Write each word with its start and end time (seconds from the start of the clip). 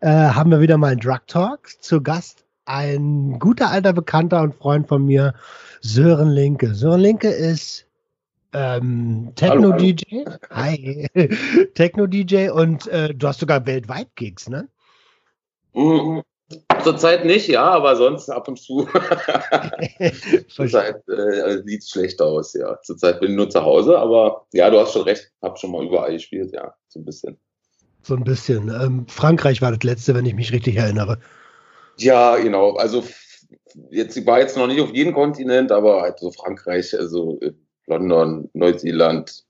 äh, 0.00 0.08
haben 0.08 0.50
wir 0.50 0.60
wieder 0.60 0.78
mal 0.78 0.92
einen 0.92 1.00
Drug 1.00 1.26
Talk. 1.26 1.68
Zu 1.80 2.02
Gast 2.02 2.44
ein 2.68 3.38
guter 3.38 3.70
alter 3.70 3.92
Bekannter 3.92 4.42
und 4.42 4.54
Freund 4.54 4.86
von 4.86 5.04
mir, 5.04 5.34
Sören 5.80 6.30
Linke. 6.30 6.74
Sören 6.74 7.00
Linke 7.00 7.28
ist 7.28 7.86
ähm, 8.52 9.32
Techno-DJ. 9.34 10.24
Hi. 10.50 11.06
Techno-DJ 11.74 12.50
und 12.50 12.86
äh, 12.88 13.14
du 13.14 13.26
hast 13.26 13.40
sogar 13.40 13.66
weltweit 13.66 14.08
Gigs, 14.16 14.48
ne? 14.48 14.68
Mhm. 15.74 16.22
Zurzeit 16.82 17.26
nicht, 17.26 17.46
ja, 17.48 17.64
aber 17.64 17.96
sonst 17.96 18.30
ab 18.30 18.48
und 18.48 18.58
zu. 18.58 18.88
Zurzeit 20.48 21.06
äh, 21.08 21.62
sieht 21.62 21.82
es 21.82 21.90
schlecht 21.90 22.22
aus, 22.22 22.54
ja. 22.54 22.80
Zurzeit 22.82 23.20
bin 23.20 23.32
ich 23.32 23.36
nur 23.36 23.50
zu 23.50 23.62
Hause, 23.62 23.98
aber 23.98 24.46
ja, 24.52 24.70
du 24.70 24.78
hast 24.80 24.94
schon 24.94 25.02
recht, 25.02 25.30
hab 25.42 25.58
schon 25.58 25.72
mal 25.72 25.84
überall 25.84 26.12
gespielt, 26.12 26.52
ja, 26.52 26.74
so 26.88 27.00
ein 27.00 27.04
bisschen. 27.04 27.38
So 28.08 28.16
ein 28.16 28.24
bisschen. 28.24 28.70
Ähm, 28.70 29.06
Frankreich 29.06 29.60
war 29.60 29.70
das 29.70 29.82
letzte, 29.82 30.14
wenn 30.14 30.24
ich 30.24 30.34
mich 30.34 30.50
richtig 30.50 30.76
erinnere. 30.76 31.18
Ja, 31.98 32.36
genau. 32.38 32.72
Also 32.76 33.04
jetzt 33.90 34.16
ich 34.16 34.24
war 34.24 34.40
jetzt 34.40 34.56
noch 34.56 34.66
nicht 34.66 34.80
auf 34.80 34.94
jedem 34.94 35.12
Kontinent, 35.12 35.70
aber 35.70 36.00
halt 36.00 36.18
so 36.18 36.30
Frankreich, 36.30 36.98
also 36.98 37.38
äh, 37.42 37.52
London, 37.86 38.48
Neuseeland, 38.54 39.44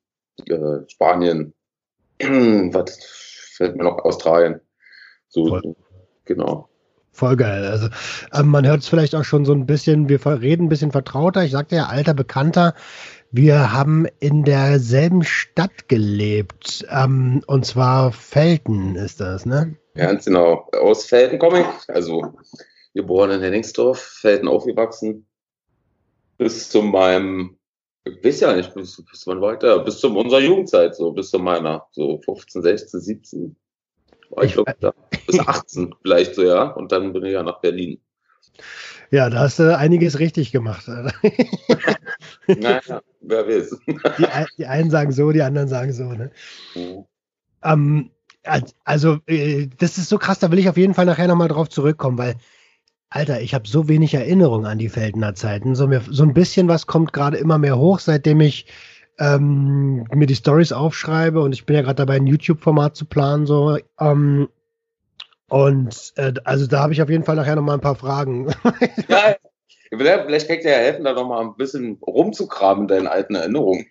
äh, 0.49 0.81
Spanien, 0.89 1.55
was 2.19 2.99
fällt 3.55 3.77
mir 3.77 3.85
noch 3.85 4.05
Australien. 4.05 4.61
So, 5.29 5.47
Voll. 5.47 5.77
genau. 6.25 6.69
Voll 7.13 7.37
geil. 7.37 7.65
Also 7.65 7.89
ähm, 8.33 8.49
man 8.49 8.67
hört 8.67 8.81
es 8.81 8.89
vielleicht 8.89 9.15
auch 9.15 9.25
schon 9.25 9.45
so 9.45 9.53
ein 9.53 9.67
bisschen, 9.67 10.09
wir 10.09 10.25
reden 10.27 10.67
ein 10.67 10.69
bisschen 10.69 10.91
vertrauter. 10.91 11.45
Ich 11.45 11.53
sagte 11.53 11.77
ja, 11.77 11.87
alter 11.87 12.15
Bekannter. 12.15 12.75
Wir 13.31 13.73
haben 13.73 14.07
in 14.21 14.45
derselben 14.45 15.23
Stadt 15.23 15.89
gelebt. 15.89 16.87
Ähm, 16.91 17.43
und 17.47 17.67
zwar 17.67 18.13
Felten 18.13 18.97
ist 18.97 19.21
das, 19.21 19.45
ne? 19.45 19.77
Ja, 19.95 20.07
ganz 20.07 20.25
genau. 20.25 20.69
Aus 20.73 21.05
Felten 21.07 21.39
komme 21.39 21.61
ich. 21.61 21.95
Also 21.95 22.33
geboren 22.95 23.31
in 23.31 23.43
Henningsdorf, 23.43 23.99
Felten 23.99 24.49
aufgewachsen. 24.49 25.27
Bis 26.39 26.71
zu 26.71 26.83
meinem, 26.83 27.59
ich 28.05 28.25
weiß 28.25 28.41
ja 28.41 28.55
nicht, 28.55 28.75
bis, 28.75 29.03
bis 29.11 29.27
wann 29.27 29.41
weiter, 29.41 29.81
bis 29.81 29.99
zu 29.99 30.17
unserer 30.17 30.41
Jugendzeit, 30.41 30.95
so 30.95 31.13
bis 31.13 31.31
zu 31.31 31.39
meiner, 31.39 31.87
so 31.93 32.21
15, 32.25 32.63
16, 32.63 33.01
17 33.01 33.57
war 34.31 34.45
ich 34.45 34.53
glaube 34.53 34.75
da. 34.81 34.95
Bis 35.27 35.39
18 35.39 35.95
vielleicht 36.03 36.35
so, 36.35 36.43
ja. 36.43 36.65
Und 36.71 36.93
dann 36.93 37.13
bin 37.13 37.25
ich 37.25 37.33
ja 37.33 37.43
nach 37.43 37.61
Berlin. 37.61 38.01
Ja, 39.11 39.31
da 39.31 39.41
hast 39.41 39.59
du 39.59 39.77
einiges 39.77 40.19
richtig 40.19 40.53
gemacht. 40.53 40.87
naja, 42.47 43.03
wer 43.21 43.47
weiß. 43.47 43.79
Die, 43.87 44.27
die, 44.59 44.67
einen 44.67 44.91
sagen 44.91 45.13
so, 45.13 45.33
die 45.33 45.43
anderen 45.43 45.69
sagen 45.69 45.93
so. 45.93 46.05
Ne? 46.13 46.31
Mhm. 46.75 47.05
Ähm, 47.63 48.11
also, 48.85 49.19
äh, 49.27 49.69
das 49.79 49.99
ist 49.99 50.09
so 50.09 50.19
krass, 50.19 50.39
da 50.39 50.51
will 50.51 50.59
ich 50.59 50.69
auf 50.69 50.77
jeden 50.77 50.95
Fall 50.95 51.07
nachher 51.07 51.29
nochmal 51.29 51.49
drauf 51.49 51.69
zurückkommen, 51.69 52.19
weil, 52.19 52.37
Alter, 53.11 53.41
ich 53.41 53.55
habe 53.55 53.67
so 53.67 53.89
wenig 53.89 54.15
Erinnerung 54.15 54.67
an 54.67 54.79
die 54.79 54.89
Feldner 54.89 55.35
Zeiten. 55.35 55.75
So, 55.75 55.87
mir, 55.87 56.03
so 56.09 56.23
ein 56.23 56.35
bisschen 56.35 56.69
was 56.69 56.87
kommt 56.87 57.13
gerade 57.13 57.39
immer 57.39 57.59
mehr 57.59 57.79
hoch, 57.79 57.99
seitdem 57.99 58.41
ich 58.41 58.67
ähm, 59.19 60.05
mir 60.15 60.27
die 60.27 60.37
Stories 60.37 60.73
aufschreibe 60.73 61.41
und 61.41 61.53
ich 61.53 61.67
bin 61.67 61.77
ja 61.77 61.83
gerade 61.83 61.97
dabei, 61.97 62.17
ein 62.17 62.27
YouTube-Format 62.27 62.97
zu 62.97 63.07
planen, 63.07 63.47
so. 63.47 63.79
Ähm, 63.99 64.49
und 65.49 66.13
äh, 66.17 66.35
also 66.45 66.67
da 66.67 66.81
habe 66.81 66.93
ich 66.93 67.03
auf 67.03 67.09
jeden 67.09 67.25
Fall 67.25 67.37
nachher 67.37 67.57
noch 67.57 67.63
mal 67.63 67.75
ein 67.75 67.81
paar 67.81 67.97
Fragen. 67.97 68.49
ja, 69.09 69.35
vielleicht 69.91 70.47
kann 70.47 70.57
ich 70.57 70.63
dir 70.63 70.73
ja 70.73 70.79
helfen, 70.79 71.05
da 71.05 71.15
noch 71.15 71.27
mal 71.27 71.41
ein 71.41 71.57
bisschen 71.57 71.99
rumzugraben 72.07 72.83
in 72.83 72.89
deinen 72.89 73.07
alten 73.07 73.35
Erinnerungen. 73.35 73.87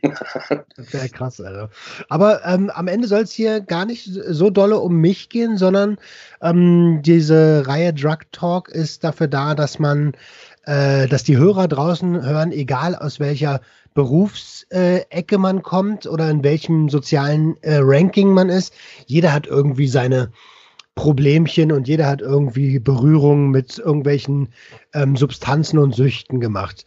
das 0.76 0.94
wäre 0.94 1.10
krass, 1.10 1.42
also. 1.42 1.70
Aber 2.10 2.46
ähm, 2.46 2.70
am 2.70 2.88
Ende 2.88 3.08
soll 3.08 3.22
es 3.22 3.32
hier 3.32 3.62
gar 3.62 3.86
nicht 3.86 4.06
so 4.06 4.50
dolle 4.50 4.80
um 4.80 4.98
mich 4.98 5.30
gehen, 5.30 5.58
sondern 5.58 5.98
ähm, 6.42 7.02
diese 7.04 7.64
Reihe 7.66 7.94
Drug 7.94 8.20
Talk 8.32 8.70
ist 8.70 9.04
dafür 9.04 9.28
da, 9.28 9.56
dass 9.56 9.80
man, 9.80 10.14
äh, 10.66 11.08
dass 11.08 11.24
die 11.24 11.38
Hörer 11.38 11.68
draußen 11.68 12.24
hören, 12.24 12.52
egal 12.52 12.96
aus 12.96 13.20
welcher 13.20 13.62
Berufsecke 13.96 15.40
man 15.40 15.64
kommt 15.64 16.06
oder 16.06 16.30
in 16.30 16.44
welchem 16.44 16.88
sozialen 16.88 17.58
äh, 17.64 17.80
Ranking 17.82 18.30
man 18.30 18.50
ist. 18.50 18.72
Jeder 19.08 19.34
hat 19.34 19.48
irgendwie 19.48 19.88
seine 19.88 20.32
Problemchen 20.98 21.72
und 21.72 21.88
jeder 21.88 22.08
hat 22.08 22.22
irgendwie 22.22 22.80
Berührungen 22.80 23.52
mit 23.52 23.78
irgendwelchen 23.78 24.50
ähm, 24.94 25.16
Substanzen 25.16 25.80
und 25.80 25.96
Süchten 25.96 26.42
gemacht. 26.42 26.86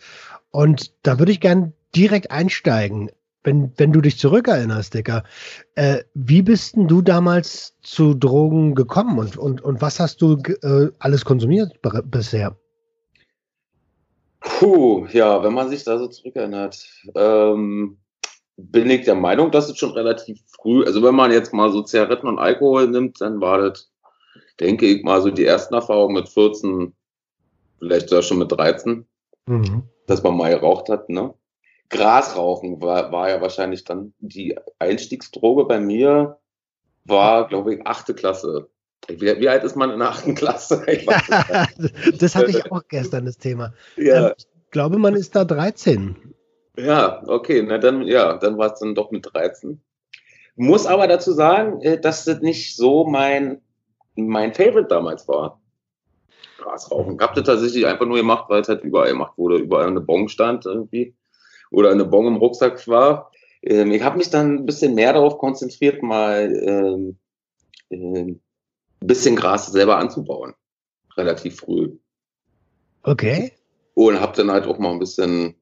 Und 0.51 0.93
da 1.07 1.19
würde 1.19 1.33
ich 1.33 1.41
gern 1.41 1.73
direkt 1.97 2.31
einsteigen. 2.31 3.11
Wenn, 3.43 3.73
wenn 3.79 3.93
du 3.93 4.03
dich 4.03 4.19
zurückerinnerst, 4.19 4.93
Dicker, 4.93 5.25
äh, 5.75 6.01
wie 6.13 6.43
bist 6.43 6.77
denn 6.77 6.89
du 6.89 7.01
damals 7.01 7.75
zu 7.81 8.13
Drogen 8.13 8.75
gekommen 8.75 9.19
und, 9.19 9.39
und, 9.39 9.63
und 9.63 9.81
was 9.81 9.99
hast 9.99 10.21
du 10.21 10.37
äh, 10.63 10.89
alles 10.99 11.25
konsumiert 11.25 11.81
bisher? 12.05 12.55
Puh, 14.41 15.07
ja, 15.13 15.43
wenn 15.43 15.55
man 15.55 15.71
sich 15.71 15.85
da 15.85 15.99
so 15.99 16.09
zurückerinnert, 16.09 16.87
ähm, 17.15 17.97
bin 18.57 18.91
ich 18.91 19.05
der 19.05 19.15
Meinung, 19.15 19.51
dass 19.51 19.71
es 19.71 19.79
schon 19.79 19.93
relativ 19.93 20.41
früh, 20.47 20.85
also 20.85 21.03
wenn 21.03 21.15
man 21.15 21.33
jetzt 21.33 21.53
mal 21.53 21.71
so 21.71 21.83
Zigaretten 21.83 22.27
und 22.27 22.39
Alkohol 22.39 22.89
nimmt, 22.89 23.21
dann 23.21 23.41
war 23.41 23.59
das, 23.59 23.90
denke 24.61 24.87
ich 24.87 25.03
mal, 25.03 25.21
so 25.23 25.31
die 25.31 25.45
ersten 25.45 25.75
Erfahrungen 25.75 26.15
mit 26.15 26.29
14, 26.29 26.93
vielleicht 27.79 28.09
sogar 28.09 28.23
schon 28.23 28.39
mit 28.39 28.53
13, 28.53 29.07
mhm. 29.47 29.83
dass 30.07 30.23
man 30.23 30.37
mal 30.37 30.51
geraucht 30.51 30.89
hat, 30.89 31.09
ne? 31.09 31.35
Grasrauchen 31.89 32.81
war, 32.81 33.11
war 33.11 33.29
ja 33.29 33.41
wahrscheinlich 33.41 33.85
dann 33.85 34.15
die 34.21 34.57
Einstiegsdroge 34.79 35.65
bei 35.65 35.81
mir, 35.81 36.39
war, 37.05 37.49
glaube 37.49 37.75
ich, 37.75 37.87
achte 37.87 38.15
Klasse. 38.15 38.69
Wie, 39.09 39.41
wie, 39.41 39.49
alt 39.49 39.65
ist 39.65 39.77
man 39.77 39.91
in 39.91 39.99
der 39.99 40.11
achten 40.11 40.37
Klasse? 40.37 40.85
das 42.19 42.37
hatte 42.37 42.51
ich 42.51 42.71
auch 42.73 42.83
gestern, 42.89 43.25
das 43.25 43.39
Thema. 43.39 43.75
Ja. 43.97 44.29
Ähm, 44.29 44.35
ich 44.37 44.71
glaube, 44.71 44.99
man 44.99 45.17
ist 45.17 45.35
da 45.35 45.45
13. 45.45 46.35
Ja, 46.77 47.23
okay, 47.27 47.63
na 47.67 47.79
dann, 47.79 48.03
ja, 48.03 48.39
dann 48.39 48.57
war 48.57 48.73
es 48.73 48.79
dann 48.79 48.95
doch 48.95 49.11
mit 49.11 49.29
13. 49.33 49.81
Muss 50.55 50.87
aber 50.87 51.09
dazu 51.09 51.33
sagen, 51.33 51.81
äh, 51.81 52.01
dass 52.01 52.25
das 52.25 52.41
nicht 52.41 52.77
so 52.77 53.05
mein, 53.05 53.61
mein 54.29 54.55
Favorite 54.55 54.89
damals 54.89 55.27
war. 55.29 55.61
Grasrauchen. 56.59 57.15
Ich 57.15 57.21
habe 57.21 57.35
das 57.35 57.45
tatsächlich 57.45 57.87
einfach 57.87 58.07
nur 58.07 58.19
gemacht, 58.19 58.45
weil 58.49 58.61
es 58.61 58.69
halt 58.69 58.85
überall 58.85 59.11
gemacht 59.11 59.37
wurde. 59.37 59.57
Überall 59.59 59.87
eine 59.87 60.01
Bon 60.01 60.29
stand 60.29 60.67
irgendwie. 60.67 61.15
Oder 61.71 61.91
eine 61.91 62.05
Bon 62.05 62.27
im 62.27 62.37
Rucksack 62.37 62.87
war. 62.89 63.31
Ähm, 63.63 63.93
ich 63.93 64.03
habe 64.03 64.19
mich 64.19 64.31
dann 64.31 64.57
ein 64.57 64.67
bisschen 64.67 64.95
mehr 64.95 65.13
darauf 65.13 65.39
konzentriert, 65.39 66.03
mal 66.03 66.53
ähm, 66.67 67.19
ähm, 67.91 68.41
ein 69.01 69.07
bisschen 69.07 69.37
Gras 69.37 69.71
selber 69.71 69.99
anzubauen. 69.99 70.55
Relativ 71.17 71.57
früh. 71.57 71.99
Okay. 73.03 73.53
Und 73.95 74.21
habe 74.21 74.37
dann 74.37 74.51
halt 74.51 74.67
auch 74.67 74.79
mal 74.79 74.93
ein 74.93 74.99
bisschen 74.99 75.55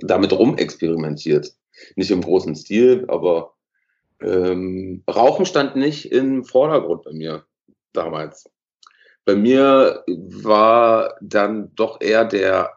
damit 0.00 0.32
rumexperimentiert. 0.32 1.54
Nicht 1.96 2.10
im 2.10 2.22
großen 2.22 2.54
Stil, 2.56 3.04
aber 3.08 3.54
ähm, 4.20 5.02
Rauchen 5.08 5.46
stand 5.46 5.76
nicht 5.76 6.10
im 6.12 6.44
Vordergrund 6.44 7.04
bei 7.04 7.12
mir 7.12 7.44
damals. 7.92 8.50
Bei 9.24 9.36
mir 9.36 10.04
war 10.06 11.14
dann 11.20 11.74
doch 11.74 12.00
eher 12.00 12.24
der, 12.24 12.70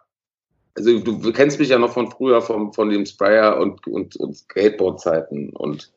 also 0.75 0.99
du, 0.99 1.31
kennst 1.31 1.59
mich 1.59 1.69
ja 1.69 1.79
noch 1.79 1.93
von 1.93 2.11
früher, 2.11 2.41
vom, 2.41 2.73
von 2.73 2.89
dem 2.89 3.05
Sprayer 3.05 3.57
und, 3.57 3.87
und, 3.87 4.15
und 4.17 4.35
Skateboard-Zeiten 4.35 5.51
und 5.51 5.91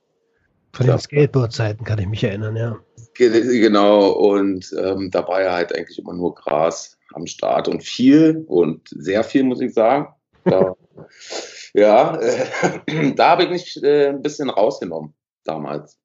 von 0.72 0.86
den 0.88 0.98
Skateboard-Zeiten 0.98 1.84
kann 1.84 2.00
ich 2.00 2.08
mich 2.08 2.24
erinnern, 2.24 2.56
ja. 2.56 2.76
Genau, 3.14 4.10
und 4.10 4.74
ähm, 4.76 5.08
da 5.12 5.26
war 5.28 5.40
ja 5.40 5.52
halt 5.52 5.72
eigentlich 5.72 6.00
immer 6.00 6.14
nur 6.14 6.34
Gras 6.34 6.98
am 7.12 7.28
Start 7.28 7.68
und 7.68 7.84
viel 7.84 8.44
und 8.48 8.88
sehr 8.88 9.22
viel, 9.22 9.44
muss 9.44 9.60
ich 9.60 9.72
sagen. 9.72 10.08
Da, 10.44 10.74
ja, 11.74 12.16
äh, 12.16 13.12
da 13.14 13.30
habe 13.30 13.44
ich 13.44 13.50
mich 13.50 13.82
äh, 13.84 14.08
ein 14.08 14.22
bisschen 14.22 14.50
rausgenommen 14.50 15.14
damals. 15.44 15.98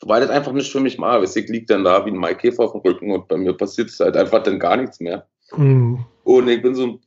Weil 0.00 0.20
das 0.20 0.30
einfach 0.30 0.52
nicht 0.52 0.70
für 0.70 0.80
mich 0.80 0.98
war. 0.98 1.22
Ich 1.22 1.48
liegt 1.48 1.70
dann 1.70 1.84
da 1.84 2.04
wie 2.04 2.10
ein 2.10 2.16
Maikäfer 2.16 2.64
auf 2.64 2.72
dem 2.72 2.80
Rücken 2.80 3.12
und 3.12 3.28
bei 3.28 3.36
mir 3.36 3.54
passiert 3.54 3.90
es 3.90 4.00
halt 4.00 4.16
einfach 4.16 4.42
dann 4.42 4.58
gar 4.58 4.76
nichts 4.76 5.00
mehr. 5.00 5.26
Mhm. 5.56 6.04
Und 6.24 6.48
ich 6.48 6.62
bin 6.62 6.74
so, 6.74 6.98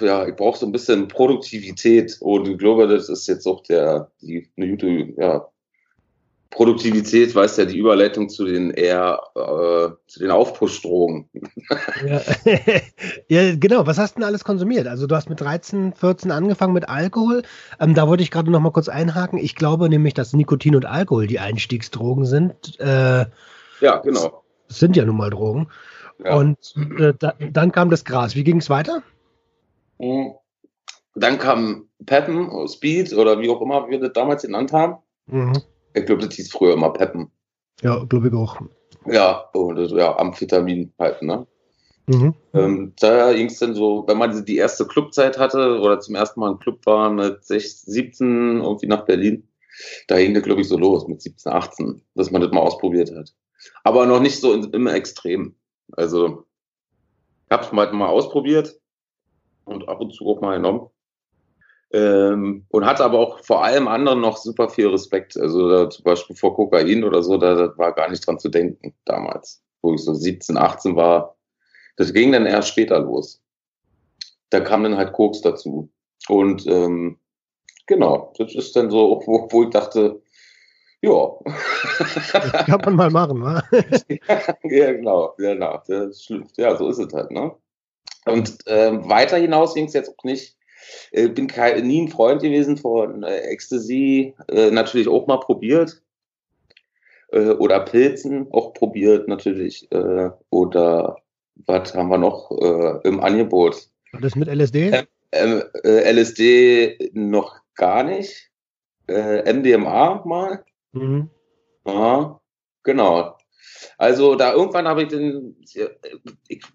ja, 0.00 0.26
ich 0.26 0.36
brauche 0.36 0.58
so 0.58 0.66
ein 0.66 0.72
bisschen 0.72 1.08
Produktivität 1.08 2.16
und 2.20 2.46
ich 2.46 2.58
glaube, 2.58 2.86
das 2.86 3.08
ist 3.08 3.26
jetzt 3.26 3.46
auch 3.46 3.62
der, 3.62 4.10
die, 4.20 4.50
eine 4.56 4.70
gute, 4.70 5.14
ja, 5.16 5.48
Produktivität, 6.50 7.34
weißt 7.34 7.58
ja, 7.58 7.64
die 7.64 7.78
Überleitung 7.78 8.28
zu 8.28 8.44
den 8.44 8.70
eher 8.70 9.20
äh, 9.34 9.90
zu 10.06 10.20
den 10.20 10.30
Aufpush-Drogen. 10.30 11.28
Ja. 12.06 12.20
ja. 13.28 13.56
genau. 13.56 13.86
Was 13.86 13.98
hast 13.98 14.14
du 14.14 14.20
denn 14.20 14.26
alles 14.26 14.44
konsumiert? 14.44 14.86
Also 14.86 15.06
du 15.06 15.14
hast 15.14 15.28
mit 15.28 15.40
13, 15.40 15.92
14 15.92 16.30
angefangen 16.30 16.72
mit 16.72 16.88
Alkohol. 16.88 17.42
Ähm, 17.80 17.94
da 17.94 18.08
wollte 18.08 18.22
ich 18.22 18.30
gerade 18.30 18.50
noch 18.50 18.60
mal 18.60 18.70
kurz 18.70 18.88
einhaken. 18.88 19.38
Ich 19.38 19.56
glaube 19.56 19.88
nämlich, 19.88 20.14
dass 20.14 20.32
Nikotin 20.32 20.76
und 20.76 20.86
Alkohol 20.86 21.26
die 21.26 21.40
Einstiegsdrogen 21.40 22.24
sind. 22.24 22.78
Äh, 22.80 23.26
ja, 23.80 23.98
genau. 24.02 24.42
Sind 24.68 24.96
ja 24.96 25.04
nun 25.04 25.16
mal 25.16 25.30
Drogen. 25.30 25.68
Ja. 26.24 26.36
Und 26.36 26.74
äh, 26.98 27.12
da, 27.18 27.34
dann 27.38 27.72
kam 27.72 27.90
das 27.90 28.04
Gras. 28.04 28.34
Wie 28.34 28.44
ging 28.44 28.58
es 28.58 28.70
weiter? 28.70 29.02
Mhm. 29.98 30.32
Dann 31.14 31.38
kam 31.38 31.88
Peppen, 32.04 32.68
Speed 32.68 33.12
oder 33.14 33.40
wie 33.40 33.50
auch 33.50 33.60
immer 33.60 33.88
wir 33.88 34.00
das 34.00 34.12
damals 34.12 34.42
genannt 34.42 34.72
haben. 34.72 34.96
Mhm. 35.26 35.62
Ich 35.96 36.04
glaube, 36.04 36.26
das 36.26 36.34
hieß 36.34 36.52
früher 36.52 36.74
immer 36.74 36.90
Peppen. 36.90 37.30
Ja, 37.82 38.04
glaube 38.04 38.28
ich 38.28 38.34
auch. 38.34 38.60
Ja, 39.06 39.48
und 39.54 39.90
ja, 39.92 40.16
Amphetamin 40.18 40.92
halt, 40.98 41.22
ne? 41.22 41.46
Mhm. 42.06 42.34
Ähm, 42.52 42.92
da 43.00 43.32
ging 43.32 43.46
es 43.46 43.58
dann 43.58 43.74
so, 43.74 44.04
wenn 44.06 44.18
man 44.18 44.44
die 44.44 44.56
erste 44.56 44.86
Clubzeit 44.86 45.38
hatte 45.38 45.80
oder 45.80 45.98
zum 45.98 46.14
ersten 46.14 46.38
Mal 46.40 46.52
im 46.52 46.58
Club 46.58 46.84
war 46.86 47.10
mit 47.10 47.44
16, 47.44 47.92
17 47.92 48.60
irgendwie 48.60 48.86
nach 48.86 49.04
Berlin, 49.04 49.48
da 50.06 50.16
ging 50.16 50.34
das, 50.34 50.44
glaube 50.44 50.60
ich, 50.60 50.68
so 50.68 50.78
los 50.78 51.08
mit 51.08 51.20
17, 51.20 51.52
18, 51.52 52.02
dass 52.14 52.30
man 52.30 52.42
das 52.42 52.52
mal 52.52 52.60
ausprobiert 52.60 53.12
hat. 53.14 53.34
Aber 53.82 54.06
noch 54.06 54.20
nicht 54.20 54.38
so 54.38 54.52
in, 54.52 54.64
immer 54.72 54.94
extrem. 54.94 55.56
Also, 55.92 56.46
ich 57.46 57.52
habe 57.52 57.64
es 57.64 57.72
mal, 57.72 57.92
mal 57.92 58.08
ausprobiert 58.08 58.78
und 59.64 59.88
ab 59.88 60.00
und 60.00 60.14
zu 60.14 60.26
auch 60.26 60.40
mal 60.40 60.56
genommen. 60.56 60.88
Ähm, 61.92 62.66
und 62.68 62.84
hatte 62.84 63.04
aber 63.04 63.18
auch 63.18 63.44
vor 63.44 63.64
allem 63.64 63.86
anderen 63.86 64.20
noch 64.20 64.36
super 64.36 64.68
viel 64.68 64.88
Respekt. 64.88 65.36
Also 65.36 65.68
da, 65.68 65.88
zum 65.88 66.04
Beispiel 66.04 66.34
vor 66.34 66.54
Kokain 66.54 67.04
oder 67.04 67.22
so, 67.22 67.38
da, 67.38 67.54
da 67.54 67.78
war 67.78 67.92
gar 67.92 68.10
nicht 68.10 68.26
dran 68.26 68.38
zu 68.38 68.48
denken 68.48 68.94
damals, 69.04 69.62
wo 69.82 69.94
ich 69.94 70.02
so 70.02 70.12
17, 70.12 70.56
18 70.56 70.96
war. 70.96 71.36
Das 71.96 72.12
ging 72.12 72.32
dann 72.32 72.46
erst 72.46 72.68
später 72.68 72.98
los. 72.98 73.40
Da 74.50 74.60
kam 74.60 74.82
dann 74.82 74.96
halt 74.96 75.12
Koks 75.12 75.40
dazu. 75.40 75.90
Und 76.28 76.66
ähm, 76.66 77.18
genau, 77.86 78.32
das 78.36 78.54
ist 78.54 78.74
dann 78.74 78.90
so, 78.90 79.22
wo, 79.26 79.48
wo 79.50 79.62
ich 79.64 79.70
dachte, 79.70 80.20
ja. 81.02 81.30
Das 81.44 82.66
kann 82.66 82.80
man 82.84 82.96
mal 82.96 83.10
machen, 83.10 83.42
wa? 83.42 83.62
ja, 84.64 84.92
genau, 84.92 85.34
genau. 85.36 85.82
Ja, 86.56 86.76
so 86.76 86.88
ist 86.88 86.98
es 86.98 87.12
halt, 87.12 87.30
ne? 87.30 87.54
Und 88.24 88.58
ähm, 88.66 89.08
weiter 89.08 89.36
hinaus 89.36 89.74
ging 89.74 89.84
es 89.84 89.92
jetzt 89.92 90.10
auch 90.10 90.24
nicht 90.24 90.56
äh, 91.12 91.28
bin 91.28 91.46
kein, 91.46 91.86
nie 91.86 92.02
ein 92.02 92.08
Freund 92.08 92.42
gewesen 92.42 92.76
von 92.76 93.22
äh, 93.22 93.38
Ecstasy, 93.38 94.34
äh, 94.48 94.70
natürlich 94.70 95.08
auch 95.08 95.26
mal 95.26 95.38
probiert. 95.38 96.02
Äh, 97.32 97.50
oder 97.50 97.80
Pilzen 97.80 98.46
auch 98.52 98.72
probiert 98.72 99.28
natürlich. 99.28 99.90
Äh, 99.90 100.30
oder 100.50 101.16
was 101.66 101.94
haben 101.94 102.08
wir 102.08 102.18
noch 102.18 102.50
äh, 102.50 103.08
im 103.08 103.20
Angebot? 103.20 103.88
Das 104.20 104.36
mit 104.36 104.48
LSD? 104.48 105.04
Ähm, 105.32 105.62
LSD 105.82 107.10
noch 107.12 107.56
gar 107.74 108.02
nicht. 108.02 108.50
MDMA 109.08 110.24
mal. 110.24 110.64
Mhm. 110.92 111.30
Ja, 111.86 112.40
genau. 112.82 113.36
Also 113.98 114.34
da 114.34 114.52
irgendwann 114.52 114.88
habe 114.88 115.02
ich 115.02 115.08
den, 115.08 115.54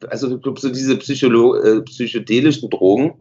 also 0.08 0.36
ich 0.36 0.42
glaube 0.42 0.60
so 0.60 0.70
diese 0.70 0.98
Psycholo 0.98 1.82
psychedelischen 1.84 2.70
Drogen, 2.70 3.16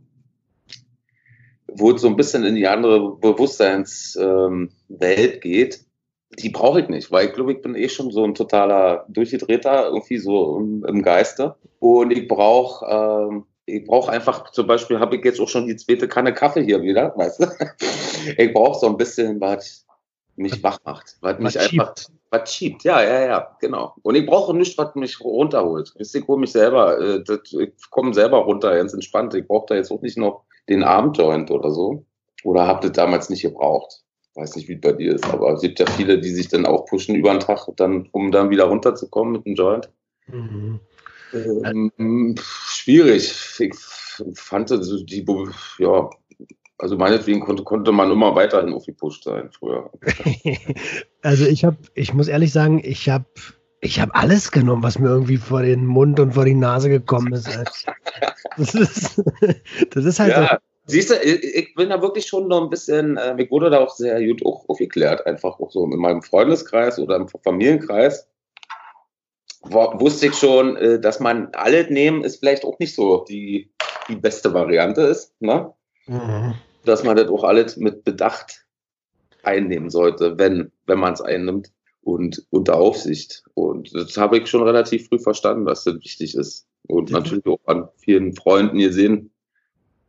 wo 1.75 1.93
es 1.93 2.03
so 2.03 2.09
ein 2.09 2.17
bisschen 2.17 2.45
in 2.45 2.55
die 2.55 2.67
andere 2.67 3.17
Bewusstseinswelt 3.17 5.41
geht, 5.41 5.81
die 6.39 6.51
brauche 6.51 6.81
ich 6.81 6.89
nicht, 6.89 7.11
weil 7.11 7.27
ich 7.27 7.35
glaube, 7.35 7.53
ich 7.53 7.61
bin 7.61 7.75
eh 7.75 7.89
schon 7.89 8.13
so 8.13 8.23
ein 8.25 8.35
totaler 8.35 9.05
Durchgedrehter, 9.09 9.89
irgendwie 9.89 10.19
so 10.19 10.59
im, 10.59 10.85
im 10.85 11.03
Geiste. 11.03 11.57
Und 11.81 12.13
ich 12.13 12.29
brauche 12.29 12.87
ähm, 12.87 13.47
ich 13.73 13.85
brauche 13.85 14.11
einfach, 14.11 14.51
zum 14.51 14.67
Beispiel 14.67 14.99
habe 14.99 15.17
ich 15.17 15.25
jetzt 15.25 15.41
auch 15.41 15.49
schon 15.49 15.67
die 15.67 15.77
zweite 15.77 16.09
Kanne 16.09 16.35
Kaffee 16.35 16.65
hier 16.65 16.83
wieder, 16.83 17.13
weißt 17.17 17.43
du? 17.43 17.47
Ich 18.37 18.53
brauche 18.53 18.79
so 18.79 18.87
ein 18.87 18.97
bisschen, 18.97 19.41
was 19.41 19.87
mich 20.37 20.63
wach 20.63 20.79
macht, 20.85 21.17
was 21.21 21.39
mich 21.39 21.59
einfach, 21.59 21.95
was 22.31 22.55
schiebt. 22.55 22.85
Ja, 22.85 23.03
ja, 23.03 23.27
ja, 23.27 23.57
genau. 23.61 23.95
Und 24.03 24.15
ich 24.15 24.25
brauche 24.25 24.57
nichts, 24.57 24.79
was 24.79 24.95
mich 24.95 25.21
runterholt. 25.21 25.93
Ich 25.99 26.27
hole 26.27 26.41
mich 26.41 26.53
selber, 26.53 26.99
äh, 26.99 27.23
ich 27.61 27.91
komme 27.91 28.15
selber 28.15 28.39
runter, 28.39 28.75
ganz 28.75 28.95
entspannt. 28.95 29.35
Ich 29.35 29.47
brauche 29.47 29.67
da 29.69 29.75
jetzt 29.75 29.91
auch 29.91 30.01
nicht 30.01 30.17
noch 30.17 30.45
den 30.71 30.83
Abendjoint 30.83 31.51
oder 31.51 31.71
so. 31.71 32.07
Oder 32.45 32.67
habt 32.67 32.85
ihr 32.85 32.91
damals 32.91 33.29
nicht 33.29 33.43
gebraucht? 33.43 34.03
Weiß 34.35 34.57
nicht, 34.57 34.69
wie 34.69 34.75
es 34.75 34.81
bei 34.81 34.93
dir 34.93 35.15
ist, 35.15 35.25
aber 35.27 35.53
es 35.53 35.61
gibt 35.61 35.79
ja 35.81 35.87
viele, 35.87 36.19
die 36.19 36.31
sich 36.31 36.49
dann 36.49 36.65
auch 36.65 36.87
pushen 36.87 37.17
über 37.17 37.31
den 37.31 37.41
Tag, 37.41 37.69
dann, 37.77 38.09
um 38.13 38.31
dann 38.31 38.49
wieder 38.49 38.65
runterzukommen 38.65 39.33
mit 39.33 39.45
dem 39.45 39.55
Joint. 39.55 39.91
Mhm. 40.29 40.81
Ähm, 41.33 42.35
schwierig. 42.39 43.35
Ich 43.59 43.75
fand 44.35 44.71
die, 44.71 45.27
ja, 45.79 46.09
also 46.79 46.97
meinetwegen 46.97 47.41
konnte, 47.41 47.63
konnte 47.63 47.93
man 47.93 48.11
immer 48.11 48.35
weiterhin 48.35 48.73
aufgepusht 48.73 49.25
sein 49.25 49.51
früher. 49.53 49.91
also 51.23 51.45
ich 51.45 51.65
habe, 51.65 51.77
ich 51.95 52.15
muss 52.15 52.29
ehrlich 52.29 52.53
sagen, 52.53 52.81
ich 52.83 53.09
habe 53.09 53.27
ich 53.81 53.99
habe 54.01 54.15
alles 54.15 54.51
genommen, 54.53 54.83
was 54.83 54.99
mir 54.99 55.09
irgendwie 55.09 55.39
vor 55.39 55.63
den 55.63 55.87
Mund 55.87 56.21
und 56.21 56.35
vor 56.35 56.45
die 56.45 56.55
Nase 56.55 56.91
gekommen 56.91 57.33
ist. 57.33 57.49
Das 58.57 58.75
ist, 58.75 59.23
das 59.91 60.05
ist 60.05 60.21
halt. 60.21 60.33
Ja. 60.33 60.59
Siehst 60.87 61.11
du, 61.11 61.15
ich 61.15 61.75
bin 61.75 61.91
da 61.91 62.03
wirklich 62.03 62.27
schon 62.27 62.49
noch 62.49 62.63
ein 62.63 62.71
bisschen, 62.71 63.17
äh, 63.17 63.35
mir 63.35 63.49
wurde 63.51 63.71
da 63.71 63.79
auch 63.79 63.95
sehr 63.95 64.25
gut 64.27 64.45
auch 64.45 64.69
aufgeklärt, 64.69 65.25
einfach 65.25 65.61
auch 65.61 65.71
so 65.71 65.85
in 65.85 65.99
meinem 65.99 66.21
Freundeskreis 66.21 66.99
oder 66.99 67.17
im 67.17 67.29
Familienkreis. 67.29 68.27
wusste 69.63 70.27
ich 70.27 70.35
schon, 70.35 70.77
äh, 70.77 70.99
dass 70.99 71.21
man 71.21 71.51
alle 71.53 71.85
nehmen, 71.93 72.25
ist 72.25 72.41
vielleicht 72.41 72.65
auch 72.65 72.79
nicht 72.81 72.95
so 72.95 73.25
die, 73.29 73.71
die 74.09 74.17
beste 74.17 74.53
Variante 74.53 75.03
ist. 75.03 75.33
Ne? 75.41 75.73
Mhm. 76.07 76.55
Dass 76.85 77.05
man 77.05 77.17
das 77.17 77.29
auch 77.29 77.45
alles 77.45 77.77
mit 77.77 78.03
Bedacht 78.03 78.67
einnehmen 79.45 79.91
sollte, 79.91 80.39
wenn, 80.39 80.73
wenn 80.87 80.99
man 80.99 81.13
es 81.13 81.21
einnimmt 81.21 81.71
und 82.11 82.47
unter 82.51 82.77
Aufsicht. 82.77 83.45
Und 83.55 83.95
das 83.95 84.17
habe 84.17 84.39
ich 84.39 84.49
schon 84.49 84.63
relativ 84.63 85.09
früh 85.09 85.19
verstanden, 85.19 85.65
dass 85.65 85.85
das 85.85 85.97
wichtig 85.97 86.35
ist. 86.35 86.67
Und 86.87 87.11
ja. 87.11 87.19
natürlich 87.19 87.47
auch 87.47 87.61
an 87.67 87.89
vielen 87.99 88.35
Freunden 88.35 88.79
gesehen, 88.79 89.31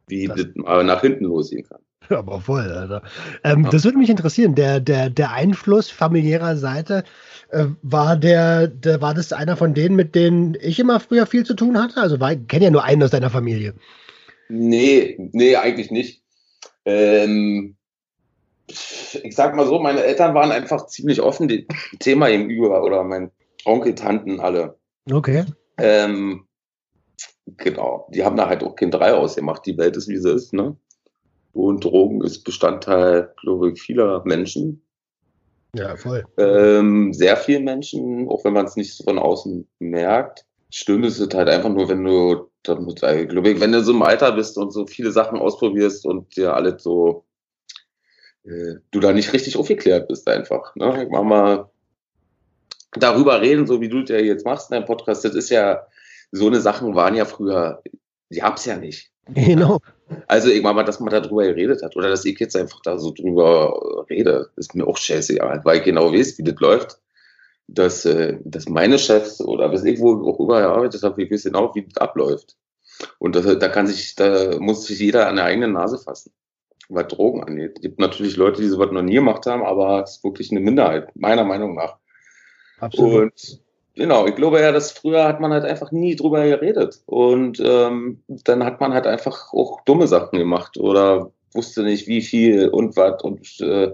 wie 0.08 0.28
das, 0.28 0.38
das 0.38 0.48
mal 0.56 0.84
nach 0.84 1.02
hinten 1.02 1.26
losgehen 1.26 1.68
kann. 1.68 1.80
Aber 2.10 2.42
voll, 2.42 2.72
Alter. 2.72 3.04
Ähm, 3.44 3.66
ja. 3.66 3.70
Das 3.70 3.84
würde 3.84 3.98
mich 3.98 4.10
interessieren. 4.10 4.56
Der, 4.56 4.80
der, 4.80 5.10
der 5.10 5.32
Einfluss 5.32 5.92
familiärer 5.92 6.58
Seite, 6.58 7.04
äh, 7.52 7.66
war 7.84 8.18
der, 8.18 8.68
der, 8.68 9.02
war 9.02 9.14
das 9.14 9.32
einer 9.32 9.56
von 9.56 9.74
denen, 9.74 9.96
mit 9.96 10.16
denen 10.16 10.58
ich 10.60 10.80
immer 10.80 11.00
früher 11.00 11.28
viel 11.28 11.46
zu 11.46 11.54
tun 11.54 11.78
hatte? 11.78 12.02
Also 12.02 12.16
ich 12.16 12.48
kenne 12.48 12.66
ja 12.66 12.72
nur 12.72 12.84
einen 12.84 13.04
aus 13.04 13.12
deiner 13.12 13.30
Familie. 13.30 13.76
Nee, 14.50 15.18
nee, 15.32 15.56
eigentlich 15.56 15.92
nicht. 15.92 16.24
Ähm, 16.84 17.76
ich 19.24 19.36
sag 19.36 19.56
mal 19.56 19.66
so, 19.66 19.80
meine 19.80 20.04
Eltern 20.04 20.34
waren 20.34 20.52
einfach 20.52 20.88
ziemlich 20.88 21.22
offen 21.22 21.48
dem 21.48 21.66
Thema 22.00 22.30
gegenüber 22.30 22.84
oder 22.84 23.04
mein 23.04 23.32
Onkel, 23.66 23.96
Tanten, 23.96 24.40
alle. 24.40 24.78
Okay. 25.12 25.46
Ähm, 25.78 26.46
genau. 27.58 28.08
Die 28.14 28.24
haben 28.24 28.38
da 28.38 28.48
halt 28.48 28.64
auch 28.64 28.76
kein 28.76 28.92
Drei 28.92 29.14
ausgemacht. 29.14 29.66
Die 29.66 29.78
Welt 29.78 29.98
ist, 29.98 30.08
wie 30.08 30.18
sie 30.18 30.32
ist, 30.32 30.54
ne? 30.54 30.76
Und 31.54 31.84
Drogen 31.84 32.22
ist 32.22 32.44
Bestandteil, 32.44 33.34
glaube 33.42 33.72
ich, 33.72 33.82
vieler 33.82 34.24
Menschen. 34.26 34.82
Ja, 35.74 35.96
voll. 35.96 36.26
Ähm, 36.38 37.14
sehr 37.14 37.38
vielen 37.38 37.64
Menschen, 37.64 38.28
auch 38.30 38.44
wenn 38.44 38.54
man 38.54 38.66
es 38.66 38.76
nicht 38.76 39.04
von 39.04 39.20
außen 39.20 39.68
merkt. 39.80 40.46
Schlimm 40.70 41.04
ist 41.04 41.20
es 41.20 41.34
halt 41.34 41.50
einfach 41.50 41.70
nur, 41.70 41.90
wenn 41.90 42.04
du, 42.04 42.50
damit, 42.64 42.98
glaube 42.98 43.50
ich, 43.50 43.60
wenn 43.60 43.72
du 43.72 43.84
so 43.84 43.92
im 43.92 44.02
Alter 44.02 44.32
bist 44.34 44.58
und 44.58 44.72
so 44.72 44.86
viele 44.86 45.12
Sachen 45.12 45.38
ausprobierst 45.40 46.06
und 46.06 46.36
dir 46.36 46.54
alles 46.54 46.84
so 46.84 47.26
äh, 48.44 48.76
du 48.92 49.00
da 49.00 49.14
nicht 49.14 49.34
richtig 49.34 49.58
aufgeklärt 49.58 50.08
bist 50.08 50.28
einfach. 50.28 50.76
Ne? 50.76 51.08
Mach 51.10 51.24
mal 51.24 51.70
darüber 52.94 53.42
reden, 53.42 53.68
so 53.68 53.82
wie 53.82 53.90
du 53.90 54.02
es 54.02 54.10
ja 54.10 54.18
jetzt 54.18 54.46
machst 54.46 54.70
in 54.70 54.76
deinem 54.76 54.86
Podcast. 54.86 55.24
Das 55.24 55.36
ist 55.36 55.50
ja, 55.50 55.86
so 56.32 56.48
eine 56.48 56.62
Sachen 56.62 56.96
waren 56.96 57.16
ja 57.16 57.26
früher, 57.26 57.82
die 58.30 58.42
es 58.42 58.66
ja 58.66 58.78
nicht. 58.78 59.12
Genau. 59.28 59.80
Also 60.28 60.50
irgendwann 60.50 60.76
mal, 60.76 60.84
dass 60.84 61.00
man 61.00 61.10
darüber 61.10 61.44
geredet 61.44 61.84
hat 61.84 61.96
oder 61.96 62.10
dass 62.10 62.26
ich 62.26 62.40
jetzt 62.40 62.56
einfach 62.56 62.82
da 62.82 62.98
so 62.98 63.14
drüber 63.14 64.06
rede, 64.10 64.50
ist 64.56 64.76
mir 64.76 64.86
auch 64.86 64.98
scheißegal, 64.98 65.62
weil 65.64 65.78
ich 65.78 65.84
genau 65.84 66.12
weiß, 66.12 66.38
wie 66.38 66.44
das 66.44 66.60
läuft. 66.60 67.00
Dass, 67.68 68.04
äh, 68.04 68.38
dass 68.44 68.68
meine 68.68 69.00
Chefs 69.00 69.40
oder 69.40 69.72
was 69.72 69.86
ich 69.86 70.00
wohl 70.02 70.28
auch 70.28 70.42
übergearbeitet 70.42 71.04
habe, 71.04 71.24
ich 71.24 71.32
weiß 71.32 71.44
genau, 71.44 71.74
wie 71.74 71.84
das 71.84 71.96
abläuft. 71.98 72.58
Und 73.18 73.36
das, 73.36 73.46
da 73.60 73.70
kann 73.70 73.88
sich, 73.88 74.16
da 74.16 74.58
muss 74.60 74.86
sich 74.86 75.00
jeder 75.00 75.30
an 75.30 75.38
der 75.38 75.46
eigenen 75.46 75.72
Nase 75.72 75.98
fassen 75.98 76.34
was 76.94 77.08
Drogen 77.08 77.44
angeht. 77.44 77.74
Es 77.76 77.82
gibt 77.82 78.00
natürlich 78.00 78.38
Leute, 78.38 78.62
die 78.62 78.68
sowas 78.68 78.92
noch 78.92 79.02
nie 79.02 79.16
gemacht 79.16 79.46
haben, 79.46 79.64
aber 79.64 80.04
es 80.04 80.18
ist 80.18 80.24
wirklich 80.24 80.52
eine 80.52 80.60
Minderheit, 80.60 81.16
meiner 81.16 81.44
Meinung 81.44 81.76
nach. 81.76 81.98
Absolut. 82.80 83.22
Und 83.22 83.62
genau, 83.96 84.28
ich 84.28 84.36
glaube 84.36 84.60
ja, 84.60 84.72
dass 84.72 84.92
früher 84.92 85.26
hat 85.26 85.40
man 85.40 85.52
halt 85.52 85.66
einfach 85.66 85.92
nie 85.92 86.16
drüber 86.16 86.44
geredet. 86.44 87.02
Und 87.06 87.62
ähm, 87.64 88.24
dann 88.28 88.64
hat 88.64 88.80
man 88.80 88.94
halt 88.94 89.08
einfach 89.08 89.54
auch 89.54 89.82
dumme 89.86 90.08
Sachen 90.08 90.40
gemacht 90.40 90.78
oder 90.78 91.32
wusste 91.54 91.84
nicht, 91.84 92.08
wie 92.08 92.22
viel 92.22 92.70
und 92.70 92.96
was. 92.98 93.22
Und 93.24 93.60
äh, 93.62 93.92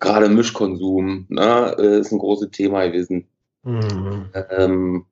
gerade 0.00 0.28
Mischkonsum, 0.28 1.26
ne, 1.28 1.74
äh, 1.78 2.00
ist 2.00 2.12
ein 2.12 2.18
großes 2.18 2.50
Thema 2.50 2.86
gewesen. 2.86 3.28
Mhm. 3.62 4.30
Ähm, 4.50 5.06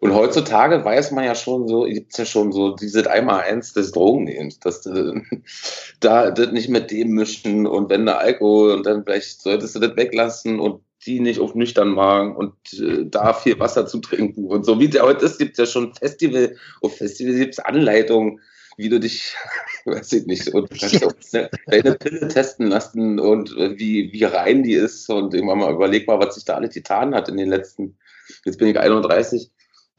und 0.00 0.14
heutzutage 0.14 0.84
weiß 0.84 1.10
man 1.10 1.24
ja 1.24 1.34
schon 1.34 1.66
so, 1.66 1.84
gibt 1.84 2.12
es 2.12 2.18
ja 2.18 2.24
schon 2.24 2.52
so 2.52 2.74
dieses 2.76 3.06
Einmal-Eins 3.06 3.72
des 3.72 3.92
Drogennehmens, 3.92 4.60
dass 4.60 4.82
du 4.82 5.22
da 6.00 6.30
das 6.30 6.52
nicht 6.52 6.68
mit 6.68 6.90
dem 6.90 7.10
mischen 7.10 7.66
und 7.66 7.90
wenn 7.90 8.06
der 8.06 8.18
Alkohol 8.18 8.72
und 8.72 8.86
dann 8.86 9.04
vielleicht 9.04 9.42
solltest 9.42 9.74
du 9.74 9.80
das 9.80 9.96
weglassen 9.96 10.60
und 10.60 10.82
die 11.06 11.20
nicht 11.20 11.40
auf 11.40 11.54
nüchtern 11.54 11.90
magen 11.90 12.36
und 12.36 12.54
äh, 12.74 13.06
da 13.06 13.32
viel 13.32 13.58
Wasser 13.58 13.86
zu 13.86 13.98
trinken 13.98 14.46
und 14.46 14.64
so. 14.64 14.78
Wie 14.80 14.88
der 14.88 15.02
heute 15.02 15.26
ist, 15.26 15.38
gibt 15.38 15.52
es 15.52 15.58
ja 15.58 15.66
schon 15.66 15.94
Festival, 15.94 16.56
auf 16.80 16.96
Festival 16.96 17.34
gibt 17.34 17.54
es 17.54 17.58
Anleitungen, 17.60 18.40
wie 18.76 18.88
du 18.88 19.00
dich, 19.00 19.34
weiß 19.84 20.12
ich 20.12 20.26
nicht, 20.26 20.48
und 20.54 20.70
kannst 20.70 21.04
auch 21.04 21.12
eine, 21.32 21.50
eine 21.66 21.94
Pille 21.94 22.28
testen 22.28 22.68
lassen 22.68 23.18
und 23.18 23.56
äh, 23.56 23.78
wie, 23.78 24.12
wie 24.12 24.24
rein 24.24 24.62
die 24.62 24.74
ist 24.74 25.08
und 25.08 25.34
irgendwann 25.34 25.58
mal 25.58 25.72
überleg 25.72 26.06
mal, 26.06 26.20
was 26.20 26.34
sich 26.34 26.44
da 26.44 26.54
alles 26.54 26.74
getan 26.74 27.14
hat 27.14 27.28
in 27.28 27.36
den 27.36 27.48
letzten, 27.48 27.96
jetzt 28.44 28.58
bin 28.58 28.68
ich 28.68 28.78
31, 28.78 29.50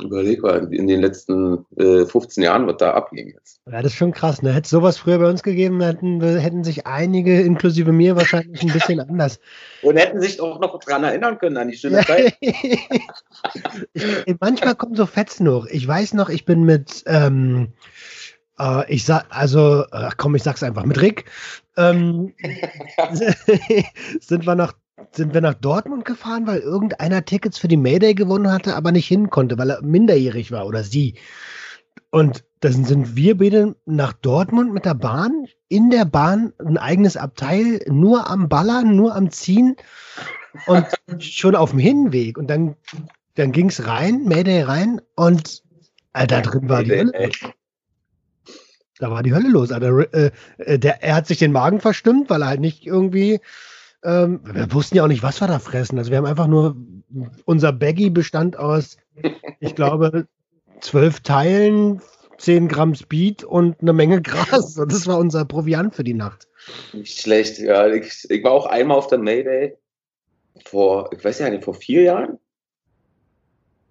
Überleg 0.01 0.41
mal, 0.41 0.73
in 0.73 0.87
den 0.87 1.01
letzten 1.01 1.65
äh, 1.75 2.05
15 2.05 2.43
Jahren, 2.43 2.67
was 2.67 2.77
da 2.77 2.93
abging 2.93 3.33
jetzt. 3.33 3.59
Ja, 3.65 3.81
das 3.81 3.91
ist 3.91 3.97
schon 3.97 4.13
krass. 4.13 4.41
Ne? 4.41 4.53
Hätte 4.53 4.65
es 4.65 4.69
sowas 4.69 4.97
früher 4.97 5.19
bei 5.19 5.29
uns 5.29 5.43
gegeben, 5.43 5.81
hätten, 5.81 6.21
hätten 6.21 6.63
sich 6.63 6.87
einige, 6.87 7.41
inklusive 7.41 7.91
mir, 7.91 8.15
wahrscheinlich 8.15 8.61
ein 8.61 8.71
bisschen 8.71 9.01
anders. 9.01 9.39
Und 9.81 9.97
hätten 9.97 10.21
sich 10.21 10.39
auch 10.39 10.59
noch 10.61 10.79
daran 10.79 11.03
erinnern 11.03 11.37
können, 11.37 11.57
an 11.57 11.67
die 11.67 11.75
schöne 11.75 12.05
Zeit. 12.05 12.33
ich, 12.41 14.35
manchmal 14.39 14.75
kommen 14.75 14.95
so 14.95 15.05
Fetzen 15.05 15.49
hoch. 15.49 15.65
Ich 15.69 15.85
weiß 15.85 16.13
noch, 16.13 16.29
ich 16.29 16.45
bin 16.45 16.63
mit, 16.63 17.03
ähm, 17.05 17.73
äh, 18.57 18.89
ich 18.93 19.03
sag, 19.03 19.25
also, 19.29 19.83
ach 19.91 20.15
komm, 20.15 20.35
ich 20.35 20.43
sag's 20.43 20.63
einfach, 20.63 20.85
mit 20.85 21.01
Rick 21.01 21.25
ähm, 21.79 22.33
sind 24.19 24.45
wir 24.45 24.55
nach 24.55 24.73
sind 25.11 25.33
wir 25.33 25.41
nach 25.41 25.55
Dortmund 25.55 26.05
gefahren, 26.05 26.47
weil 26.47 26.59
irgendeiner 26.59 27.25
Tickets 27.25 27.57
für 27.57 27.67
die 27.67 27.77
Mayday 27.77 28.13
gewonnen 28.13 28.51
hatte, 28.51 28.75
aber 28.75 28.91
nicht 28.91 29.07
hin 29.07 29.29
konnte, 29.29 29.57
weil 29.57 29.71
er 29.71 29.81
minderjährig 29.81 30.51
war 30.51 30.65
oder 30.65 30.83
sie. 30.83 31.15
Und 32.11 32.43
dann 32.61 32.85
sind 32.85 33.15
wir 33.15 33.37
beide 33.37 33.75
nach 33.85 34.13
Dortmund 34.13 34.73
mit 34.73 34.85
der 34.85 34.95
Bahn, 34.95 35.45
in 35.67 35.89
der 35.89 36.05
Bahn 36.05 36.53
ein 36.59 36.77
eigenes 36.77 37.17
Abteil, 37.17 37.79
nur 37.87 38.29
am 38.29 38.49
Ballern, 38.49 38.95
nur 38.95 39.15
am 39.15 39.31
Ziehen 39.31 39.75
und 40.65 40.87
schon 41.19 41.55
auf 41.55 41.71
dem 41.71 41.79
Hinweg. 41.79 42.37
Und 42.37 42.47
dann, 42.47 42.75
dann 43.35 43.51
ging 43.51 43.69
es 43.69 43.87
rein, 43.87 44.23
Mayday 44.25 44.63
rein 44.63 45.01
und 45.15 45.63
äh, 46.13 46.27
da 46.27 46.41
drin 46.41 46.67
war 46.67 46.83
die 46.83 46.91
Hölle. 46.91 47.29
Da 48.97 49.11
war 49.11 49.23
die 49.23 49.33
Hölle 49.33 49.47
los. 49.47 49.71
Also, 49.71 49.99
äh, 49.99 50.31
der, 50.79 51.01
er 51.03 51.15
hat 51.15 51.27
sich 51.27 51.37
den 51.37 51.53
Magen 51.53 51.79
verstimmt, 51.79 52.29
weil 52.29 52.41
er 52.41 52.49
halt 52.49 52.59
nicht 52.59 52.85
irgendwie 52.85 53.39
ähm, 54.03 54.41
wir 54.43 54.71
wussten 54.73 54.97
ja 54.97 55.03
auch 55.03 55.07
nicht, 55.07 55.23
was 55.23 55.41
wir 55.41 55.47
da 55.47 55.59
fressen. 55.59 55.97
Also 55.97 56.11
wir 56.11 56.17
haben 56.17 56.25
einfach 56.25 56.47
nur, 56.47 56.75
unser 57.45 57.73
Baggy 57.73 58.09
bestand 58.09 58.57
aus, 58.57 58.97
ich 59.59 59.75
glaube, 59.75 60.27
zwölf 60.81 61.19
Teilen, 61.21 62.01
zehn 62.37 62.67
Gramm 62.67 62.95
Speed 62.95 63.43
und 63.43 63.81
eine 63.81 63.93
Menge 63.93 64.21
Gras. 64.21 64.77
Und 64.77 64.91
das 64.91 65.07
war 65.07 65.17
unser 65.17 65.45
Proviant 65.45 65.95
für 65.95 66.03
die 66.03 66.13
Nacht. 66.13 66.47
Nicht 66.93 67.19
schlecht, 67.19 67.59
ja. 67.59 67.87
Ich, 67.87 68.29
ich 68.29 68.43
war 68.43 68.51
auch 68.51 68.65
einmal 68.65 68.97
auf 68.97 69.07
der 69.07 69.19
Mayday 69.19 69.77
vor, 70.65 71.09
ich 71.13 71.23
weiß 71.23 71.39
ja 71.39 71.49
nicht, 71.49 71.63
vor 71.63 71.73
vier 71.73 72.03
Jahren. 72.03 72.39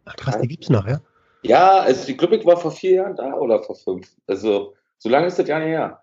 Ach 0.04 0.16
krass, 0.16 0.40
die 0.40 0.48
gibt's 0.48 0.70
noch, 0.70 0.86
ja? 0.86 1.00
Ja, 1.42 1.80
also 1.80 2.06
die 2.06 2.16
Clubic 2.16 2.44
war 2.44 2.56
vor 2.56 2.72
vier 2.72 2.92
Jahren 2.92 3.16
da 3.16 3.34
oder 3.34 3.62
vor 3.62 3.76
fünf. 3.76 4.10
Also 4.26 4.74
so 4.98 5.08
lange 5.08 5.26
ist 5.26 5.38
das 5.38 5.48
ja 5.48 5.58
nicht 5.58 5.68
her. 5.68 6.02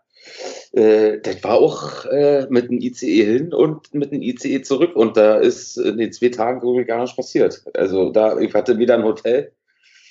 Äh, 0.73 1.19
das 1.21 1.43
war 1.43 1.55
auch 1.55 2.05
äh, 2.05 2.47
mit 2.49 2.69
dem 2.69 2.79
ICE 2.79 3.23
hin 3.23 3.53
und 3.53 3.93
mit 3.93 4.11
dem 4.11 4.21
ICE 4.21 4.61
zurück. 4.61 4.95
Und 4.95 5.17
da 5.17 5.37
ist 5.37 5.77
in 5.77 5.97
den 5.97 6.11
zwei 6.11 6.29
Tagen 6.29 6.61
irgendwie 6.61 6.85
gar 6.85 7.01
nichts 7.01 7.15
passiert. 7.15 7.63
Also 7.73 8.11
da, 8.11 8.37
ich 8.39 8.53
hatte 8.53 8.77
wieder 8.77 8.95
ein 8.95 9.03
Hotel. 9.03 9.51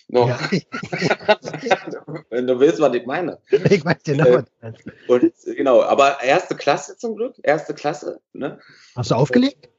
Noch. 0.08 0.28
Ja. 0.28 0.38
Wenn 2.30 2.46
du 2.46 2.60
willst, 2.60 2.80
was 2.80 2.94
ich 2.94 3.06
meine. 3.06 3.38
Ich 3.70 3.84
weiß 3.84 4.02
genau. 4.04 4.26
Äh, 4.26 4.72
und 5.08 5.32
genau, 5.44 5.82
aber 5.82 6.22
erste 6.22 6.54
Klasse 6.54 6.96
zum 6.98 7.16
Glück, 7.16 7.34
erste 7.42 7.74
Klasse. 7.74 8.20
Ne? 8.32 8.58
Hast 8.94 9.10
du 9.10 9.14
aufgelegt? 9.14 9.70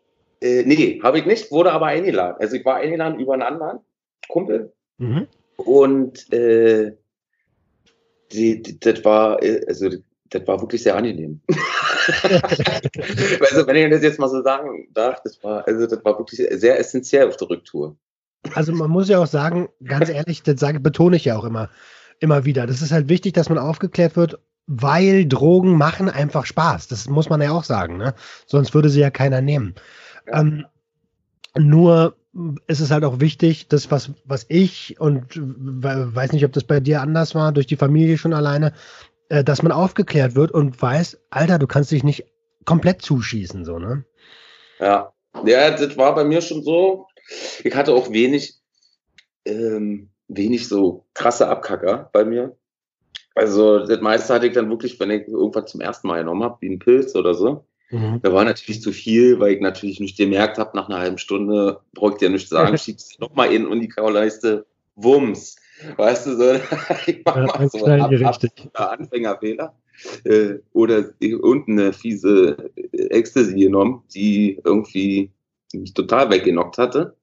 Äh, 0.42 0.64
nee, 0.66 1.00
habe 1.04 1.20
ich 1.20 1.26
nicht, 1.26 1.52
wurde 1.52 1.72
aber 1.72 1.88
eingeladen. 1.88 2.38
Also 2.40 2.56
ich 2.56 2.66
war 2.66 2.78
eingeladen 2.78 3.20
über 3.20 3.34
einen 3.34 3.44
anderen 3.44 3.80
Kumpel. 4.28 4.74
Mhm. 4.98 5.28
Und 5.58 6.32
äh, 6.34 6.94
die, 8.32 8.62
die, 8.62 8.80
das 8.80 9.06
war, 9.06 9.42
äh, 9.44 9.64
also 9.68 9.90
das 10.36 10.48
war 10.48 10.62
wirklich 10.62 10.84
sehr 10.84 10.96
angenehm. 10.96 11.42
also, 11.50 11.58
wenn 13.68 13.76
ich 13.76 13.90
das 13.90 14.04
jetzt 14.04 14.20
mal 14.20 14.30
so 14.30 14.44
sagen 14.44 14.88
darf, 14.94 15.22
das 15.24 15.44
war, 15.44 15.68
also, 15.68 15.88
das 15.88 16.04
war 16.04 16.18
wirklich 16.18 16.46
sehr 16.60 16.80
essentiell 16.80 17.28
auf 17.28 17.38
der 17.38 17.50
Rücktour. 17.50 17.96
Also, 18.54 18.74
man 18.74 18.92
muss 18.92 19.10
ja 19.10 19.20
auch 19.20 19.28
sagen, 19.28 19.70
ganz 19.84 20.10
ehrlich, 20.10 20.44
das 20.44 20.60
sage, 20.60 20.80
betone 20.80 21.16
ich 21.16 21.26
ja 21.26 21.38
auch 21.38 21.46
immer, 21.46 21.70
immer 22.20 22.46
wieder. 22.46 22.68
Das 22.68 22.82
ist 22.82 22.92
halt 22.92 23.10
wichtig, 23.10 23.34
dass 23.34 23.50
man 23.50 23.58
aufgeklärt 23.58 24.16
wird, 24.16 24.40
weil 24.68 25.26
Drogen 25.26 25.78
machen 25.78 26.10
einfach 26.10 26.46
Spaß. 26.46 26.88
Das 26.88 27.08
muss 27.08 27.30
man 27.30 27.42
ja 27.42 27.52
auch 27.52 27.64
sagen, 27.64 27.98
ne? 27.98 28.14
Sonst 28.46 28.74
würde 28.74 28.90
sie 28.90 29.00
ja 29.00 29.10
keiner 29.10 29.42
nehmen. 29.42 29.76
Ja. 30.28 30.42
Ähm, 30.42 30.66
nur 31.58 32.16
ist 32.68 32.82
es 32.82 32.92
halt 32.92 33.06
auch 33.06 33.22
wichtig, 33.22 33.70
das, 33.70 33.92
was, 33.92 34.12
was 34.26 34.46
ich 34.50 35.00
und 35.00 35.38
weiß 35.38 36.34
nicht, 36.34 36.44
ob 36.44 36.52
das 36.52 36.66
bei 36.66 36.82
dir 36.82 37.02
anders 37.02 37.34
war, 37.34 37.54
durch 37.54 37.66
die 37.66 37.78
Familie 37.78 38.18
schon 38.18 38.34
alleine, 38.34 38.74
äh, 39.30 39.44
dass 39.44 39.64
man 39.64 39.72
aufgeklärt 39.72 40.36
wird 40.36 40.52
und 40.52 40.82
weiß, 40.82 41.20
Alter, 41.30 41.60
du 41.60 41.68
kannst 41.68 41.92
dich 41.92 42.04
nicht 42.04 42.26
komplett 42.66 43.02
zuschießen, 43.02 43.66
so, 43.66 43.80
ne? 43.80 44.06
Ja. 44.80 45.12
Ja, 45.46 45.72
das 45.72 45.98
war 45.98 46.16
bei 46.16 46.24
mir 46.24 46.42
schon 46.42 46.64
so. 46.64 47.08
Ich 47.64 47.76
hatte 47.76 47.94
auch 47.94 48.12
wenig, 48.12 48.56
ähm, 49.46 50.10
wenig 50.28 50.68
so 50.68 51.06
krasse 51.14 51.48
Abkacker 51.48 52.10
bei 52.14 52.24
mir. 52.24 52.56
Also 53.36 53.86
das 53.86 54.00
meiste 54.00 54.34
hatte 54.34 54.48
ich 54.48 54.54
dann 54.54 54.70
wirklich, 54.70 54.98
wenn 55.00 55.12
ich 55.12 55.28
irgendwas 55.28 55.70
zum 55.70 55.82
ersten 55.82 56.08
Mal 56.08 56.20
genommen 56.20 56.44
habe, 56.44 56.58
wie 56.62 56.70
ein 56.70 56.80
Pilz 56.80 57.16
oder 57.16 57.34
so. 57.34 57.66
Mhm. 57.90 58.22
Da 58.24 58.32
war 58.34 58.46
natürlich 58.46 58.82
zu 58.82 58.94
viel, 58.94 59.40
weil 59.40 59.54
ich 59.54 59.62
natürlich 59.62 60.00
nicht 60.00 60.18
gemerkt 60.18 60.58
habe, 60.58 60.76
nach 60.76 60.88
einer 60.88 61.00
halben 61.00 61.18
Stunde, 61.18 61.82
braucht 61.94 62.22
ihr 62.22 62.30
ja 62.30 62.34
nicht 62.34 62.48
sagen, 62.48 62.78
schiebst 62.78 63.20
nochmal 63.20 63.54
in 63.54 63.68
und 63.68 63.82
die 63.82 63.90
Kauleiste, 63.90 64.66
Wumms. 64.96 65.58
Weißt 65.98 66.28
du, 66.28 66.36
so, 66.36 66.54
ich 67.08 67.22
mach 67.26 67.36
ja, 67.36 67.46
mal 67.46 67.70
so 67.70 67.86
ab, 67.86 68.12
ab, 68.74 69.00
Anfängerfehler. 69.00 69.76
Äh, 70.24 70.56
oder 70.74 71.06
unten 71.42 71.80
eine 71.80 71.94
fiese 71.94 72.72
Ecstasy 72.92 73.56
genommen, 73.56 74.04
die 74.14 74.60
irgendwie 74.64 75.32
mich 75.74 75.94
total 75.94 76.30
weggenockt 76.30 76.78
hatte. 76.78 77.16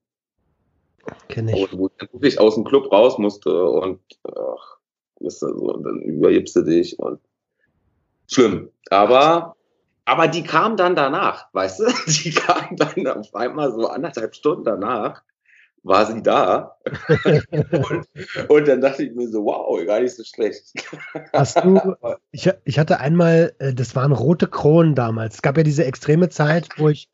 Kenn 1.28 1.48
ich. 1.48 1.72
Und 1.72 1.78
wo 1.78 1.86
ich 1.86 1.92
dann 1.98 2.08
wirklich 2.12 2.40
aus 2.40 2.54
dem 2.54 2.64
Club 2.64 2.90
raus 2.92 3.18
musste 3.18 3.64
und 3.64 4.00
ach, 4.24 4.78
ist 5.20 5.40
so, 5.40 5.76
dann 5.78 6.00
übergibst 6.00 6.56
du 6.56 6.62
dich 6.62 6.98
und 6.98 7.20
schlimm. 8.30 8.70
Aber, 8.90 9.56
aber 10.04 10.28
die 10.28 10.42
kam 10.42 10.76
dann 10.76 10.94
danach, 10.94 11.46
weißt 11.52 11.80
du? 11.80 11.84
Die 12.06 12.32
kam 12.32 12.76
dann 12.76 13.06
auf 13.06 13.34
einmal 13.34 13.72
so 13.72 13.88
anderthalb 13.88 14.34
Stunden 14.34 14.64
danach 14.64 15.22
war 15.82 16.06
sie 16.06 16.22
da. 16.22 16.76
und, 17.24 18.08
und, 18.48 18.68
dann 18.68 18.80
dachte 18.80 19.04
ich 19.04 19.14
mir 19.14 19.28
so, 19.28 19.44
wow, 19.44 19.84
gar 19.86 20.00
nicht 20.00 20.14
so 20.14 20.24
schlecht. 20.24 20.72
Hast 21.32 21.62
du, 21.64 21.96
ich, 22.30 22.50
ich 22.64 22.78
hatte 22.78 23.00
einmal, 23.00 23.54
äh, 23.58 23.74
das 23.74 23.94
waren 23.96 24.12
rote 24.12 24.46
Kronen 24.46 24.94
damals. 24.94 25.36
Es 25.36 25.42
gab 25.42 25.56
ja 25.56 25.62
diese 25.62 25.84
extreme 25.84 26.28
Zeit, 26.28 26.68
wo 26.76 26.88
ich, 26.88 27.08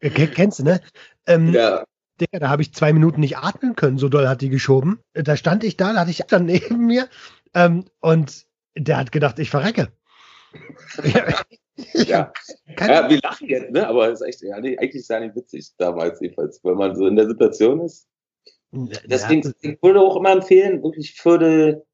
äh, 0.00 0.10
kennst 0.10 0.60
du, 0.60 0.64
ne? 0.64 0.80
Ähm, 1.26 1.52
ja. 1.52 1.84
Digga, 2.20 2.38
da 2.38 2.48
habe 2.48 2.62
ich 2.62 2.72
zwei 2.72 2.92
Minuten 2.92 3.20
nicht 3.20 3.36
atmen 3.36 3.76
können, 3.76 3.98
so 3.98 4.08
doll 4.08 4.26
hat 4.26 4.40
die 4.40 4.48
geschoben. 4.48 5.00
Äh, 5.12 5.22
da 5.22 5.36
stand 5.36 5.64
ich 5.64 5.76
da, 5.76 5.92
da 5.92 6.00
hatte 6.00 6.10
ich 6.10 6.18
dann 6.28 6.46
neben 6.46 6.86
mir 6.86 7.08
ähm, 7.54 7.84
und 8.00 8.46
der 8.76 8.98
hat 8.98 9.12
gedacht, 9.12 9.38
ich 9.38 9.50
verrecke. 9.50 9.88
ja. 11.92 12.32
ja, 12.78 13.10
wir 13.10 13.20
lachen 13.22 13.48
jetzt, 13.48 13.70
ne? 13.70 13.86
aber 13.86 14.10
es 14.10 14.20
ist 14.20 14.26
echt, 14.26 14.42
ja, 14.42 14.56
eigentlich 14.56 14.94
ist 14.94 15.10
ja 15.10 15.20
nicht 15.20 15.36
witzig 15.36 15.72
damals 15.76 16.20
jedenfalls, 16.20 16.62
wenn 16.64 16.76
man 16.76 16.96
so 16.96 17.06
in 17.06 17.16
der 17.16 17.26
Situation 17.26 17.80
ist. 17.80 18.08
Deswegen, 18.72 19.42
ja, 19.42 19.52
ich 19.60 19.82
würde 19.82 20.00
auch 20.00 20.16
immer 20.16 20.32
empfehlen, 20.32 20.82
wirklich 20.82 21.12
Viertel, 21.12 21.84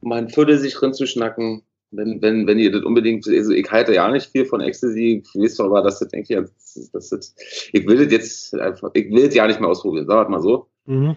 mein 0.00 0.28
Viertel 0.28 0.58
sich 0.58 0.74
schnacken, 0.74 1.62
wenn, 1.90 2.20
wenn, 2.22 2.46
wenn 2.46 2.58
ihr 2.58 2.72
das 2.72 2.84
unbedingt, 2.84 3.26
also 3.28 3.52
ich 3.52 3.70
halte 3.70 3.94
ja 3.94 4.10
nicht 4.10 4.30
viel 4.30 4.46
von 4.46 4.60
Ecstasy, 4.60 5.22
ich 5.24 5.40
weiß 5.40 5.60
aber, 5.60 5.82
dass 5.82 5.98
das 5.98 6.08
denke 6.08 6.34
ich, 6.34 6.40
das, 6.40 6.90
das, 6.92 7.08
das, 7.10 7.34
ich 7.72 7.86
will 7.86 8.02
das 8.04 8.12
jetzt 8.12 8.54
einfach, 8.54 8.90
ich 8.94 9.10
will 9.10 9.26
es 9.26 9.34
ja 9.34 9.46
nicht 9.46 9.60
mehr 9.60 9.68
ausprobieren, 9.68 10.06
sag 10.06 10.28
mal 10.28 10.40
so. 10.40 10.68
Mhm. 10.86 11.16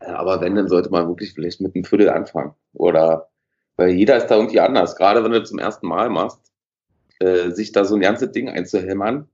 Aber 0.00 0.40
wenn, 0.40 0.54
dann 0.54 0.68
sollte 0.68 0.90
man 0.90 1.08
wirklich 1.08 1.34
vielleicht 1.34 1.60
mit 1.60 1.74
einem 1.74 1.84
Viertel 1.84 2.08
anfangen. 2.08 2.54
Oder, 2.72 3.28
weil 3.76 3.90
jeder 3.90 4.16
ist 4.16 4.28
da 4.28 4.36
irgendwie 4.36 4.60
anders, 4.60 4.96
gerade 4.96 5.22
wenn 5.22 5.32
du 5.32 5.40
das 5.40 5.50
zum 5.50 5.58
ersten 5.58 5.86
Mal 5.86 6.08
machst 6.08 6.49
äh, 7.20 7.50
sich 7.50 7.72
da 7.72 7.84
so 7.84 7.94
ein 7.94 8.00
ganzes 8.00 8.32
Ding 8.32 8.48
einzuhämmern. 8.48 9.28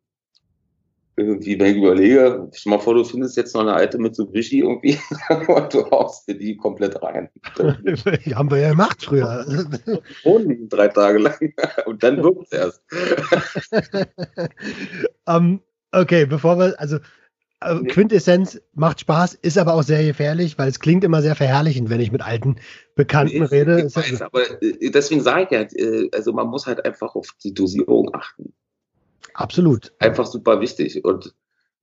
irgendwie, 1.17 1.59
wenn 1.59 1.73
ich 1.73 1.77
überlege, 1.79 2.49
stell 2.53 2.71
mal 2.73 2.79
vor, 2.79 2.95
du 2.95 3.05
findest 3.05 3.37
jetzt 3.37 3.55
noch 3.55 3.63
eine 3.63 3.73
alte 3.73 3.99
Mitsubishi 3.99 4.61
irgendwie 4.61 4.99
und 5.49 5.73
du 5.73 5.91
haust 5.91 6.29
dir 6.29 6.37
die 6.37 6.57
komplett 6.57 7.01
rein. 7.03 7.31
haben 8.35 8.51
wir 8.51 8.59
ja 8.59 8.71
gemacht 8.71 9.05
früher. 9.05 9.47
Und 10.25 10.69
drei 10.69 10.89
Tage 10.89 11.19
lang 11.19 11.55
und 11.87 12.03
dann 12.03 12.23
wirkt 12.23 12.53
es 12.53 12.53
erst. 12.53 12.83
um, 15.27 15.63
okay, 15.93 16.27
bevor 16.27 16.59
wir, 16.59 16.79
also 16.79 16.99
äh, 17.67 17.85
Quintessenz 17.85 18.61
macht 18.75 19.01
Spaß, 19.01 19.35
ist 19.35 19.59
aber 19.59 19.75
auch 19.75 19.83
sehr 19.83 20.05
gefährlich, 20.05 20.59
weil 20.59 20.69
es 20.69 20.81
klingt 20.81 21.05
immer 21.05 21.23
sehr 21.23 21.35
verherrlichend, 21.35 21.91
wenn 21.91 22.01
ich 22.01 22.13
mit 22.13 22.23
alten 22.23 22.57
Bekannten 22.95 23.45
ich, 23.45 23.51
rede. 23.51 23.87
Ich 23.87 23.97
weiß, 23.97 24.23
aber 24.23 24.63
äh, 24.63 24.91
deswegen 24.91 25.21
sage 25.21 25.43
ich 25.45 25.51
ja, 25.51 25.61
äh, 25.61 26.09
also 26.13 26.33
man 26.33 26.49
muss 26.49 26.67
halt 26.67 26.85
einfach 26.85 27.15
auf 27.15 27.29
die 27.43 27.55
Dosierung 27.55 28.15
achten. 28.15 28.53
Absolut. 29.35 29.93
Einfach 29.99 30.27
super 30.27 30.61
wichtig. 30.61 31.05
Und 31.05 31.35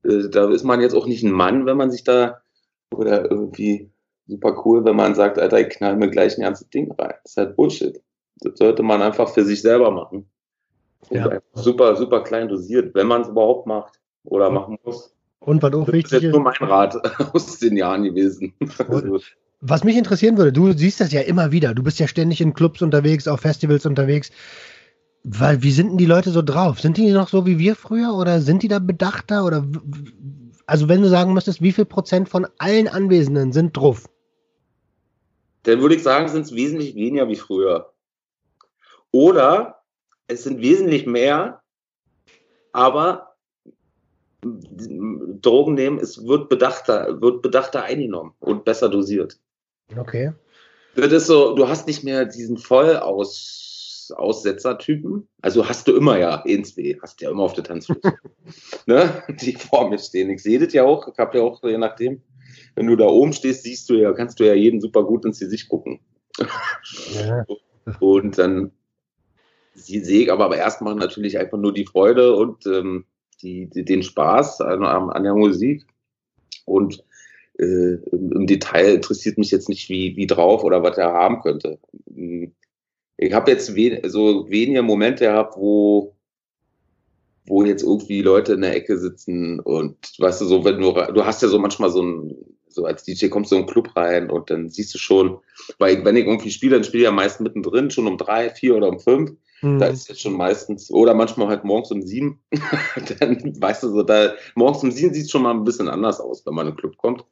äh, 0.03 0.29
da 0.29 0.49
ist 0.49 0.63
man 0.63 0.81
jetzt 0.81 0.95
auch 0.95 1.05
nicht 1.05 1.23
ein 1.23 1.31
Mann, 1.31 1.65
wenn 1.65 1.77
man 1.77 1.91
sich 1.91 2.03
da 2.03 2.41
oder 2.91 3.29
irgendwie 3.29 3.91
super 4.27 4.61
cool, 4.65 4.85
wenn 4.85 4.95
man 4.95 5.15
sagt, 5.15 5.37
Alter, 5.37 5.59
ich 5.59 5.69
knall 5.69 5.95
mir 5.97 6.09
gleich 6.09 6.37
ein 6.37 6.41
ganzes 6.41 6.69
Ding 6.69 6.91
rein. 6.91 7.13
Das 7.23 7.31
ist 7.31 7.37
halt 7.37 7.55
Bullshit. 7.55 8.01
Das 8.37 8.57
sollte 8.57 8.83
man 8.83 9.01
einfach 9.01 9.29
für 9.29 9.43
sich 9.43 9.61
selber 9.61 9.91
machen. 9.91 10.29
Ja. 11.09 11.39
Super, 11.53 11.95
super 11.95 12.23
klein 12.23 12.47
dosiert, 12.47 12.95
wenn 12.95 13.07
man 13.07 13.21
es 13.21 13.29
überhaupt 13.29 13.67
macht 13.67 13.99
oder 14.23 14.49
machen 14.49 14.79
muss. 14.83 15.13
Und 15.45 15.61
was 15.61 15.73
auch 15.73 15.87
wichtig 15.87 16.03
ist. 16.05 16.13
Das 16.13 16.23
ist 16.23 16.31
nur 16.31 16.41
mein 16.41 16.53
Rat 16.55 17.19
aus 17.33 17.59
den 17.59 17.75
Jahren 17.75 18.03
gewesen. 18.03 18.53
Was 19.59 19.83
mich 19.83 19.97
interessieren 19.97 20.37
würde, 20.37 20.53
du 20.53 20.71
siehst 20.71 21.01
das 21.01 21.11
ja 21.11 21.21
immer 21.21 21.51
wieder. 21.51 21.73
Du 21.73 21.83
bist 21.83 21.99
ja 21.99 22.07
ständig 22.07 22.39
in 22.39 22.53
Clubs 22.53 22.81
unterwegs, 22.81 23.27
auf 23.27 23.41
Festivals 23.41 23.85
unterwegs. 23.85 24.31
Weil, 25.23 25.61
wie 25.63 25.71
sind 25.71 25.89
denn 25.89 25.97
die 25.97 26.05
Leute 26.05 26.31
so 26.31 26.41
drauf? 26.41 26.79
Sind 26.79 26.97
die 26.97 27.11
noch 27.11 27.27
so 27.27 27.45
wie 27.45 27.59
wir 27.59 27.75
früher 27.75 28.13
oder 28.13 28.41
sind 28.41 28.63
die 28.63 28.67
da 28.67 28.79
bedachter? 28.79 29.45
Oder 29.45 29.65
also 30.65 30.87
wenn 30.87 31.01
du 31.01 31.09
sagen 31.09 31.33
müsstest, 31.33 31.61
wie 31.61 31.71
viel 31.71 31.85
Prozent 31.85 32.29
von 32.29 32.47
allen 32.57 32.87
Anwesenden 32.87 33.51
sind 33.51 33.75
drauf? 33.75 34.09
Dann 35.63 35.81
würde 35.81 35.95
ich 35.95 36.03
sagen, 36.03 36.27
sind 36.29 36.45
es 36.45 36.53
wesentlich 36.53 36.95
weniger 36.95 37.27
wie 37.27 37.35
früher. 37.35 37.93
Oder 39.11 39.81
es 40.27 40.43
sind 40.43 40.61
wesentlich 40.61 41.05
mehr, 41.05 41.61
aber 42.71 43.32
Drogen 44.43 45.73
nehmen, 45.73 45.99
es 45.99 46.25
wird 46.25 46.49
bedachter, 46.49 47.21
wird 47.21 47.41
bedachter 47.41 47.83
eingenommen 47.83 48.33
und 48.39 48.65
besser 48.65 48.89
dosiert. 48.89 49.39
Okay. 49.97 50.33
Das 50.95 51.11
ist 51.11 51.27
so, 51.27 51.55
du 51.55 51.67
hast 51.67 51.87
nicht 51.87 52.03
mehr 52.03 52.25
diesen 52.25 52.57
Vollaus 52.57 53.63
Aussetzertypen. 54.15 55.27
Also 55.41 55.67
hast 55.67 55.87
du 55.87 55.95
immer 55.95 56.17
ja, 56.17 56.35
Insweh, 56.45 56.97
hast 57.01 57.19
du 57.19 57.25
ja 57.25 57.31
immer 57.31 57.43
auf 57.43 57.53
der 57.53 57.63
Tanzfläche. 57.63 58.17
ne? 58.85 59.23
Die 59.41 59.53
vor 59.53 59.89
mir 59.89 59.97
stehen. 59.97 60.29
Ich 60.29 60.43
sehe 60.43 60.59
das 60.59 60.73
ja 60.73 60.83
auch, 60.83 61.07
ich 61.07 61.17
habe 61.17 61.37
ja 61.37 61.43
auch, 61.43 61.63
je 61.63 61.77
nachdem, 61.77 62.21
wenn 62.75 62.87
du 62.87 62.95
da 62.95 63.05
oben 63.05 63.33
stehst, 63.33 63.63
siehst 63.63 63.89
du 63.89 63.95
ja, 63.95 64.13
kannst 64.13 64.39
du 64.39 64.45
ja 64.45 64.53
jeden 64.53 64.81
super 64.81 65.03
gut 65.03 65.25
ins 65.25 65.39
Gesicht 65.39 65.69
gucken. 65.69 65.99
Ja. 67.13 67.45
Und 67.99 68.37
dann 68.37 68.71
sehe 69.73 70.23
ich 70.23 70.31
aber, 70.31 70.45
aber 70.45 70.57
erstmal 70.57 70.95
natürlich 70.95 71.37
einfach 71.37 71.57
nur 71.57 71.73
die 71.73 71.85
Freude 71.85 72.35
und 72.35 72.65
ähm, 72.65 73.05
die, 73.43 73.69
die, 73.69 73.85
den 73.85 74.03
Spaß 74.03 74.61
an, 74.61 74.83
an 74.83 75.23
der 75.23 75.35
Musik. 75.35 75.85
Und 76.65 77.03
äh, 77.59 77.95
im 78.11 78.47
Detail 78.47 78.95
interessiert 78.95 79.37
mich 79.37 79.51
jetzt 79.51 79.69
nicht, 79.69 79.89
wie, 79.89 80.15
wie 80.15 80.27
drauf 80.27 80.63
oder 80.63 80.81
was 80.81 80.97
er 80.97 81.11
haben 81.13 81.41
könnte 81.41 81.79
ich 83.17 83.33
habe 83.33 83.51
jetzt 83.51 83.75
we 83.75 84.01
so 84.05 84.49
wenige 84.49 84.81
Momente 84.81 85.25
gehabt, 85.25 85.55
wo, 85.57 86.15
wo 87.45 87.63
jetzt 87.63 87.83
irgendwie 87.83 88.21
Leute 88.21 88.53
in 88.53 88.61
der 88.61 88.75
Ecke 88.75 88.97
sitzen 88.97 89.59
und 89.59 89.97
weißt 90.17 90.41
du, 90.41 90.45
so, 90.45 90.65
wenn 90.65 90.79
du, 90.79 90.91
du 90.91 91.25
hast 91.25 91.41
ja 91.41 91.47
so 91.47 91.59
manchmal 91.59 91.89
so 91.89 92.01
ein, 92.01 92.35
so 92.69 92.85
als 92.85 93.03
DJ 93.03 93.27
kommst 93.27 93.51
du 93.51 93.55
in 93.55 93.61
einen 93.61 93.69
Club 93.69 93.95
rein 93.95 94.31
und 94.31 94.49
dann 94.49 94.69
siehst 94.69 94.93
du 94.93 94.97
schon, 94.97 95.39
weil 95.77 96.03
wenn 96.03 96.15
ich 96.15 96.25
irgendwie 96.25 96.51
spiele, 96.51 96.75
dann 96.75 96.83
spiele 96.83 97.03
ich 97.03 97.05
ja 97.05 97.11
meist 97.11 97.39
mittendrin, 97.39 97.91
schon 97.91 98.07
um 98.07 98.17
drei, 98.17 98.49
vier 98.49 98.75
oder 98.75 98.89
um 98.89 98.99
fünf. 98.99 99.31
Mhm. 99.63 99.79
Da 99.79 99.87
ist 99.87 100.09
jetzt 100.09 100.21
schon 100.21 100.33
meistens, 100.33 100.91
oder 100.91 101.13
manchmal 101.13 101.47
halt 101.47 101.63
morgens 101.63 101.91
um 101.91 102.01
sieben. 102.01 102.43
dann 103.19 103.61
weißt 103.61 103.83
du 103.83 103.89
so, 103.89 104.03
da 104.03 104.33
morgens 104.55 104.83
um 104.83 104.91
sieben 104.91 105.13
sieht 105.13 105.25
es 105.25 105.31
schon 105.31 105.43
mal 105.43 105.51
ein 105.51 105.63
bisschen 105.63 105.87
anders 105.87 106.19
aus, 106.19 106.45
wenn 106.45 106.53
man 106.53 106.67
in 106.67 106.73
den 106.73 106.79
Club 106.79 106.97
kommt. 106.97 107.25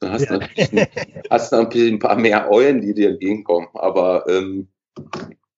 Dann 0.00 0.12
hast, 0.12 0.28
ja. 0.28 0.38
du, 0.38 0.46
hast 1.30 1.52
du 1.52 1.56
ein 1.56 1.98
paar 1.98 2.16
mehr 2.16 2.50
Eulen, 2.50 2.80
die 2.80 2.92
dir 2.92 3.10
entgegenkommen. 3.10 3.68
Aber 3.74 4.26
ähm, 4.28 4.68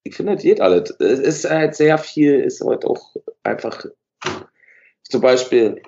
ich 0.05 0.15
finde, 0.15 0.35
das 0.35 0.43
geht 0.43 0.61
alles. 0.61 0.91
Es 1.01 1.19
ist 1.19 1.51
halt 1.51 1.75
sehr 1.75 1.99
viel, 1.99 2.41
ist 2.41 2.63
heute 2.63 2.89
auch 2.89 3.17
einfach 3.43 3.85
zum 5.03 5.21
Beispiel, 5.23 5.83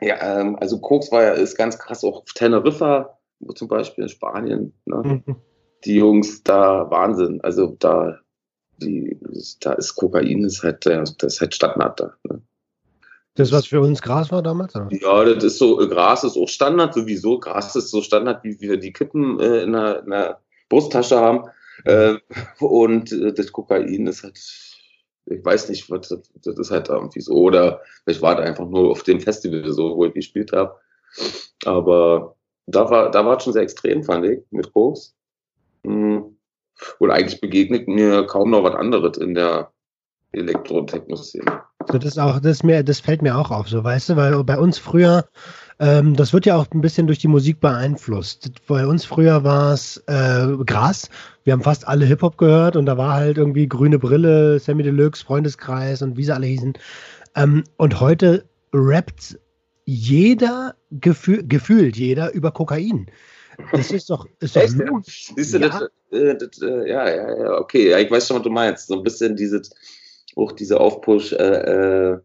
ja, 0.00 0.40
ähm, 0.40 0.56
also 0.56 0.80
Koks 0.80 1.12
war 1.12 1.22
ja, 1.22 1.32
ist 1.32 1.56
ganz 1.56 1.78
krass, 1.78 2.02
auch 2.02 2.24
Teneriffa, 2.34 3.18
zum 3.54 3.68
Beispiel 3.68 4.04
in 4.04 4.08
Spanien, 4.08 4.72
ne? 4.86 5.22
Mhm. 5.26 5.36
Die 5.84 5.96
Jungs 5.96 6.42
da 6.42 6.90
Wahnsinn. 6.90 7.42
Also 7.42 7.76
da, 7.78 8.18
die, 8.78 9.18
da 9.60 9.72
ist 9.74 9.94
Kokain, 9.94 10.44
ist 10.44 10.62
halt, 10.62 10.86
das 10.86 11.14
ist 11.20 11.40
halt 11.40 11.54
Standard 11.54 12.00
da. 12.00 12.14
Ne? 12.24 12.42
Das, 13.36 13.50
was 13.50 13.66
für 13.66 13.80
uns 13.80 14.00
Gras 14.00 14.30
war 14.30 14.42
damals? 14.42 14.76
Oder? 14.76 14.88
Ja, 14.92 15.24
das 15.24 15.42
ist 15.42 15.58
so, 15.58 15.76
Gras 15.76 16.22
ist 16.22 16.36
auch 16.36 16.48
Standard 16.48 16.94
sowieso. 16.94 17.40
Gras 17.40 17.74
ist 17.74 17.90
so 17.90 18.00
Standard, 18.00 18.44
wie 18.44 18.60
wir 18.60 18.76
die 18.76 18.92
Kippen 18.92 19.40
äh, 19.40 19.62
in, 19.62 19.72
der, 19.72 20.04
in 20.04 20.10
der 20.10 20.40
Brusttasche 20.68 21.18
haben. 21.18 21.48
Äh, 21.84 22.14
und 22.60 23.10
äh, 23.10 23.32
das 23.32 23.50
Kokain 23.50 24.06
ist 24.06 24.22
halt, 24.22 24.38
ich 25.26 25.44
weiß 25.44 25.68
nicht, 25.68 25.90
was, 25.90 26.08
das, 26.08 26.20
das 26.44 26.58
ist 26.58 26.70
halt 26.70 26.88
irgendwie 26.88 27.20
so. 27.20 27.32
Oder 27.34 27.80
ich 28.06 28.22
war 28.22 28.36
da 28.36 28.44
einfach 28.44 28.68
nur 28.68 28.90
auf 28.90 29.02
dem 29.02 29.20
Festival 29.20 29.72
so, 29.72 29.96
wo 29.96 30.04
ich 30.04 30.14
gespielt 30.14 30.52
habe. 30.52 30.76
Aber 31.64 32.36
da 32.66 32.88
war, 32.88 33.10
da 33.10 33.26
war 33.26 33.36
es 33.36 33.42
schon 33.42 33.52
sehr 33.52 33.62
extrem, 33.62 34.04
fand 34.04 34.26
ich, 34.26 34.40
mit 34.50 34.72
Koks. 34.72 35.16
Mhm. 35.82 36.33
Und 36.98 37.10
eigentlich 37.10 37.40
begegnet 37.40 37.88
mir 37.88 38.26
kaum 38.26 38.50
noch 38.50 38.64
was 38.64 38.74
anderes 38.74 39.16
in 39.18 39.34
der 39.34 39.70
Elektro-Techno-Szene. 40.32 41.62
Das 41.86 42.18
auch, 42.18 42.40
das, 42.40 42.62
mir, 42.62 42.82
das 42.82 43.00
fällt 43.00 43.22
mir 43.22 43.36
auch 43.36 43.50
auf, 43.50 43.68
so 43.68 43.84
weißt 43.84 44.10
du, 44.10 44.16
weil 44.16 44.42
bei 44.42 44.58
uns 44.58 44.78
früher 44.78 45.24
ähm, 45.80 46.14
das 46.14 46.32
wird 46.32 46.46
ja 46.46 46.56
auch 46.56 46.66
ein 46.72 46.80
bisschen 46.80 47.06
durch 47.06 47.18
die 47.18 47.28
Musik 47.28 47.60
beeinflusst. 47.60 48.50
Bei 48.66 48.86
uns 48.86 49.04
früher 49.04 49.42
war 49.42 49.72
es 49.72 49.96
äh, 50.06 50.46
Gras. 50.64 51.10
Wir 51.42 51.52
haben 51.52 51.62
fast 51.62 51.88
alle 51.88 52.06
Hip-Hop 52.06 52.38
gehört 52.38 52.76
und 52.76 52.86
da 52.86 52.96
war 52.96 53.14
halt 53.14 53.38
irgendwie 53.38 53.66
grüne 53.66 53.98
Brille, 53.98 54.58
Sammy 54.60 54.82
Deluxe, 54.82 55.24
Freundeskreis 55.24 56.02
und 56.02 56.16
wie 56.16 56.24
sie 56.24 56.32
alle 56.32 56.46
hießen. 56.46 56.74
Ähm, 57.34 57.64
und 57.76 58.00
heute 58.00 58.44
rappt 58.72 59.38
jeder, 59.84 60.76
gefühl, 60.90 61.44
gefühlt 61.46 61.96
jeder 61.96 62.32
über 62.32 62.52
Kokain. 62.52 63.06
Das 63.72 63.90
ist 63.90 64.10
doch. 64.10 64.26
Ist 64.40 64.56
Echt? 64.56 64.78
Doch 64.78 65.02
Siehst 65.04 65.54
du, 65.54 65.58
ja. 65.58 65.68
Das, 65.68 66.20
äh, 66.20 66.36
das, 66.36 66.62
äh, 66.62 66.88
ja, 66.88 67.08
ja, 67.08 67.36
ja, 67.36 67.58
okay. 67.58 67.90
Ja, 67.90 67.98
ich 67.98 68.10
weiß 68.10 68.26
schon, 68.26 68.36
was 68.36 68.44
du 68.44 68.50
meinst. 68.50 68.88
So 68.88 68.94
ein 68.94 69.02
bisschen 69.02 69.36
dieses, 69.36 69.70
auch 70.36 70.52
diese 70.52 70.80
Aufpush, 70.80 71.32
äh, 71.32 71.36
äh 71.36 72.18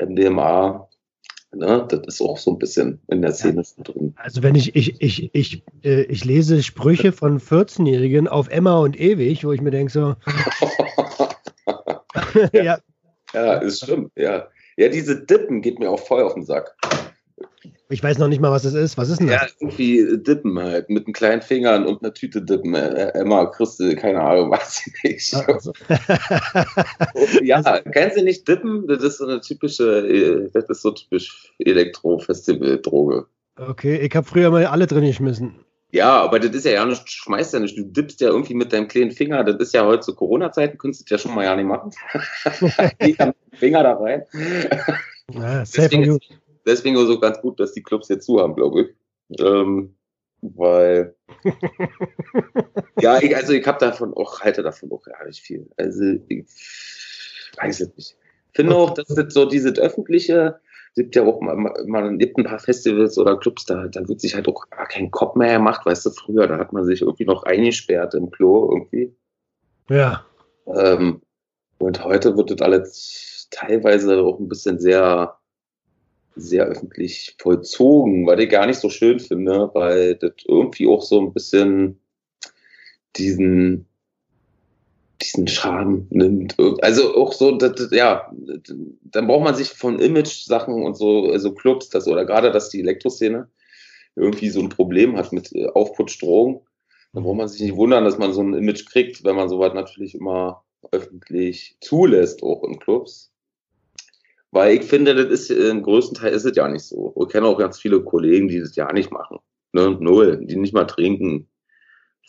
MDMA, 0.00 0.88
Ne? 1.56 1.86
Das 1.88 2.00
ist 2.06 2.20
auch 2.20 2.38
so 2.38 2.52
ein 2.52 2.58
bisschen 2.58 3.00
in 3.08 3.22
der 3.22 3.32
Szene 3.32 3.62
ja. 3.62 3.84
drin. 3.84 4.14
Also 4.16 4.42
wenn 4.42 4.54
ich, 4.54 4.74
ich, 4.74 5.00
ich, 5.00 5.30
ich, 5.34 5.62
äh, 5.84 6.02
ich 6.02 6.24
lese 6.24 6.62
Sprüche 6.62 7.12
von 7.16 7.40
14-Jährigen 7.40 8.28
auf 8.28 8.48
Emma 8.48 8.78
und 8.78 8.98
ewig, 8.98 9.44
wo 9.44 9.52
ich 9.52 9.60
mir 9.60 9.70
denke 9.70 9.92
so. 9.92 10.16
ja. 12.52 12.52
ja. 12.52 12.78
ja, 13.32 13.54
ist 13.54 13.82
stimmt, 13.82 14.12
ja. 14.16 14.48
Ja, 14.76 14.88
diese 14.88 15.24
Dippen 15.24 15.62
geht 15.62 15.78
mir 15.78 15.88
auch 15.90 16.00
voll 16.00 16.22
auf 16.22 16.34
den 16.34 16.44
Sack. 16.44 16.74
Ich 17.94 18.02
weiß 18.02 18.18
noch 18.18 18.26
nicht 18.26 18.40
mal, 18.40 18.50
was 18.50 18.64
das 18.64 18.74
ist. 18.74 18.98
Was 18.98 19.08
ist 19.08 19.20
denn 19.20 19.28
das? 19.28 19.42
Ja, 19.42 19.48
irgendwie 19.60 20.18
Dippen 20.18 20.58
halt, 20.58 20.90
mit 20.90 21.06
den 21.06 21.14
kleinen 21.14 21.42
Fingern 21.42 21.86
und 21.86 22.02
einer 22.02 22.12
Tüte 22.12 22.42
Dippen. 22.42 22.74
Äh, 22.74 23.10
Emma, 23.14 23.46
Christel, 23.46 23.94
keine 23.94 24.20
Ahnung, 24.20 24.50
weiß 24.50 24.88
ich 24.88 25.04
nicht. 25.04 25.34
Also. 25.46 25.72
ja, 27.40 27.56
also, 27.62 27.88
kennst 27.92 28.16
du 28.16 28.24
nicht 28.24 28.48
Dippen? 28.48 28.88
Das 28.88 29.00
ist 29.00 29.18
so 29.18 29.28
eine 29.28 29.40
typische, 29.40 30.08
äh, 30.08 30.50
das 30.52 30.64
ist 30.64 30.82
so 30.82 30.90
typisch 30.90 31.52
Elektro-Festival-Droge. 31.60 33.26
Okay, 33.60 33.98
ich 33.98 34.16
habe 34.16 34.26
früher 34.26 34.50
mal 34.50 34.66
alle 34.66 34.88
drin 34.88 35.04
geschmissen. 35.04 35.54
Ja, 35.92 36.20
aber 36.20 36.40
das 36.40 36.50
ist 36.50 36.64
ja 36.64 36.72
ja 36.72 36.84
nicht, 36.84 37.08
schmeißt 37.08 37.54
ja 37.54 37.60
nicht, 37.60 37.78
du 37.78 37.84
dippst 37.84 38.20
ja 38.20 38.26
irgendwie 38.26 38.54
mit 38.54 38.72
deinem 38.72 38.88
kleinen 38.88 39.12
Finger, 39.12 39.44
das 39.44 39.60
ist 39.60 39.72
ja 39.72 39.86
heute 39.86 40.00
zu 40.00 40.16
Corona-Zeiten, 40.16 40.78
könntest 40.78 41.02
du 41.02 41.04
das 41.04 41.22
ja 41.22 41.28
schon 41.28 41.36
mal 41.36 41.44
ja 41.44 41.54
nicht 41.54 41.66
machen. 41.66 41.92
Finger 43.52 43.84
da 43.84 43.92
rein. 43.92 44.24
Ja, 45.32 45.60
Deswegen 45.60 46.02
ist, 46.02 46.20
deswegen 46.66 46.96
so 46.96 47.18
ganz 47.18 47.40
gut, 47.40 47.60
dass 47.60 47.72
die 47.72 47.82
Clubs 47.82 48.08
jetzt 48.08 48.26
zu 48.26 48.40
haben, 48.40 48.54
glaube 48.54 48.82
ich. 48.82 49.40
Ähm, 49.40 49.94
weil 50.42 51.14
ja, 53.00 53.18
ich, 53.22 53.34
also 53.34 53.52
ich 53.52 53.66
habe 53.66 53.78
davon 53.78 54.12
auch, 54.14 54.40
halte 54.40 54.62
davon 54.62 54.92
auch 54.92 55.02
gar 55.02 55.24
nicht 55.26 55.40
viel. 55.40 55.68
Also 55.76 56.02
ich 56.28 56.46
weiß 57.56 57.80
es 57.80 57.96
nicht. 57.96 58.16
Ich 58.52 58.56
finde 58.56 58.76
auch, 58.76 58.94
dass 58.94 59.08
das 59.08 59.32
so 59.32 59.46
dieses 59.46 59.78
öffentliche, 59.78 60.60
gibt 60.94 61.16
ja 61.16 61.24
auch 61.24 61.40
mal, 61.40 61.56
man 61.86 62.18
gibt 62.18 62.38
ein 62.38 62.44
paar 62.44 62.58
Festivals 62.58 63.18
oder 63.18 63.36
Clubs, 63.38 63.64
da, 63.64 63.88
da 63.88 64.06
wird 64.06 64.20
sich 64.20 64.34
halt 64.34 64.46
auch 64.46 64.68
gar 64.70 64.86
kein 64.86 65.10
Kopf 65.10 65.34
mehr 65.34 65.54
gemacht, 65.54 65.84
weißt 65.84 66.06
du, 66.06 66.10
früher, 66.10 66.46
da 66.46 66.58
hat 66.58 66.72
man 66.72 66.84
sich 66.84 67.02
irgendwie 67.02 67.24
noch 67.24 67.42
eingesperrt 67.44 68.14
im 68.14 68.30
Klo 68.30 68.70
irgendwie. 68.70 69.16
Ja. 69.88 70.24
Ähm, 70.66 71.22
und 71.78 72.04
heute 72.04 72.36
wird 72.36 72.50
das 72.50 72.60
alles 72.60 73.48
teilweise 73.50 74.20
auch 74.22 74.38
ein 74.38 74.48
bisschen 74.48 74.78
sehr 74.78 75.36
sehr 76.36 76.66
öffentlich 76.66 77.36
vollzogen, 77.40 78.26
weil 78.26 78.40
ich 78.40 78.50
gar 78.50 78.66
nicht 78.66 78.80
so 78.80 78.90
schön 78.90 79.20
finde, 79.20 79.70
weil 79.74 80.16
das 80.16 80.32
irgendwie 80.46 80.86
auch 80.86 81.02
so 81.02 81.20
ein 81.20 81.32
bisschen 81.32 82.00
diesen 83.16 83.86
diesen 85.22 85.46
Charme 85.48 86.06
nimmt. 86.10 86.56
Also 86.82 87.14
auch 87.16 87.32
so, 87.32 87.56
das, 87.56 87.88
ja, 87.92 88.30
dann 89.02 89.26
braucht 89.26 89.44
man 89.44 89.54
sich 89.54 89.70
von 89.70 89.98
Image-Sachen 89.98 90.82
und 90.82 90.96
so, 90.96 91.30
also 91.30 91.54
Clubs, 91.54 91.88
das, 91.88 92.06
oder 92.06 92.24
gerade, 92.24 92.50
dass 92.50 92.68
die 92.68 92.80
Elektroszene 92.80 93.48
irgendwie 94.16 94.50
so 94.50 94.60
ein 94.60 94.68
Problem 94.68 95.16
hat 95.16 95.32
mit 95.32 95.52
äh, 95.54 95.66
Aufputschdrohungen. 95.68 96.60
Dann 97.12 97.22
braucht 97.22 97.36
man 97.36 97.48
sich 97.48 97.60
nicht 97.60 97.76
wundern, 97.76 98.04
dass 98.04 98.18
man 98.18 98.32
so 98.32 98.42
ein 98.42 98.54
Image 98.54 98.86
kriegt, 98.86 99.24
wenn 99.24 99.36
man 99.36 99.48
sowas 99.48 99.72
natürlich 99.74 100.14
immer 100.14 100.64
öffentlich 100.92 101.76
zulässt, 101.80 102.42
auch 102.42 102.64
in 102.64 102.78
Clubs. 102.78 103.32
Weil 104.54 104.76
ich 104.76 104.84
finde, 104.84 105.16
das 105.16 105.26
ist 105.26 105.50
im 105.50 105.82
größten 105.82 106.16
Teil 106.16 106.32
ist 106.32 106.44
es 106.44 106.56
ja 106.56 106.68
nicht 106.68 106.84
so. 106.84 107.12
Ich 107.20 107.32
kenne 107.32 107.48
auch 107.48 107.58
ganz 107.58 107.80
viele 107.80 108.00
Kollegen, 108.04 108.46
die 108.46 108.60
das 108.60 108.76
ja 108.76 108.92
nicht 108.92 109.10
machen. 109.10 109.38
Ne? 109.72 109.96
Null, 109.98 110.46
die 110.46 110.54
nicht 110.54 110.72
mal 110.72 110.84
trinken 110.84 111.48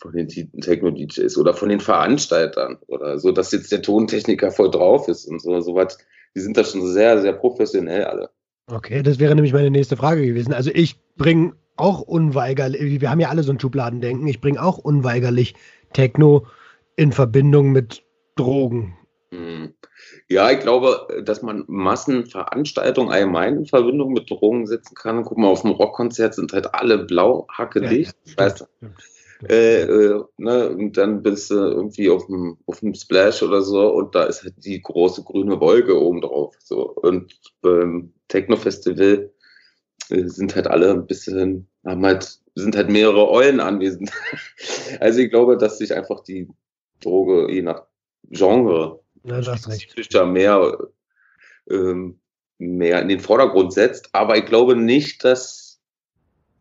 von 0.00 0.12
den 0.12 0.26
Techno-DJs 0.28 1.38
oder 1.38 1.54
von 1.54 1.68
den 1.68 1.78
Veranstaltern 1.78 2.78
oder 2.88 3.20
so, 3.20 3.30
dass 3.30 3.52
jetzt 3.52 3.70
der 3.70 3.80
Tontechniker 3.80 4.50
voll 4.50 4.72
drauf 4.72 5.06
ist 5.06 5.26
und 5.26 5.40
so, 5.40 5.60
so 5.60 5.76
was. 5.76 5.98
Die 6.34 6.40
sind 6.40 6.56
da 6.56 6.64
schon 6.64 6.84
sehr, 6.84 7.22
sehr 7.22 7.32
professionell 7.32 8.04
alle. 8.04 8.30
Okay, 8.66 9.04
das 9.04 9.20
wäre 9.20 9.36
nämlich 9.36 9.52
meine 9.52 9.70
nächste 9.70 9.96
Frage 9.96 10.26
gewesen. 10.26 10.52
Also 10.52 10.72
ich 10.74 10.96
bringe 11.16 11.54
auch 11.76 12.00
unweigerlich, 12.00 13.00
wir 13.00 13.08
haben 13.08 13.20
ja 13.20 13.28
alle 13.28 13.44
so 13.44 13.52
ein 13.52 13.60
Schubladendenken, 13.60 14.26
ich 14.26 14.40
bringe 14.40 14.60
auch 14.60 14.78
unweigerlich 14.78 15.54
Techno 15.92 16.46
in 16.96 17.12
Verbindung 17.12 17.70
mit 17.70 18.02
Drogen. 18.34 18.96
Hm. 19.30 19.74
Ja, 20.28 20.50
ich 20.50 20.60
glaube, 20.60 21.22
dass 21.24 21.42
man 21.42 21.64
Massenveranstaltungen 21.66 23.12
allgemein 23.12 23.56
in 23.56 23.66
Verbindung 23.66 24.12
mit 24.12 24.30
Drogen 24.30 24.66
setzen 24.66 24.94
kann. 24.94 25.24
Guck 25.24 25.38
mal, 25.38 25.48
auf 25.48 25.62
dem 25.62 25.72
Rockkonzert 25.72 26.34
sind 26.34 26.52
halt 26.52 26.74
alle 26.74 26.98
blau, 26.98 27.46
hacke 27.50 27.80
dicht. 27.80 28.14
Ja, 28.24 28.44
weißt 28.44 28.60
du? 28.60 28.66
Äh, 29.48 29.82
äh, 29.82 30.24
ne, 30.38 30.70
und 30.70 30.96
dann 30.96 31.22
bist 31.22 31.50
du 31.50 31.56
irgendwie 31.56 32.08
auf 32.08 32.26
dem, 32.26 32.56
auf 32.66 32.80
dem 32.80 32.94
Splash 32.94 33.42
oder 33.42 33.60
so 33.60 33.92
und 33.92 34.14
da 34.14 34.24
ist 34.24 34.42
halt 34.44 34.54
die 34.64 34.80
große 34.80 35.24
grüne 35.24 35.60
Wolke 35.60 36.00
oben 36.00 36.22
drauf. 36.22 36.54
So. 36.58 36.90
Und 36.90 37.38
beim 37.60 38.14
Techno-Festival 38.28 39.30
äh, 40.08 40.24
sind 40.24 40.54
halt 40.54 40.68
alle 40.68 40.90
ein 40.90 41.06
bisschen, 41.06 41.68
haben 41.84 42.04
halt, 42.04 42.40
sind 42.54 42.76
halt 42.76 42.88
mehrere 42.88 43.28
Eulen 43.28 43.60
anwesend. 43.60 44.10
also 45.00 45.20
ich 45.20 45.30
glaube, 45.30 45.58
dass 45.58 45.78
sich 45.78 45.94
einfach 45.94 46.20
die 46.20 46.48
Droge 47.00 47.52
je 47.52 47.62
nach 47.62 47.82
Genre 48.30 49.00
ja, 49.26 49.40
das 49.40 49.68
recht. 49.68 49.94
mehr, 50.26 50.78
ähm, 51.70 52.18
mehr 52.58 53.02
in 53.02 53.08
den 53.08 53.20
Vordergrund 53.20 53.72
setzt. 53.72 54.08
Aber 54.12 54.36
ich 54.36 54.46
glaube 54.46 54.76
nicht, 54.76 55.24
dass, 55.24 55.80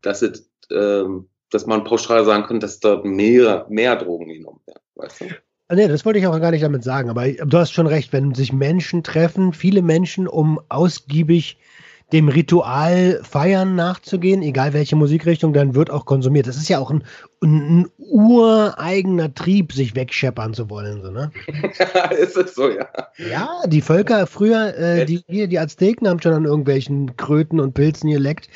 dass 0.01 0.21
es 0.21 0.49
ähm, 0.71 1.29
dass 1.55 1.65
man 1.65 1.83
pauschal 1.83 2.25
sagen 2.25 2.43
könnte, 2.43 2.65
dass 2.65 2.79
dort 2.79 3.05
mehr, 3.05 3.65
mehr 3.69 3.95
Drogen 3.95 4.27
genommen 4.27 4.59
werden. 4.65 4.81
Weißt 4.95 5.21
du? 5.21 5.25
Ah, 5.67 5.75
nee, 5.75 5.87
das 5.87 6.05
wollte 6.05 6.19
ich 6.19 6.27
auch 6.27 6.39
gar 6.39 6.51
nicht 6.51 6.63
damit 6.63 6.83
sagen, 6.83 7.09
aber 7.09 7.27
du 7.31 7.57
hast 7.57 7.71
schon 7.71 7.87
recht, 7.87 8.13
wenn 8.13 8.35
sich 8.35 8.53
Menschen 8.53 9.03
treffen, 9.03 9.51
viele 9.51 9.81
Menschen, 9.81 10.27
um 10.27 10.59
ausgiebig 10.69 11.57
dem 12.13 12.27
Ritual 12.27 13.19
Feiern 13.23 13.75
nachzugehen, 13.75 14.41
egal 14.41 14.73
welche 14.73 14.95
Musikrichtung, 14.95 15.53
dann 15.53 15.75
wird 15.75 15.89
auch 15.89 16.05
konsumiert. 16.05 16.47
Das 16.47 16.57
ist 16.57 16.69
ja 16.69 16.79
auch 16.79 16.91
ein, 16.91 17.03
ein 17.41 17.87
ureigener 17.97 19.33
Trieb, 19.33 19.73
sich 19.73 19.95
wegscheppern 19.95 20.53
zu 20.53 20.69
wollen. 20.69 21.01
So, 21.01 21.11
ne? 21.11 21.31
ist 22.19 22.37
es 22.37 22.55
so, 22.55 22.69
ja. 22.69 22.87
Ja, 23.17 23.61
die 23.67 23.81
Völker 23.81 24.27
früher, 24.27 24.77
äh, 24.77 25.05
die, 25.05 25.23
die, 25.27 25.47
die 25.47 25.59
Azteken 25.59 26.07
haben 26.07 26.21
schon 26.21 26.33
an 26.33 26.45
irgendwelchen 26.45 27.15
Kröten 27.17 27.59
und 27.59 27.73
Pilzen 27.73 28.11
geleckt 28.11 28.49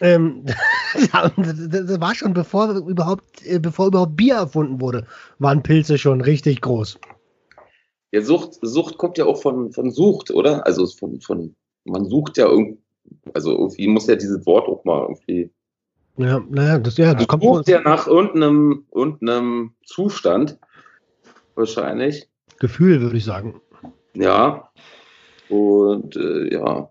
ähm, 0.00 0.44
das 1.12 2.00
war 2.00 2.14
schon 2.14 2.34
bevor 2.34 2.70
überhaupt, 2.70 3.46
äh, 3.46 3.58
bevor 3.58 3.86
überhaupt 3.86 4.16
Bier 4.16 4.36
erfunden 4.36 4.80
wurde, 4.80 5.06
waren 5.38 5.62
Pilze 5.62 5.98
schon 5.98 6.20
richtig 6.20 6.60
groß. 6.60 6.98
Ja, 8.12 8.22
Sucht, 8.22 8.58
Sucht 8.60 8.98
kommt 8.98 9.18
ja 9.18 9.24
auch 9.24 9.40
von, 9.40 9.72
von 9.72 9.90
Sucht, 9.90 10.30
oder? 10.30 10.66
Also 10.66 10.86
von, 10.86 11.20
von, 11.20 11.54
man 11.84 12.04
sucht 12.06 12.36
ja 12.36 12.46
irgendwie, 12.46 12.78
also 13.34 13.52
irgendwie 13.52 13.88
muss 13.88 14.06
ja 14.06 14.16
dieses 14.16 14.44
Wort 14.46 14.68
auch 14.68 14.84
mal 14.84 15.02
irgendwie. 15.02 15.50
Ja, 16.16 16.40
naja, 16.48 16.78
das, 16.78 16.96
ja, 16.96 17.14
das 17.14 17.26
kommt. 17.26 17.42
Sucht 17.42 17.68
ja 17.68 17.80
nach 17.80 18.06
irgendeinem, 18.06 18.86
irgendeinem 18.94 19.74
Zustand, 19.84 20.58
wahrscheinlich. 21.54 22.28
Gefühl, 22.58 23.00
würde 23.00 23.16
ich 23.16 23.24
sagen. 23.24 23.60
Ja. 24.14 24.70
Und 25.48 26.16
äh, 26.16 26.52
ja, 26.52 26.90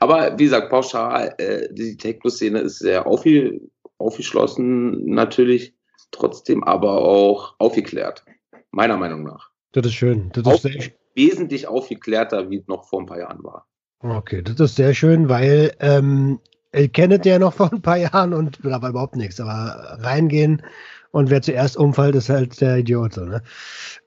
aber 0.00 0.38
wie 0.38 0.44
gesagt, 0.44 0.70
pauschal, 0.70 1.34
äh, 1.38 1.68
die 1.72 1.96
Techno-Szene 1.96 2.60
ist 2.60 2.78
sehr 2.78 3.06
aufge 3.06 3.60
aufgeschlossen, 3.98 5.06
natürlich, 5.06 5.74
trotzdem 6.12 6.62
aber 6.62 6.98
auch 7.02 7.56
aufgeklärt. 7.58 8.24
Meiner 8.70 8.96
Meinung 8.96 9.24
nach. 9.24 9.50
Das 9.72 9.86
ist 9.86 9.94
schön. 9.94 10.30
Das 10.32 10.46
ist 10.46 10.62
sehr 10.62 10.92
wesentlich 11.16 11.66
aufgeklärter, 11.66 12.48
wie 12.48 12.58
es 12.58 12.68
noch 12.68 12.88
vor 12.88 13.00
ein 13.00 13.06
paar 13.06 13.18
Jahren 13.18 13.42
war. 13.42 13.66
Okay, 14.00 14.42
das 14.42 14.60
ist 14.60 14.76
sehr 14.76 14.94
schön, 14.94 15.28
weil 15.28 15.74
ähm, 15.80 16.40
ihr 16.72 16.88
kennt 16.88 17.26
ja 17.26 17.38
noch 17.38 17.54
vor 17.54 17.72
ein 17.72 17.82
paar 17.82 17.96
Jahren 17.96 18.32
und 18.32 18.60
da 18.62 18.80
war 18.80 18.90
überhaupt 18.90 19.16
nichts. 19.16 19.40
Aber 19.40 19.98
reingehen 20.00 20.62
und 21.10 21.30
wer 21.30 21.42
zuerst 21.42 21.76
umfällt, 21.76 22.14
ist 22.14 22.28
halt 22.28 22.60
der 22.60 22.78
Idiot. 22.78 23.14
So, 23.14 23.24
ne? 23.24 23.42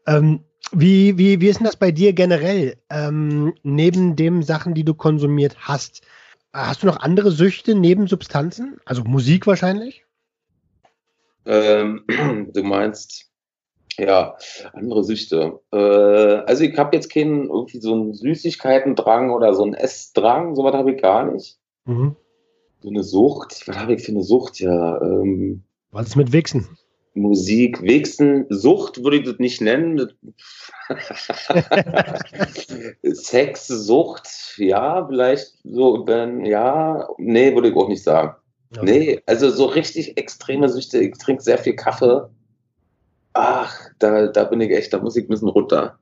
ähm, 0.07 0.41
wie, 0.71 1.17
wie, 1.17 1.41
wie 1.41 1.47
ist 1.47 1.59
denn 1.59 1.65
das 1.65 1.75
bei 1.75 1.91
dir 1.91 2.13
generell? 2.13 2.77
Ähm, 2.89 3.53
neben 3.63 4.15
den 4.15 4.43
Sachen, 4.43 4.73
die 4.73 4.85
du 4.85 4.93
konsumiert 4.93 5.57
hast, 5.59 6.01
hast 6.53 6.83
du 6.83 6.87
noch 6.87 7.01
andere 7.01 7.31
Süchte 7.31 7.75
neben 7.75 8.07
Substanzen? 8.07 8.77
Also 8.85 9.03
Musik 9.03 9.47
wahrscheinlich? 9.47 10.05
Ähm, 11.45 12.05
du 12.53 12.63
meinst, 12.63 13.30
ja, 13.99 14.35
andere 14.73 15.03
Süchte. 15.03 15.59
Äh, 15.71 15.77
also 15.77 16.63
ich 16.63 16.77
habe 16.77 16.95
jetzt 16.95 17.11
keinen 17.11 17.49
irgendwie 17.49 17.79
so 17.79 17.93
einen 17.93 18.13
Süßigkeitendrang 18.13 19.31
oder 19.31 19.53
so 19.53 19.63
einen 19.63 19.73
Essdrang, 19.73 20.55
sowas 20.55 20.73
habe 20.73 20.93
ich 20.93 21.01
gar 21.01 21.31
nicht. 21.31 21.57
Mhm. 21.85 22.15
So 22.81 22.89
eine 22.89 23.03
Sucht, 23.03 23.67
was 23.67 23.77
habe 23.77 23.93
ich 23.93 24.03
für 24.03 24.11
eine 24.11 24.23
Sucht? 24.23 24.59
Ja, 24.59 25.01
ähm, 25.01 25.63
was 25.91 26.07
ist 26.07 26.15
mit 26.15 26.31
Wichsen? 26.31 26.67
Musik, 27.13 27.81
Wichsen, 27.81 28.45
Sucht 28.49 29.03
würde 29.03 29.17
ich 29.17 29.25
das 29.25 29.37
nicht 29.37 29.61
nennen. 29.61 30.11
Sex, 33.03 33.67
Sucht, 33.67 34.55
ja, 34.57 35.05
vielleicht 35.05 35.57
so, 35.63 36.07
wenn, 36.07 36.45
ja, 36.45 37.07
nee, 37.17 37.53
würde 37.53 37.69
ich 37.69 37.75
auch 37.75 37.89
nicht 37.89 38.03
sagen. 38.03 38.35
Okay. 38.77 38.85
Nee, 38.85 39.21
also 39.25 39.49
so 39.49 39.65
richtig 39.65 40.17
extreme 40.17 40.69
Süchte, 40.69 40.99
ich 40.99 41.17
trinke 41.17 41.43
sehr 41.43 41.57
viel 41.57 41.75
Kaffee. 41.75 42.29
Ach, 43.33 43.89
da, 43.99 44.27
da 44.27 44.43
bin 44.45 44.61
ich 44.61 44.71
echt, 44.71 44.93
da 44.93 44.99
muss 44.99 45.15
ich 45.15 45.25
ein 45.25 45.29
bisschen 45.29 45.49
runter. 45.49 45.99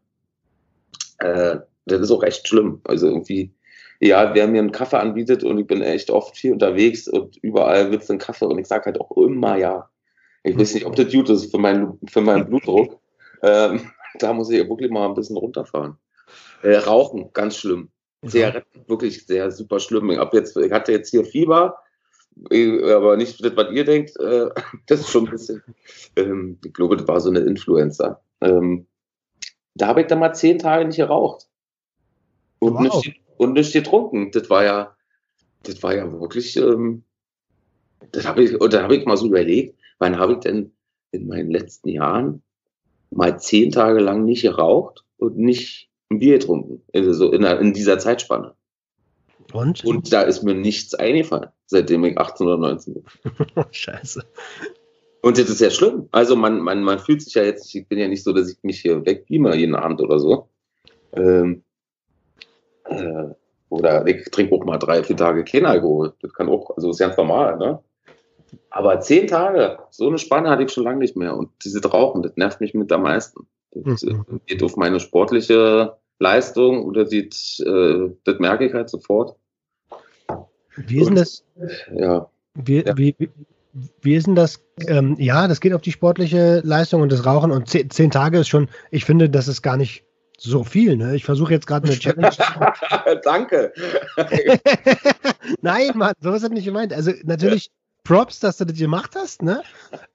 Äh, 1.19 1.57
das 1.85 2.01
ist 2.01 2.11
auch 2.11 2.23
echt 2.23 2.47
schlimm. 2.47 2.81
Also 2.83 3.07
irgendwie, 3.07 3.53
ja, 3.99 4.33
wer 4.33 4.47
mir 4.47 4.59
einen 4.59 4.71
Kaffee 4.71 4.99
anbietet 4.99 5.43
und 5.43 5.57
ich 5.57 5.67
bin 5.67 5.81
echt 5.81 6.09
oft 6.09 6.37
viel 6.37 6.53
unterwegs 6.53 7.07
und 7.07 7.37
überall 7.37 7.91
wird 7.91 8.03
es 8.03 8.09
einen 8.09 8.19
Kaffee 8.19 8.45
und 8.45 8.57
ich 8.57 8.67
sage 8.67 8.85
halt 8.85 8.99
auch 8.99 9.15
immer 9.17 9.57
ja. 9.57 9.89
Ich 10.43 10.57
weiß 10.57 10.73
nicht, 10.73 10.85
ob 10.85 10.95
das 10.95 11.11
gut 11.11 11.29
ist 11.29 11.51
für, 11.51 11.57
mein, 11.57 11.99
für 12.07 12.21
meinen 12.21 12.45
Blutdruck. 12.45 12.99
Ähm, 13.41 13.89
da 14.17 14.33
muss 14.33 14.49
ich 14.49 14.67
wirklich 14.67 14.91
mal 14.91 15.07
ein 15.07 15.13
bisschen 15.13 15.37
runterfahren. 15.37 15.95
Äh, 16.61 16.75
Rauchen, 16.75 17.31
ganz 17.31 17.55
schlimm. 17.55 17.89
Sehr, 18.21 18.65
wirklich 18.87 19.25
sehr 19.25 19.49
super 19.49 19.79
schlimm. 19.79 20.11
Ich, 20.11 20.17
hab 20.17 20.33
jetzt, 20.33 20.57
ich 20.57 20.71
hatte 20.73 20.91
jetzt 20.91 21.09
hier 21.09 21.23
Fieber, 21.23 21.77
aber 22.45 23.17
nicht 23.17 23.43
das, 23.43 23.55
was 23.55 23.71
ihr 23.71 23.85
denkt. 23.85 24.17
Äh, 24.19 24.49
das 24.87 25.01
ist 25.01 25.09
schon 25.09 25.25
ein 25.25 25.31
bisschen. 25.31 25.63
Ähm, 26.15 26.57
ich 26.63 26.73
glaube, 26.73 26.97
das 26.97 27.07
war 27.07 27.19
so 27.19 27.29
eine 27.29 27.39
Influencer. 27.39 28.21
Ähm, 28.41 28.87
da 29.75 29.87
habe 29.87 30.01
ich 30.01 30.07
dann 30.07 30.19
mal 30.19 30.33
zehn 30.33 30.59
Tage 30.59 30.85
nicht 30.85 30.97
geraucht. 30.97 31.47
Und, 32.59 32.73
wow. 32.73 32.81
nicht, 32.81 33.21
und 33.37 33.53
nicht 33.53 33.73
getrunken. 33.73 34.31
Das 34.31 34.49
war 34.49 34.63
ja, 34.63 34.95
das 35.63 35.81
war 35.83 35.95
ja 35.95 36.11
wirklich. 36.11 36.57
Ähm, 36.57 37.03
das 38.11 38.25
habe 38.25 38.43
ich, 38.43 38.59
und 38.59 38.73
da 38.73 38.83
habe 38.83 38.95
ich 38.95 39.05
mal 39.05 39.17
so 39.17 39.27
überlegt, 39.27 39.79
Wann 39.99 40.17
habe 40.17 40.33
ich 40.33 40.39
denn 40.39 40.71
in 41.11 41.27
meinen 41.27 41.51
letzten 41.51 41.89
Jahren 41.89 42.41
mal 43.11 43.39
zehn 43.39 43.71
Tage 43.71 43.99
lang 43.99 44.23
nicht 44.25 44.41
geraucht 44.41 45.03
und 45.17 45.37
nicht 45.37 45.89
ein 46.09 46.19
Bier 46.19 46.39
getrunken? 46.39 46.81
Also 46.93 47.31
in, 47.31 47.43
in 47.43 47.73
dieser 47.73 47.99
Zeitspanne. 47.99 48.55
Und? 49.53 49.83
Und 49.83 50.13
da 50.13 50.21
ist 50.21 50.43
mir 50.43 50.53
nichts 50.53 50.93
eingefallen, 50.93 51.49
seitdem 51.65 52.03
ich 52.05 52.17
18 52.17 52.47
oder 52.47 52.57
19 52.57 52.93
bin. 52.93 53.03
Scheiße. 53.71 54.23
Und 55.21 55.37
das 55.37 55.49
ist 55.49 55.59
ja 55.59 55.69
schlimm. 55.69 56.07
Also 56.11 56.35
man, 56.35 56.59
man, 56.59 56.83
man 56.83 56.99
fühlt 56.99 57.21
sich 57.21 57.33
ja 57.33 57.43
jetzt, 57.43 57.73
ich 57.73 57.87
bin 57.87 57.99
ja 57.99 58.07
nicht 58.07 58.23
so, 58.23 58.31
dass 58.31 58.49
ich 58.49 58.57
mich 58.63 58.81
hier 58.81 59.05
wegbeame 59.05 59.55
jeden 59.55 59.75
Abend 59.75 60.01
oder 60.01 60.19
so. 60.19 60.49
Ähm, 61.13 61.63
äh, 62.85 63.25
oder 63.69 64.07
ich 64.07 64.25
trinke 64.31 64.55
auch 64.55 64.63
mal 64.65 64.77
drei, 64.77 65.03
vier 65.03 65.17
Tage 65.17 65.43
kein 65.43 65.65
Alkohol. 65.65 66.13
Das 66.21 66.33
kann 66.33 66.49
auch, 66.49 66.75
also 66.75 66.89
ist 66.89 66.99
ganz 66.99 67.17
normal, 67.17 67.57
ne? 67.57 67.79
Aber 68.71 68.99
zehn 68.99 69.27
Tage, 69.27 69.77
so 69.91 70.07
eine 70.07 70.17
Spanne 70.17 70.49
hatte 70.49 70.63
ich 70.63 70.71
schon 70.71 70.83
lange 70.83 70.99
nicht 70.99 71.15
mehr. 71.15 71.35
Und 71.35 71.51
diese 71.63 71.85
Rauchen, 71.85 72.23
das 72.23 72.35
nervt 72.35 72.61
mich 72.61 72.73
mit 72.73 72.91
am 72.91 73.03
meisten. 73.03 73.45
Das 73.71 74.03
mhm. 74.03 74.41
geht 74.47 74.63
auf 74.63 74.75
meine 74.75 74.99
sportliche 74.99 75.98
Leistung 76.19 76.83
oder 76.83 77.05
sieht, 77.05 77.59
äh, 77.65 78.09
das 78.25 78.39
merke 78.39 78.65
ich 78.65 78.73
halt 78.73 78.89
sofort. 78.89 79.35
Wie 80.75 80.99
ist 80.99 81.07
denn 81.07 81.15
das? 81.15 81.43
Ja. 81.93 82.29
Wie, 82.55 82.83
ja. 82.85 82.97
wie, 82.97 83.15
wie, 83.17 83.29
wie 84.01 84.15
ist 84.15 84.27
denn 84.27 84.35
das? 84.35 84.63
Ähm, 84.87 85.15
ja, 85.19 85.47
das 85.47 85.61
geht 85.61 85.73
auf 85.73 85.81
die 85.81 85.91
sportliche 85.91 86.61
Leistung 86.63 87.01
und 87.01 87.11
das 87.11 87.25
Rauchen 87.25 87.51
und 87.51 87.67
zehn, 87.67 87.89
zehn 87.89 88.11
Tage 88.11 88.39
ist 88.39 88.47
schon, 88.47 88.69
ich 88.91 89.05
finde, 89.05 89.29
das 89.29 89.47
ist 89.47 89.61
gar 89.61 89.77
nicht 89.77 90.03
so 90.37 90.63
viel, 90.63 90.95
ne? 90.95 91.15
Ich 91.15 91.25
versuche 91.25 91.53
jetzt 91.53 91.67
gerade 91.67 91.87
eine 91.87 91.97
Challenge. 91.99 92.31
Danke. 93.23 93.73
Nein, 95.61 95.91
Mann, 95.95 96.13
so 96.21 96.33
ist 96.33 96.43
das 96.43 96.51
nicht 96.51 96.65
gemeint. 96.65 96.93
Also 96.93 97.11
natürlich 97.23 97.71
Props, 98.03 98.39
dass 98.39 98.57
du 98.57 98.65
das 98.65 98.77
gemacht 98.77 99.11
hast, 99.15 99.41
ne? 99.41 99.61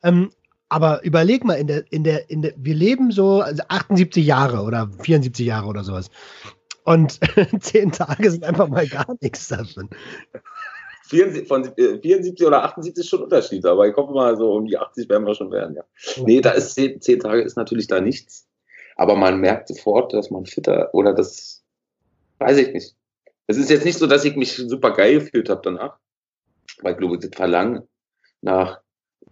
Ähm, 0.02 0.30
aber 0.68 1.02
überleg 1.04 1.44
mal, 1.44 1.54
in 1.54 1.66
der, 1.66 1.84
in 1.92 2.04
der, 2.04 2.30
in 2.30 2.42
der, 2.42 2.54
wir 2.56 2.74
leben 2.74 3.10
so 3.10 3.40
also 3.40 3.62
78 3.68 4.24
Jahre 4.24 4.62
oder 4.62 4.90
74 5.00 5.46
Jahre 5.46 5.66
oder 5.66 5.84
sowas. 5.84 6.10
Und 6.84 7.20
zehn 7.60 7.92
Tage 7.92 8.30
sind 8.30 8.44
einfach 8.44 8.68
mal 8.68 8.86
gar 8.86 9.16
nichts 9.20 9.48
davon. 9.48 9.88
74, 11.06 11.48
von 11.48 11.64
74 11.74 12.40
äh, 12.40 12.44
oder 12.46 12.64
78 12.64 13.04
ist 13.04 13.08
schon 13.08 13.22
Unterschied, 13.22 13.64
aber 13.66 13.86
ich 13.86 13.94
hoffe 13.94 14.12
mal, 14.12 14.36
so 14.36 14.52
um 14.52 14.66
die 14.66 14.78
80 14.78 15.08
werden 15.08 15.26
wir 15.26 15.34
schon 15.34 15.50
werden, 15.50 15.76
ja. 15.76 15.84
Nee, 16.24 16.40
da 16.40 16.52
ist 16.52 16.74
zehn, 16.74 17.00
zehn 17.00 17.20
Tage 17.20 17.42
ist 17.42 17.56
natürlich 17.56 17.86
da 17.86 18.00
nichts. 18.00 18.48
Aber 18.96 19.16
man 19.16 19.38
merkt 19.40 19.68
sofort, 19.68 20.12
dass 20.12 20.30
man 20.30 20.46
fitter 20.46 20.94
oder 20.94 21.12
das 21.12 21.62
weiß 22.38 22.58
ich 22.58 22.72
nicht. 22.72 22.96
Es 23.46 23.56
ist 23.56 23.70
jetzt 23.70 23.84
nicht 23.84 23.98
so, 23.98 24.06
dass 24.06 24.24
ich 24.24 24.36
mich 24.36 24.56
super 24.56 24.92
geil 24.92 25.20
gefühlt 25.20 25.48
habe 25.50 25.60
danach. 25.62 25.98
Weil 26.80 26.92
ich 26.92 26.98
glaube, 26.98 27.18
das 27.18 27.30
Verlangen 27.34 27.82
nach 28.40 28.80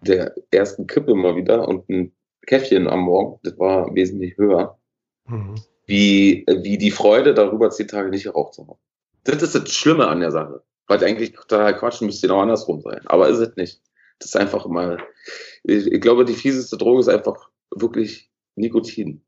der 0.03 0.33
ersten 0.51 0.87
Kippe 0.87 1.15
mal 1.15 1.35
wieder 1.35 1.67
und 1.67 1.89
ein 1.89 2.13
Käffchen 2.45 2.87
am 2.87 3.01
Morgen, 3.01 3.39
das 3.43 3.57
war 3.57 3.93
wesentlich 3.95 4.37
höher. 4.37 4.77
Mhm. 5.27 5.55
Wie, 5.85 6.45
wie 6.47 6.77
die 6.77 6.91
Freude 6.91 7.33
darüber, 7.33 7.69
zehn 7.69 7.87
Tage 7.87 8.09
nicht 8.09 8.23
geraucht 8.23 8.53
zu 8.53 8.67
haben. 8.67 8.79
Das 9.23 9.41
ist 9.41 9.55
das 9.55 9.71
Schlimme 9.73 10.07
an 10.07 10.19
der 10.19 10.31
Sache. 10.31 10.63
Weil 10.87 11.03
eigentlich 11.03 11.33
total 11.33 11.77
Quatsch 11.77 12.01
müsste 12.01 12.27
genau 12.27 12.41
andersrum 12.41 12.81
sein. 12.81 13.01
Aber 13.05 13.29
ist 13.29 13.39
es 13.39 13.55
nicht. 13.55 13.81
Das 14.19 14.29
ist 14.29 14.35
einfach 14.35 14.65
mal, 14.67 14.99
ich, 15.63 15.87
ich 15.87 16.01
glaube, 16.01 16.25
die 16.25 16.33
fieseste 16.33 16.77
Droge 16.77 17.01
ist 17.01 17.09
einfach 17.09 17.49
wirklich 17.71 18.29
Nikotin. 18.55 19.21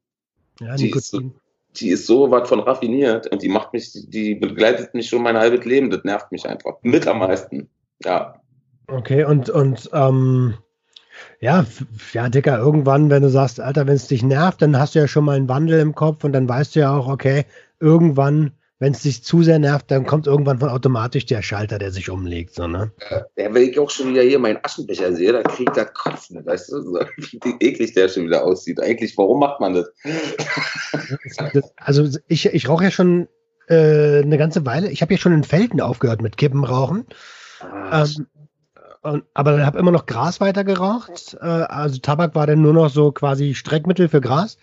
Ja, 0.60 0.76
die 0.76 0.86
Nikotin. 0.86 1.00
Ist 1.00 1.12
so, 1.12 1.42
die 1.78 1.90
ist 1.90 2.08
so 2.08 2.32
was 2.32 2.48
von 2.48 2.60
raffiniert 2.60 3.28
und 3.32 3.42
die 3.42 3.50
macht 3.50 3.74
mich, 3.74 3.92
die 3.94 4.36
begleitet 4.36 4.94
mich 4.94 5.10
schon 5.10 5.24
mein 5.24 5.38
halbes 5.38 5.66
Leben. 5.66 5.90
Das 5.90 6.04
nervt 6.04 6.32
mich 6.32 6.48
einfach. 6.48 6.78
Mit 6.82 7.08
am 7.08 7.20
meisten. 7.20 7.70
Ja. 8.04 8.42
Okay, 8.88 9.24
und, 9.24 9.50
und 9.50 9.90
ähm, 9.94 10.56
ja, 11.40 11.66
ja, 12.14 12.30
Dicker, 12.30 12.58
irgendwann, 12.58 13.10
wenn 13.10 13.24
du 13.24 13.30
sagst, 13.30 13.60
Alter, 13.60 13.88
wenn 13.88 13.96
es 13.96 14.08
dich 14.08 14.24
nervt, 14.24 14.62
dann 14.62 14.80
hast 14.80 14.96
du 14.96 15.00
ja 15.00 15.08
schon 15.08 15.26
mal 15.26 15.36
einen 15.36 15.50
Wandel 15.50 15.80
im 15.80 15.96
Kopf 15.96 16.24
und 16.24 16.34
dann 16.34 16.48
weißt 16.48 16.76
du 16.76 16.82
ja 16.82 16.96
auch, 16.96 17.08
okay, 17.08 17.46
irgendwann, 17.80 18.52
wenn 18.80 18.94
es 18.94 19.02
dich 19.02 19.24
zu 19.24 19.44
sehr 19.44 19.60
nervt, 19.60 19.90
dann 19.90 20.06
kommt 20.06 20.28
irgendwann 20.28 20.60
von 20.60 20.70
automatisch 20.70 21.26
der 21.26 21.42
Schalter, 21.42 21.78
der 21.78 21.92
sich 21.92 22.10
umlegt, 22.10 22.56
so, 22.56 22.68
ne? 22.68 22.92
Ja, 23.10 23.54
wenn 23.54 23.70
ich 23.70 23.80
auch 23.80 23.90
schon 23.90 24.10
wieder 24.10 24.24
hier 24.24 24.40
meinen 24.40 24.60
Aschenbecher 24.64 25.14
sehe, 25.14 25.32
da 25.32 25.44
kriegt 25.44 25.78
er 25.78 25.86
Kotzen, 25.86 26.46
weißt 26.46 26.72
du, 26.72 26.82
so, 26.82 26.94
wie 27.18 27.56
eklig 27.60 27.94
der 27.94 28.10
schon 28.10 28.26
wieder 28.26 28.44
aussieht. 28.44 28.82
Eigentlich, 28.82 29.18
warum 29.18 29.40
macht 29.40 29.60
man 29.60 29.76
das? 29.76 29.88
also, 31.78 32.20
ich, 32.28 32.48
ich 32.48 32.70
rauche 32.70 32.86
ja 32.86 32.92
schon 32.92 33.28
äh, 33.68 34.22
eine 34.22 34.38
ganze 34.38 34.66
Weile. 34.66 34.92
Ich 34.92 35.02
habe 35.02 35.14
ja 35.14 35.20
schon 35.20 35.34
in 35.34 35.44
Felden 35.44 35.82
aufgehört 35.82 36.22
mit 36.22 36.38
Kippenrauchen. 36.38 37.06
Ah, 37.62 38.04
ähm, 38.04 38.28
aber 39.34 39.58
ich 39.58 39.66
habe 39.66 39.80
immer 39.80 39.92
noch 39.92 40.06
Gras 40.06 40.42
weiter 40.42 40.64
geraucht. 40.64 41.38
Äh, 41.42 41.46
also 41.46 42.00
Tabak 42.00 42.36
war 42.36 42.48
dann 42.48 42.62
nur 42.62 42.74
noch 42.74 42.90
so 42.90 43.12
quasi 43.12 43.54
Streckmittel 43.54 44.10
für 44.10 44.22
Gras. 44.22 44.58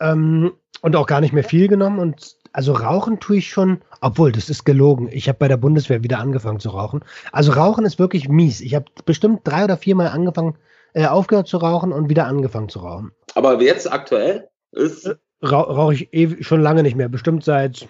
Ähm, 0.00 0.52
und 0.82 0.94
auch 0.96 1.06
gar 1.06 1.20
nicht 1.20 1.32
mehr 1.32 1.44
viel 1.44 1.68
genommen. 1.68 1.98
Und 1.98 2.36
also 2.52 2.72
rauchen 2.72 3.20
tue 3.20 3.38
ich 3.38 3.48
schon, 3.48 3.82
obwohl 4.00 4.32
das 4.32 4.50
ist 4.50 4.64
gelogen. 4.64 5.08
Ich 5.10 5.28
habe 5.28 5.38
bei 5.38 5.48
der 5.48 5.56
Bundeswehr 5.56 6.02
wieder 6.02 6.18
angefangen 6.18 6.60
zu 6.60 6.70
rauchen. 6.70 7.00
Also 7.32 7.52
rauchen 7.52 7.84
ist 7.84 7.98
wirklich 7.98 8.28
mies. 8.28 8.60
Ich 8.60 8.74
habe 8.74 8.86
bestimmt 9.04 9.40
drei 9.44 9.64
oder 9.64 9.76
viermal 9.76 10.08
angefangen, 10.08 10.56
äh, 10.94 11.06
aufgehört 11.06 11.48
zu 11.48 11.58
rauchen 11.58 11.92
und 11.92 12.08
wieder 12.08 12.26
angefangen 12.26 12.68
zu 12.68 12.80
rauchen. 12.80 13.12
Aber 13.34 13.60
jetzt 13.60 13.90
aktuell 13.90 14.48
ist. 14.72 15.06
Äh, 15.06 15.16
rauche 15.42 15.94
ich 15.94 16.12
eh 16.12 16.42
schon 16.42 16.62
lange 16.62 16.82
nicht 16.82 16.96
mehr. 16.96 17.08
Bestimmt 17.08 17.44
seit, 17.44 17.88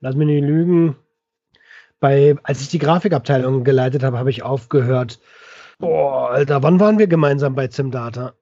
lass 0.00 0.14
mich 0.14 0.26
nicht 0.26 0.44
lügen, 0.44 0.96
bei, 2.02 2.34
als 2.42 2.60
ich 2.60 2.68
die 2.68 2.80
Grafikabteilung 2.80 3.62
geleitet 3.62 4.02
habe, 4.02 4.18
habe 4.18 4.28
ich 4.28 4.42
aufgehört. 4.42 5.20
Boah, 5.78 6.30
Alter, 6.30 6.62
wann 6.62 6.80
waren 6.80 6.98
wir 6.98 7.06
gemeinsam 7.06 7.54
bei 7.54 7.68
Zimdata? 7.68 8.34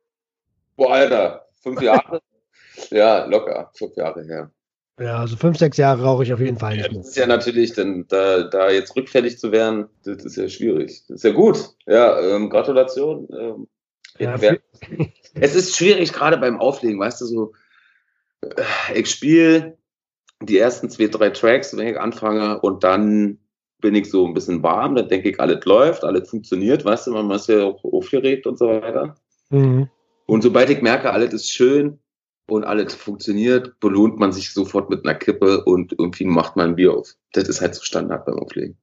Boah, 0.77 0.95
Alter, 0.95 1.47
fünf 1.63 1.81
Jahre? 1.83 2.23
ja, 2.91 3.27
locker, 3.27 3.71
fünf 3.75 3.95
Jahre 3.97 4.25
her. 4.25 4.51
Ja, 4.99 5.19
also 5.19 5.37
fünf, 5.37 5.59
sechs 5.59 5.77
Jahre 5.77 6.03
rauche 6.03 6.23
ich 6.25 6.33
auf 6.33 6.41
jeden 6.41 6.59
Fall 6.59 6.77
nicht 6.77 6.91
mehr. 6.91 6.99
Das 7.01 7.09
ist 7.09 7.17
ja 7.17 7.27
natürlich, 7.27 7.75
denn 7.75 8.07
da, 8.09 8.45
da 8.45 8.71
jetzt 8.71 8.97
rückfällig 8.97 9.39
zu 9.39 9.53
werden, 9.53 9.89
das 10.05 10.25
ist 10.25 10.37
ja 10.37 10.49
schwierig. 10.49 11.03
Das 11.09 11.17
ist 11.17 11.25
ja 11.25 11.33
gut. 11.33 11.71
Ja, 11.87 12.19
ähm, 12.19 12.49
Gratulation. 12.49 13.29
Ähm, 13.39 13.69
ja, 14.19 14.37
es 15.35 15.55
ist 15.55 15.77
schwierig, 15.77 16.15
gerade 16.15 16.39
beim 16.39 16.59
Auflegen, 16.59 16.99
weißt 16.99 17.21
du, 17.21 17.27
so, 17.27 17.53
äh, 18.43 18.99
ich 18.99 19.11
spiele 19.11 19.77
die 20.43 20.59
ersten 20.59 20.89
zwei, 20.89 21.09
drei 21.09 21.31
Tracks, 21.31 21.77
wenn 21.77 21.87
ich 21.87 22.01
anfange, 22.01 22.61
und 22.61 22.85
dann 22.85 23.39
bin 23.81 23.95
ich 23.95 24.11
so 24.11 24.27
ein 24.27 24.35
bisschen 24.35 24.63
warm, 24.63 24.95
dann 24.95 25.09
denke 25.09 25.31
ich, 25.31 25.41
alles 25.41 25.65
läuft, 25.65 26.05
alles 26.05 26.31
funktioniert, 26.31 26.85
weißt 26.85 27.07
du, 27.07 27.13
man 27.13 27.31
ist 27.31 27.49
ja 27.49 27.65
auch 27.65 27.83
aufgeregt 27.85 28.47
und 28.47 28.59
so 28.59 28.67
weiter. 28.69 29.15
Mhm. 29.51 29.89
Und 30.27 30.43
sobald 30.43 30.71
ich 30.71 30.83
merke, 30.83 31.13
alles 31.13 31.33
ist 31.33 31.51
schön 31.51 31.99
und 32.49 32.65
alles 32.65 32.95
funktioniert, 32.95 33.79
belohnt 33.81 34.19
man 34.19 34.33
sich 34.33 34.53
sofort 34.53 34.91
mit 34.91 35.05
einer 35.05 35.15
Kippe 35.15 35.65
und 35.65 35.93
irgendwie 35.93 36.25
macht 36.25 36.57
man 36.57 36.71
ein 36.71 36.77
Bier 36.77 36.95
auf. 36.95 37.15
Das 37.33 37.49
ist 37.49 37.61
halt 37.61 37.75
so 37.75 37.83
Standard 37.83 38.27
beim 38.27 38.39
Auflegen. 38.39 38.77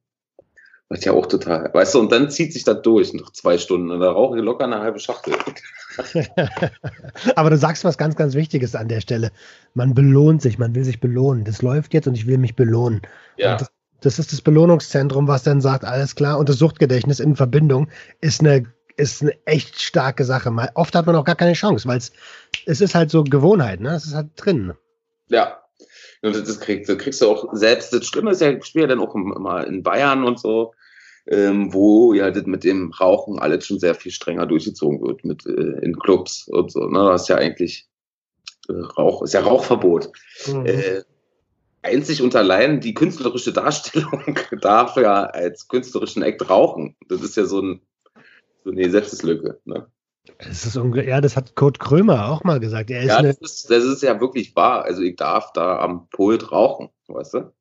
Was 0.90 1.04
ja 1.04 1.12
auch 1.12 1.26
total, 1.26 1.70
weißt 1.72 1.94
du, 1.94 2.00
und 2.00 2.10
dann 2.10 2.30
zieht 2.30 2.54
sich 2.54 2.64
das 2.64 2.80
durch 2.80 3.12
nach 3.12 3.30
zwei 3.32 3.58
Stunden 3.58 3.90
und 3.90 4.00
da 4.00 4.10
rauche 4.10 4.38
ich 4.38 4.42
locker 4.42 4.64
eine 4.64 4.78
halbe 4.78 4.98
Schachtel. 4.98 5.34
Aber 7.36 7.50
du 7.50 7.58
sagst 7.58 7.84
was 7.84 7.98
ganz, 7.98 8.16
ganz 8.16 8.34
Wichtiges 8.34 8.74
an 8.74 8.88
der 8.88 9.02
Stelle. 9.02 9.30
Man 9.74 9.92
belohnt 9.92 10.40
sich, 10.40 10.58
man 10.58 10.74
will 10.74 10.84
sich 10.84 11.00
belohnen. 11.00 11.44
Das 11.44 11.60
läuft 11.60 11.92
jetzt 11.92 12.08
und 12.08 12.14
ich 12.14 12.26
will 12.26 12.38
mich 12.38 12.56
belohnen. 12.56 13.02
Ja. 13.36 13.56
Das, 13.56 13.70
das 14.00 14.18
ist 14.18 14.32
das 14.32 14.40
Belohnungszentrum, 14.40 15.28
was 15.28 15.42
dann 15.42 15.60
sagt, 15.60 15.84
alles 15.84 16.14
klar. 16.14 16.38
Und 16.38 16.48
das 16.48 16.58
Suchtgedächtnis 16.58 17.20
in 17.20 17.36
Verbindung 17.36 17.88
ist 18.20 18.40
eine, 18.40 18.64
ist 18.96 19.22
eine 19.22 19.34
echt 19.44 19.80
starke 19.80 20.24
Sache. 20.24 20.50
Mal, 20.50 20.70
oft 20.74 20.94
hat 20.94 21.06
man 21.06 21.16
auch 21.16 21.24
gar 21.24 21.34
keine 21.34 21.54
Chance, 21.54 21.88
weil 21.88 21.98
es, 21.98 22.12
es 22.66 22.80
ist 22.80 22.94
halt 22.94 23.10
so 23.10 23.24
Gewohnheit, 23.24 23.80
ne? 23.80 23.94
Es 23.94 24.06
ist 24.06 24.14
halt 24.14 24.28
drin. 24.36 24.72
Ja. 25.28 25.62
Und 26.22 26.34
das 26.34 26.60
kriegst, 26.60 26.88
das 26.88 26.98
kriegst 26.98 27.22
du 27.22 27.28
auch 27.28 27.48
selbst. 27.52 27.92
Das 27.92 28.06
Schlimme 28.06 28.32
ist 28.32 28.40
ja, 28.40 28.50
ich 28.50 28.64
spiele 28.64 28.88
dann 28.88 29.00
auch 29.00 29.14
immer 29.14 29.66
in 29.66 29.82
Bayern 29.82 30.24
und 30.24 30.40
so, 30.40 30.72
ähm, 31.28 31.72
wo 31.72 32.12
ja 32.12 32.30
das 32.30 32.46
mit 32.46 32.64
dem 32.64 32.90
Rauchen 32.90 33.38
alles 33.38 33.66
schon 33.66 33.78
sehr 33.78 33.94
viel 33.94 34.12
strenger 34.12 34.46
durchgezogen 34.46 35.00
wird, 35.00 35.24
mit 35.24 35.46
äh, 35.46 35.84
in 35.84 35.98
Clubs 35.98 36.48
und 36.48 36.72
so. 36.72 36.86
Ne? 36.88 37.10
Das 37.10 37.22
ist 37.22 37.28
ja 37.28 37.36
eigentlich 37.36 37.88
äh, 38.68 38.72
Rauch, 38.72 39.22
ist 39.22 39.34
ja 39.34 39.40
Rauchverbot. 39.40 40.10
Mhm. 40.46 40.66
Äh, 40.66 41.02
einzig 41.82 42.22
und 42.22 42.34
allein 42.34 42.80
die 42.80 42.94
künstlerische 42.94 43.52
Darstellung 43.52 44.38
darf 44.60 44.96
ja 44.96 45.24
als 45.24 45.68
künstlerischen 45.68 46.22
Act 46.22 46.48
rauchen. 46.48 46.96
Das 47.08 47.22
ist 47.22 47.36
ja 47.36 47.44
so, 47.44 47.60
ein, 47.60 47.80
so 48.64 48.70
eine 48.70 48.82
Gesetzeslücke. 48.82 49.60
Ne? 49.64 49.86
Das 50.38 50.66
ist 50.66 50.78
ja, 50.94 51.20
das 51.20 51.36
hat 51.36 51.54
Kurt 51.56 51.78
Krömer 51.78 52.30
auch 52.30 52.44
mal 52.44 52.60
gesagt. 52.60 52.90
ja, 52.90 53.22
das 53.22 53.38
ist, 53.38 53.70
das 53.70 53.84
ist 53.84 54.02
ja 54.02 54.20
wirklich 54.20 54.54
wahr. 54.54 54.84
Also 54.84 55.02
ich 55.02 55.16
darf 55.16 55.52
da 55.52 55.78
am 55.78 56.08
Pult 56.10 56.52
rauchen, 56.52 56.90
weißt 57.08 57.34
du? 57.34 57.52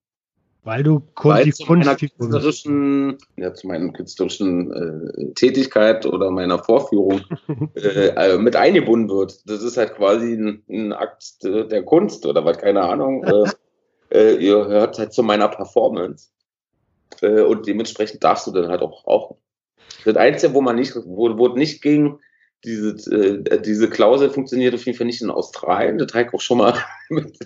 Weil 0.63 0.84
du 0.84 1.01
Weil 1.15 1.45
die 1.45 1.53
zu 1.53 1.65
meiner 1.71 1.95
künstlerischen, 1.95 3.17
ja, 3.38 3.53
zu 3.53 3.67
meiner 3.67 3.93
künstlerischen 3.93 4.73
äh, 4.73 5.34
Tätigkeit 5.34 6.06
oder 6.06 6.30
meiner 6.30 6.62
Vorführung 6.62 7.21
äh, 7.75 8.10
äh, 8.10 8.38
mit 8.38 8.58
eingebunden 8.58 9.08
wird. 9.08 9.49
Das 9.49 9.63
ist 9.63 9.77
halt 9.77 9.95
quasi 9.95 10.34
ein, 10.34 10.63
ein 10.69 10.91
Akt 10.91 11.41
der 11.43 11.84
Kunst 11.84 12.25
oder 12.25 12.43
was, 12.43 12.58
keine 12.58 12.82
Ahnung. 12.82 13.25
Äh, 14.12 14.36
ihr 14.36 14.67
hört 14.67 15.00
halt 15.00 15.13
zu 15.13 15.24
meiner 15.24 15.48
Performance. 15.48 16.30
Äh, 17.22 17.41
und 17.41 17.67
dementsprechend 17.67 18.24
darfst 18.24 18.48
du 18.48 18.52
dann 18.52 18.70
halt 18.70 18.82
auch 18.82 19.06
rauchen. 19.06 19.38
Das 20.06 20.15
Einzige, 20.15 20.54
wo 20.54 20.62
man 20.62 20.76
nicht, 20.76 20.96
wo, 20.96 21.38
wo 21.38 21.48
nicht 21.50 21.82
ging, 21.82 22.20
diese, 22.63 23.15
äh, 23.15 23.62
diese 23.62 23.89
Klausel 23.89 24.30
funktioniert 24.30 24.74
auf 24.74 24.86
jeden 24.86 24.98
Fall 24.98 25.08
nicht 25.08 25.22
in 25.22 25.30
Australien. 25.30 25.98
Das 25.98 26.13
habe 26.13 26.26
ich 26.26 26.34
auch 26.34 26.41
schon 26.41 26.58
mal 26.58 26.74
mit, 27.10 27.38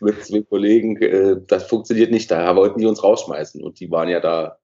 mit 0.00 0.24
zwei 0.24 0.42
Kollegen. 0.42 0.96
Äh, 1.00 1.36
das 1.46 1.64
funktioniert 1.64 2.10
nicht. 2.10 2.30
Da 2.30 2.56
wollten 2.56 2.80
die 2.80 2.86
uns 2.86 3.02
rausschmeißen. 3.02 3.62
Und 3.62 3.80
die 3.80 3.90
waren 3.90 4.08
ja 4.08 4.20
da, 4.20 4.58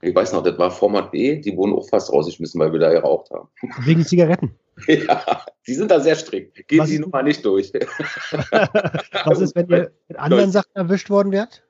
ich 0.00 0.14
weiß 0.14 0.32
noch, 0.32 0.42
das 0.42 0.58
war 0.58 0.70
Format 0.70 1.10
B, 1.12 1.40
die 1.40 1.56
wurden 1.56 1.72
auch 1.72 1.88
fast 1.88 2.12
rausgeschmissen, 2.12 2.60
weil 2.60 2.72
wir 2.72 2.80
da 2.80 2.90
geraucht 2.90 3.30
haben. 3.30 3.48
Wegen 3.84 4.04
Zigaretten. 4.04 4.58
Ja, 4.88 5.46
die 5.68 5.74
sind 5.74 5.92
da 5.92 6.00
sehr 6.00 6.16
strikt. 6.16 6.66
Gehen 6.66 6.84
Sie 6.84 6.98
Nummer 6.98 7.22
nicht 7.22 7.44
durch. 7.44 7.72
Was 7.72 9.40
ist, 9.40 9.54
wenn 9.54 9.68
ihr 9.68 9.92
mit 10.08 10.18
anderen 10.18 10.50
Sachen 10.50 10.74
erwischt 10.74 11.10
worden 11.10 11.30
wärt? 11.30 11.62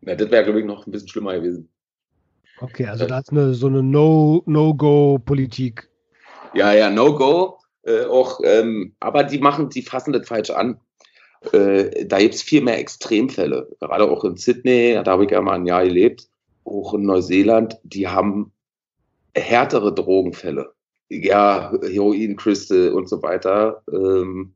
Ja, 0.00 0.16
das 0.16 0.28
wäre, 0.32 0.42
glaube 0.42 0.58
ich, 0.58 0.66
noch 0.66 0.84
ein 0.84 0.90
bisschen 0.90 1.08
schlimmer 1.08 1.34
gewesen. 1.34 1.68
Okay, 2.60 2.86
also 2.86 3.06
da 3.06 3.20
ist 3.20 3.30
eine, 3.30 3.54
so 3.54 3.68
eine 3.68 3.84
No-Go-Politik. 3.84 5.88
ja, 6.54 6.72
ja, 6.72 6.90
No-Go. 6.90 7.58
Äh, 7.82 8.06
auch, 8.06 8.40
ähm, 8.42 8.96
aber 8.98 9.22
die 9.22 9.38
machen, 9.38 9.68
die 9.68 9.82
fassen 9.82 10.12
das 10.12 10.26
falsch 10.26 10.50
an. 10.50 10.80
Äh, 11.52 12.06
da 12.06 12.18
gibt 12.18 12.34
es 12.34 12.42
viel 12.42 12.62
mehr 12.62 12.78
Extremfälle. 12.78 13.68
Gerade 13.78 14.10
auch 14.10 14.24
in 14.24 14.36
Sydney, 14.36 15.00
da 15.04 15.12
habe 15.12 15.24
ich 15.24 15.30
ja 15.30 15.40
mal 15.40 15.54
ein 15.54 15.66
Jahr 15.66 15.84
gelebt. 15.84 16.28
Auch 16.66 16.94
in 16.94 17.02
Neuseeland, 17.02 17.78
die 17.84 18.08
haben 18.08 18.52
härtere 19.34 19.94
Drogenfälle. 19.94 20.72
Ja, 21.08 21.72
Heroin, 21.82 22.36
Crystal 22.36 22.92
und 22.92 23.08
so 23.08 23.22
weiter. 23.22 23.82
Ähm, 23.92 24.54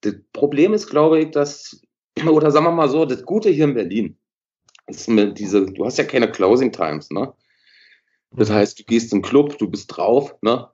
das 0.00 0.14
Problem 0.32 0.72
ist, 0.72 0.88
glaube 0.88 1.20
ich, 1.20 1.30
dass, 1.30 1.82
oder 2.26 2.50
sagen 2.50 2.66
wir 2.66 2.72
mal 2.72 2.88
so, 2.88 3.04
das 3.04 3.24
Gute 3.24 3.50
hier 3.50 3.64
in 3.64 3.74
Berlin 3.74 4.16
ist 4.86 5.08
mit 5.08 5.38
diese, 5.38 5.66
du 5.66 5.84
hast 5.84 5.98
ja 5.98 6.04
keine 6.04 6.30
Closing 6.30 6.72
Times, 6.72 7.10
ne? 7.10 7.32
Das 8.32 8.48
mhm. 8.48 8.54
heißt, 8.54 8.78
du 8.78 8.84
gehst 8.84 9.12
im 9.12 9.22
Club, 9.22 9.58
du 9.58 9.68
bist 9.68 9.96
drauf, 9.96 10.34
ne? 10.42 10.68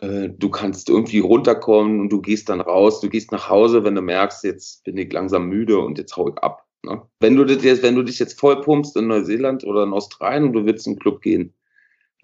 Äh, 0.00 0.30
du 0.30 0.50
kannst 0.50 0.88
irgendwie 0.88 1.18
runterkommen 1.18 2.00
und 2.00 2.08
du 2.10 2.20
gehst 2.20 2.48
dann 2.48 2.60
raus, 2.60 3.00
du 3.00 3.08
gehst 3.08 3.32
nach 3.32 3.48
Hause, 3.48 3.84
wenn 3.84 3.94
du 3.94 4.02
merkst, 4.02 4.44
jetzt 4.44 4.84
bin 4.84 4.96
ich 4.96 5.12
langsam 5.12 5.48
müde 5.48 5.78
und 5.78 5.98
jetzt 5.98 6.16
hau 6.16 6.28
ich 6.28 6.38
ab. 6.38 6.61
Ne? 6.84 7.02
Wenn, 7.20 7.36
du 7.36 7.44
das 7.44 7.62
jetzt, 7.62 7.82
wenn 7.82 7.94
du 7.94 8.02
dich 8.02 8.18
jetzt 8.18 8.38
vollpumpst 8.38 8.96
in 8.96 9.06
Neuseeland 9.06 9.64
oder 9.64 9.84
in 9.84 9.92
Australien 9.92 10.44
und 10.44 10.52
du 10.52 10.64
willst 10.64 10.84
zum 10.84 10.98
Club 10.98 11.20
gehen, 11.20 11.54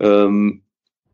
ähm, 0.01 0.63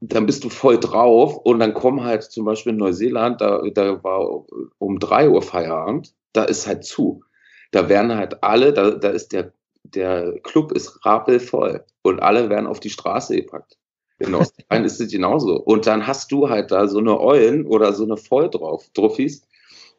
dann 0.01 0.27
bist 0.27 0.45
du 0.45 0.51
voll 0.51 0.79
drauf 0.79 1.37
und 1.37 1.61
dann 1.61 1.75
kommen 1.75 2.05
halt 2.05 2.25
zum 2.25 2.45
Beispiel 2.45 2.73
in 2.73 2.79
Neuseeland, 2.79 3.41
da, 3.41 3.63
da 3.73 4.03
war 4.03 4.45
um 4.79 4.99
drei 4.99 5.29
Uhr 5.29 5.43
Feierabend, 5.43 6.15
da 6.33 6.45
ist 6.45 6.67
halt 6.67 6.85
zu. 6.85 7.23
Da 7.71 7.89
werden 7.89 8.15
halt 8.15 8.43
alle, 8.43 8.73
da, 8.73 8.91
da 8.91 9.09
ist 9.09 9.33
der, 9.33 9.53
der 9.83 10.39
Club 10.43 10.73
ist 10.73 11.05
rappelvoll 11.05 11.85
und 12.03 12.21
alle 12.21 12.51
werden 12.51 12.67
auf 12.67 12.81
die 12.81 12.91
Straße 12.91 13.37
gepackt. 13.37 13.79
In 14.19 14.35
Australien 14.35 14.85
ist 14.87 15.01
es 15.01 15.11
genauso. 15.11 15.57
Und 15.57 15.87
dann 15.87 16.07
hast 16.07 16.31
du 16.33 16.49
halt 16.49 16.71
da 16.71 16.87
so 16.87 16.99
eine 16.99 17.19
Eulen 17.21 17.67
oder 17.67 17.93
so 17.93 18.05
eine 18.05 18.17
Volldrauf, 18.17 18.89
Trophys, 18.95 19.43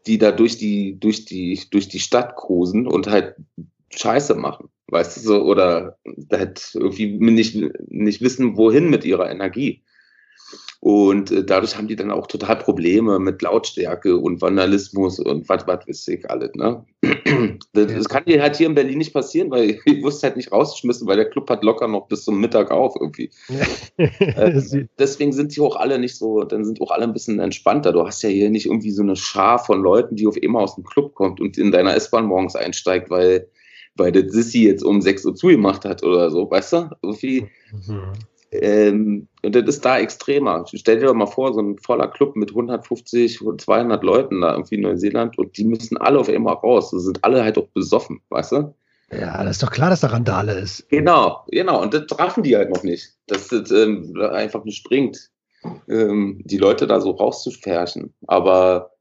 die 0.08 0.18
da 0.18 0.32
durch 0.32 0.58
die, 0.58 1.00
durch 1.00 1.26
die, 1.26 1.60
durch 1.70 1.88
die 1.88 2.00
Stadt 2.00 2.36
cruisen 2.36 2.88
und 2.88 3.08
halt 3.08 3.36
Scheiße 3.90 4.36
machen. 4.36 4.70
Weißt 4.88 5.18
du 5.18 5.22
so, 5.22 5.44
oder 5.44 5.98
halt 6.32 6.72
irgendwie 6.74 7.18
nicht, 7.18 7.58
nicht 7.90 8.22
wissen, 8.22 8.56
wohin 8.56 8.90
mit 8.90 9.04
ihrer 9.04 9.30
Energie. 9.30 9.82
Und 10.80 11.32
äh, 11.32 11.44
dadurch 11.44 11.78
haben 11.78 11.88
die 11.88 11.96
dann 11.96 12.12
auch 12.12 12.28
total 12.28 12.58
Probleme 12.58 13.20
mit 13.20 13.42
Lautstärke 13.42 14.18
und 14.18 14.42
Vandalismus 14.42 15.20
und 15.20 15.48
was, 15.50 15.66
was 15.68 15.88
weiß 15.88 16.08
ich 16.10 16.30
alles. 16.30 16.52
Ne? 16.56 16.86
Das, 17.74 17.94
das, 17.94 18.10
kann 18.10 18.26
dir 18.26 18.42
halt 18.42 18.56
hier 18.56 18.68
in 18.68 18.76
Berlin 18.76 18.98
nicht 18.98 19.14
passieren, 19.14 19.52
weil 19.52 19.78
ich 19.86 20.04
wusste 20.04 20.28
halt 20.28 20.38
nicht 20.38 20.52
rausgeschmissen, 20.52 21.08
weil 21.08 21.18
der 21.18 21.30
Club 21.30 21.50
hat 21.50 21.64
locker 21.64 21.88
noch 21.88 22.08
bis 22.08 22.24
zum 22.24 22.40
Mittag 22.40 22.72
auf 22.72 22.96
irgendwie. 23.00 23.30
äh, 23.98 24.62
deswegen 25.00 25.34
sind 25.34 25.56
die 25.56 25.62
auch 25.62 25.76
alle 25.76 26.00
nicht 26.00 26.18
so, 26.18 26.44
dann 26.44 26.66
sind 26.66 26.82
auch 26.82 26.92
alle 26.92 27.04
ein 27.04 27.14
bisschen 27.14 27.40
entspannter. 27.40 27.92
Du 27.92 28.06
hast 28.06 28.22
ja 28.24 28.30
hier 28.30 28.50
nicht 28.50 28.66
irgendwie 28.66 28.92
so 28.92 29.04
eine 29.04 29.16
Schar 29.16 29.60
von 29.60 29.82
Leuten, 29.82 30.16
die 30.16 30.28
auf 30.28 30.38
immer 30.38 30.62
aus 30.62 30.76
dem 30.76 30.84
Club 30.84 31.14
kommt 31.14 31.42
und 31.42 31.58
in 31.58 31.72
deiner 31.72 31.96
S-Bahn 31.96 32.26
morgens 32.26 32.56
einsteigt, 32.56 33.10
weil 33.10 33.48
weil 33.96 34.12
der 34.12 34.30
Sissi 34.30 34.64
jetzt 34.64 34.84
um 34.84 35.02
6 35.02 35.26
Uhr 35.26 35.36
zugemacht 35.36 35.86
hat 35.86 36.04
oder 36.04 36.30
so, 36.30 36.50
weißt 36.50 36.74
du? 36.74 36.90
Irgendwie, 37.02 37.48
mhm. 37.72 38.12
Ähm, 38.62 39.28
und 39.44 39.56
das 39.56 39.64
ist 39.66 39.86
da 39.86 40.00
extremer. 40.00 40.66
Stell 40.74 41.00
dir 41.00 41.08
doch 41.08 41.14
mal 41.14 41.26
vor, 41.28 41.54
so 41.54 41.62
ein 41.62 41.78
voller 41.78 42.08
Club 42.08 42.36
mit 42.36 42.50
150, 42.50 43.40
200 43.58 44.04
Leuten 44.04 44.42
da 44.42 44.54
irgendwie 44.54 44.76
in 44.76 44.82
Neuseeland 44.82 45.38
und 45.38 45.58
die 45.58 45.66
müssen 45.66 45.98
alle 45.98 46.20
auf 46.20 46.30
einmal 46.30 46.56
raus. 46.56 46.92
Die 46.92 47.00
sind 47.00 47.24
alle 47.24 47.44
halt 47.44 47.58
auch 47.58 47.68
besoffen, 47.68 48.22
weißt 48.30 48.52
du? 48.54 48.74
Ja, 49.12 49.44
das 49.44 49.58
ist 49.58 49.64
doch 49.64 49.72
klar, 49.72 49.90
dass 49.90 50.02
da 50.02 50.08
Randale 50.08 50.54
ist. 50.54 50.90
Genau, 50.90 51.46
genau. 51.50 51.82
Und 51.82 51.94
das 51.94 52.08
trafen 52.08 52.44
die 52.44 52.56
halt 52.56 52.72
noch 52.72 52.84
nicht. 52.84 53.14
Dass 53.28 53.48
das 53.48 53.70
ähm, 53.72 54.16
einfach 54.20 54.64
nicht 54.66 54.78
springt, 54.78 55.30
ähm, 55.88 56.42
die 56.44 56.58
Leute 56.58 56.88
da 56.88 57.00
so 57.00 57.12
rauszufärchen. 57.12 58.14
Aber 58.28 58.92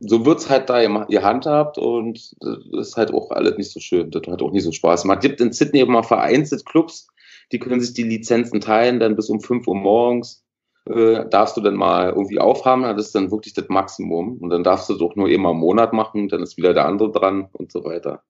so 0.00 0.24
wird 0.24 0.38
es 0.38 0.48
halt 0.48 0.70
da 0.70 0.80
ihr 0.80 1.22
handhabt 1.22 1.76
und 1.76 2.34
das 2.40 2.88
ist 2.88 2.96
halt 2.96 3.12
auch 3.12 3.30
alles 3.30 3.58
nicht 3.58 3.70
so 3.70 3.80
schön. 3.80 4.10
Das 4.10 4.22
hat 4.26 4.40
auch 4.40 4.52
nicht 4.52 4.64
so 4.64 4.72
Spaß. 4.72 5.04
Man 5.04 5.20
gibt 5.20 5.40
in 5.40 5.52
Sydney 5.52 5.80
immer 5.80 6.02
vereinzelt 6.02 6.64
Clubs, 6.64 7.08
die 7.52 7.58
können 7.58 7.80
sich 7.80 7.94
die 7.94 8.02
Lizenzen 8.02 8.60
teilen, 8.60 9.00
dann 9.00 9.16
bis 9.16 9.28
um 9.28 9.40
5 9.40 9.66
Uhr 9.66 9.74
morgens 9.74 10.44
äh, 10.86 11.28
darfst 11.28 11.56
du 11.56 11.60
dann 11.60 11.74
mal 11.74 12.10
irgendwie 12.10 12.38
aufhaben, 12.38 12.82
das 12.82 13.06
ist 13.06 13.14
dann 13.14 13.30
wirklich 13.30 13.54
das 13.54 13.68
Maximum. 13.68 14.38
Und 14.38 14.50
dann 14.50 14.64
darfst 14.64 14.88
du 14.88 14.94
doch 14.94 15.16
nur 15.16 15.28
immer 15.28 15.50
im 15.50 15.58
Monat 15.58 15.92
machen, 15.92 16.28
dann 16.28 16.42
ist 16.42 16.56
wieder 16.56 16.74
der 16.74 16.86
andere 16.86 17.10
dran 17.12 17.48
und 17.52 17.70
so 17.70 17.84
weiter. 17.84 18.22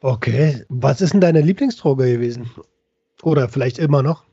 Okay, 0.00 0.64
was 0.68 1.00
ist 1.00 1.12
denn 1.12 1.20
deine 1.20 1.40
Lieblingsdroge 1.40 2.10
gewesen? 2.10 2.50
Oder 3.22 3.48
vielleicht 3.48 3.78
immer 3.78 4.02
noch? 4.02 4.24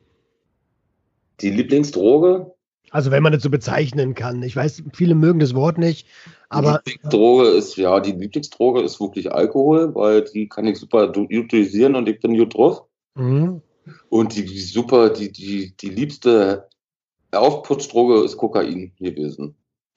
Die 1.41 1.51
Lieblingsdroge? 1.51 2.51
Also 2.91 3.11
wenn 3.11 3.21
man 3.21 3.33
das 3.33 3.43
so 3.43 3.51
bezeichnen 3.51 4.15
kann. 4.15 4.41
Ich 4.41 4.55
weiß, 4.55 4.81
viele 4.93 5.13
mögen 5.13 5.39
das 5.39 5.53
Wort 5.53 5.77
nicht, 5.77 6.07
aber. 6.49 6.81
Die 6.85 6.91
Lieblingsdroge 6.91 7.47
ist, 7.49 7.77
ja, 7.77 7.99
die 7.99 8.13
Lieblingsdroge 8.13 8.81
ist 8.81 8.99
wirklich 8.99 9.31
Alkohol, 9.31 9.93
weil 9.93 10.23
die 10.23 10.49
kann 10.49 10.65
ich 10.65 10.79
super 10.79 11.15
utilisieren 11.15 11.95
und 11.95 12.09
ich 12.09 12.19
bin 12.19 12.35
gut 12.35 12.55
drauf. 12.55 12.85
Mhm. 13.13 13.61
Und 14.09 14.35
die, 14.35 14.45
die 14.45 14.59
super, 14.59 15.09
die, 15.09 15.31
die, 15.31 15.75
die 15.77 15.89
liebste 15.89 16.67
Aufputschdroge 17.31 18.23
ist 18.23 18.37
Kokain 18.37 18.91
gewesen. 18.99 19.55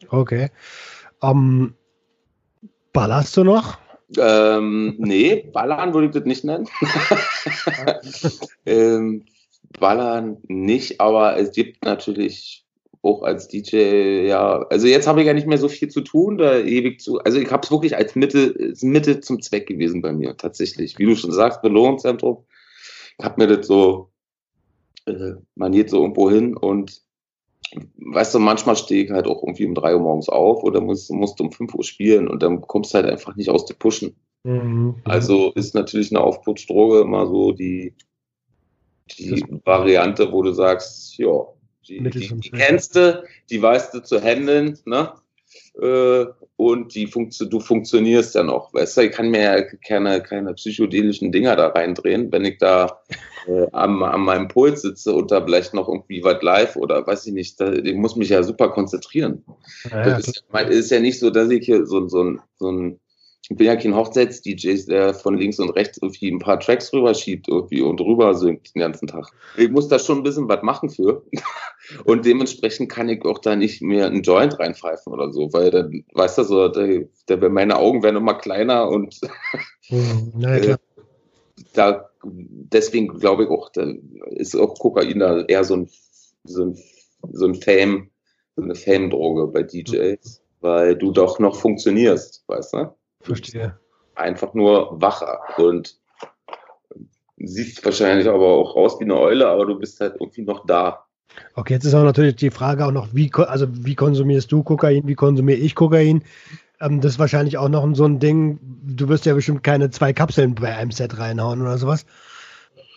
Okay. 0.09 0.51
Um, 1.21 1.75
ballerst 2.93 3.37
du 3.37 3.45
noch? 3.45 3.79
Ähm, 4.19 4.97
nee, 4.99 5.49
Ballern 5.53 5.95
würde 5.95 6.09
ich 6.09 6.13
das 6.13 6.25
nicht 6.25 6.45
nennen. 6.45 6.69
ähm, 8.67 9.25
Ballern 9.79 10.39
nicht, 10.49 11.01
aber 11.01 11.39
es 11.39 11.53
gibt 11.53 11.85
natürlich 11.85 12.67
auch 13.03 13.23
als 13.23 13.49
DJ, 13.49 14.27
ja, 14.27 14.65
also 14.71 14.87
jetzt 14.87 15.07
habe 15.07 15.21
ich 15.21 15.27
ja 15.27 15.33
nicht 15.33 15.47
mehr 15.47 15.59
so 15.59 15.69
viel 15.69 15.89
zu 15.89 16.03
tun, 16.03 16.39
da 16.39 16.59
ewig 16.59 17.01
zu, 17.01 17.19
also 17.21 17.39
ich 17.39 17.51
habe 17.51 17.65
es 17.65 17.71
wirklich 17.71 17.97
als 17.97 18.15
Mitte, 18.15 18.75
Mitte 18.81 19.21
zum 19.21 19.43
Zweck 19.43 19.67
gewesen 19.67 20.03
bei 20.03 20.13
mir, 20.13 20.37
tatsächlich. 20.37 20.99
Wie 20.99 21.07
du 21.07 21.17
schon 21.17 21.33
sagst, 21.33 21.63
Belohnungszentrum 21.63 22.45
habe 23.21 23.43
mir 23.43 23.57
das 23.57 23.67
so, 23.67 24.11
äh, 25.07 25.35
man 25.55 25.73
geht 25.73 25.91
so 25.91 26.01
irgendwo 26.01 26.31
hin 26.31 26.57
und 26.57 27.03
weißt 27.97 28.35
du, 28.35 28.39
manchmal 28.39 28.77
stehe 28.77 29.05
ich 29.05 29.11
halt 29.11 29.27
auch 29.27 29.43
irgendwie 29.43 29.67
um 29.67 29.75
drei 29.75 29.95
Uhr 29.95 30.01
morgens 30.01 30.29
auf 30.29 30.63
oder 30.63 30.81
musst, 30.81 31.11
musst 31.11 31.41
um 31.41 31.53
fünf 31.53 31.75
Uhr 31.75 31.85
spielen 31.85 32.29
und 32.29 32.43
dann 32.43 32.61
kommst 32.61 32.93
du 32.93 32.99
halt 32.99 33.07
einfach 33.07 33.35
nicht 33.37 33.49
aus 33.49 33.65
der 33.65 33.75
Pushen. 33.75 34.15
Mhm. 34.45 34.97
Also 35.05 35.53
ist 35.53 35.75
natürlich 35.75 36.11
eine 36.11 36.23
Aufputschdroge 36.23 37.01
immer 37.01 37.27
so 37.27 37.53
die, 37.53 37.95
die 39.19 39.45
Variante, 39.65 40.33
wo 40.33 40.43
du 40.43 40.53
sagst, 40.53 41.17
ja, 41.19 41.47
die, 41.89 42.03
die, 42.11 42.29
die 42.29 42.51
kennst 42.51 42.97
du, 42.97 43.25
die 43.51 43.61
weißt 43.61 43.95
du 43.95 44.03
zu 44.03 44.21
handeln, 44.21 44.79
ne? 44.85 45.15
Äh, 45.81 46.27
und 46.57 46.95
die 46.95 47.07
Funktion, 47.07 47.51
du 47.51 47.61
funktionierst 47.61 48.35
ja 48.35 48.43
noch. 48.43 48.73
Weißt 48.75 48.97
du, 48.97 49.01
ich 49.03 49.13
kann 49.13 49.31
mir 49.31 49.43
ja 49.43 49.63
keine, 49.87 50.23
keine 50.23 50.55
psychedelischen 50.55 51.33
Dinger 51.33 51.57
da 51.57 51.69
reindrehen, 51.69 52.31
wenn 52.31 52.45
ich 52.45 52.59
da 52.59 53.01
äh, 53.47 53.67
am, 53.73 54.03
an 54.03 54.21
meinem 54.21 54.49
Puls 54.49 54.83
sitze 54.83 55.13
und 55.13 55.31
da 55.31 55.43
vielleicht 55.43 55.75
noch 55.75 55.89
irgendwie 55.89 56.23
was 56.23 56.43
live 56.43 56.77
oder 56.77 57.07
weiß 57.07 57.27
ich 57.27 57.33
nicht, 57.33 57.61
da, 57.61 57.73
ich 57.73 57.95
muss 57.95 58.17
mich 58.17 58.29
ja 58.29 58.43
super 58.43 58.69
konzentrieren. 58.69 59.45
Ja, 59.91 60.05
das 60.05 60.29
ist, 60.29 60.45
ist, 60.69 60.91
ja 60.91 61.01
nicht 61.01 61.19
so, 61.19 61.31
dass 61.31 61.51
ich 61.51 61.65
hier 61.65 61.87
so, 61.87 62.07
so, 62.07 62.37
so 62.59 62.71
ein 62.71 63.01
ich 63.49 63.57
bin 63.57 63.67
ja 63.67 63.75
kein 63.75 63.95
Hochzeits-DJ, 63.95 64.87
der 64.87 65.15
von 65.15 65.37
links 65.37 65.59
und 65.59 65.71
rechts 65.71 65.99
irgendwie 66.01 66.31
ein 66.31 66.39
paar 66.39 66.61
Tracks 66.61 66.93
rüberschiebt 66.93 67.49
irgendwie 67.49 67.83
und 67.83 68.01
rüber 68.01 68.35
singt 68.35 68.75
den 68.75 68.81
ganzen 68.81 69.09
Tag. 69.09 69.27
Ich 69.57 69.69
muss 69.69 69.89
da 69.89 69.99
schon 69.99 70.19
ein 70.19 70.23
bisschen 70.23 70.49
was 70.49 70.63
machen 70.63 70.91
für. 70.91 71.23
Und 72.05 72.25
dementsprechend 72.25 72.91
kann 72.91 73.09
ich 73.09 73.25
auch 73.25 73.41
da 73.41 73.57
nicht 73.57 73.83
mehr 73.83 74.07
einen 74.07 74.23
Joint 74.23 74.59
reinpfeifen 74.59 75.13
oder 75.13 75.33
so, 75.33 75.53
weil 75.53 75.71
dann, 75.71 76.05
weißt 76.15 76.39
du, 76.39 76.45
so, 76.45 76.69
der, 76.69 77.09
der, 77.29 77.51
meine 77.51 77.77
Augen 77.77 78.05
werden 78.05 78.17
immer 78.17 78.35
kleiner 78.35 78.89
und 78.89 79.21
mhm, 79.91 80.33
äh, 80.45 80.77
da, 81.75 82.09
deswegen 82.23 83.09
glaube 83.19 83.45
ich 83.45 83.51
auch, 83.51 83.69
da 83.71 83.93
ist 84.31 84.55
auch 84.55 84.79
Kokain 84.79 85.19
da 85.19 85.43
eher 85.43 85.65
so 85.65 85.75
ein, 85.75 85.91
so 86.45 86.67
ein, 86.67 86.79
so 87.33 87.47
ein 87.47 87.57
Fame, 87.57 88.11
so 88.55 88.63
eine 88.63 88.77
Fame-Droge 88.77 89.49
bei 89.49 89.65
DJs, 89.65 90.41
weil 90.61 90.97
du 90.97 91.11
doch 91.11 91.41
noch 91.41 91.57
funktionierst, 91.57 92.45
weißt 92.47 92.75
du? 92.75 92.95
Verstehe. 93.23 93.79
Einfach 94.15 94.55
nur 94.55 95.01
wacher 95.01 95.41
und 95.57 95.97
siehst 97.39 97.85
wahrscheinlich 97.85 98.29
aber 98.29 98.47
auch 98.47 98.77
aus 98.77 99.01
wie 99.01 99.05
eine 99.05 99.19
Eule, 99.19 99.49
aber 99.49 99.67
du 99.67 99.79
bist 99.79 100.01
halt 100.01 100.17
irgendwie 100.21 100.43
noch 100.43 100.67
da. 100.67 101.07
Okay, 101.55 101.75
jetzt 101.75 101.85
ist 101.85 101.95
auch 101.95 102.05
natürlich 102.05 102.37
die 102.37 102.51
Frage 102.51 102.85
auch 102.85 102.93
noch, 102.93 103.09
wie, 103.13 103.31
also 103.35 103.67
wie 103.71 103.95
konsumierst 103.95 104.53
du 104.53 104.63
Kokain, 104.63 105.07
wie 105.07 105.15
konsumiere 105.15 105.59
ich 105.59 105.75
Kokain? 105.75 106.25
Ähm, 106.81 107.01
das 107.01 107.13
ist 107.13 107.19
wahrscheinlich 107.19 107.59
auch 107.59 107.69
noch 107.69 107.89
so 107.95 108.05
ein 108.05 108.19
Ding, 108.19 108.59
du 108.85 109.09
wirst 109.09 109.25
ja 109.25 109.35
bestimmt 109.35 109.63
keine 109.63 109.91
zwei 109.91 110.13
Kapseln 110.13 110.55
bei 110.55 110.75
einem 110.75 110.91
Set 110.91 111.19
reinhauen 111.19 111.63
oder 111.63 111.79
sowas. 111.79 112.05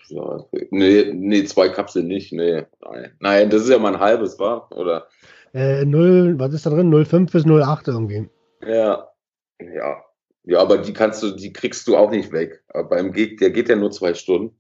Ja, 0.10 0.44
nee, 0.70 1.12
nee, 1.14 1.44
zwei 1.46 1.70
Kapseln 1.70 2.08
nicht, 2.08 2.32
nee. 2.32 2.64
Nein, 2.82 3.12
nein 3.20 3.50
das 3.50 3.64
ist 3.64 3.70
ja 3.70 3.80
mal 3.80 3.94
ein 3.94 4.00
halbes, 4.00 4.38
war? 4.38 4.72
Oder? 4.72 5.08
Äh, 5.54 5.86
0, 5.86 6.38
was 6.38 6.54
ist 6.54 6.66
da 6.66 6.70
drin? 6.70 6.94
0,5 6.94 7.32
bis 7.32 7.46
0,8 7.46 7.88
irgendwie. 7.88 8.30
Ja, 8.62 9.08
ja. 9.60 10.05
Ja, 10.46 10.60
aber 10.60 10.78
die 10.78 10.94
kannst 10.94 11.24
du, 11.24 11.32
die 11.32 11.52
kriegst 11.52 11.88
du 11.88 11.98
auch 11.98 12.12
nicht 12.12 12.32
weg. 12.32 12.64
Aber 12.70 12.90
beim 12.90 13.12
Gig, 13.12 13.38
der 13.38 13.50
geht 13.50 13.70
ja 13.70 13.76
nur 13.76 13.92
zwei 13.92 14.14
Stunden. 14.14 14.56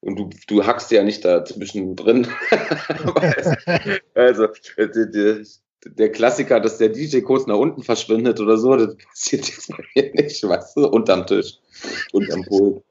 Und 0.00 0.16
du, 0.16 0.30
du 0.48 0.66
hackst 0.66 0.90
ja 0.90 1.02
nicht 1.02 1.24
da 1.24 1.44
zwischendrin. 1.44 2.26
also, 4.14 4.48
der, 4.76 5.44
der, 5.86 6.12
Klassiker, 6.12 6.60
dass 6.60 6.76
der 6.78 6.90
DJ 6.90 7.20
kurz 7.20 7.46
nach 7.46 7.56
unten 7.56 7.82
verschwindet 7.82 8.38
oder 8.38 8.58
so, 8.58 8.76
das 8.76 8.96
passiert 8.96 9.48
jetzt 9.48 9.68
bei 9.68 9.82
mir 9.94 10.12
nicht, 10.12 10.42
weißt 10.42 10.76
du, 10.76 10.88
unterm 10.88 11.26
Tisch, 11.26 11.58
unterm 12.12 12.44
Pult. 12.44 12.82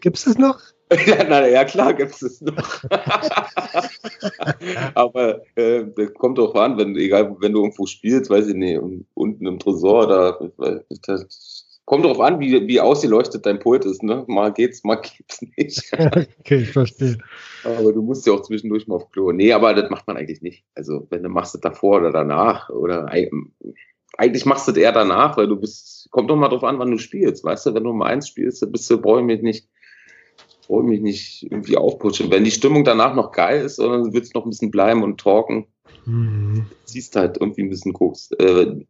Gibt's 0.00 0.24
das 0.24 0.36
noch? 0.36 0.60
ja, 1.06 1.24
na, 1.24 1.48
ja, 1.48 1.64
klar 1.64 1.94
gibt 1.94 2.22
es 2.22 2.40
noch. 2.40 2.84
Aber 4.94 5.40
äh, 5.56 5.84
das 5.96 6.14
kommt 6.14 6.38
auch 6.38 6.54
an, 6.54 6.78
wenn, 6.78 6.94
egal, 6.96 7.34
wenn 7.40 7.52
du 7.52 7.62
irgendwo 7.62 7.86
spielst, 7.86 8.30
weiß 8.30 8.46
ich 8.48 8.54
nicht, 8.54 8.80
unten 9.14 9.46
im 9.46 9.58
Tresor, 9.58 10.06
da, 10.06 10.38
das 11.06 11.66
kommt 11.86 12.04
darauf 12.04 12.20
an, 12.20 12.38
wie, 12.38 12.68
wie 12.68 12.80
ausgeleuchtet 12.80 13.46
dein 13.46 13.58
Pult 13.58 13.84
ist, 13.84 14.04
ne? 14.04 14.24
Mal 14.28 14.52
geht's, 14.52 14.84
mal 14.84 14.96
geht's 14.96 15.42
nicht. 15.56 15.92
okay, 16.40 16.58
ich 16.58 16.70
verstehe. 16.70 17.18
Aber 17.64 17.92
du 17.92 18.02
musst 18.02 18.24
ja 18.26 18.34
auch 18.34 18.42
zwischendurch 18.42 18.86
mal 18.86 18.96
auf 18.96 19.10
Klo. 19.10 19.32
Nee, 19.32 19.52
aber 19.52 19.74
das 19.74 19.90
macht 19.90 20.06
man 20.06 20.16
eigentlich 20.16 20.42
nicht. 20.42 20.64
Also, 20.76 21.08
wenn 21.10 21.24
du 21.24 21.28
machst 21.28 21.56
es 21.56 21.62
davor 21.62 21.98
oder 21.98 22.12
danach 22.12 22.70
oder 22.70 23.10
eigentlich 24.18 24.46
machst 24.46 24.68
du 24.68 24.72
es 24.72 24.78
eher 24.78 24.92
danach, 24.92 25.36
weil 25.36 25.48
du 25.48 25.56
bist, 25.56 26.08
kommt 26.10 26.30
doch 26.30 26.36
mal 26.36 26.48
drauf 26.48 26.64
an, 26.64 26.78
wann 26.78 26.90
du 26.90 26.98
spielst, 26.98 27.44
weißt 27.44 27.66
du, 27.66 27.74
wenn 27.74 27.84
du 27.84 27.92
mal 27.92 28.06
eins 28.06 28.28
spielst, 28.28 28.62
dann 28.62 28.72
bist 28.72 28.90
du, 28.90 29.00
brauche 29.00 29.20
ich 29.20 29.26
mich 29.26 29.42
nicht 29.42 29.68
brauche 30.66 30.82
mich 30.82 31.00
nicht 31.00 31.44
irgendwie 31.50 31.76
aufputschen. 31.76 32.30
Wenn 32.30 32.44
die 32.44 32.50
Stimmung 32.50 32.84
danach 32.84 33.14
noch 33.14 33.32
geil 33.32 33.64
ist, 33.64 33.78
dann 33.78 34.12
wird 34.12 34.24
es 34.24 34.34
noch 34.34 34.44
ein 34.44 34.50
bisschen 34.50 34.70
bleiben 34.70 35.02
und 35.02 35.20
talken. 35.20 35.66
Mhm. 36.04 36.66
Siehst 36.84 37.16
halt 37.16 37.38
irgendwie 37.38 37.62
ein 37.62 37.70
bisschen 37.70 37.92
Koks. 37.92 38.30
Äh, 38.32 38.84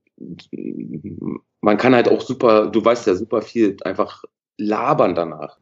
man 1.61 1.77
kann 1.77 1.95
halt 1.95 2.09
auch 2.09 2.21
super, 2.21 2.67
du 2.69 2.85
weißt 2.85 3.07
ja 3.07 3.15
super 3.15 3.43
viel, 3.43 3.77
einfach 3.85 4.25
labern 4.59 5.15
danach. 5.15 5.59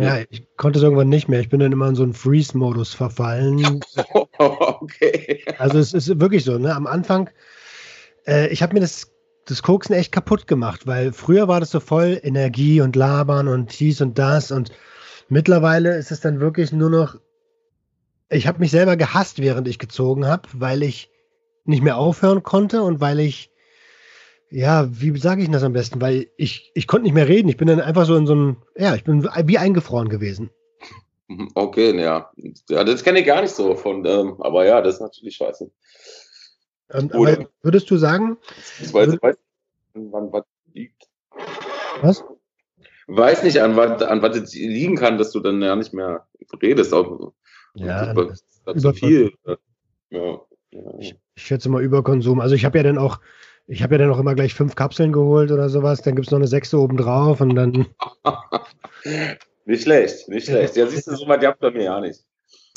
Ja, 0.00 0.18
ich 0.30 0.44
konnte 0.56 0.78
es 0.78 0.82
irgendwann 0.82 1.08
nicht 1.08 1.28
mehr. 1.28 1.40
Ich 1.40 1.48
bin 1.48 1.60
dann 1.60 1.70
immer 1.70 1.88
in 1.88 1.94
so 1.94 2.02
einen 2.02 2.14
Freeze-Modus 2.14 2.92
verfallen. 2.92 3.80
okay. 4.38 5.44
Also 5.58 5.78
es 5.78 5.94
ist 5.94 6.20
wirklich 6.20 6.44
so, 6.44 6.58
ne? 6.58 6.74
Am 6.74 6.88
Anfang, 6.88 7.30
äh, 8.26 8.48
ich 8.48 8.62
habe 8.62 8.74
mir 8.74 8.80
das, 8.80 9.12
das 9.46 9.62
Koksen 9.62 9.94
echt 9.94 10.10
kaputt 10.10 10.48
gemacht, 10.48 10.86
weil 10.88 11.12
früher 11.12 11.46
war 11.46 11.60
das 11.60 11.70
so 11.70 11.78
voll 11.78 12.18
Energie 12.22 12.80
und 12.80 12.96
Labern 12.96 13.46
und 13.46 13.78
dies 13.78 14.00
und 14.00 14.18
das 14.18 14.50
und 14.50 14.72
Mittlerweile 15.28 15.96
ist 15.96 16.10
es 16.10 16.20
dann 16.20 16.40
wirklich 16.40 16.72
nur 16.72 16.90
noch, 16.90 17.18
ich 18.28 18.46
habe 18.46 18.58
mich 18.58 18.70
selber 18.70 18.96
gehasst, 18.96 19.40
während 19.40 19.68
ich 19.68 19.78
gezogen 19.78 20.26
habe, 20.26 20.48
weil 20.52 20.82
ich 20.82 21.10
nicht 21.64 21.82
mehr 21.82 21.96
aufhören 21.96 22.42
konnte 22.42 22.82
und 22.82 23.00
weil 23.00 23.20
ich, 23.20 23.50
ja, 24.50 24.86
wie 24.90 25.16
sage 25.18 25.42
ich 25.42 25.50
das 25.50 25.62
am 25.62 25.72
besten? 25.72 26.00
Weil 26.00 26.28
ich, 26.36 26.70
ich 26.74 26.86
konnte 26.86 27.04
nicht 27.04 27.14
mehr 27.14 27.28
reden. 27.28 27.48
Ich 27.48 27.56
bin 27.56 27.68
dann 27.68 27.80
einfach 27.80 28.06
so 28.06 28.16
in 28.16 28.26
so 28.26 28.34
einem, 28.34 28.56
ja, 28.76 28.94
ich 28.94 29.04
bin 29.04 29.24
wie 29.24 29.58
eingefroren 29.58 30.08
gewesen. 30.08 30.50
Okay, 31.54 31.98
ja. 31.98 32.30
Ja, 32.68 32.84
das 32.84 33.02
kenne 33.02 33.20
ich 33.20 33.26
gar 33.26 33.40
nicht 33.40 33.54
so 33.54 33.74
von, 33.74 34.04
ähm, 34.04 34.36
aber 34.40 34.66
ja, 34.66 34.82
das 34.82 34.96
ist 34.96 35.00
natürlich 35.00 35.36
scheiße. 35.36 35.70
Ähm, 36.90 37.10
aber 37.12 37.48
würdest 37.62 37.90
du 37.90 37.96
sagen? 37.96 38.36
Ich 38.78 38.92
weiß, 38.92 39.16
weiß 39.22 39.36
wann 39.94 40.32
was 40.32 40.44
liegt. 40.72 41.08
Was? 42.02 42.24
Weiß 43.06 43.42
nicht, 43.42 43.60
an 43.60 43.76
was, 43.76 44.02
an 44.02 44.22
was 44.22 44.36
es 44.36 44.54
liegen 44.54 44.96
kann, 44.96 45.18
dass 45.18 45.32
du 45.32 45.40
dann 45.40 45.62
ja 45.62 45.76
nicht 45.76 45.92
mehr 45.92 46.26
redest. 46.62 46.92
Auch, 46.94 47.32
ja, 47.74 48.12
über, 48.12 48.26
das 48.26 48.42
ist 48.76 48.82
zu 48.82 48.92
viel. 48.92 49.32
Ja, 49.46 49.56
ja. 50.10 50.40
Ich, 50.98 51.14
ich 51.34 51.42
schätze 51.42 51.68
mal 51.68 51.82
Überkonsum. 51.82 52.40
Also 52.40 52.54
ich 52.54 52.64
habe 52.64 52.78
ja 52.78 52.84
dann 52.84 52.98
auch, 52.98 53.20
ich 53.66 53.82
habe 53.82 53.94
ja 53.94 53.98
dann 53.98 54.10
auch 54.10 54.18
immer 54.18 54.34
gleich 54.34 54.54
fünf 54.54 54.74
Kapseln 54.74 55.12
geholt 55.12 55.50
oder 55.50 55.68
sowas. 55.68 56.02
Dann 56.02 56.14
gibt 56.14 56.26
es 56.26 56.30
noch 56.30 56.38
eine 56.38 56.48
sechste 56.48 56.78
oben 56.78 56.96
drauf 56.96 57.40
und 57.40 57.54
dann. 57.54 57.86
nicht 59.64 59.82
schlecht, 59.82 60.28
nicht 60.28 60.46
schlecht. 60.46 60.76
Ja, 60.76 60.86
siehst 60.86 61.06
du, 61.06 61.16
so 61.16 61.28
weit 61.28 61.44
habt 61.44 61.60
bei 61.60 61.70
mir 61.70 61.84
ja 61.84 62.00
nicht. 62.00 62.24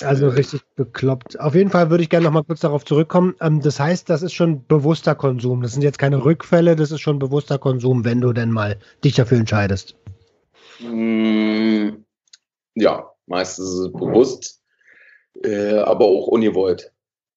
Also 0.03 0.29
richtig 0.29 0.61
bekloppt. 0.75 1.39
Auf 1.39 1.55
jeden 1.55 1.71
Fall 1.71 1.89
würde 1.89 2.03
ich 2.03 2.09
gerne 2.09 2.25
noch 2.25 2.31
mal 2.31 2.43
kurz 2.43 2.59
darauf 2.59 2.85
zurückkommen. 2.85 3.35
Ähm, 3.41 3.61
das 3.61 3.79
heißt, 3.79 4.07
das 4.09 4.21
ist 4.21 4.33
schon 4.33 4.65
bewusster 4.67 5.15
Konsum. 5.15 5.63
Das 5.63 5.73
sind 5.73 5.81
jetzt 5.81 5.97
keine 5.97 6.23
Rückfälle, 6.23 6.75
das 6.75 6.91
ist 6.91 7.01
schon 7.01 7.17
bewusster 7.17 7.57
Konsum, 7.57 8.05
wenn 8.05 8.21
du 8.21 8.31
denn 8.31 8.51
mal 8.51 8.77
dich 9.03 9.15
dafür 9.15 9.39
entscheidest. 9.39 9.95
Mm, 10.79 12.05
ja, 12.75 13.11
meistens 13.25 13.69
ist 13.69 13.79
es 13.79 13.91
bewusst, 13.91 14.61
äh, 15.43 15.79
aber 15.79 16.05
auch 16.05 16.27
ungewollt. 16.27 16.91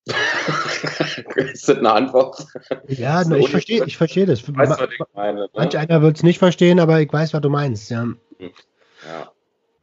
ist 1.37 1.69
das 1.69 1.79
eine 1.79 1.93
Antwort? 1.93 2.47
Ja, 2.89 3.23
ich 3.23 3.51
verstehe 3.51 3.85
ich 3.85 3.97
versteh 3.97 4.27
das. 4.27 4.43
Weißt, 4.47 4.81
was 4.81 4.91
ich 4.91 4.99
meine, 5.15 5.41
ne? 5.41 5.49
Manch 5.55 5.77
einer 5.77 6.03
wird 6.03 6.17
es 6.17 6.23
nicht 6.23 6.39
verstehen, 6.39 6.81
aber 6.81 7.01
ich 7.01 7.13
weiß, 7.13 7.33
was 7.35 7.41
du 7.41 7.51
meinst. 7.51 7.91
Ja. 7.91 8.09
ja. 8.39 9.33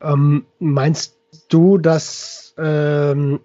Ähm, 0.01 0.45
meinst 0.59 1.17
du, 1.49 1.77
dass 1.77 2.55
ähm, 2.57 3.39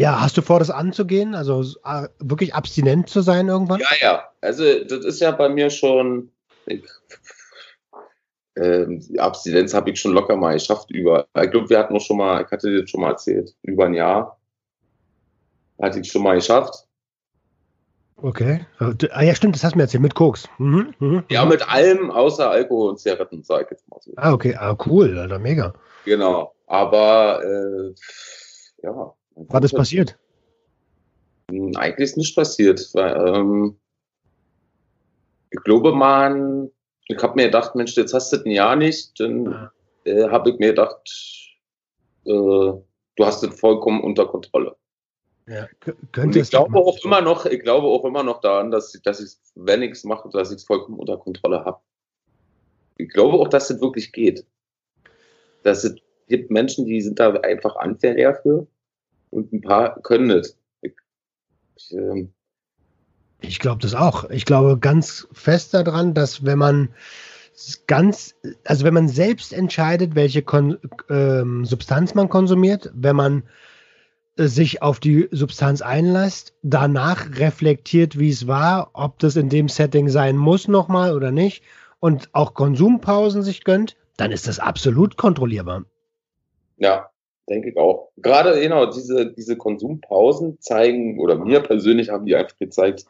ja, 0.00 0.20
hast 0.20 0.36
du 0.36 0.42
vor, 0.42 0.58
das 0.58 0.70
anzugehen? 0.70 1.34
Also 1.34 1.62
äh, 1.84 2.08
wirklich 2.18 2.54
abstinent 2.54 3.08
zu 3.08 3.20
sein 3.20 3.48
irgendwann? 3.48 3.80
Ja, 3.80 3.88
ja. 4.00 4.28
Also 4.40 4.64
das 4.84 5.04
ist 5.04 5.20
ja 5.20 5.30
bei 5.30 5.48
mir 5.48 5.68
schon, 5.68 6.30
ich 6.64 6.82
ähm, 8.60 9.00
die 9.00 9.18
Abstinenz 9.18 9.74
habe 9.74 9.90
ich 9.90 10.00
schon 10.00 10.12
locker 10.12 10.36
mal 10.36 10.54
geschafft 10.54 10.90
über. 10.90 11.26
Ich 11.42 11.50
glaube, 11.50 11.70
wir 11.70 11.78
hatten 11.78 11.94
noch 11.94 12.00
schon 12.00 12.18
mal, 12.18 12.44
ich 12.44 12.50
hatte 12.50 12.70
dir 12.70 12.86
schon 12.86 13.00
mal 13.00 13.10
erzählt, 13.10 13.54
über 13.62 13.86
ein 13.86 13.94
Jahr 13.94 14.38
hatte 15.80 16.00
ich 16.00 16.10
schon 16.10 16.22
mal 16.22 16.34
geschafft. 16.34 16.86
Okay. 18.22 18.66
Ah 18.78 19.22
ja, 19.22 19.34
stimmt, 19.34 19.54
das 19.54 19.64
hast 19.64 19.72
du 19.72 19.78
mir 19.78 19.84
erzählt, 19.84 20.02
mit 20.02 20.14
Koks. 20.14 20.46
Mhm, 20.58 20.94
mhm, 20.98 21.24
ja, 21.30 21.44
mit 21.46 21.66
allem 21.66 22.10
außer 22.10 22.50
Alkohol 22.50 22.90
und 22.90 23.00
Zigaretten, 23.00 23.42
sag 23.42 23.62
ich 23.62 23.70
jetzt 23.70 23.88
mal 23.88 23.98
so. 24.00 24.12
Ah, 24.16 24.32
okay, 24.32 24.54
ah, 24.56 24.76
cool, 24.86 25.18
Alter, 25.18 25.38
mega. 25.38 25.72
Genau, 26.04 26.54
aber 26.66 27.42
äh, 27.42 27.94
ja. 28.82 29.14
Was 29.34 29.64
ist 29.64 29.74
passiert? 29.74 30.18
Hm, 31.50 31.74
eigentlich 31.76 32.10
ist 32.10 32.16
nichts 32.18 32.34
passiert, 32.34 32.86
weil 32.92 33.26
ähm, 33.26 33.78
ich 35.50 35.62
glaube, 35.64 35.92
man 35.92 36.70
ich 37.10 37.22
habe 37.22 37.34
mir 37.34 37.46
gedacht, 37.46 37.74
Mensch, 37.74 37.96
jetzt 37.96 38.14
hast 38.14 38.32
du 38.32 38.36
ein 38.36 38.50
Jahr 38.50 38.76
nicht. 38.76 39.18
Dann 39.18 39.70
äh, 40.04 40.28
habe 40.28 40.50
ich 40.50 40.58
mir 40.58 40.68
gedacht, 40.68 41.00
äh, 42.24 42.30
du 42.30 42.84
hast 43.18 43.42
es 43.42 43.58
vollkommen 43.58 44.02
unter 44.02 44.26
Kontrolle. 44.26 44.76
Ja, 45.46 45.66
und 46.16 46.36
ich 46.36 46.50
glaube 46.50 46.78
auch 46.78 47.04
immer 47.04 47.20
noch, 47.20 47.44
ich 47.46 47.60
glaube 47.60 47.88
auch 47.88 48.04
immer 48.04 48.22
noch 48.22 48.40
daran, 48.40 48.70
dass, 48.70 48.92
dass 49.02 49.20
ich, 49.20 49.32
wenn 49.56 49.82
ich 49.82 49.92
es 49.92 50.04
mache, 50.04 50.28
dass 50.28 50.50
ich 50.50 50.58
es 50.58 50.64
vollkommen 50.64 50.98
unter 50.98 51.16
Kontrolle 51.16 51.64
habe. 51.64 51.80
Ich 52.98 53.08
glaube 53.08 53.38
auch, 53.38 53.48
dass 53.48 53.70
es 53.70 53.80
wirklich 53.80 54.12
geht. 54.12 54.46
Dass 55.64 55.82
es 55.82 55.96
gibt 56.28 56.52
Menschen, 56.52 56.86
die 56.86 57.00
sind 57.00 57.18
da 57.18 57.32
einfach 57.32 57.74
anfällig 57.76 58.22
dafür 58.22 58.68
und 59.30 59.52
ein 59.52 59.60
paar 59.60 60.00
können 60.02 60.30
es. 60.30 60.56
Ich, 60.82 60.94
ich, 61.74 61.92
ähm, 61.92 62.32
ich 63.40 63.58
glaube 63.58 63.80
das 63.80 63.94
auch. 63.94 64.28
Ich 64.30 64.44
glaube 64.44 64.78
ganz 64.78 65.28
fest 65.32 65.74
daran, 65.74 66.14
dass 66.14 66.44
wenn 66.44 66.58
man 66.58 66.88
ganz, 67.86 68.34
also 68.64 68.84
wenn 68.84 68.94
man 68.94 69.08
selbst 69.08 69.52
entscheidet, 69.52 70.14
welche 70.14 70.42
Kon 70.42 70.78
ähm, 71.08 71.64
Substanz 71.64 72.14
man 72.14 72.28
konsumiert, 72.28 72.90
wenn 72.94 73.16
man 73.16 73.42
äh, 74.36 74.46
sich 74.46 74.82
auf 74.82 75.00
die 75.00 75.28
Substanz 75.30 75.82
einlässt, 75.82 76.54
danach 76.62 77.38
reflektiert, 77.38 78.18
wie 78.18 78.30
es 78.30 78.46
war, 78.46 78.90
ob 78.94 79.18
das 79.18 79.36
in 79.36 79.48
dem 79.48 79.68
Setting 79.68 80.08
sein 80.08 80.36
muss 80.36 80.68
nochmal 80.68 81.14
oder 81.14 81.30
nicht 81.30 81.62
und 82.00 82.30
auch 82.32 82.54
Konsumpausen 82.54 83.42
sich 83.42 83.64
gönnt, 83.64 83.96
dann 84.16 84.32
ist 84.32 84.48
das 84.48 84.58
absolut 84.58 85.16
kontrollierbar. 85.16 85.84
Ja, 86.76 87.10
denke 87.48 87.70
ich 87.70 87.76
auch. 87.76 88.10
Gerade 88.16 88.58
genau 88.60 88.86
diese, 88.86 89.32
diese 89.32 89.56
Konsumpausen 89.56 90.58
zeigen, 90.60 91.18
oder 91.18 91.36
mir 91.36 91.60
persönlich 91.60 92.08
haben 92.08 92.24
die 92.24 92.36
einfach 92.36 92.56
gezeigt, 92.56 93.04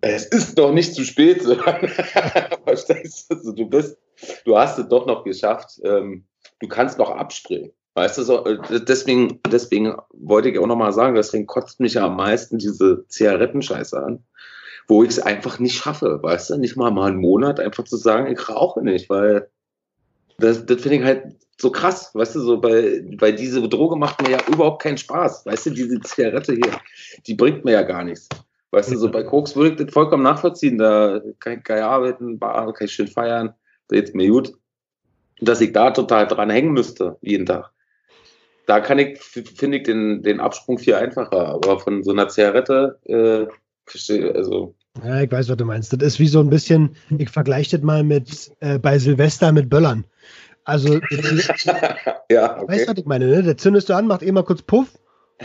es 0.00 0.26
ist 0.26 0.56
noch 0.56 0.72
nicht 0.72 0.94
zu 0.94 1.04
spät. 1.04 1.42
Verstehst 2.64 3.30
du? 3.30 3.52
Du 3.52 3.66
bist, 3.66 3.98
du 4.44 4.56
hast 4.56 4.78
es 4.78 4.88
doch 4.88 5.06
noch 5.06 5.24
geschafft. 5.24 5.80
Ähm, 5.84 6.24
du 6.60 6.68
kannst 6.68 6.98
noch 6.98 7.10
abspringen. 7.10 7.72
Weißt 7.94 8.18
du, 8.18 8.22
so, 8.24 8.44
äh, 8.44 8.58
deswegen, 8.86 9.40
deswegen 9.50 9.96
wollte 10.12 10.50
ich 10.50 10.58
auch 10.58 10.66
nochmal 10.66 10.92
sagen, 10.92 11.14
deswegen 11.14 11.46
kotzt 11.46 11.80
mich 11.80 11.94
ja 11.94 12.04
am 12.04 12.16
meisten 12.16 12.58
diese 12.58 13.06
Zigarettenscheiße 13.08 13.98
an, 14.02 14.22
wo 14.86 15.02
ich 15.02 15.10
es 15.10 15.18
einfach 15.18 15.58
nicht 15.58 15.78
schaffe, 15.78 16.22
weißt 16.22 16.50
du, 16.50 16.58
nicht 16.58 16.76
mal 16.76 16.90
mal 16.90 17.10
einen 17.10 17.20
Monat 17.20 17.58
einfach 17.58 17.84
zu 17.84 17.96
sagen, 17.96 18.30
ich 18.30 18.48
rauche 18.50 18.82
nicht, 18.82 19.08
weil 19.08 19.48
das, 20.38 20.66
das 20.66 20.82
finde 20.82 20.98
ich 20.98 21.04
halt 21.04 21.36
so 21.58 21.70
krass, 21.70 22.10
weißt 22.12 22.34
du, 22.34 22.40
so, 22.40 22.62
weil, 22.62 23.16
weil 23.18 23.34
diese 23.34 23.66
Droge 23.66 23.96
macht 23.96 24.20
mir 24.20 24.30
ja 24.30 24.40
überhaupt 24.46 24.82
keinen 24.82 24.98
Spaß, 24.98 25.46
weißt 25.46 25.66
du, 25.66 25.70
diese 25.70 25.98
Zigarette 26.00 26.52
hier, 26.52 26.78
die 27.26 27.34
bringt 27.34 27.64
mir 27.64 27.72
ja 27.72 27.82
gar 27.82 28.04
nichts. 28.04 28.28
Weißt 28.70 28.90
du, 28.92 28.98
so 28.98 29.10
bei 29.10 29.22
Koks 29.22 29.56
würde 29.56 29.70
ich 29.70 29.76
das 29.76 29.92
vollkommen 29.92 30.22
nachvollziehen. 30.22 30.78
Da 30.78 31.20
kann 31.38 31.58
ich 31.58 31.64
geil 31.64 31.82
arbeiten, 31.82 32.40
kann 32.40 32.74
ich 32.80 32.92
schön 32.92 33.08
feiern, 33.08 33.54
da 33.88 33.96
geht's 33.96 34.14
mir 34.14 34.28
gut. 34.28 34.52
Dass 35.40 35.60
ich 35.60 35.72
da 35.72 35.90
total 35.90 36.26
dran 36.26 36.50
hängen 36.50 36.72
müsste, 36.72 37.16
jeden 37.20 37.46
Tag. 37.46 37.70
Da 38.66 38.80
kann 38.80 38.98
ich, 38.98 39.18
finde 39.20 39.78
ich 39.78 39.84
den, 39.84 40.22
den 40.22 40.40
Absprung 40.40 40.78
viel 40.78 40.94
einfacher. 40.94 41.48
Aber 41.48 41.78
von 41.78 42.02
so 42.02 42.10
einer 42.10 42.28
Zigarette, 42.28 42.98
äh, 43.04 43.46
verstehe, 43.84 44.34
also. 44.34 44.74
Ja, 45.04 45.20
ich 45.20 45.30
weiß, 45.30 45.48
was 45.48 45.56
du 45.56 45.64
meinst. 45.64 45.92
Das 45.92 46.02
ist 46.02 46.18
wie 46.18 46.26
so 46.26 46.40
ein 46.40 46.50
bisschen, 46.50 46.96
ich 47.16 47.30
vergleiche 47.30 47.76
das 47.76 47.84
mal 47.84 48.02
mit 48.02 48.50
äh, 48.60 48.78
bei 48.78 48.98
Silvester 48.98 49.52
mit 49.52 49.70
Böllern. 49.70 50.04
Also, 50.64 50.94
ja, 52.30 52.60
okay. 52.60 52.68
weißt 52.68 52.88
du, 52.88 52.92
was 52.92 52.98
ich 52.98 53.06
meine, 53.06 53.26
ne? 53.26 53.42
Der 53.42 53.56
zündest 53.56 53.88
du 53.88 53.94
an, 53.94 54.08
macht 54.08 54.22
eh 54.22 54.32
mal 54.32 54.42
kurz 54.42 54.62
Puff 54.62 54.88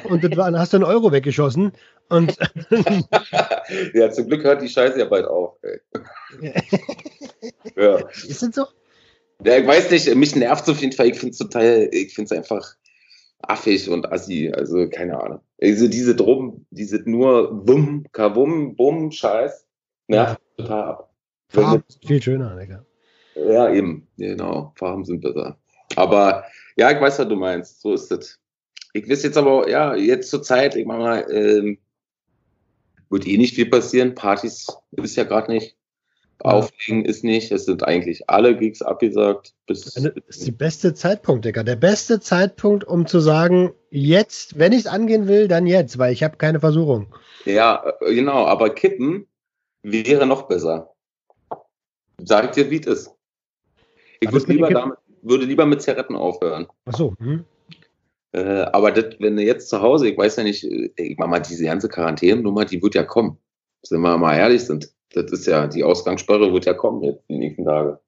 und 0.03 0.23
dann 0.23 0.57
hast 0.57 0.73
du 0.73 0.77
einen 0.77 0.85
Euro 0.85 1.11
weggeschossen. 1.11 1.73
Und 2.09 2.37
ja, 3.93 4.11
zum 4.11 4.27
Glück 4.27 4.43
hört 4.43 4.61
die 4.61 4.69
Scheiße 4.69 4.99
ja 4.99 5.05
bald 5.05 5.25
auf. 5.25 5.57
Ja. 7.75 7.97
Ist 8.09 8.43
das 8.43 8.55
so? 8.55 8.65
Ja, 9.43 9.57
ich 9.57 9.65
weiß 9.65 9.89
nicht, 9.91 10.13
mich 10.15 10.35
nervt 10.35 10.63
es 10.63 10.69
auf 10.69 10.81
jeden 10.81 10.93
Fall. 10.93 11.07
Ich 11.07 11.19
finde 11.19 11.31
es 11.31 11.37
total, 11.37 11.89
ich 11.91 12.13
finde 12.13 12.25
es 12.33 12.37
einfach 12.37 12.75
affig 13.41 13.89
und 13.89 14.11
assi. 14.11 14.51
Also, 14.55 14.87
keine 14.89 15.19
Ahnung. 15.19 15.39
Also, 15.61 15.87
diese 15.87 16.15
Drum, 16.15 16.65
diese 16.69 16.97
nur 17.09 17.67
Wum, 17.67 18.05
Kawum, 18.11 18.75
Bum, 18.75 19.11
Scheiß, 19.11 19.65
nervt 20.07 20.39
ja. 20.57 20.63
total 20.63 20.83
ab. 20.83 21.13
Farben 21.49 21.83
sind 21.87 22.05
viel 22.05 22.21
schöner, 22.21 22.55
Digga. 22.55 22.85
Ja, 23.35 23.73
eben, 23.73 24.07
genau. 24.17 24.73
Farben 24.75 25.05
sind 25.05 25.21
besser. 25.21 25.57
Aber 25.95 26.45
ja, 26.77 26.91
ich 26.91 27.01
weiß, 27.01 27.19
was 27.19 27.27
du 27.27 27.35
meinst. 27.35 27.81
So 27.81 27.93
ist 27.93 28.11
es. 28.11 28.40
Ich 28.93 29.09
weiß 29.09 29.23
jetzt 29.23 29.37
aber, 29.37 29.69
ja, 29.69 29.95
jetzt 29.95 30.29
zur 30.29 30.43
Zeit, 30.43 30.75
ich 30.75 30.85
meine 30.85 31.03
mal, 31.03 31.31
ähm, 31.31 31.77
wird 33.09 33.27
eh 33.27 33.37
nicht 33.37 33.55
viel 33.55 33.69
passieren. 33.69 34.15
Partys 34.15 34.67
ist 34.91 35.15
ja 35.15 35.23
gerade 35.23 35.51
nicht. 35.51 35.75
Auflegen 36.39 37.05
ist 37.05 37.23
nicht. 37.23 37.51
Es 37.51 37.65
sind 37.65 37.83
eigentlich 37.83 38.29
alle 38.29 38.57
Gigs 38.57 38.81
abgesagt. 38.81 39.53
Das 39.67 39.85
ist 39.85 40.47
die 40.47 40.51
beste 40.51 40.93
Zeitpunkt, 40.93 41.45
Digga. 41.45 41.63
Der 41.63 41.75
beste 41.75 42.19
Zeitpunkt, 42.19 42.83
um 42.83 43.05
zu 43.05 43.19
sagen, 43.19 43.73
jetzt, 43.91 44.57
wenn 44.57 44.71
ich 44.71 44.79
es 44.79 44.87
angehen 44.87 45.27
will, 45.27 45.47
dann 45.47 45.67
jetzt, 45.67 45.97
weil 45.97 46.13
ich 46.13 46.23
habe 46.23 46.37
keine 46.37 46.59
Versuchung. 46.59 47.13
Ja, 47.45 47.83
äh, 48.01 48.15
genau. 48.15 48.45
Aber 48.45 48.71
kippen 48.71 49.27
wäre 49.83 50.25
noch 50.25 50.43
besser. 50.43 50.93
Sag 52.23 52.45
ich 52.45 52.51
dir, 52.51 52.71
wie 52.71 52.79
es 52.79 52.87
ist. 52.87 53.11
Ich 54.19 54.31
würde 54.31 54.51
lieber, 54.51 54.69
damit, 54.69 54.97
würde 55.21 55.45
lieber 55.45 55.65
mit 55.65 55.81
Zigaretten 55.81 56.15
aufhören. 56.15 56.67
Ach 56.85 56.95
so. 56.95 57.15
Hm. 57.19 57.45
Äh, 58.33 58.61
aber 58.71 58.91
das, 58.91 59.15
wenn 59.19 59.35
du 59.35 59.43
jetzt 59.43 59.69
zu 59.69 59.81
Hause, 59.81 60.07
ich 60.07 60.17
weiß 60.17 60.37
ja 60.37 60.43
nicht, 60.43 60.63
äh, 60.63 60.91
ich 60.95 61.17
mach 61.17 61.27
mal, 61.27 61.39
diese 61.39 61.65
ganze 61.65 61.89
Quarantänennummer, 61.89 62.65
die 62.65 62.81
wird 62.81 62.95
ja 62.95 63.03
kommen. 63.03 63.37
Sind 63.83 64.01
wir 64.01 64.17
mal 64.17 64.37
ehrlich 64.37 64.65
sind. 64.65 64.89
Das 65.13 65.31
ist 65.31 65.47
ja, 65.47 65.67
die 65.67 65.83
Ausgangssperre 65.83 66.53
wird 66.53 66.65
ja 66.65 66.73
kommen 66.73 67.03
jetzt 67.03 67.27
die 67.27 67.37
nächsten 67.37 67.65
Tage. 67.65 67.99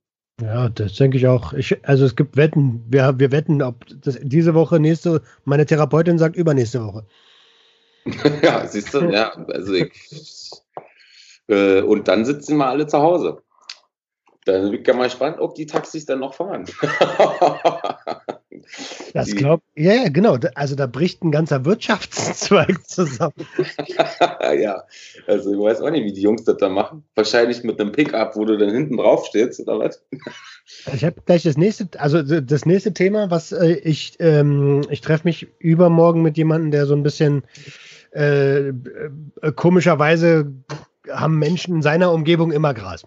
Ja, 0.42 0.70
das 0.70 0.96
denke 0.96 1.18
ich 1.18 1.28
auch. 1.28 1.54
Ich, 1.54 1.78
also 1.88 2.06
es 2.06 2.16
gibt 2.16 2.38
Wetten, 2.38 2.86
wir, 2.88 3.20
wir 3.20 3.32
wetten, 3.32 3.62
ob 3.62 3.86
das 4.02 4.18
diese 4.22 4.54
Woche, 4.54 4.80
nächste, 4.80 5.22
meine 5.44 5.66
Therapeutin 5.66 6.18
sagt 6.18 6.36
übernächste 6.36 6.84
Woche. 6.84 7.06
ja, 8.42 8.66
siehst 8.66 8.94
du, 8.94 9.12
ja, 9.12 9.32
also 9.48 9.74
ich, 9.74 9.92
äh, 11.48 11.82
und 11.82 12.08
dann 12.08 12.26
sitzen 12.26 12.58
wir 12.58 12.68
alle 12.68 12.88
zu 12.88 13.00
Hause. 13.00 13.42
Dann 14.46 14.72
bin 14.72 14.82
ich 14.82 14.88
ja 14.88 14.94
mal 14.94 15.06
gespannt, 15.06 15.40
ob 15.40 15.56
die 15.56 15.66
Taxis 15.66 16.06
dann 16.06 16.20
noch 16.20 16.34
fahren. 16.34 16.66
das 19.14 19.36
glaubt, 19.36 19.64
ja, 19.76 19.94
yeah, 19.94 20.10
genau. 20.10 20.38
Also 20.56 20.76
da 20.76 20.88
bricht 20.88 21.24
ein 21.24 21.32
ganzer 21.32 21.66
Wirtschaftszweig 21.66 22.88
zusammen. 22.88 23.34
ja, 24.60 24.84
also 25.28 25.54
ich 25.54 25.60
weiß 25.60 25.82
auch 25.82 25.92
nicht, 25.92 26.06
wie 26.06 26.14
die 26.14 26.22
Jungs 26.22 26.44
das 26.44 26.58
da 26.58 26.70
machen. 26.70 27.04
Wahrscheinlich 27.16 27.64
mit 27.64 27.80
einem 27.80 27.92
Pickup, 27.92 28.36
wo 28.36 28.46
du 28.46 28.58
dann 28.58 28.72
hinten 28.72 28.98
drauf 28.98 29.26
stehst, 29.26 29.60
oder 29.62 29.80
was? 29.80 30.04
Ich 30.94 31.04
habe 31.04 31.22
gleich 31.26 31.44
das 31.44 31.58
nächste, 31.58 31.88
also 32.00 32.22
das 32.22 32.66
nächste 32.66 32.94
Thema, 32.94 33.30
was 33.30 33.52
äh, 33.52 33.74
ich, 33.84 34.16
ähm, 34.20 34.82
ich 34.90 35.02
treffe 35.02 35.26
mich 35.26 35.48
übermorgen 35.60 36.22
mit 36.22 36.38
jemandem, 36.38 36.72
der 36.72 36.86
so 36.86 36.96
ein 36.96 37.04
bisschen 37.04 37.44
äh, 38.12 38.70
äh, 38.70 38.74
komischerweise 39.56 40.54
haben 41.10 41.40
Menschen 41.40 41.76
in 41.76 41.82
seiner 41.82 42.12
Umgebung 42.12 42.52
immer 42.52 42.74
Gras. 42.74 43.06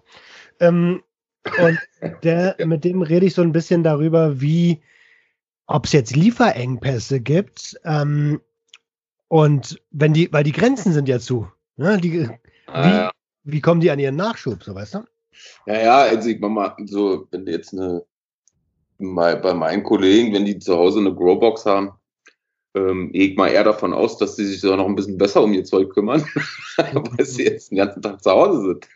Ähm, 0.59 1.01
und 1.59 1.79
der, 2.23 2.55
mit 2.65 2.83
dem 2.83 3.01
rede 3.01 3.25
ich 3.25 3.33
so 3.33 3.41
ein 3.41 3.51
bisschen 3.51 3.83
darüber, 3.83 4.41
wie, 4.41 4.81
ob 5.67 5.85
es 5.85 5.91
jetzt 5.91 6.15
Lieferengpässe 6.15 7.19
gibt. 7.19 7.79
Ähm, 7.83 8.41
und 9.27 9.81
wenn 9.91 10.13
die, 10.13 10.31
weil 10.31 10.43
die 10.43 10.53
Grenzen 10.53 10.93
sind 10.93 11.07
ja 11.07 11.19
zu. 11.19 11.47
Ne? 11.75 11.97
Die, 11.97 12.27
ah, 12.67 12.83
wie, 12.83 12.89
ja. 12.89 13.11
wie 13.43 13.61
kommen 13.61 13.81
die 13.81 13.91
an 13.91 13.99
ihren 13.99 14.15
Nachschub, 14.15 14.63
so 14.63 14.73
weißt 14.73 14.95
du? 14.95 14.99
Ja, 15.67 15.79
ja, 15.79 15.97
also 15.99 16.29
ich 16.29 16.39
mal 16.39 16.75
so, 16.85 17.27
wenn 17.31 17.45
jetzt 17.45 17.73
eine, 17.73 18.03
bei 18.97 19.53
meinen 19.53 19.83
Kollegen, 19.83 20.33
wenn 20.33 20.45
die 20.45 20.57
zu 20.57 20.75
Hause 20.75 20.99
eine 20.99 21.13
Growbox 21.13 21.65
haben, 21.65 21.91
ähm, 22.73 23.11
gehe 23.11 23.29
ich 23.29 23.37
mal 23.37 23.49
eher 23.49 23.63
davon 23.63 23.93
aus, 23.93 24.17
dass 24.17 24.35
sie 24.35 24.45
sich 24.45 24.61
da 24.61 24.75
noch 24.75 24.85
ein 24.85 24.95
bisschen 24.95 25.17
besser 25.17 25.43
um 25.43 25.53
ihr 25.53 25.63
Zeug 25.63 25.93
kümmern, 25.93 26.23
weil 26.77 27.25
sie 27.25 27.43
jetzt 27.43 27.71
den 27.71 27.77
ganzen 27.77 28.01
Tag 28.01 28.23
zu 28.23 28.31
Hause 28.31 28.61
sind. 28.61 28.87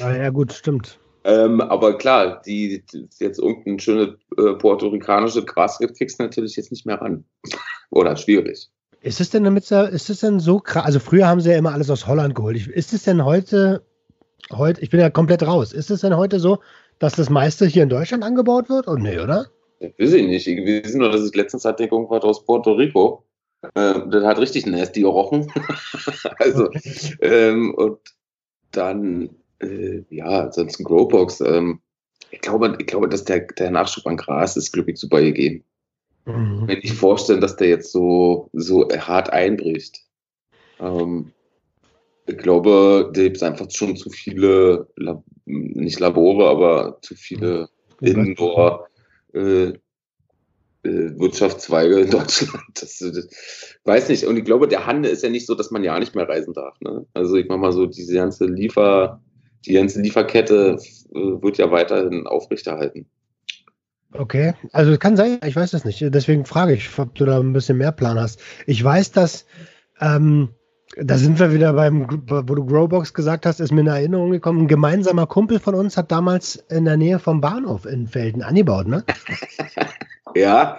ah, 0.00 0.14
ja, 0.14 0.30
gut, 0.30 0.52
stimmt. 0.52 0.98
Ähm, 1.24 1.60
aber 1.60 1.98
klar, 1.98 2.42
die, 2.46 2.84
die 2.92 3.08
jetzt 3.18 3.38
irgendein 3.38 3.78
schönes 3.78 4.10
äh, 4.36 4.54
puerto-ricanische 4.54 5.44
Gras 5.44 5.78
kriegst 5.78 6.18
du 6.18 6.24
natürlich 6.24 6.56
jetzt 6.56 6.70
nicht 6.70 6.86
mehr 6.86 7.00
ran. 7.00 7.24
Oder 7.90 8.16
schwierig. 8.16 8.68
Ist 9.00 9.20
es 9.20 9.30
denn 9.30 9.44
damit, 9.44 9.70
ist 9.70 10.10
es 10.10 10.20
denn 10.20 10.40
so 10.40 10.58
krass? 10.58 10.84
Also 10.84 10.98
früher 10.98 11.26
haben 11.28 11.40
sie 11.40 11.50
ja 11.50 11.56
immer 11.56 11.72
alles 11.72 11.90
aus 11.90 12.06
Holland 12.06 12.34
geholt. 12.34 12.66
Ist 12.66 12.92
es 12.92 13.04
denn 13.04 13.24
heute, 13.24 13.82
heute, 14.52 14.80
ich 14.80 14.90
bin 14.90 15.00
ja 15.00 15.08
komplett 15.08 15.46
raus, 15.46 15.72
ist 15.72 15.90
es 15.90 16.00
denn 16.00 16.16
heute 16.16 16.40
so, 16.40 16.58
dass 16.98 17.14
das 17.14 17.30
meiste 17.30 17.66
hier 17.66 17.84
in 17.84 17.88
Deutschland 17.88 18.24
angebaut 18.24 18.68
wird? 18.68 18.88
Und 18.88 19.02
nee, 19.02 19.20
oder? 19.20 19.46
Das 19.80 19.90
weiß 19.98 20.12
ich 20.14 20.26
nicht. 20.26 20.46
Ich 20.48 20.58
weiß 20.58 20.94
nur, 20.94 21.10
dass 21.10 21.24
ich 21.24 21.34
letztens 21.34 21.64
hatte 21.64 21.84
irgendwas 21.84 22.24
aus 22.24 22.44
Puerto 22.44 22.72
Rico. 22.72 23.24
Äh, 23.74 24.00
das 24.10 24.24
hat 24.24 24.38
richtig 24.38 24.66
nasty 24.66 25.02
gerochen. 25.02 25.52
also, 26.38 26.66
okay. 26.66 27.16
ähm, 27.20 27.74
und 27.74 27.98
dann 28.72 29.30
äh, 29.60 30.02
ja, 30.10 30.44
ansonsten 30.44 30.84
Growbox. 30.84 31.40
Ähm, 31.40 31.80
ich 32.30 32.40
glaube, 32.40 32.76
ich 32.78 32.86
glaube, 32.86 33.08
dass 33.08 33.24
der, 33.24 33.40
der 33.40 33.70
Nachschub 33.70 34.06
an 34.06 34.16
Gras 34.16 34.56
ist 34.56 34.72
glücklich 34.72 34.98
super 34.98 35.20
gegeben. 35.20 35.64
Mhm. 36.26 36.64
Wenn 36.66 36.78
ich 36.82 36.92
vorstelle, 36.92 37.40
dass 37.40 37.56
der 37.56 37.68
jetzt 37.68 37.92
so, 37.92 38.50
so 38.52 38.88
hart 38.88 39.32
einbricht. 39.32 40.00
Ähm, 40.78 41.32
ich 42.26 42.36
glaube, 42.36 43.10
da 43.14 43.22
gibt 43.22 43.38
es 43.38 43.42
einfach 43.42 43.70
schon 43.70 43.96
zu 43.96 44.10
viele, 44.10 44.88
Lab 44.96 45.24
nicht 45.46 45.98
Labore, 45.98 46.48
aber 46.48 46.98
zu 47.00 47.14
viele 47.14 47.70
mhm. 48.00 48.06
Indoor 48.06 48.88
äh, 49.32 49.68
äh, 49.68 51.18
Wirtschaftszweige 51.18 52.00
in 52.00 52.10
Deutschland. 52.10 52.64
Das, 52.74 52.98
das, 52.98 53.78
weiß 53.84 54.10
nicht. 54.10 54.24
Und 54.24 54.36
ich 54.36 54.44
glaube, 54.44 54.68
der 54.68 54.86
Handel 54.86 55.10
ist 55.10 55.22
ja 55.22 55.30
nicht 55.30 55.46
so, 55.46 55.54
dass 55.54 55.70
man 55.70 55.84
ja 55.84 55.98
nicht 55.98 56.14
mehr 56.14 56.28
reisen 56.28 56.52
darf. 56.52 56.78
Ne? 56.80 57.06
Also 57.14 57.36
ich 57.36 57.48
mach 57.48 57.56
mal 57.56 57.72
so 57.72 57.86
diese 57.86 58.14
ganze 58.14 58.46
Liefer, 58.46 59.22
die 59.66 59.74
ganze 59.74 60.00
Lieferkette 60.00 60.78
äh, 61.14 61.18
wird 61.18 61.58
ja 61.58 61.70
weiterhin 61.70 62.26
aufrechterhalten. 62.26 63.06
Okay, 64.12 64.54
also 64.72 64.96
kann 64.96 65.16
sein, 65.16 65.38
ich 65.44 65.54
weiß 65.54 65.72
das 65.72 65.84
nicht. 65.84 66.02
Deswegen 66.02 66.46
frage 66.46 66.72
ich, 66.72 66.98
ob 66.98 67.14
du 67.14 67.26
da 67.26 67.38
ein 67.38 67.52
bisschen 67.52 67.76
mehr 67.76 67.92
Plan 67.92 68.18
hast. 68.18 68.40
Ich 68.66 68.82
weiß, 68.82 69.12
dass, 69.12 69.44
ähm, 70.00 70.48
da 70.96 71.18
sind 71.18 71.38
wir 71.38 71.52
wieder 71.52 71.74
beim, 71.74 72.08
wo 72.26 72.54
du 72.54 72.64
Growbox 72.64 73.12
gesagt 73.12 73.44
hast, 73.44 73.60
ist 73.60 73.70
mir 73.70 73.82
in 73.82 73.86
Erinnerung 73.86 74.30
gekommen, 74.30 74.62
ein 74.62 74.68
gemeinsamer 74.68 75.26
Kumpel 75.26 75.58
von 75.60 75.74
uns 75.74 75.98
hat 75.98 76.10
damals 76.10 76.56
in 76.70 76.86
der 76.86 76.96
Nähe 76.96 77.18
vom 77.18 77.42
Bahnhof 77.42 77.84
in 77.84 78.06
Felden 78.06 78.42
angebaut, 78.42 78.86
ne? 78.86 79.04
ja, 80.34 80.78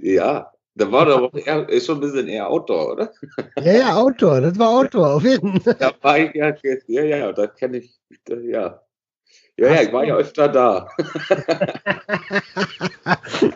ja. 0.00 0.52
Da 0.78 0.92
war 0.92 1.06
doch 1.06 1.32
eher, 1.32 1.66
schon 1.80 1.96
ein 1.96 2.00
bisschen 2.02 2.28
eher 2.28 2.50
Outdoor, 2.50 2.92
oder? 2.92 3.12
Ja, 3.58 3.72
ja, 3.72 3.96
Outdoor, 3.96 4.42
das 4.42 4.58
war 4.58 4.68
Outdoor, 4.68 5.14
auf 5.14 5.24
jeden 5.24 5.58
Fall. 5.62 5.76
Da 5.78 5.92
war 6.02 6.18
ich 6.18 6.34
ja, 6.34 6.54
ja, 6.86 7.02
ja, 7.02 7.32
das 7.32 7.54
kenne 7.54 7.78
ich, 7.78 7.95
ja. 8.28 8.82
Ja, 9.58 9.74
ja, 9.74 9.82
ich 9.82 9.92
war 9.92 10.04
ja 10.04 10.16
öfter 10.16 10.48
da. 10.48 10.90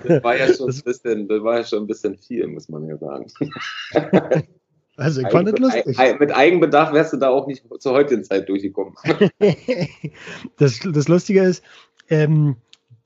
das 0.05 0.23
war 0.23 0.37
ja 0.37 0.53
schon 0.53 0.71
ein 0.71 0.81
bisschen, 0.83 1.29
das 1.29 1.43
war 1.43 1.59
ja 1.59 1.65
schon 1.65 1.85
ein 1.85 1.87
bisschen 1.87 2.17
viel, 2.17 2.47
muss 2.47 2.69
man 2.69 2.89
ja 2.89 2.97
sagen. 2.97 3.27
Also 4.97 5.23
ich 5.23 5.29
fand 5.31 5.49
es 5.49 5.59
lustig. 5.59 5.97
Mit 6.19 6.31
Eigenbedarf 6.31 6.93
wärst 6.93 7.15
du 7.15 7.17
da 7.17 7.31
auch 7.31 7.47
nicht 7.47 7.65
zur 7.79 7.93
heutigen 7.93 8.23
Zeit 8.23 8.47
durchgekommen. 8.51 8.95
das, 10.59 10.79
das 10.81 11.09
Lustige 11.09 11.41
ist, 11.43 11.65
ähm, 12.11 12.57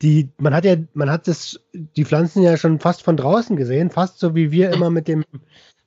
die, 0.03 0.29
man 0.39 0.55
hat 0.55 0.65
ja, 0.65 0.75
man 0.95 1.09
hat 1.09 1.29
das, 1.29 1.61
die 1.73 2.05
Pflanzen 2.05 2.43
ja 2.43 2.57
schon 2.57 2.81
fast 2.81 3.05
von 3.05 3.17
draußen 3.17 3.55
gesehen, 3.55 3.91
fast 3.91 4.19
so 4.19 4.35
wie 4.35 4.51
wir 4.51 4.73
immer 4.73 4.91
mit 4.91 5.07
dem, 5.07 5.25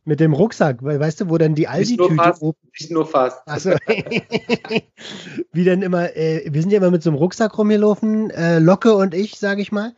mit 0.08 0.22
dem 0.22 0.34
Rucksack, 0.34 0.82
weißt 0.82 1.22
du, 1.22 1.30
wo 1.30 1.38
dann 1.38 1.54
die 1.54 1.68
Aldi-Tüte 1.68 2.34
oben. 2.40 2.58
Nicht 2.80 2.92
nur 2.92 3.06
fast. 3.06 3.46
Also, 3.46 3.72
wie 5.52 5.66
dann 5.66 5.82
immer, 5.82 6.16
äh, 6.16 6.48
wir 6.50 6.62
sind 6.62 6.72
ja 6.72 6.78
immer 6.78 6.92
mit 6.92 7.04
so 7.04 7.10
einem 7.10 7.20
Rucksack 7.20 7.58
rumgelaufen, 7.58 8.30
äh, 8.30 8.60
Locke 8.60 8.96
und 8.96 9.14
ich, 9.14 9.38
sage 9.38 9.62
ich 9.62 9.74
mal. 9.74 9.94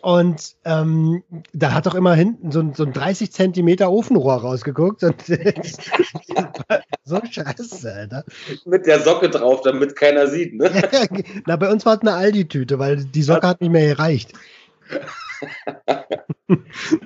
Und 0.00 0.54
ähm, 0.64 1.22
da 1.52 1.72
hat 1.74 1.84
doch 1.86 1.94
immer 1.94 2.14
hinten 2.14 2.50
so 2.50 2.60
ein, 2.60 2.72
so 2.72 2.84
ein 2.84 2.94
30 2.94 3.30
Zentimeter 3.30 3.90
Ofenrohr 3.90 4.36
rausgeguckt. 4.36 5.02
Und 5.04 5.22
so 7.04 7.20
scheiße, 7.30 7.92
Alter. 7.92 8.24
Mit 8.64 8.86
der 8.86 9.00
Socke 9.00 9.28
drauf, 9.28 9.60
damit 9.62 9.96
keiner 9.96 10.28
sieht, 10.28 10.54
ne? 10.54 10.70
Na, 11.46 11.56
bei 11.56 11.70
uns 11.70 11.84
war 11.84 11.96
es 11.96 12.00
eine 12.00 12.14
Aldi-Tüte, 12.14 12.78
weil 12.78 13.04
die 13.04 13.22
Socke 13.22 13.46
hat 13.46 13.60
nicht 13.60 13.70
mehr 13.70 13.94
gereicht. 13.94 14.32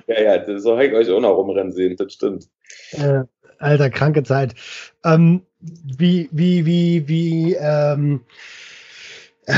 ja, 0.07 0.21
ja, 0.21 0.59
so 0.59 0.73
habe 0.73 0.87
ich 0.87 0.93
euch 0.93 1.09
auch 1.09 1.21
noch 1.21 1.35
rumrennen 1.35 1.71
sehen, 1.71 1.95
das 1.97 2.13
stimmt. 2.13 2.47
Äh, 2.91 3.23
alter, 3.59 3.89
kranke 3.89 4.23
Zeit. 4.23 4.55
Ähm, 5.03 5.41
wie, 5.59 6.29
wie, 6.31 6.65
wie, 6.65 7.07
wie, 7.07 7.55
ähm, 7.55 8.21
äh, 9.45 9.53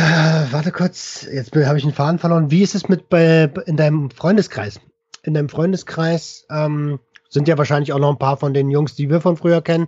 warte 0.52 0.72
kurz, 0.72 1.28
jetzt 1.32 1.56
habe 1.56 1.78
ich 1.78 1.84
einen 1.84 1.94
Faden 1.94 2.20
verloren. 2.20 2.52
Wie 2.52 2.62
ist 2.62 2.76
es 2.76 2.88
mit 2.90 3.10
bei, 3.10 3.52
in 3.66 3.76
deinem 3.76 4.12
Freundeskreis? 4.12 4.80
In 5.24 5.34
deinem 5.34 5.50
Freundeskreis 5.50 6.46
ähm, 6.50 7.00
sind 7.30 7.48
ja 7.48 7.58
wahrscheinlich 7.58 7.92
auch 7.94 8.00
noch 8.00 8.12
ein 8.12 8.20
paar 8.20 8.38
von 8.38 8.54
den 8.54 8.70
Jungs, 8.70 8.96
die 8.96 9.10
wir 9.10 9.20
von 9.20 9.36
früher 9.36 9.62
kennen, 9.62 9.88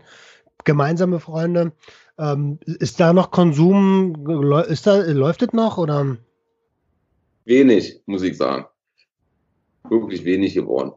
gemeinsame 0.63 1.19
Freunde. 1.19 1.71
Ähm, 2.17 2.59
ist 2.65 2.99
da 2.99 3.13
noch 3.13 3.31
Konsum? 3.31 4.27
Ist 4.67 4.87
da, 4.87 4.97
läuft 4.97 5.41
es 5.41 5.53
noch 5.53 5.77
oder? 5.77 6.17
Wenig, 7.45 8.01
muss 8.05 8.23
ich 8.23 8.37
sagen. 8.37 8.65
Wirklich 9.89 10.25
wenig 10.25 10.53
geworden. 10.53 10.93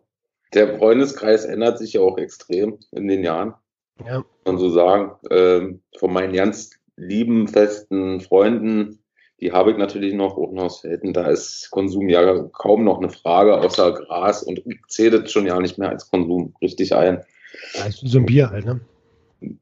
Der 0.52 0.78
Freundeskreis 0.78 1.44
ändert 1.44 1.78
sich 1.78 1.94
ja 1.94 2.00
auch 2.00 2.18
extrem 2.18 2.78
in 2.92 3.08
den 3.08 3.24
Jahren. 3.24 3.54
Ja. 3.98 4.24
Kann 4.44 4.54
man 4.54 4.58
so 4.58 4.70
sagen. 4.70 5.12
Ähm, 5.30 5.80
von 5.98 6.12
meinen 6.12 6.32
ganz 6.32 6.70
lieben, 6.96 7.48
festen 7.48 8.20
Freunden, 8.20 9.00
die 9.40 9.52
habe 9.52 9.72
ich 9.72 9.76
natürlich 9.76 10.14
noch 10.14 10.36
unten 10.36 10.58
aus 10.58 10.80
Felden. 10.80 11.12
Da 11.12 11.26
ist 11.26 11.70
Konsum 11.70 12.08
ja 12.08 12.44
kaum 12.52 12.84
noch 12.84 12.98
eine 12.98 13.10
Frage, 13.10 13.58
außer 13.58 13.92
Gras 13.92 14.42
und 14.42 14.62
ich 14.64 14.80
zähle 14.88 15.22
das 15.22 15.32
schon 15.32 15.46
ja 15.46 15.58
nicht 15.60 15.78
mehr 15.78 15.90
als 15.90 16.10
Konsum 16.10 16.54
richtig 16.62 16.94
ein. 16.94 17.22
Also 17.82 18.06
so 18.06 18.18
ein 18.18 18.26
Bier 18.26 18.50
halt, 18.50 18.64
ne? 18.64 18.80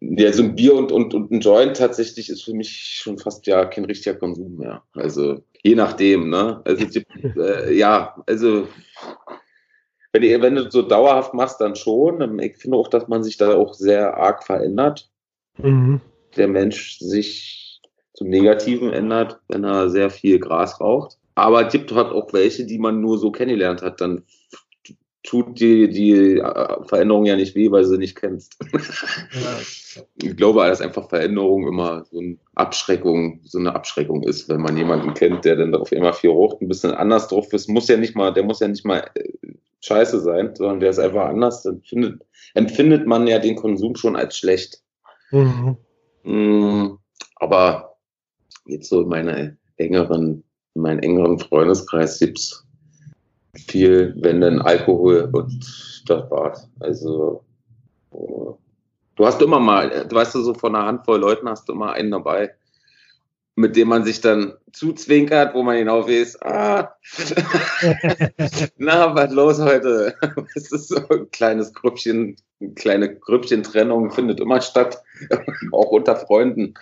Ja, 0.01 0.33
so 0.33 0.43
ein 0.43 0.55
Bier 0.55 0.75
und, 0.75 0.93
und, 0.93 1.15
und 1.15 1.31
ein 1.31 1.41
Joint 1.41 1.77
tatsächlich 1.77 2.29
ist 2.29 2.45
für 2.45 2.55
mich 2.55 3.01
schon 3.03 3.19
fast 3.19 3.47
ja 3.47 3.65
kein 3.65 3.85
richtiger 3.85 4.15
Konsum 4.15 4.57
mehr. 4.57 4.83
Also 4.95 5.43
je 5.63 5.75
nachdem, 5.75 6.31
ne? 6.31 6.61
Also 6.65 6.87
äh, 7.37 7.75
ja, 7.75 8.23
also 8.27 8.69
wenn, 10.13 10.23
ihr, 10.23 10.43
wenn 10.43 10.57
du 10.57 10.71
so 10.71 10.83
dauerhaft 10.83 11.35
machst, 11.35 11.61
dann 11.61 11.77
schon. 11.77 12.39
Ich 12.41 12.57
finde 12.59 12.77
auch, 12.77 12.89
dass 12.89 13.09
man 13.09 13.25
sich 13.25 13.37
da 13.37 13.55
auch 13.55 13.75
sehr 13.75 14.17
arg 14.17 14.45
verändert. 14.45 15.11
Mhm. 15.59 16.01
Der 16.37 16.49
Mensch 16.49 16.99
sich 16.99 17.81
zum 18.15 18.29
Negativen 18.29 18.93
ändert, 18.93 19.41
wenn 19.49 19.65
er 19.65 19.89
sehr 19.89 20.11
viel 20.11 20.39
Gras 20.39 20.81
raucht. 20.81 21.19
Aber 21.35 21.67
es 21.67 21.73
gibt 21.73 21.93
halt 21.93 22.13
auch 22.13 22.33
welche, 22.33 22.67
die 22.67 22.79
man 22.79 23.01
nur 23.01 23.19
so 23.19 23.33
kennengelernt 23.33 23.83
hat. 23.83 24.01
Dann 24.01 24.25
tut 25.23 25.61
die, 25.61 25.89
die 25.89 26.39
äh, 26.39 26.85
Veränderung 26.87 27.27
ja 27.27 27.37
nicht 27.37 27.55
weh, 27.55 27.71
weil 27.71 27.85
sie 27.85 27.99
nicht 27.99 28.17
kennst. 28.17 28.57
Ja. 28.73 29.59
Ich 30.23 30.37
glaube, 30.37 30.67
dass 30.67 30.81
einfach 30.81 31.09
Veränderung 31.09 31.67
immer 31.69 32.05
so 32.11 32.19
eine 32.19 32.39
Abschreckung, 32.55 33.41
so 33.45 33.59
eine 33.59 33.75
Abschreckung 33.75 34.23
ist, 34.23 34.49
wenn 34.49 34.63
man 34.63 34.77
jemanden 34.77 35.15
kennt, 35.15 35.45
der 35.45 35.57
dann 35.57 35.75
auf 35.75 35.93
immer 35.93 36.13
viel 36.13 36.31
raucht, 36.31 36.61
ein 36.61 36.69
bisschen 36.69 36.93
anders 36.93 37.29
drauf 37.29 37.53
ist, 37.53 37.69
muss 37.69 37.89
ja 37.89 37.97
nicht 37.97 38.17
mal, 38.17 38.33
der 38.33 38.43
muss 38.43 38.61
ja 38.61 38.69
nicht 38.69 38.85
mal 38.85 39.05
äh, 39.15 39.29
scheiße 39.81 40.21
sein, 40.21 40.55
sondern 40.55 40.81
der 40.81 40.91
ist 40.91 40.99
einfach 40.99 41.27
anders, 41.27 41.63
dann 41.63 41.83
findet, 41.83 42.23
empfindet 42.55 43.07
man 43.07 43.27
ja 43.27 43.39
den 43.39 43.57
Konsum 43.57 43.97
schon 43.97 44.17
als 44.17 44.37
schlecht. 44.37 44.83
Mhm. 45.31 45.77
Mm, 46.25 46.99
aber 47.37 47.97
jetzt 48.67 48.89
so 48.89 49.03
in 49.03 49.09
meine 49.09 49.57
engeren, 49.77 50.45
in 50.75 50.83
meinen 50.83 51.01
engeren 51.01 51.39
Freundeskreis 51.39 52.19
gibt's 52.19 52.67
viel, 53.55 54.15
wenn 54.19 54.41
dann 54.41 54.61
Alkohol 54.61 55.29
und 55.33 56.05
das 56.07 56.31
war's. 56.31 56.69
Also 56.81 57.45
äh, 58.13 58.17
du 59.17 59.27
hast 59.27 59.43
immer 59.43 59.61
mal, 59.61 60.07
du 60.09 60.17
weißt 60.17 60.35
du, 60.35 60.43
so 60.43 60.55
von 60.55 60.75
einer 60.75 60.87
Handvoll 60.87 61.21
Leuten 61.21 61.49
hast 61.49 61.69
du 61.69 61.75
immer 61.75 61.93
einen 61.93 62.11
dabei, 62.11 62.55
mit 63.55 63.77
dem 63.77 63.89
man 63.89 64.05
sich 64.05 64.23
dann 64.23 64.55
zuzwinkert, 64.73 65.55
wo 65.55 65.63
man 65.63 65.77
genau 65.77 66.09
weiß, 66.09 66.41
ah, 66.41 66.95
na, 68.79 69.15
was 69.15 69.31
los 69.33 69.61
heute? 69.61 70.15
Es 70.55 70.73
ist 70.73 70.89
so 70.89 71.07
ein 71.11 71.31
kleines 71.31 71.75
Grüppchen, 71.75 72.37
eine 72.61 72.73
kleine 72.73 73.15
Grüppchen-Trennung 73.15 74.11
findet 74.13 74.41
immer 74.41 74.63
statt, 74.63 75.03
auch 75.73 75.91
unter 75.91 76.17
Freunden. 76.17 76.73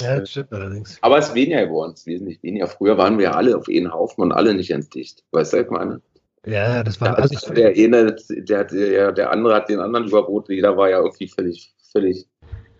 Ja, 0.00 0.20
das 0.20 0.30
stimmt 0.30 0.52
allerdings. 0.52 0.98
Aber 1.00 1.18
es 1.18 1.30
ist 1.30 1.34
weniger 1.34 1.66
geworden, 1.66 1.92
es 1.94 2.00
ist 2.00 2.06
wesentlich 2.06 2.40
weniger. 2.44 2.68
Früher 2.68 2.96
waren 2.96 3.18
wir 3.18 3.34
alle 3.34 3.56
auf 3.56 3.66
einen 3.68 3.92
Haufen 3.92 4.22
und 4.22 4.32
alle 4.32 4.54
nicht 4.54 4.70
entdicht. 4.70 5.24
Weißt 5.32 5.54
du, 5.54 5.56
ich 5.56 5.70
meine? 5.70 6.00
Ja, 6.44 6.82
das 6.82 7.00
war 7.00 7.18
also 7.18 7.52
der 7.52 7.68
eine, 7.68 8.16
der, 8.28 8.64
der, 8.64 9.12
der 9.12 9.30
andere 9.30 9.54
hat 9.54 9.68
den 9.68 9.78
anderen 9.78 10.08
überboten, 10.08 10.52
jeder 10.52 10.76
war 10.76 10.90
ja 10.90 10.98
irgendwie 10.98 11.28
völlig, 11.28 11.72
völlig, 11.92 12.26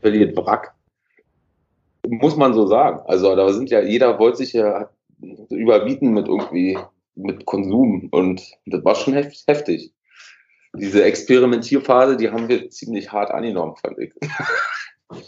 völlig 0.00 0.36
Wrack. 0.36 0.74
Muss 2.08 2.36
man 2.36 2.54
so 2.54 2.66
sagen. 2.66 3.00
Also 3.06 3.36
da 3.36 3.52
sind 3.52 3.70
ja, 3.70 3.80
jeder 3.80 4.18
wollte 4.18 4.38
sich 4.38 4.52
ja 4.52 4.90
überbieten 5.50 6.12
mit 6.12 6.26
irgendwie, 6.26 6.76
mit 7.14 7.46
Konsum 7.46 8.08
und 8.10 8.42
das 8.66 8.84
war 8.84 8.96
schon 8.96 9.14
heftig. 9.14 9.94
Diese 10.74 11.04
Experimentierphase, 11.04 12.16
die 12.16 12.30
haben 12.30 12.48
wir 12.48 12.70
ziemlich 12.70 13.12
hart 13.12 13.30
angenommen, 13.30 13.76
fand 13.76 13.98
ich. 13.98 14.12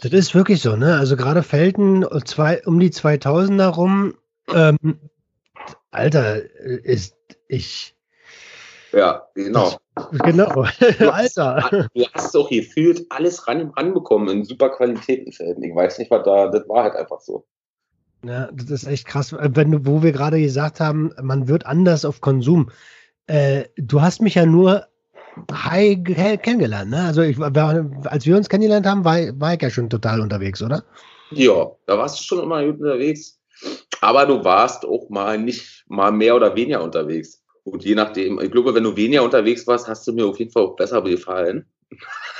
Das 0.01 0.11
ist 0.13 0.33
wirklich 0.33 0.63
so, 0.63 0.75
ne? 0.75 0.97
Also 0.97 1.15
gerade 1.15 1.43
Felten 1.43 2.03
zwei, 2.25 2.59
um 2.65 2.79
die 2.79 2.89
2000er 2.89 3.67
rum, 3.67 4.15
ähm, 4.51 4.99
Alter, 5.91 6.41
ist 6.41 7.15
ich, 7.47 7.94
ja, 8.95 9.27
genau. 9.33 9.71
Genau, 10.25 10.65
du 10.99 11.09
Alter. 11.13 11.55
Hast, 11.63 11.89
du 11.93 12.05
hast 12.13 12.35
doch 12.35 12.49
gefühlt 12.49 13.05
alles 13.11 13.47
ran, 13.47 13.71
ranbekommen 13.77 14.27
in 14.27 14.43
super 14.43 14.69
Qualitätenfelden. 14.69 15.63
Ich 15.63 15.73
weiß 15.73 15.99
nicht, 15.99 16.11
was 16.11 16.25
da, 16.25 16.49
das 16.49 16.67
war 16.67 16.83
halt 16.83 16.95
einfach 16.95 17.21
so. 17.21 17.45
Ja, 18.25 18.49
das 18.51 18.69
ist 18.71 18.87
echt 18.87 19.07
krass. 19.07 19.33
Wenn 19.39 19.71
du, 19.71 19.85
wo 19.85 20.03
wir 20.03 20.11
gerade 20.11 20.41
gesagt 20.41 20.81
haben, 20.81 21.13
man 21.21 21.47
wird 21.47 21.65
anders 21.65 22.03
auf 22.03 22.19
Konsum. 22.19 22.71
Äh, 23.27 23.65
du 23.77 24.01
hast 24.01 24.21
mich 24.21 24.35
ja 24.35 24.45
nur 24.45 24.85
high 25.51 25.97
kennengelernt, 26.41 26.91
ne? 26.91 27.05
Also 27.05 27.21
ich, 27.21 27.39
als 27.39 28.25
wir 28.25 28.35
uns 28.35 28.49
kennengelernt 28.49 28.85
haben, 28.85 29.05
war, 29.05 29.17
war 29.39 29.53
ich 29.53 29.61
ja 29.61 29.69
schon 29.69 29.89
total 29.89 30.21
unterwegs, 30.21 30.61
oder? 30.61 30.83
Ja, 31.31 31.71
da 31.85 31.97
warst 31.97 32.19
du 32.19 32.23
schon 32.23 32.43
immer 32.43 32.65
gut 32.65 32.81
unterwegs. 32.81 33.39
Aber 34.01 34.25
du 34.25 34.43
warst 34.43 34.85
auch 34.85 35.09
mal 35.09 35.37
nicht 35.37 35.85
mal 35.87 36.11
mehr 36.11 36.35
oder 36.35 36.55
weniger 36.55 36.83
unterwegs. 36.83 37.44
Und 37.65 37.83
je 37.83 37.95
nachdem, 37.95 38.39
ich 38.39 38.51
glaube, 38.51 38.75
wenn 38.75 38.83
du 38.83 38.95
weniger 38.95 39.23
unterwegs 39.23 39.65
warst, 39.65 39.87
hast 39.87 40.07
du 40.07 40.13
mir 40.13 40.25
auf 40.27 40.37
jeden 40.37 40.51
Fall 40.51 40.63
auch 40.63 40.75
besser 40.75 41.01
gefallen. 41.01 41.65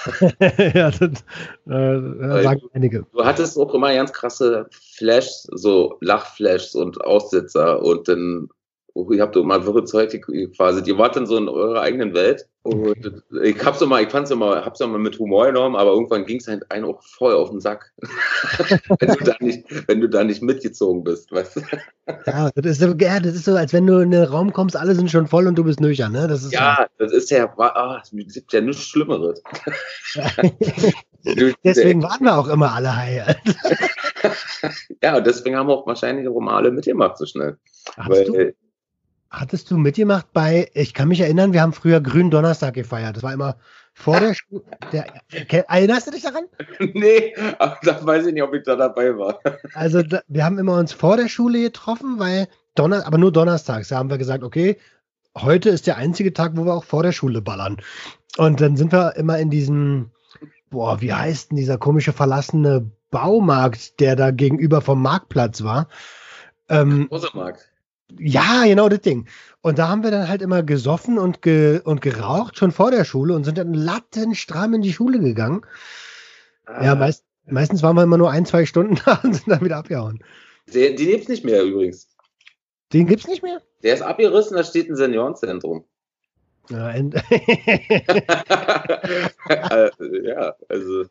ja, 0.40 0.92
das 0.92 1.02
äh, 1.02 2.44
sagen 2.44 2.60
du, 2.62 2.70
einige. 2.74 3.08
Du 3.12 3.26
hattest 3.26 3.58
auch 3.58 3.74
immer 3.74 3.92
ganz 3.92 4.14
krasse 4.14 4.68
Flashs, 4.72 5.48
so 5.52 5.98
Lachflashs 6.02 6.76
und 6.76 7.02
Aussitzer 7.02 7.82
und 7.82 8.08
dann 8.08 8.50
ihr 8.96 9.22
habt 9.22 9.36
immer 9.36 9.66
wirre 9.66 9.84
Zeug 9.84 10.10
quasi. 10.56 10.82
Die 10.82 10.98
wart 10.98 11.16
dann 11.16 11.26
so 11.26 11.38
in 11.38 11.50
eurer 11.50 11.82
eigenen 11.82 12.14
Welt. 12.14 12.48
Und 12.64 13.24
ich 13.44 13.64
hab's 13.64 13.82
immer, 13.82 14.02
ich 14.02 14.10
fand's 14.10 14.32
immer, 14.32 14.66
hab's 14.66 14.80
immer 14.80 14.98
mit 14.98 15.20
Humor 15.20 15.48
genommen, 15.48 15.76
aber 15.76 15.92
irgendwann 15.92 16.26
ging's 16.26 16.48
halt 16.48 16.72
einen 16.72 16.86
auch 16.86 17.04
voll 17.04 17.36
auf 17.36 17.52
den 17.52 17.60
Sack. 17.60 17.92
wenn 19.00 19.14
du 19.14 19.24
da 19.24 19.36
nicht, 19.40 19.88
wenn 19.88 20.02
du 20.02 20.10
da 20.10 20.24
nicht 20.24 20.42
mitgezogen 20.42 21.04
bist, 21.04 21.32
weißt 21.32 21.58
du? 21.58 21.62
ja, 22.26 22.50
das 22.56 22.66
ist 22.66 22.82
so, 22.82 22.96
ja, 22.98 23.20
das 23.20 23.36
ist 23.36 23.46
so, 23.46 23.56
als 23.56 23.74
wenn 23.74 23.86
du 23.86 24.00
in 24.00 24.12
den 24.12 24.24
Raum 24.24 24.52
kommst, 24.52 24.76
alle 24.76 24.96
sind 24.96 25.12
schon 25.12 25.28
voll 25.28 25.46
und 25.46 25.56
du 25.56 25.64
bist 25.64 25.80
nüchtern, 25.80 26.14
ne? 26.14 26.28
Das 26.28 26.44
ist 26.44 26.54
ja, 26.54 26.88
so. 26.98 27.06
das 27.06 27.14
ist 27.14 27.30
ja, 27.30 27.54
ah, 27.58 28.02
es 28.02 28.34
gibt 28.34 28.52
ja 28.54 28.62
nichts 28.62 28.84
Schlimmeres. 28.84 29.44
deswegen 31.64 32.02
waren 32.02 32.24
wir 32.24 32.36
auch 32.36 32.48
immer 32.48 32.74
alle 32.74 32.96
high. 32.96 33.36
ja, 35.04 35.18
und 35.18 35.28
deswegen 35.28 35.56
haben 35.56 35.68
wir 35.68 35.74
auch 35.74 35.86
wahrscheinlich 35.86 36.28
auch 36.28 36.40
mal 36.40 36.56
alle 36.56 36.72
mitgemacht 36.72 37.18
so 37.18 37.26
schnell. 37.26 37.58
Hast 37.98 38.10
Weil, 38.10 38.26
du? 38.26 38.56
Hattest 39.36 39.70
du 39.70 39.76
mitgemacht 39.76 40.32
bei, 40.32 40.70
ich 40.74 40.94
kann 40.94 41.10
mich 41.10 41.20
erinnern, 41.20 41.52
wir 41.52 41.62
haben 41.62 41.74
früher 41.74 42.00
Grünen 42.00 42.32
Donnerstag 42.32 42.74
gefeiert. 42.74 43.18
Das 43.18 43.24
war 43.24 43.34
immer 43.34 43.58
vor 43.94 44.18
der 44.22 44.34
Schule. 44.34 44.64
Erinnerst 45.68 46.08
du 46.08 46.12
dich 46.12 46.24
daran? 46.24 46.46
Nee, 46.94 47.36
aber 47.60 47.78
da 47.84 48.06
weiß 48.06 48.28
ich 48.28 48.34
nicht, 48.34 48.44
ob 48.44 48.54
ich 48.54 48.64
da 48.64 48.78
dabei 48.78 49.18
war. 49.18 49.40
Also 49.74 50.04
da, 50.04 50.22
wir 50.30 50.46
haben 50.46 50.58
immer 50.58 50.78
uns 50.78 50.94
vor 50.94 51.18
der 51.18 51.28
Schule 51.28 51.60
getroffen, 51.62 52.18
weil 52.18 52.48
Donner, 52.76 53.06
aber 53.06 53.18
nur 53.18 53.32
donnerstags. 53.34 53.90
Da 53.90 53.98
haben 53.98 54.10
wir 54.10 54.18
gesagt, 54.18 54.44
okay, 54.44 54.78
heute 55.38 55.70
ist 55.70 55.86
der 55.86 55.98
einzige 55.98 56.32
Tag, 56.32 56.54
wo 56.56 56.66
wir 56.66 56.74
auch 56.74 56.86
vor 56.86 57.04
der 57.04 57.12
Schule 57.12 57.42
ballern. 57.42 57.78
Und 58.38 58.62
dann 58.62 58.78
sind 58.78 58.94
wir 58.94 59.18
immer 59.18 59.38
in 59.40 59.50
diesem, 59.50 60.12
boah, 60.70 61.02
wie 61.02 61.14
heißt 61.14 61.52
denn 61.52 61.58
dieser 61.58 61.78
komische 61.78 62.14
verlassene 62.14 62.90
Baumarkt, 63.12 64.00
der 64.00 64.16
da 64.16 64.32
gegenüber 64.32 64.80
vom 64.80 65.02
Marktplatz 65.02 65.62
war? 65.62 65.90
Ähm, 66.70 67.10
Rosemarkt. 67.12 67.75
Ja, 68.18 68.64
genau 68.66 68.88
das 68.90 69.02
Ding. 69.02 69.28
Und 69.62 69.80
da 69.80 69.88
haben 69.88 70.04
wir 70.04 70.12
dann 70.12 70.28
halt 70.28 70.42
immer 70.42 70.62
gesoffen 70.64 71.18
und, 71.18 71.42
ge 71.42 71.82
und 71.84 72.02
geraucht, 72.02 72.58
schon 72.58 72.72
vor 72.72 72.92
der 72.92 73.04
Schule 73.04 73.36
und 73.36 73.44
sind 73.44 73.58
dann 73.58 73.74
lattenstramm 73.74 74.76
in 74.76 74.82
die 74.82 74.94
Schule 74.94 75.20
gegangen. 75.20 75.66
Ah. 76.66 76.86
Ja, 76.86 76.96
meist, 76.96 77.26
meistens 77.46 77.82
waren 77.84 77.96
wir 77.96 78.04
immer 78.04 78.18
nur 78.18 78.32
ein, 78.32 78.46
zwei 78.46 78.66
Stunden 78.66 79.00
da 79.06 79.20
und 79.24 79.34
sind 79.34 79.50
dann 79.50 79.62
wieder 79.62 79.78
abgehauen. 79.78 80.24
Den, 80.74 80.96
den 80.96 81.08
gibt's 81.08 81.28
nicht 81.28 81.44
mehr 81.44 81.64
übrigens. 81.64 82.08
Den 82.94 83.08
gibt's 83.08 83.28
nicht 83.28 83.44
mehr? 83.44 83.62
Der 83.84 83.94
ist 83.94 84.02
abgerissen, 84.02 84.56
da 84.56 84.64
steht 84.64 84.90
ein 84.90 84.96
Seniorenzentrum. 84.96 85.86
Ja, 86.70 86.96
ja 90.24 90.56
also 90.70 91.06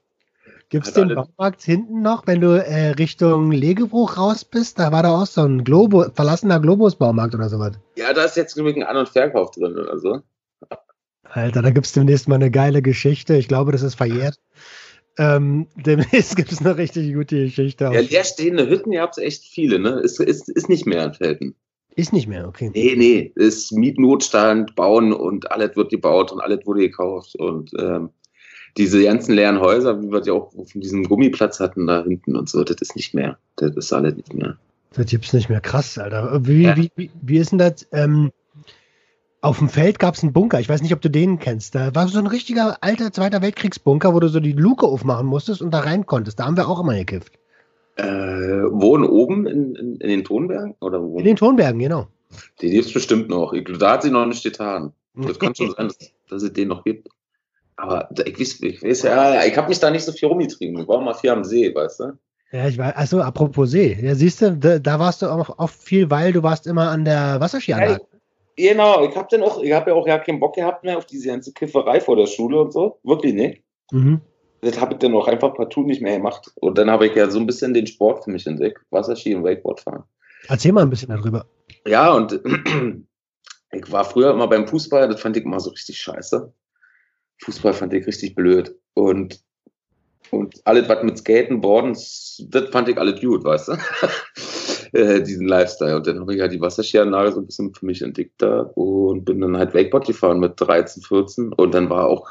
Gibt 0.69 0.87
es 0.87 0.93
den 0.93 1.15
Baumarkt 1.15 1.63
hinten 1.63 2.03
noch, 2.03 2.27
wenn 2.27 2.41
du 2.41 2.49
äh, 2.49 2.91
Richtung 2.91 3.53
Legebruch 3.53 4.17
raus 4.17 4.45
bist? 4.45 4.79
Da 4.79 4.91
war 4.93 5.03
da 5.03 5.11
auch 5.11 5.27
so 5.27 5.43
ein 5.43 5.65
Globo, 5.65 6.07
verlassener 6.15 6.61
Globus-Baumarkt 6.61 7.35
oder 7.35 7.49
sowas. 7.49 7.79
Ja, 7.97 8.13
da 8.13 8.25
ist 8.25 8.37
jetzt 8.37 8.59
ein 8.59 8.83
An- 8.83 8.97
und 8.97 9.09
Verkauf 9.09 9.51
drin 9.53 9.79
oder 9.79 9.99
so. 9.99 10.21
Alter, 11.23 11.63
da 11.63 11.71
gibt 11.71 11.87
es 11.87 11.93
demnächst 11.93 12.29
mal 12.29 12.37
eine 12.37 12.51
geile 12.51 12.83
Geschichte. 12.83 13.37
Ich 13.37 13.49
glaube, 13.49 13.73
das 13.73 13.83
ist 13.83 13.95
verjährt. 13.95 14.39
Ähm, 15.19 15.67
demnächst 15.77 16.37
gibt 16.37 16.53
es 16.53 16.61
eine 16.61 16.77
richtig 16.77 17.15
gute 17.15 17.45
Geschichte. 17.45 17.85
Ja, 17.85 18.01
leerstehende 18.01 18.69
Hütten, 18.69 18.93
ihr 18.93 19.03
habt 19.03 19.19
echt 19.19 19.45
viele, 19.45 19.79
ne? 19.79 20.01
Ist, 20.01 20.21
ist, 20.21 20.49
ist 20.49 20.69
nicht 20.69 20.87
mehr 20.87 21.05
in 21.05 21.15
Felden. 21.15 21.55
Ist 21.97 22.13
nicht 22.13 22.27
mehr, 22.27 22.49
okay. 22.49 22.71
Nee, 22.75 22.95
nee, 22.97 23.33
ist 23.37 23.73
Mietnotstand, 23.73 24.75
bauen 24.75 25.13
und 25.13 25.53
alles 25.53 25.77
wird 25.77 25.91
gebaut 25.91 26.33
und 26.33 26.41
alles 26.41 26.67
wurde 26.67 26.81
gekauft 26.81 27.37
und 27.37 27.71
ähm, 27.79 28.11
diese 28.77 29.03
ganzen 29.03 29.35
leeren 29.35 29.61
Häuser, 29.61 30.03
wie 30.03 30.11
wir 30.11 30.21
die 30.21 30.31
auch 30.31 30.55
auf 30.57 30.73
diesem 30.75 31.05
Gummiplatz 31.05 31.61
hatten 31.61 31.87
da 31.87 32.03
hinten 32.03 32.37
und 32.37 32.49
so, 32.49 32.65
das 32.65 32.77
ist 32.81 32.97
nicht 32.97 33.15
mehr. 33.15 33.39
Das 33.57 33.77
ist 33.77 33.93
alles 33.93 34.17
nicht 34.17 34.35
mehr. 34.35 34.57
Das 34.95 35.07
gibt's 35.07 35.33
nicht 35.33 35.49
mehr. 35.49 35.61
Krass, 35.61 35.99
Alter. 35.99 36.41
Wie, 36.47 36.63
ja. 36.63 36.77
wie, 36.77 36.91
wie, 36.97 37.11
wie 37.21 37.39
ist 37.39 37.53
denn 37.53 37.59
das? 37.59 37.87
Ähm, 37.93 38.33
auf 39.41 39.59
dem 39.59 39.69
Feld 39.69 39.99
gab 39.99 40.15
es 40.15 40.23
einen 40.23 40.33
Bunker. 40.33 40.59
Ich 40.61 40.69
weiß 40.69 40.81
nicht, 40.83 40.95
ob 40.95 41.03
du 41.03 41.11
den 41.11 41.39
kennst. 41.39 41.75
Da 41.75 41.95
war 41.95 42.09
so 42.09 42.19
ein 42.19 42.27
richtiger 42.27 42.79
alter 42.81 43.13
Zweiter 43.13 43.43
Weltkriegsbunker, 43.43 44.15
wo 44.15 44.21
du 44.21 44.29
so 44.29 44.41
die 44.41 44.53
Luke 44.53 44.87
aufmachen 44.87 45.27
musstest 45.27 45.61
und 45.61 45.71
da 45.73 45.81
rein 45.81 46.07
konntest. 46.07 46.41
Da 46.41 46.47
haben 46.47 46.57
wir 46.57 46.69
auch 46.69 46.81
immer 46.81 46.95
gekifft. 46.95 47.33
Äh, 47.97 48.05
wohnen 48.07 49.05
oben 49.05 49.47
in, 49.47 49.75
in, 49.75 49.97
in, 49.97 50.09
den 50.09 50.25
Tonbergen? 50.25 50.75
Oder 50.81 51.03
wo? 51.03 51.19
In 51.19 51.25
den 51.25 51.37
Tonbergen, 51.37 51.79
genau. 51.79 52.09
Die 52.61 52.71
gibt 52.71 52.87
es 52.87 52.93
bestimmt 52.93 53.29
noch. 53.29 53.55
Da 53.79 53.93
hat 53.93 54.03
sie 54.03 54.11
noch 54.11 54.27
nicht 54.27 54.43
getan. 54.43 54.93
Das 55.15 55.39
kann 55.39 55.55
schon 55.55 55.71
sein, 55.77 55.89
dass, 55.89 55.99
dass 56.29 56.43
es 56.43 56.53
den 56.53 56.69
noch 56.69 56.83
gibt. 56.83 57.09
Aber 57.77 58.09
ich 58.25 58.39
weiß, 58.39 58.61
ich 58.63 58.83
weiß 58.83 59.03
ja, 59.03 59.45
ich 59.45 59.57
habe 59.57 59.69
mich 59.69 59.81
da 59.81 59.91
nicht 59.91 60.05
so 60.05 60.13
viel 60.13 60.29
rumgetrieben. 60.29 60.81
Ich 60.81 60.89
war 60.89 61.01
mal 61.01 61.15
viel 61.15 61.31
am 61.31 61.45
See, 61.45 61.75
weißt 61.75 62.01
du? 62.01 62.13
Ja, 62.53 62.69
ich 62.69 62.79
weiß, 62.79 62.95
also 62.95 63.21
apropos 63.21 63.71
See, 63.71 63.99
ja, 64.01 64.15
siehst 64.15 64.41
du, 64.41 64.57
da, 64.57 64.79
da 64.79 65.01
warst 65.01 65.23
du 65.23 65.27
auch 65.27 65.59
oft 65.59 65.83
viel, 65.83 66.09
weil 66.11 66.33
du 66.33 66.43
warst 66.43 66.67
immer 66.69 66.91
an 66.91 67.05
der 67.05 67.41
Wasserskianlage. 67.41 68.01
Ja, 68.57 68.73
genau, 68.73 69.05
ich 69.05 69.17
habe 69.17 69.27
dann 69.31 69.43
auch, 69.43 69.61
ich 69.61 69.73
habe 69.73 69.91
ja 69.91 69.97
auch 69.97 70.07
ja 70.07 70.19
keinen 70.19 70.39
Bock 70.39 70.55
gehabt 70.55 70.85
mehr 70.85 70.97
auf 70.97 71.07
diese 71.07 71.29
ganze 71.29 71.53
Kifferei 71.53 72.01
vor 72.01 72.17
der 72.17 72.27
Schule 72.27 72.61
und 72.61 72.73
so. 72.73 73.01
Wirklich 73.03 73.35
nicht. 73.35 73.65
Mhm. 73.91 74.21
Das 74.61 74.81
habe 74.81 74.95
ich 74.95 75.01
dann 75.01 75.15
auch 75.15 75.27
einfach 75.27 75.53
partout 75.55 75.83
nicht 75.83 76.01
mehr 76.01 76.17
gemacht. 76.17 76.53
Und 76.61 76.79
dann 76.79 76.91
habe 76.91 77.09
ich 77.09 77.15
ja 77.15 77.29
so 77.29 77.39
ein 77.39 77.47
bisschen 77.47 77.75
den 77.75 77.87
Sport 77.87 78.25
für 78.25 78.31
mich 78.31 78.47
entdeckt. 78.47 78.81
Wasserski 78.91 79.35
und 79.35 79.45
Wakeboard 79.45 79.81
fahren. 79.81 80.05
Erzähl 80.49 80.73
mal 80.73 80.83
ein 80.83 80.91
bisschen 80.91 81.09
darüber. 81.09 81.47
Ja, 81.87 82.13
und 82.13 82.33
ich 83.73 83.93
war 83.93 84.05
früher 84.05 84.31
immer 84.31 84.47
beim 84.47 84.69
Fußball, 84.69 85.09
das 85.09 85.21
fand 85.21 85.37
ich 85.37 85.45
immer 85.45 85.61
so 85.61 85.71
richtig 85.71 85.99
scheiße. 85.99 86.53
Fußball 87.45 87.73
fand 87.73 87.93
ich 87.95 88.07
richtig 88.07 88.35
blöd. 88.35 88.75
Und 88.95 89.45
und 90.31 90.61
alles, 90.65 90.89
was 90.89 91.03
mit 91.03 91.19
Skaten, 91.19 91.61
Boarden, 91.61 91.93
das 91.93 92.71
fand 92.73 92.89
ich 92.89 92.99
alles 92.99 93.21
gut, 93.21 93.45
weißt 93.45 93.69
du? 93.69 93.77
Äh, 94.93 95.25
diesen 95.25 95.49
Lifestyle. 95.49 95.97
Und 95.97 96.07
dann 96.07 96.21
habe 96.21 96.35
ich 96.35 96.39
ja 96.39 96.47
die 96.47 96.61
Wasserskianlage 96.61 97.33
so 97.33 97.41
ein 97.41 97.47
bisschen 97.47 97.75
für 97.75 97.85
mich 97.85 98.01
entdeckt 98.01 98.35
da 98.39 98.61
und 98.77 99.25
bin 99.25 99.41
dann 99.41 99.57
halt 99.57 99.75
Wakeboard 99.75 100.07
gefahren 100.07 100.39
mit 100.39 100.53
13, 100.61 101.03
14. 101.03 101.53
Und 101.53 101.75
dann 101.75 101.91
war 101.91 102.07
auch 102.07 102.31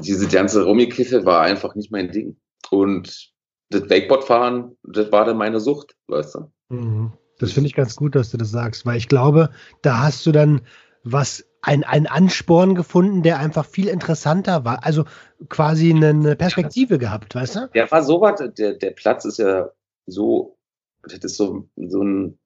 diese 0.00 0.28
ganze 0.28 0.64
Rummikiffe 0.64 1.24
war 1.24 1.40
einfach 1.40 1.74
nicht 1.74 1.90
mein 1.90 2.10
Ding. 2.10 2.36
Und 2.70 3.32
das 3.70 3.88
Wakeboardfahren, 3.88 4.76
das 4.82 5.10
war 5.10 5.24
dann 5.24 5.38
meine 5.38 5.58
Sucht, 5.58 5.96
weißt 6.08 6.34
du? 6.34 6.52
Mhm. 6.68 7.12
Das 7.38 7.52
finde 7.52 7.68
ich 7.68 7.74
ganz 7.74 7.96
gut, 7.96 8.14
dass 8.14 8.30
du 8.30 8.36
das 8.36 8.50
sagst, 8.50 8.84
weil 8.84 8.98
ich 8.98 9.08
glaube, 9.08 9.48
da 9.80 10.02
hast 10.02 10.26
du 10.26 10.32
dann 10.32 10.60
was 11.02 11.46
ein, 11.62 11.84
ein 11.84 12.06
Ansporn 12.06 12.74
gefunden, 12.74 13.22
der 13.22 13.38
einfach 13.38 13.64
viel 13.64 13.88
interessanter 13.88 14.64
war. 14.64 14.84
Also 14.84 15.04
quasi 15.48 15.92
eine 15.92 16.36
Perspektive 16.36 16.98
gehabt, 16.98 17.34
weißt 17.34 17.56
du? 17.56 17.70
Der 17.74 17.90
war 17.90 18.02
so 18.02 18.20
was, 18.20 18.42
der, 18.54 18.74
der 18.74 18.90
Platz 18.90 19.24
ist 19.24 19.38
ja 19.38 19.70
so, 20.06 20.58
das 21.04 21.18
ist 21.20 21.36
so, 21.36 21.68
so 21.76 22.02
ein, 22.02 22.38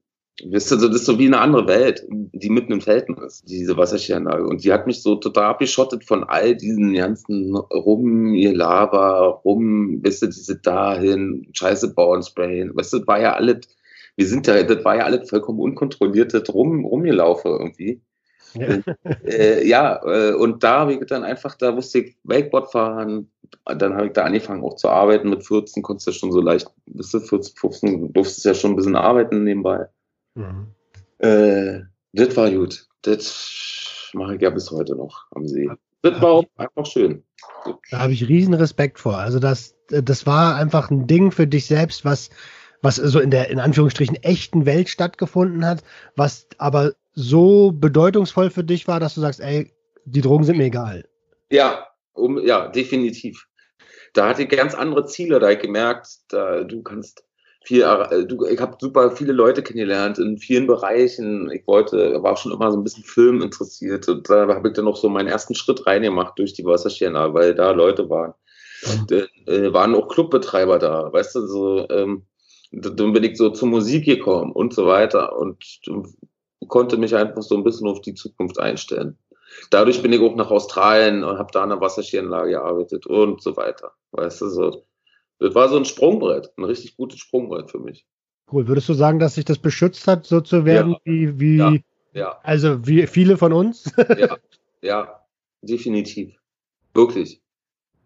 Wisst 0.45 0.71
ihr, 0.71 0.77
das 0.77 0.95
ist 0.95 1.07
so 1.07 1.19
wie 1.19 1.27
eine 1.27 1.39
andere 1.39 1.67
Welt, 1.67 2.07
die 2.11 2.51
mitten 2.51 2.73
im 2.73 2.83
Felden 2.83 3.17
ist, 3.25 3.49
diese 3.49 3.79
Wasserskianlage. 3.79 4.47
Und 4.47 4.65
die 4.65 4.73
hat 4.73 4.87
mich 4.87 5.03
so 5.03 5.17
total 5.17 5.45
abgeschottet 5.45 6.05
von 6.05 6.25
all 6.25 6.55
diesen 6.55 6.93
ganzen 6.93 7.57
rum, 7.57 8.35
ihr 8.35 8.55
Lava, 8.55 9.29
rum, 9.29 10.01
wisst 10.03 10.23
ihr, 10.23 10.29
diese 10.29 10.59
dahin, 10.59 11.49
Scheiße 11.55 11.95
bauen, 11.95 12.23
sprayen. 12.23 12.77
Weißt 12.77 12.93
du, 12.93 12.99
das 12.99 13.07
war 13.07 13.19
ja 13.19 13.33
alles, 13.33 13.61
wir 14.17 14.27
sind 14.27 14.47
ja, 14.47 14.63
das 14.63 14.85
war 14.85 14.97
ja 14.97 15.05
alles 15.05 15.31
vollkommen 15.31 15.61
unkontrolliert, 15.61 16.35
das 16.35 16.53
rum, 16.53 16.85
rumgelaufen 16.85 17.53
irgendwie. 17.53 18.03
Ja, 18.55 18.79
äh, 19.25 19.67
ja 19.67 20.01
äh, 20.05 20.35
und 20.35 20.63
da 20.63 20.81
habe 20.81 20.95
ich 20.95 21.07
dann 21.07 21.25
einfach, 21.25 21.55
da 21.57 21.77
wusste 21.77 22.01
ich 22.01 22.17
Wakeboard 22.25 22.73
fahren, 22.73 23.31
dann 23.65 23.95
habe 23.95 24.07
ich 24.07 24.13
da 24.13 24.25
angefangen 24.25 24.65
auch 24.65 24.77
zu 24.77 24.89
arbeiten. 24.89 25.31
Mit 25.31 25.47
14 25.47 25.83
konntest 25.83 26.07
du 26.07 26.11
ja 26.11 26.17
schon 26.17 26.33
so 26.33 26.41
leicht, 26.41 26.69
bis 26.87 27.11
du 27.11 27.21
14, 27.21 27.57
15 27.57 28.13
durftest 28.13 28.45
ja 28.45 28.55
schon 28.55 28.73
ein 28.73 28.77
bisschen 28.77 28.97
arbeiten 28.97 29.45
nebenbei. 29.45 29.87
Mhm. 30.35 30.69
Äh, 31.19 31.81
das 32.13 32.37
war 32.37 32.51
gut. 32.51 32.87
Das 33.03 34.11
mache 34.15 34.37
ich 34.37 34.43
ja 34.43 34.51
bis 34.51 34.71
heute 34.71 34.97
noch 34.97 35.27
am 35.33 35.47
See. 35.47 35.69
Das 36.03 36.21
war 36.21 36.31
auch 36.31 36.45
einfach 36.57 36.87
schön. 36.87 37.23
Da 37.91 37.99
habe 37.99 38.13
ich 38.13 38.29
riesen 38.29 38.55
Respekt 38.55 38.99
vor. 38.99 39.19
Also 39.19 39.39
das, 39.39 39.75
das 39.89 40.27
war 40.27 40.57
einfach 40.57 40.91
ein 40.91 41.07
Ding 41.07 41.33
für 41.33 41.47
dich 41.47 41.67
selbst, 41.67 42.05
was, 42.05 42.31
was 42.83 42.97
so 42.97 43.21
in 43.21 43.31
der 43.31 43.51
in 43.51 43.59
Anführungsstrichen 43.59 44.17
echten 44.23 44.67
Welt 44.67 44.89
stattgefunden 44.89 45.65
hat, 45.65 45.83
was 46.15 46.47
aber 46.59 46.93
so 47.17 47.73
bedeutungsvoll 47.73 48.51
für 48.51 48.63
dich 48.63 48.87
war, 48.87 49.01
dass 49.01 49.15
du 49.15 49.21
sagst, 49.21 49.41
ey, 49.41 49.73
die 50.05 50.21
Drogen 50.21 50.45
sind 50.45 50.59
mir 50.59 50.67
egal. 50.67 51.09
Ja, 51.51 51.87
um, 52.13 52.39
ja, 52.39 52.69
definitiv. 52.69 53.47
Da 54.13 54.29
hatte 54.29 54.43
ich 54.43 54.49
ganz 54.49 54.75
andere 54.75 55.07
Ziele, 55.07 55.41
da 55.41 55.51
ich 55.51 55.59
gemerkt, 55.59 56.09
da, 56.29 56.63
du 56.63 56.83
kannst 56.83 57.25
viel, 57.65 57.83
äh, 57.83 58.25
du, 58.27 58.47
ich 58.47 58.61
habe 58.61 58.77
super 58.81 59.11
viele 59.11 59.33
Leute 59.33 59.63
kennengelernt 59.63 60.19
in 60.19 60.39
vielen 60.39 60.67
Bereichen. 60.67 61.51
Ich 61.51 61.67
wollte, 61.67 62.23
war 62.23 62.37
schon 62.37 62.53
immer 62.53 62.71
so 62.71 62.79
ein 62.79 62.85
bisschen 62.85 63.03
Film 63.03 63.43
interessiert 63.43 64.09
und 64.09 64.29
da 64.29 64.47
habe 64.47 64.69
ich 64.69 64.75
dann 64.75 64.85
noch 64.85 64.97
so 64.97 65.09
meinen 65.09 65.29
ersten 65.29 65.55
Schritt 65.55 65.87
reingemacht 65.87 66.39
durch 66.39 66.53
die 66.53 66.65
Wasserschäne, 66.65 67.35
weil 67.35 67.55
da 67.55 67.73
Leute 67.73 68.09
waren. 68.09 68.35
Mhm. 68.85 69.07
Da, 69.09 69.53
äh, 69.53 69.73
waren 69.73 69.95
auch 69.95 70.09
Clubbetreiber 70.09 70.79
da, 70.79 71.13
weißt 71.13 71.35
du, 71.35 71.47
so, 71.47 71.89
ähm, 71.89 72.27
dann 72.73 73.13
bin 73.13 73.25
ich 73.25 73.37
so 73.37 73.51
zur 73.51 73.69
Musik 73.69 74.05
gekommen 74.05 74.53
und 74.53 74.75
so 74.75 74.87
weiter 74.87 75.37
und 75.37 75.65
konnte 76.69 76.97
mich 76.97 77.15
einfach 77.15 77.43
so 77.43 77.57
ein 77.57 77.65
bisschen 77.65 77.89
auf 77.89 78.01
die 78.01 78.15
Zukunft 78.15 78.59
einstellen. 78.59 79.17
Dadurch 79.71 80.03
bin 80.03 80.13
ich 80.13 80.21
auch 80.21 80.35
nach 80.37 80.51
Australien 80.51 81.25
und 81.25 81.39
habe 81.39 81.51
da 81.53 81.63
an 81.63 81.71
der 81.71 81.81
Wasserskianlage 81.81 82.51
gearbeitet 82.51 83.07
und 83.07 83.43
so 83.43 83.57
weiter. 83.57 83.93
Weißt 84.13 84.41
du, 84.43 84.49
so. 84.49 84.85
Das 85.39 85.55
war 85.55 85.69
so 85.69 85.77
ein 85.77 85.85
Sprungbrett, 85.85 86.51
ein 86.57 86.65
richtig 86.65 86.97
gutes 86.97 87.21
Sprungbrett 87.21 87.71
für 87.71 87.79
mich. 87.79 88.07
Cool. 88.51 88.69
Würdest 88.69 88.89
du 88.89 88.95
sagen, 88.95 89.19
dass 89.19 89.35
sich 89.35 89.45
das 89.45 89.59
beschützt 89.59 90.07
hat, 90.07 90.25
so 90.25 90.41
zu 90.41 90.65
werden 90.65 90.93
ja. 90.93 90.99
wie, 91.05 91.41
wie 91.41 91.57
ja. 91.57 91.75
ja. 92.13 92.41
also 92.43 92.87
wie 92.87 93.07
viele 93.07 93.37
von 93.37 93.53
uns? 93.53 93.91
ja, 94.19 94.37
ja, 94.83 95.21
definitiv. 95.63 96.35
Wirklich. 96.95 97.43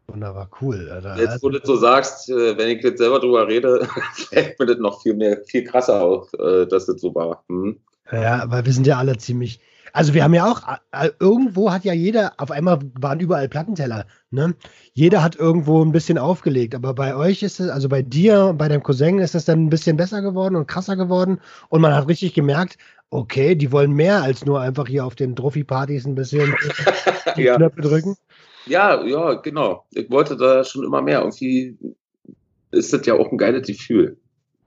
Wunderbar, 0.08 0.50
cool. 0.60 0.88
Alter. 0.90 1.16
Jetzt, 1.18 1.42
wo 1.42 1.50
du 1.50 1.58
das 1.58 1.68
so 1.68 1.76
sagst, 1.76 2.28
äh, 2.30 2.58
wenn 2.58 2.76
ich 2.76 2.82
jetzt 2.82 2.98
selber 2.98 3.20
drüber 3.20 3.46
rede, 3.46 3.86
fällt 4.14 4.58
mir 4.58 4.66
das 4.66 4.78
noch 4.78 5.02
viel 5.02 5.14
mehr, 5.14 5.44
viel 5.44 5.62
krasser 5.62 6.02
auf, 6.02 6.32
äh, 6.34 6.66
dass 6.66 6.86
das 6.86 7.00
so 7.00 7.14
war. 7.14 7.44
Hm? 7.48 7.78
Ja, 8.12 8.44
weil 8.48 8.64
wir 8.64 8.72
sind 8.72 8.86
ja 8.86 8.98
alle 8.98 9.16
ziemlich. 9.18 9.60
Also 9.92 10.14
wir 10.14 10.22
haben 10.22 10.34
ja 10.34 10.50
auch, 10.50 10.62
äh, 10.92 11.10
irgendwo 11.18 11.72
hat 11.72 11.84
ja 11.84 11.92
jeder, 11.92 12.34
auf 12.38 12.52
einmal 12.52 12.78
waren 13.00 13.18
überall 13.18 13.48
Plattenteller, 13.48 14.06
ne? 14.30 14.54
Jeder 14.92 15.22
hat 15.22 15.34
irgendwo 15.34 15.84
ein 15.84 15.90
bisschen 15.90 16.16
aufgelegt, 16.16 16.76
aber 16.76 16.94
bei 16.94 17.16
euch 17.16 17.42
ist 17.42 17.58
es, 17.58 17.68
also 17.68 17.88
bei 17.88 18.02
dir, 18.02 18.54
bei 18.56 18.68
deinem 18.68 18.84
Cousin 18.84 19.18
ist 19.18 19.34
es 19.34 19.46
dann 19.46 19.64
ein 19.64 19.70
bisschen 19.70 19.96
besser 19.96 20.22
geworden 20.22 20.54
und 20.54 20.68
krasser 20.68 20.94
geworden 20.94 21.40
und 21.70 21.80
man 21.80 21.92
hat 21.92 22.06
richtig 22.06 22.34
gemerkt, 22.34 22.78
okay, 23.10 23.56
die 23.56 23.72
wollen 23.72 23.92
mehr 23.92 24.22
als 24.22 24.46
nur 24.46 24.60
einfach 24.60 24.86
hier 24.86 25.04
auf 25.04 25.16
den 25.16 25.34
Trophy-Partys 25.34 26.06
ein 26.06 26.14
bisschen 26.14 26.54
die 27.36 27.42
ja. 27.42 27.56
Knöpfe 27.56 27.80
drücken. 27.80 28.16
Ja, 28.66 29.04
ja, 29.04 29.34
genau. 29.34 29.86
Ich 29.90 30.08
wollte 30.10 30.36
da 30.36 30.62
schon 30.62 30.84
immer 30.84 31.02
mehr. 31.02 31.20
Irgendwie 31.20 31.76
ist 32.70 32.92
das 32.92 33.04
ja 33.06 33.14
auch 33.14 33.32
ein 33.32 33.38
geiles 33.38 33.66
Gefühl, 33.66 34.18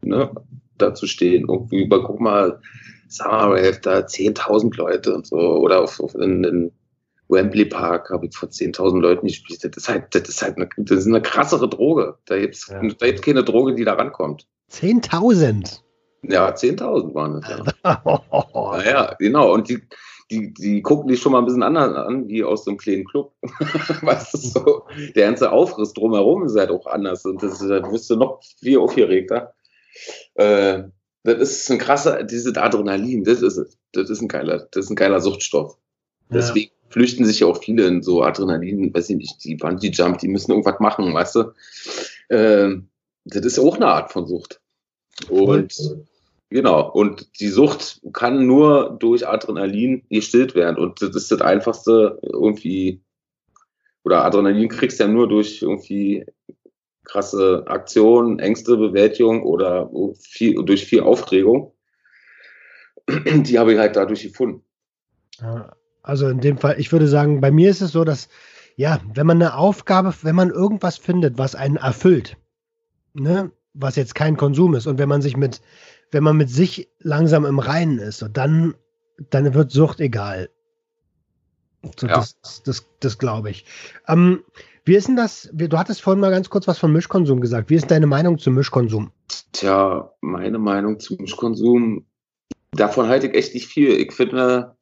ne? 0.01 0.31
da 0.77 0.93
zu 0.93 1.07
stehen. 1.07 1.45
Irgendwie, 1.47 1.87
guck 1.87 2.19
mal, 2.19 2.59
Summer 3.13 3.51
Rave, 3.51 3.79
da 3.81 3.99
10.000 3.99 4.75
Leute 4.77 5.13
und 5.13 5.27
so. 5.27 5.37
Oder 5.37 5.81
auf, 5.81 5.99
auf 5.99 6.15
in, 6.15 6.43
in 6.43 6.71
Wembley 7.29 7.65
Park 7.65 8.09
habe 8.09 8.25
ich 8.25 8.35
vor 8.35 8.49
10.000 8.49 8.99
Leuten 8.99 9.27
gespielt. 9.27 9.63
Das 9.63 9.71
ist 9.75 9.89
halt, 9.89 10.13
das 10.15 10.27
ist 10.27 10.41
halt 10.41 10.57
eine, 10.57 10.69
das 10.77 10.99
ist 10.99 11.07
eine 11.07 11.21
krassere 11.21 11.69
Droge. 11.69 12.17
Da 12.25 12.39
gibt 12.39 12.55
es 12.55 12.67
ja. 12.67 12.81
da 12.81 13.05
gibt's 13.05 13.21
keine 13.21 13.43
Droge, 13.43 13.75
die 13.75 13.85
da 13.85 13.93
rankommt. 13.93 14.47
10.000? 14.71 15.79
Ja, 16.23 16.49
10.000 16.49 17.13
waren 17.13 17.35
es. 17.35 17.49
Ja. 17.83 18.01
naja, 18.77 19.15
genau. 19.19 19.53
Und 19.53 19.69
die, 19.69 19.81
die, 20.31 20.53
die 20.53 20.81
gucken 20.81 21.09
dich 21.09 21.21
schon 21.21 21.33
mal 21.33 21.39
ein 21.39 21.45
bisschen 21.45 21.63
anders 21.63 21.95
an, 21.95 22.27
wie 22.27 22.43
aus 22.43 22.65
so 22.65 22.71
einem 22.71 22.77
kleinen 22.77 23.05
Club. 23.05 23.33
weißt 23.41 24.33
du, 24.33 24.37
so, 24.37 24.83
der 25.15 25.27
ganze 25.27 25.51
Aufriss 25.51 25.93
drumherum 25.93 26.45
ist 26.45 26.57
halt 26.57 26.71
auch 26.71 26.87
anders. 26.87 27.25
Und 27.25 27.43
das, 27.43 27.59
da 27.59 27.91
wirst 27.91 28.09
du 28.09 28.15
noch 28.15 28.41
viel 28.59 28.77
aufgeregter. 28.79 29.53
Äh, 30.35 30.83
das 31.23 31.51
ist 31.51 31.71
ein 31.71 31.77
krasser, 31.77 32.23
dieses 32.23 32.55
Adrenalin, 32.57 33.23
das 33.23 33.41
ist 33.41 33.57
es. 33.57 33.77
Das 33.93 34.09
ist 34.09 34.21
ein 34.21 34.27
geiler, 34.27 34.67
das 34.71 34.85
ist 34.85 34.91
ein 34.91 34.95
geiler 34.95 35.21
Suchtstoff. 35.21 35.77
Ja. 36.29 36.37
Deswegen 36.37 36.71
flüchten 36.89 37.25
sich 37.25 37.39
ja 37.39 37.47
auch 37.47 37.61
viele 37.61 37.87
in 37.87 38.03
so 38.03 38.23
Adrenalin, 38.23 38.93
weiß 38.93 39.09
ich 39.09 39.17
nicht, 39.17 39.43
die 39.43 39.55
Bungee 39.55 39.89
Jump, 39.89 40.19
die 40.19 40.27
müssen 40.27 40.51
irgendwas 40.51 40.79
machen, 40.79 41.13
weißt 41.13 41.35
du? 41.35 41.53
Ähm, 42.29 42.89
das 43.25 43.45
ist 43.45 43.59
auch 43.59 43.77
eine 43.77 43.87
Art 43.87 44.11
von 44.11 44.27
Sucht. 44.27 44.61
Und 45.29 45.73
genau, 46.49 46.91
und 46.91 47.39
die 47.39 47.47
Sucht 47.47 48.01
kann 48.11 48.45
nur 48.45 48.97
durch 48.99 49.27
Adrenalin 49.27 50.03
gestillt 50.09 50.55
werden. 50.55 50.77
Und 50.77 51.01
das 51.01 51.15
ist 51.15 51.31
das 51.31 51.41
einfachste 51.41 52.19
irgendwie, 52.21 53.01
oder 54.03 54.25
Adrenalin 54.25 54.69
kriegst 54.69 54.99
du 54.99 55.05
ja 55.05 55.09
nur 55.09 55.27
durch 55.27 55.61
irgendwie 55.61 56.25
krasse 57.05 57.63
Aktionen, 57.67 58.39
Ängste, 58.39 58.77
Bewältigung 58.77 59.43
oder 59.43 59.89
viel, 60.19 60.63
durch 60.63 60.85
viel 60.85 61.01
Aufregung. 61.01 61.73
Die 63.09 63.59
habe 63.59 63.73
ich 63.73 63.79
halt 63.79 63.95
dadurch 63.95 64.23
gefunden. 64.23 64.63
Also 66.01 66.29
in 66.29 66.39
dem 66.39 66.57
Fall, 66.57 66.79
ich 66.79 66.91
würde 66.91 67.07
sagen, 67.07 67.41
bei 67.41 67.51
mir 67.51 67.69
ist 67.69 67.81
es 67.81 67.91
so, 67.91 68.03
dass, 68.03 68.29
ja, 68.75 69.01
wenn 69.13 69.27
man 69.27 69.41
eine 69.41 69.55
Aufgabe, 69.55 70.13
wenn 70.21 70.35
man 70.35 70.49
irgendwas 70.49 70.97
findet, 70.97 71.37
was 71.37 71.55
einen 71.55 71.77
erfüllt, 71.77 72.37
ne, 73.13 73.51
was 73.73 73.95
jetzt 73.95 74.15
kein 74.15 74.37
Konsum 74.37 74.75
ist, 74.75 74.87
und 74.87 74.99
wenn 74.99 75.09
man 75.09 75.21
sich 75.21 75.35
mit 75.35 75.61
wenn 76.13 76.23
man 76.23 76.37
mit 76.37 76.49
sich 76.49 76.89
langsam 76.99 77.45
im 77.45 77.59
Reinen 77.59 77.99
ist, 77.99 78.19
so, 78.19 78.27
dann, 78.27 78.75
dann 79.29 79.53
wird 79.53 79.71
Sucht 79.71 79.99
egal. 79.99 80.49
So, 81.99 82.07
ja. 82.07 82.15
Das, 82.15 82.63
das, 82.63 82.85
das 82.99 83.17
glaube 83.17 83.49
ich. 83.49 83.65
Ähm, 84.07 84.43
wie 84.85 84.95
ist 84.95 85.07
denn 85.07 85.15
das? 85.15 85.49
Du 85.53 85.77
hattest 85.77 86.01
vorhin 86.01 86.19
mal 86.19 86.31
ganz 86.31 86.49
kurz 86.49 86.67
was 86.67 86.77
von 86.77 86.91
Mischkonsum 86.91 87.39
gesagt. 87.39 87.69
Wie 87.69 87.75
ist 87.75 87.89
deine 87.89 88.07
Meinung 88.07 88.37
zum 88.37 88.55
Mischkonsum? 88.55 89.11
Tja, 89.53 90.11
meine 90.21 90.59
Meinung 90.59 90.99
zum 90.99 91.17
Mischkonsum, 91.17 92.05
davon 92.71 93.07
halte 93.07 93.27
ich 93.27 93.35
echt 93.35 93.53
nicht 93.53 93.67
viel. 93.67 93.91
Ich 93.91 94.11
finde, 94.11 94.75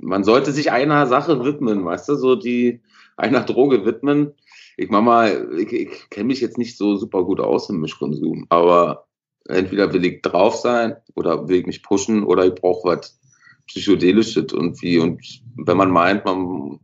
man 0.00 0.24
sollte 0.24 0.52
sich 0.52 0.72
einer 0.72 1.06
Sache 1.06 1.44
widmen, 1.44 1.84
weißt 1.84 2.08
du, 2.10 2.16
so 2.16 2.36
die 2.36 2.80
einer 3.16 3.40
Droge 3.40 3.84
widmen. 3.86 4.32
Ich 4.76 4.90
mach 4.90 5.02
mal, 5.02 5.48
ich, 5.58 5.72
ich 5.72 6.10
kenne 6.10 6.26
mich 6.26 6.40
jetzt 6.40 6.58
nicht 6.58 6.76
so 6.76 6.96
super 6.96 7.24
gut 7.24 7.40
aus 7.40 7.70
im 7.70 7.80
Mischkonsum, 7.80 8.46
aber 8.48 9.06
entweder 9.48 9.92
will 9.92 10.04
ich 10.04 10.22
drauf 10.22 10.56
sein 10.56 10.96
oder 11.14 11.48
will 11.48 11.60
ich 11.60 11.66
mich 11.66 11.82
pushen 11.82 12.24
oder 12.24 12.46
ich 12.46 12.54
brauche 12.54 12.88
was 12.88 13.18
psychedelisches 13.66 14.52
irgendwie. 14.52 14.98
Und 14.98 15.22
wenn 15.56 15.76
man 15.76 15.90
meint, 15.90 16.24
man 16.24 16.80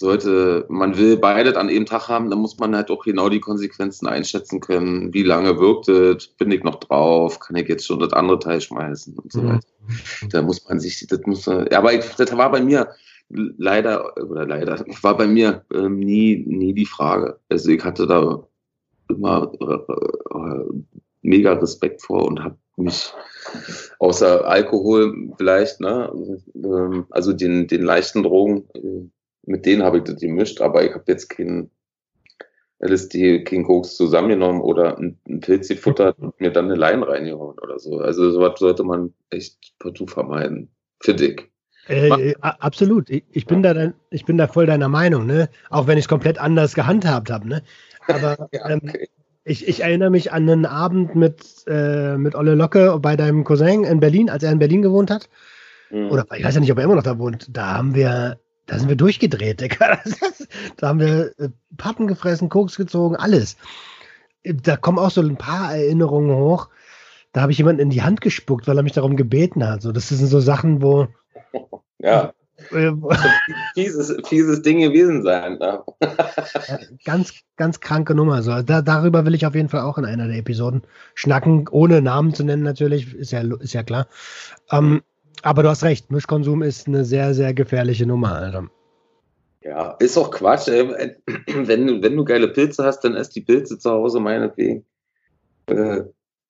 sollte, 0.00 0.64
man 0.70 0.96
will 0.96 1.18
beides 1.18 1.56
an 1.56 1.68
einem 1.68 1.84
Tag 1.84 2.08
haben, 2.08 2.30
dann 2.30 2.38
muss 2.38 2.58
man 2.58 2.74
halt 2.74 2.90
auch 2.90 3.04
genau 3.04 3.28
die 3.28 3.38
Konsequenzen 3.38 4.06
einschätzen 4.06 4.60
können. 4.60 5.12
Wie 5.12 5.22
lange 5.22 5.60
wirkt 5.60 5.88
es? 5.88 6.26
Bin 6.26 6.50
ich 6.50 6.64
noch 6.64 6.76
drauf? 6.76 7.38
Kann 7.38 7.56
ich 7.56 7.68
jetzt 7.68 7.86
schon 7.86 8.00
das 8.00 8.14
andere 8.14 8.38
Teil 8.38 8.62
schmeißen 8.62 9.18
und 9.18 9.30
so 9.30 9.42
mhm. 9.42 9.48
weiter. 9.48 9.66
Da 10.30 10.40
muss 10.40 10.66
man 10.66 10.80
sich, 10.80 11.06
das 11.06 11.20
muss, 11.26 11.44
ja, 11.44 11.78
aber 11.78 11.92
ich, 11.92 12.06
das 12.16 12.34
war 12.34 12.50
bei 12.50 12.62
mir 12.62 12.88
leider, 13.28 14.16
oder 14.16 14.46
leider, 14.46 14.82
war 15.02 15.18
bei 15.18 15.26
mir 15.26 15.66
ähm, 15.70 15.98
nie, 15.98 16.44
nie 16.46 16.72
die 16.72 16.86
Frage. 16.86 17.38
Also 17.50 17.68
ich 17.68 17.84
hatte 17.84 18.06
da 18.06 18.42
immer 19.10 19.52
äh, 19.60 20.34
äh, 20.34 20.64
mega 21.20 21.52
Respekt 21.52 22.00
vor 22.00 22.26
und 22.26 22.42
habe 22.42 22.56
mich 22.78 23.12
außer 23.98 24.46
Alkohol 24.46 25.34
vielleicht, 25.36 25.80
ne, 25.80 26.10
ähm, 26.54 27.04
also 27.10 27.34
den, 27.34 27.66
den 27.66 27.82
leichten 27.82 28.22
Drogen, 28.22 28.64
äh, 28.72 29.10
mit 29.50 29.66
denen 29.66 29.82
habe 29.82 29.98
ich 29.98 30.04
das 30.04 30.20
gemischt, 30.20 30.60
aber 30.60 30.84
ich 30.84 30.94
habe 30.94 31.04
jetzt 31.08 31.28
keinen 31.28 31.70
LSD, 32.78 33.44
King 33.44 33.64
Koks 33.64 33.96
zusammengenommen 33.96 34.62
oder 34.62 34.96
ein, 34.96 35.18
Pilz 35.40 35.68
gefuttert 35.68 36.18
und 36.18 36.40
mir 36.40 36.50
dann 36.50 36.66
eine 36.66 36.76
Leine 36.76 37.06
reingehauen 37.06 37.58
oder 37.58 37.78
so. 37.78 37.98
Also 37.98 38.30
sowas 38.30 38.58
sollte 38.58 38.84
man 38.84 39.12
echt 39.28 39.58
partout 39.78 40.06
vermeiden, 40.06 40.70
finde 41.00 41.26
ich. 41.26 41.50
Äh, 41.88 42.34
absolut. 42.40 43.10
Ich, 43.10 43.24
ich, 43.32 43.46
bin 43.46 43.62
da, 43.62 43.92
ich 44.10 44.24
bin 44.24 44.38
da 44.38 44.46
voll 44.46 44.66
deiner 44.66 44.88
Meinung, 44.88 45.26
ne? 45.26 45.50
Auch 45.68 45.88
wenn 45.88 45.98
ich 45.98 46.04
es 46.04 46.08
komplett 46.08 46.38
anders 46.38 46.74
gehandhabt 46.74 47.30
habe, 47.30 47.48
ne? 47.48 47.62
Aber 48.06 48.48
ja, 48.52 48.70
ähm, 48.70 48.80
okay. 48.84 48.98
ähm, 48.98 49.08
ich, 49.44 49.66
ich, 49.66 49.82
erinnere 49.82 50.10
mich 50.10 50.32
an 50.32 50.48
einen 50.48 50.66
Abend 50.66 51.16
mit, 51.16 51.64
äh, 51.66 52.16
mit 52.16 52.34
Olle 52.34 52.54
Locke 52.54 52.98
bei 53.00 53.16
deinem 53.16 53.42
Cousin 53.42 53.84
in 53.84 53.98
Berlin, 53.98 54.30
als 54.30 54.44
er 54.44 54.52
in 54.52 54.58
Berlin 54.58 54.82
gewohnt 54.82 55.10
hat. 55.10 55.28
Mhm. 55.90 56.10
Oder 56.10 56.24
ich 56.36 56.44
weiß 56.44 56.54
ja 56.54 56.60
nicht, 56.60 56.70
ob 56.70 56.78
er 56.78 56.84
immer 56.84 56.94
noch 56.94 57.02
da 57.02 57.18
wohnt. 57.18 57.48
Da 57.50 57.74
haben 57.74 57.94
wir 57.94 58.38
da 58.70 58.78
sind 58.78 58.88
wir 58.88 58.96
durchgedreht, 58.96 59.60
Digga. 59.60 59.98
da 60.76 60.88
haben 60.88 61.00
wir 61.00 61.32
äh, 61.38 61.48
Pappen 61.76 62.06
gefressen, 62.06 62.48
Koks 62.48 62.76
gezogen, 62.76 63.16
alles. 63.16 63.56
Da 64.44 64.76
kommen 64.76 65.00
auch 65.00 65.10
so 65.10 65.20
ein 65.20 65.36
paar 65.36 65.74
Erinnerungen 65.74 66.36
hoch. 66.36 66.68
Da 67.32 67.40
habe 67.40 67.50
ich 67.50 67.58
jemanden 67.58 67.82
in 67.82 67.90
die 67.90 68.02
Hand 68.02 68.20
gespuckt, 68.20 68.68
weil 68.68 68.76
er 68.76 68.84
mich 68.84 68.92
darum 68.92 69.16
gebeten 69.16 69.66
hat. 69.66 69.82
So, 69.82 69.90
das 69.90 70.08
sind 70.08 70.24
so 70.24 70.40
Sachen, 70.40 70.82
wo. 70.82 71.08
Ja. 72.02 72.32
Äh, 72.70 72.92
fieses, 73.74 74.16
fieses 74.26 74.62
Ding 74.62 74.80
gewesen 74.80 75.22
sein. 75.22 75.58
Ne? 75.58 75.82
ganz, 77.04 77.34
ganz 77.56 77.80
kranke 77.80 78.14
Nummer. 78.14 78.42
So, 78.42 78.62
da, 78.62 78.80
darüber 78.80 79.26
will 79.26 79.34
ich 79.34 79.44
auf 79.44 79.54
jeden 79.54 79.68
Fall 79.68 79.82
auch 79.82 79.98
in 79.98 80.06
einer 80.06 80.26
der 80.26 80.38
Episoden 80.38 80.82
schnacken, 81.14 81.68
ohne 81.68 82.00
Namen 82.00 82.32
zu 82.32 82.42
nennen 82.42 82.62
natürlich, 82.62 83.14
ist 83.14 83.32
ja, 83.32 83.42
ist 83.42 83.74
ja 83.74 83.82
klar. 83.82 84.06
Ähm, 84.70 85.02
aber 85.42 85.62
du 85.62 85.68
hast 85.68 85.84
recht, 85.84 86.10
Mischkonsum 86.10 86.62
ist 86.62 86.86
eine 86.86 87.04
sehr, 87.04 87.34
sehr 87.34 87.54
gefährliche 87.54 88.06
Nummer, 88.06 88.34
Alter. 88.34 88.70
Ja, 89.62 89.92
ist 89.98 90.16
auch 90.16 90.30
Quatsch. 90.30 90.68
Ey. 90.68 91.16
Wenn, 91.46 91.86
du, 91.86 92.02
wenn 92.02 92.16
du 92.16 92.24
geile 92.24 92.48
Pilze 92.48 92.84
hast, 92.84 93.00
dann 93.00 93.14
ess 93.14 93.30
die 93.30 93.42
Pilze 93.42 93.78
zu 93.78 93.90
Hause, 93.90 94.20
meinetwegen. 94.20 94.84
Äh, 95.66 96.04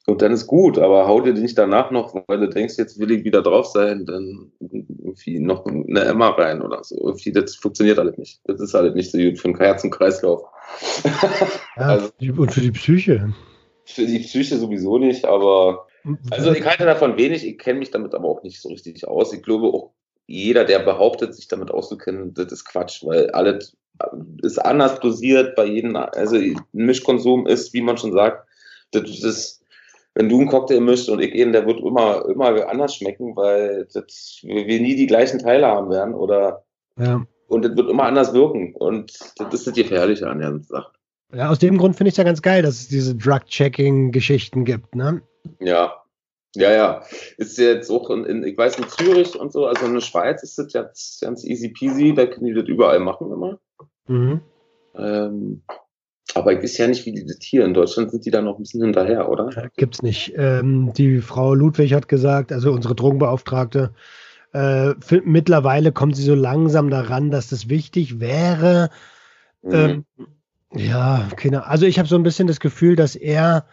und 0.07 0.23
dann 0.23 0.33
ist 0.33 0.47
gut, 0.47 0.79
aber 0.79 1.07
hau 1.07 1.21
dir 1.21 1.35
nicht 1.35 1.59
danach 1.59 1.91
noch, 1.91 2.15
weil 2.27 2.41
du 2.41 2.49
denkst, 2.49 2.75
jetzt 2.79 2.99
will 2.99 3.11
ich 3.11 3.25
wieder 3.25 3.43
drauf 3.43 3.67
sein, 3.67 4.07
dann 4.07 4.51
irgendwie 4.61 5.39
noch 5.41 5.67
eine 5.67 6.01
Emma 6.01 6.31
rein 6.31 6.63
oder 6.63 6.83
so. 6.83 6.97
Irgendwie, 6.97 7.33
das 7.33 7.57
funktioniert 7.57 7.99
alles 7.99 8.17
nicht. 8.17 8.41
Das 8.45 8.61
ist 8.61 8.75
alles 8.75 8.95
nicht 8.95 9.13
so 9.13 9.19
gut 9.19 9.39
für 9.39 9.49
einen 9.49 9.59
Herzenkreislauf. 9.59 10.43
Ja, 11.05 11.51
also, 11.85 12.11
und 12.37 12.53
für 12.53 12.61
die 12.61 12.73
Psyche. 12.73 13.33
Für 13.85 14.07
die 14.07 14.21
Psyche 14.21 14.57
sowieso 14.57 14.99
nicht, 14.99 15.25
aber 15.27 15.87
also 16.31 16.53
ich 16.53 16.65
halte 16.65 16.85
davon 16.85 17.17
wenig, 17.17 17.47
ich 17.47 17.59
kenne 17.59 17.79
mich 17.79 17.91
damit 17.91 18.15
aber 18.15 18.29
auch 18.29 18.43
nicht 18.43 18.61
so 18.61 18.69
richtig 18.69 19.07
aus. 19.07 19.33
Ich 19.33 19.43
glaube 19.43 19.69
auch 19.69 19.93
jeder, 20.27 20.65
der 20.65 20.79
behauptet, 20.79 21.35
sich 21.35 21.49
damit 21.49 21.71
auszukennen, 21.71 22.35
das 22.35 22.53
ist 22.53 22.65
Quatsch, 22.65 23.05
weil 23.05 23.31
alles 23.31 23.77
ist 24.43 24.59
anders 24.59 25.01
dosiert 25.01 25.57
bei 25.57 25.65
jedem, 25.67 25.97
also 25.97 26.39
Mischkonsum 26.73 27.47
ist, 27.47 27.75
wie 27.75 27.83
man 27.83 27.99
schon 27.99 28.13
sagt, 28.13 28.49
das 28.93 29.23
ist, 29.23 29.65
wenn 30.15 30.29
du 30.29 30.41
einen 30.41 30.49
Cocktail 30.49 30.81
mischst 30.81 31.09
und 31.09 31.21
ich 31.21 31.35
eben, 31.35 31.53
der 31.53 31.67
wird 31.67 31.81
immer, 31.81 32.25
immer 32.29 32.69
anders 32.69 32.97
schmecken, 32.97 33.37
weil 33.37 33.87
das, 33.93 34.41
wir 34.43 34.81
nie 34.81 34.97
die 34.97 35.07
gleichen 35.07 35.39
Teile 35.39 35.67
haben 35.67 35.91
werden 35.91 36.15
oder 36.15 36.65
ja. 36.99 37.27
und 37.49 37.65
das 37.65 37.77
wird 37.77 37.91
immer 37.91 38.05
anders 38.05 38.33
wirken 38.33 38.75
und 38.75 39.19
das 39.37 39.53
ist 39.53 39.67
das 39.67 39.75
Gefährliche 39.75 40.29
an 40.29 40.39
der 40.39 40.61
Sache. 40.61 40.93
Ja, 41.33 41.49
aus 41.49 41.59
dem 41.59 41.79
Grund 41.79 41.97
finde 41.97 42.09
ich 42.09 42.15
es 42.15 42.19
ja 42.19 42.25
ganz 42.25 42.43
geil, 42.43 42.63
dass 42.63 42.81
es 42.81 42.89
diese 42.89 43.15
Drug-Checking-Geschichten 43.15 44.65
gibt, 44.65 44.95
ne? 44.97 45.23
Ja. 45.59 45.95
Ja, 46.57 46.73
ja. 46.73 47.03
Ist 47.37 47.59
jetzt 47.59 47.91
auch 47.91 48.11
in, 48.11 48.25
in, 48.25 48.45
ich 48.45 48.59
weiß, 48.59 48.79
in 48.79 48.89
Zürich 48.89 49.39
und 49.39 49.53
so, 49.53 49.67
also 49.67 49.87
in 49.87 49.95
der 49.95 50.01
Schweiz 50.01 50.43
ist 50.43 50.59
das 50.59 50.73
jetzt 50.73 51.21
ganz 51.21 51.45
easy 51.45 51.69
peasy, 51.69 52.13
da 52.15 52.27
können 52.27 52.47
die 52.47 52.55
das 52.55 52.67
überall 52.67 52.99
machen 52.99 53.31
immer. 53.31 53.59
Mhm. 54.09 54.41
Ähm, 54.97 55.63
aber 56.35 56.53
ich 56.53 56.63
weiß 56.63 56.79
ja 56.79 56.89
nicht, 56.89 57.07
wie 57.07 57.13
die 57.13 57.25
das 57.25 57.39
hier 57.41 57.65
in 57.65 57.75
Deutschland 57.75 58.11
sind, 58.11 58.25
die 58.25 58.31
da 58.31 58.41
noch 58.43 58.57
ein 58.57 58.63
bisschen 58.63 58.83
hinterher, 58.83 59.29
oder? 59.29 59.51
Gibt's 59.77 60.03
nicht. 60.03 60.35
Ähm, 60.37 60.93
die 60.97 61.21
Frau 61.21 61.55
Ludwig 61.55 61.95
hat 61.95 62.09
gesagt, 62.09 62.53
also 62.53 62.73
unsere 62.73 62.95
Drogenbeauftragte, 62.95 63.95
äh, 64.53 64.95
für, 65.01 65.23
mittlerweile 65.25 65.93
kommt 65.93 66.17
sie 66.17 66.25
so 66.25 66.35
langsam 66.35 66.91
daran, 66.91 67.31
dass 67.31 67.49
das 67.49 67.69
wichtig 67.69 68.21
wäre. 68.21 68.91
Mhm. 69.63 69.73
Ähm, 69.73 70.05
ja, 70.73 71.29
keine 71.37 71.67
Also 71.67 71.87
ich 71.87 71.99
habe 71.99 72.09
so 72.09 72.17
ein 72.17 72.23
bisschen 72.23 72.47
das 72.47 72.61
Gefühl, 72.61 72.97
dass 72.97 73.17
er 73.17 73.67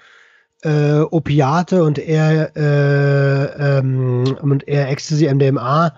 äh, 0.63 1.01
Opiate 1.01 1.83
und 1.83 1.99
eher, 1.99 2.55
äh, 2.55 3.77
ähm, 3.79 4.37
und 4.41 4.67
eher 4.67 4.89
Ecstasy, 4.89 5.27
MDMA 5.33 5.95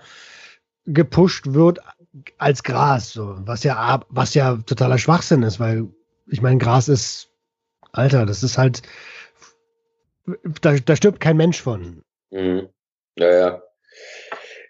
gepusht 0.86 1.52
wird 1.52 1.78
als 2.38 2.62
Gras, 2.62 3.12
so, 3.12 3.36
was 3.40 3.62
ja, 3.62 4.00
was 4.08 4.34
ja 4.34 4.56
totaler 4.66 4.98
Schwachsinn 4.98 5.42
ist, 5.42 5.60
weil 5.60 5.88
ich 6.26 6.42
meine, 6.42 6.58
Gras 6.58 6.88
ist, 6.88 7.28
Alter, 7.92 8.26
das 8.26 8.42
ist 8.42 8.58
halt, 8.58 8.82
da, 10.60 10.76
da 10.76 10.96
stirbt 10.96 11.20
kein 11.20 11.36
Mensch 11.36 11.60
von. 11.60 12.02
Mhm. 12.30 12.68
Ja, 13.16 13.30
ja. 13.30 13.62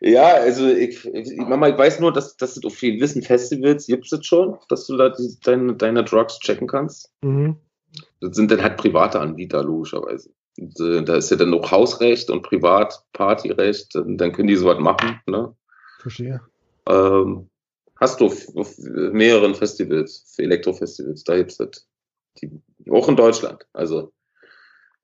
Ja, 0.03 0.35
also 0.35 0.67
ich, 0.67 1.05
ich, 1.07 1.37
Mama, 1.37 1.69
ich 1.69 1.77
weiß 1.77 2.01
nur, 2.01 2.11
dass, 2.11 2.37
dass 2.37 2.57
es 2.57 2.65
auf 2.65 2.75
vielen 2.75 3.01
Wissen 3.01 3.23
Festivals 3.23 3.87
gibt 3.87 4.11
es 4.11 4.27
schon, 4.27 4.59
dass 4.71 4.87
du 4.87 4.97
da 4.97 5.11
die, 5.11 5.37
deine, 5.43 5.75
deine 5.75 6.05
Drugs 6.05 6.39
checken 6.39 6.67
kannst. 6.67 7.13
Mhm. 7.21 7.57
Das 8.21 8.37
sind 8.37 8.51
dann 8.51 8.63
halt 8.63 8.77
private 8.77 9.21
Anbieter, 9.21 9.63
logischerweise. 9.65 10.31
Und, 10.59 10.79
äh, 10.81 11.03
da 11.03 11.17
ist 11.17 11.31
ja 11.31 11.37
dann 11.37 11.51
noch 11.51 11.71
Hausrecht 11.71 12.31
und 12.31 12.43
Privatpartyrecht, 12.43 13.95
dann, 13.95 14.17
dann 14.19 14.33
können 14.33 14.49
die 14.49 14.57
sowas 14.57 14.79
machen. 14.79 15.21
Ne? 15.27 15.55
Verstehe. 16.01 16.41
Ähm, 16.87 17.49
hast 17.97 18.21
du 18.21 18.27
auf, 18.27 18.57
auf, 18.57 18.79
mehreren 18.79 19.55
Festivals, 19.55 20.33
für 20.35 20.43
Elektrofestivals, 20.43 21.25
da 21.25 21.37
gibt 21.37 21.53
es 21.53 21.57
das. 21.59 21.87
Die, 22.41 22.51
auch 22.91 23.09
in 23.09 23.17
Deutschland. 23.17 23.67
Also 23.73 24.13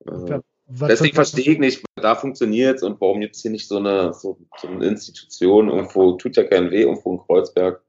äh, 0.06 0.40
deswegen 0.66 1.14
verstehe 1.14 1.52
ich 1.52 1.58
nicht, 1.58 1.84
da 1.96 2.14
funktioniert 2.14 2.76
es 2.76 2.82
und 2.82 3.00
warum 3.00 3.20
gibt 3.20 3.36
es 3.36 3.42
hier 3.42 3.50
nicht 3.50 3.68
so 3.68 3.78
eine, 3.78 4.14
so, 4.14 4.38
so 4.58 4.68
eine 4.68 4.86
Institution, 4.86 5.68
irgendwo 5.68 6.12
tut 6.12 6.36
ja 6.36 6.44
keinen 6.44 6.70
weh, 6.70 6.82
irgendwo 6.82 7.12
in 7.12 7.18
Kreuzberg, 7.18 7.82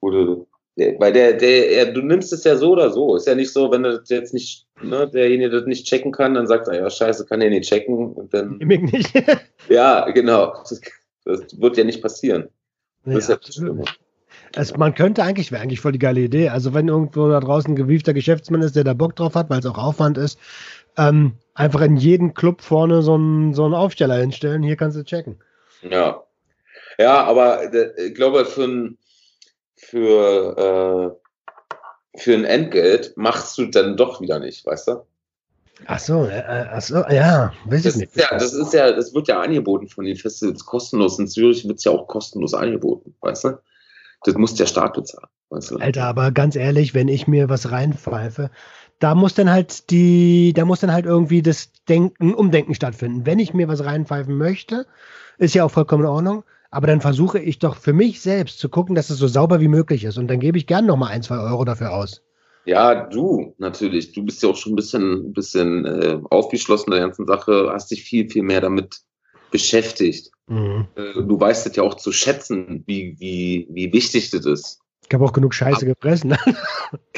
wo 0.00 0.10
du 0.10 0.46
weil 0.76 1.12
der, 1.12 1.34
der, 1.34 1.92
du 1.92 2.02
nimmst 2.02 2.32
es 2.32 2.44
ja 2.44 2.56
so 2.56 2.72
oder 2.72 2.90
so. 2.90 3.16
Ist 3.16 3.26
ja 3.26 3.34
nicht 3.34 3.52
so, 3.52 3.70
wenn 3.70 3.84
du 3.84 3.98
das 3.98 4.08
jetzt 4.08 4.34
nicht, 4.34 4.66
ne, 4.82 5.08
derjenige 5.08 5.50
das 5.50 5.66
nicht 5.66 5.86
checken 5.86 6.12
kann, 6.12 6.34
dann 6.34 6.46
sagt 6.46 6.68
er, 6.68 6.74
ja, 6.74 6.90
scheiße, 6.90 7.26
kann 7.26 7.40
er 7.40 7.50
nicht 7.50 7.68
checken. 7.68 8.12
Und 8.12 8.34
dann. 8.34 8.58
Ich 8.68 8.92
nicht. 8.92 9.12
ja, 9.68 10.08
genau. 10.10 10.52
Das, 10.68 10.80
das, 11.24 11.60
wird 11.60 11.76
ja 11.76 11.84
nicht 11.84 12.02
passieren. 12.02 12.48
Das 13.04 13.28
ja, 13.28 13.36
ist 13.36 13.58
ja 13.58 13.84
es, 14.56 14.76
man 14.76 14.94
könnte 14.94 15.22
eigentlich, 15.22 15.50
wäre 15.50 15.62
eigentlich 15.62 15.80
voll 15.80 15.92
die 15.92 15.98
geile 15.98 16.20
Idee. 16.20 16.48
Also, 16.48 16.74
wenn 16.74 16.88
irgendwo 16.88 17.28
da 17.28 17.40
draußen 17.40 17.72
ein 17.72 17.76
gewiefter 17.76 18.14
Geschäftsmann 18.14 18.62
ist, 18.62 18.76
der 18.76 18.84
da 18.84 18.94
Bock 18.94 19.16
drauf 19.16 19.34
hat, 19.34 19.50
weil 19.50 19.60
es 19.60 19.66
auch 19.66 19.78
Aufwand 19.78 20.18
ist, 20.18 20.38
ähm, 20.96 21.34
einfach 21.54 21.80
in 21.80 21.96
jedem 21.96 22.34
Club 22.34 22.62
vorne 22.62 23.02
so 23.02 23.14
einen, 23.14 23.54
so 23.54 23.64
einen 23.64 23.74
Aufsteller 23.74 24.16
hinstellen, 24.16 24.62
hier 24.62 24.76
kannst 24.76 24.96
du 24.96 25.04
checken. 25.04 25.40
Ja. 25.82 26.22
Ja, 26.98 27.24
aber 27.24 27.74
äh, 27.74 28.08
ich 28.08 28.14
glaube, 28.14 28.44
für 28.44 28.64
ein, 28.64 28.98
für, 29.84 31.16
äh, 32.14 32.18
für 32.18 32.34
ein 32.34 32.44
Entgelt 32.44 33.16
machst 33.16 33.58
du 33.58 33.66
dann 33.66 33.96
doch 33.96 34.20
wieder 34.20 34.38
nicht, 34.38 34.64
weißt 34.66 34.88
du? 34.88 35.06
Ach 35.86 35.98
so, 35.98 36.24
äh, 36.26 36.42
ach 36.70 36.80
so 36.80 36.96
ja, 37.10 37.52
weiß 37.66 37.82
Das 37.82 37.96
ich 37.96 38.00
nicht. 38.00 38.16
ja, 38.16 38.28
das 38.38 38.54
ist 38.54 38.72
ja, 38.72 38.92
das 38.92 39.12
wird 39.12 39.28
ja 39.28 39.40
angeboten 39.40 39.88
von 39.88 40.04
den 40.04 40.16
Festivals 40.16 40.64
kostenlos. 40.64 41.18
In 41.18 41.26
Zürich 41.26 41.66
wird 41.66 41.78
es 41.78 41.84
ja 41.84 41.92
auch 41.92 42.06
kostenlos 42.06 42.54
angeboten, 42.54 43.14
weißt 43.20 43.44
du? 43.44 43.58
Das 44.24 44.34
muss 44.36 44.54
der 44.54 44.66
Staat 44.66 44.94
bezahlen, 44.94 45.28
weißt 45.50 45.72
du? 45.72 45.76
Alter, 45.76 46.04
aber 46.04 46.30
ganz 46.32 46.56
ehrlich, 46.56 46.94
wenn 46.94 47.08
ich 47.08 47.26
mir 47.26 47.48
was 47.48 47.70
reinpfeife, 47.70 48.50
da 49.00 49.14
muss 49.14 49.34
dann 49.34 49.50
halt 49.50 49.90
die, 49.90 50.52
da 50.54 50.64
muss 50.64 50.80
dann 50.80 50.92
halt 50.92 51.04
irgendwie 51.04 51.42
das 51.42 51.72
Denken, 51.88 52.32
Umdenken 52.34 52.74
stattfinden. 52.74 53.26
Wenn 53.26 53.38
ich 53.38 53.52
mir 53.52 53.68
was 53.68 53.84
reinpfeifen 53.84 54.36
möchte, 54.38 54.86
ist 55.38 55.54
ja 55.54 55.64
auch 55.64 55.70
vollkommen 55.70 56.04
in 56.04 56.10
Ordnung, 56.10 56.44
aber 56.74 56.88
dann 56.88 57.00
versuche 57.00 57.38
ich 57.38 57.60
doch 57.60 57.76
für 57.76 57.92
mich 57.92 58.20
selbst 58.20 58.58
zu 58.58 58.68
gucken, 58.68 58.96
dass 58.96 59.08
es 59.08 59.18
so 59.18 59.28
sauber 59.28 59.60
wie 59.60 59.68
möglich 59.68 60.04
ist 60.04 60.18
und 60.18 60.28
dann 60.28 60.40
gebe 60.40 60.58
ich 60.58 60.66
gern 60.66 60.86
nochmal 60.86 61.12
ein, 61.12 61.22
zwei 61.22 61.38
Euro 61.38 61.64
dafür 61.64 61.92
aus. 61.92 62.20
Ja, 62.64 63.06
du, 63.06 63.54
natürlich. 63.58 64.12
Du 64.12 64.24
bist 64.24 64.42
ja 64.42 64.48
auch 64.48 64.56
schon 64.56 64.72
ein 64.72 64.76
bisschen, 64.76 65.32
bisschen 65.32 65.84
äh, 65.84 66.18
aufgeschlossen 66.30 66.90
der 66.90 67.00
ganzen 67.00 67.26
Sache, 67.26 67.70
hast 67.72 67.90
dich 67.90 68.02
viel, 68.02 68.28
viel 68.28 68.42
mehr 68.42 68.60
damit 68.60 69.02
beschäftigt. 69.50 70.30
Mhm. 70.48 70.88
Äh, 70.96 71.22
du 71.22 71.38
weißt 71.38 71.66
es 71.66 71.76
ja 71.76 71.84
auch 71.84 71.94
zu 71.94 72.10
schätzen, 72.10 72.82
wie, 72.86 73.14
wie, 73.18 73.68
wie 73.70 73.92
wichtig 73.92 74.30
das 74.30 74.44
ist. 74.44 74.80
Ich 75.06 75.14
habe 75.14 75.24
auch 75.24 75.32
genug 75.32 75.54
Scheiße 75.54 75.86
gefressen. 75.86 76.36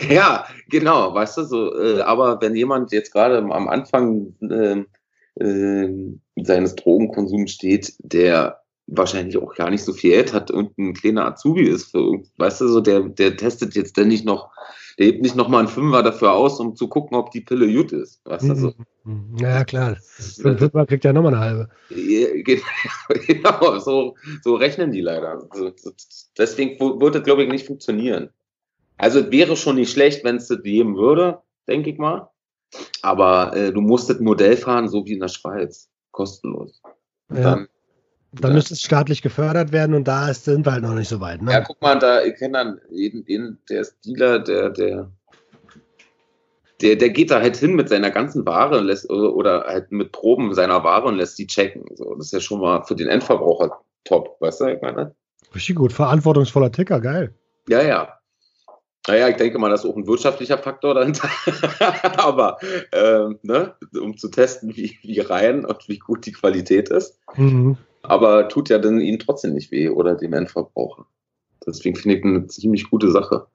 Ja, 0.08 0.46
genau, 0.70 1.12
weißt 1.12 1.38
du, 1.38 1.44
so, 1.44 1.78
äh, 1.78 2.00
aber 2.00 2.40
wenn 2.40 2.54
jemand 2.54 2.92
jetzt 2.92 3.12
gerade 3.12 3.38
am 3.38 3.68
Anfang 3.68 4.34
äh, 4.40 4.84
äh, 5.42 5.88
seines 6.36 6.76
Drogenkonsums 6.76 7.50
steht, 7.50 7.92
der 7.98 8.62
wahrscheinlich 8.86 9.36
auch 9.38 9.54
gar 9.54 9.70
nicht 9.70 9.84
so 9.84 9.92
viel 9.92 10.10
Geld 10.10 10.32
hat 10.32 10.50
und 10.50 10.76
ein 10.78 10.94
kleiner 10.94 11.26
Azubi 11.26 11.62
ist, 11.62 11.90
für, 11.90 12.22
weißt 12.38 12.60
du, 12.60 12.68
so, 12.68 12.80
der, 12.80 13.00
der 13.00 13.36
testet 13.36 13.74
jetzt 13.74 13.98
dann 13.98 14.08
nicht 14.08 14.24
noch, 14.24 14.50
der 14.98 15.06
hebt 15.06 15.22
nicht 15.22 15.34
noch 15.34 15.48
mal 15.48 15.58
einen 15.58 15.68
Fünfer 15.68 16.02
dafür 16.02 16.32
aus, 16.32 16.60
um 16.60 16.76
zu 16.76 16.88
gucken, 16.88 17.16
ob 17.16 17.30
die 17.30 17.40
Pille 17.40 17.72
gut 17.72 17.92
ist, 17.92 18.24
weißt 18.24 18.48
du, 18.48 18.54
so. 18.54 18.72
Mhm. 19.04 19.36
Ja, 19.38 19.64
klar. 19.64 19.96
Einen 20.44 20.58
Fünfer 20.58 20.86
kriegt 20.86 21.04
ja 21.04 21.12
nochmal 21.12 21.34
eine 21.34 21.44
halbe. 21.44 21.68
Ja, 21.90 22.56
Genau, 23.26 23.78
so, 23.78 24.14
so 24.42 24.54
rechnen 24.54 24.92
die 24.92 25.00
leider. 25.00 25.46
Also, 25.50 25.72
Deswegen 26.38 26.78
würde 26.78 27.18
es, 27.18 27.24
glaube 27.24 27.42
ich, 27.42 27.48
nicht 27.48 27.66
funktionieren. 27.66 28.30
Also 28.98 29.20
es 29.20 29.30
wäre 29.30 29.56
schon 29.56 29.76
nicht 29.76 29.92
schlecht, 29.92 30.24
wenn 30.24 30.36
es 30.36 30.48
das 30.48 30.62
geben 30.62 30.96
würde, 30.96 31.40
denke 31.68 31.90
ich 31.90 31.98
mal. 31.98 32.30
Aber 33.02 33.54
äh, 33.54 33.72
du 33.72 33.80
musst 33.80 34.10
das 34.10 34.20
Modell 34.20 34.56
fahren, 34.56 34.88
so 34.88 35.04
wie 35.06 35.12
in 35.12 35.20
der 35.20 35.28
Schweiz. 35.28 35.88
Kostenlos. 36.12 36.80
Ja. 37.32 37.42
Dann, 37.42 37.68
Dann 38.40 38.52
müsste 38.54 38.74
es 38.74 38.82
staatlich 38.82 39.22
gefördert 39.22 39.72
werden 39.72 39.94
und 39.94 40.04
da 40.04 40.28
ist, 40.28 40.44
sind 40.44 40.66
wir 40.66 40.72
halt 40.72 40.82
noch 40.82 40.94
nicht 40.94 41.08
so 41.08 41.20
weit. 41.20 41.42
Ne? 41.42 41.52
ja, 41.52 41.60
guck 41.60 41.80
mal, 41.80 41.98
da, 41.98 42.22
ich 42.22 42.34
kenne 42.36 42.52
dann 42.52 42.80
jeden, 42.90 43.24
jeden, 43.26 43.58
der 43.68 43.82
ist 43.82 43.96
Dealer, 44.04 44.38
der, 44.38 44.70
der, 44.70 45.10
der, 46.80 46.96
der 46.96 47.08
geht 47.10 47.30
da 47.30 47.40
halt 47.40 47.56
hin 47.56 47.74
mit 47.74 47.88
seiner 47.88 48.10
ganzen 48.10 48.44
Ware 48.46 48.78
und 48.78 48.86
lässt, 48.86 49.08
oder, 49.08 49.34
oder 49.34 49.64
halt 49.66 49.92
mit 49.92 50.12
Proben 50.12 50.54
seiner 50.54 50.84
Ware 50.84 51.06
und 51.06 51.16
lässt 51.16 51.38
die 51.38 51.46
checken. 51.46 51.84
So, 51.94 52.14
das 52.16 52.26
ist 52.26 52.32
ja 52.32 52.40
schon 52.40 52.60
mal 52.60 52.82
für 52.84 52.96
den 52.96 53.08
Endverbraucher 53.08 53.80
top, 54.04 54.36
weißt 54.40 54.60
du, 54.60 54.74
ich 54.74 54.82
meine? 54.82 55.14
Richtig 55.54 55.76
gut. 55.76 55.92
Verantwortungsvoller 55.92 56.72
Ticker, 56.72 57.00
geil. 57.00 57.34
Ja, 57.68 57.82
ja. 57.82 58.12
Naja, 59.08 59.28
ich 59.28 59.36
denke 59.36 59.58
mal, 59.58 59.70
das 59.70 59.84
ist 59.84 59.90
auch 59.90 59.96
ein 59.96 60.06
wirtschaftlicher 60.06 60.58
Faktor 60.58 60.94
dahinter. 60.94 61.30
Aber 62.18 62.58
ähm, 62.92 63.38
ne, 63.42 63.74
um 64.00 64.16
zu 64.16 64.28
testen, 64.28 64.74
wie, 64.76 64.98
wie 65.02 65.20
rein 65.20 65.64
und 65.64 65.88
wie 65.88 65.98
gut 65.98 66.26
die 66.26 66.32
Qualität 66.32 66.88
ist. 66.88 67.20
Mhm. 67.36 67.76
Aber 68.08 68.48
tut 68.48 68.68
ja 68.68 68.78
dann 68.78 69.00
ihnen 69.00 69.18
trotzdem 69.18 69.54
nicht 69.54 69.70
weh 69.70 69.88
oder 69.88 70.14
dem 70.14 70.32
Endverbraucher. 70.32 71.06
Deswegen 71.66 71.96
finde 71.96 72.16
ich 72.16 72.24
eine 72.24 72.46
ziemlich 72.46 72.90
gute 72.90 73.10
Sache. 73.10 73.46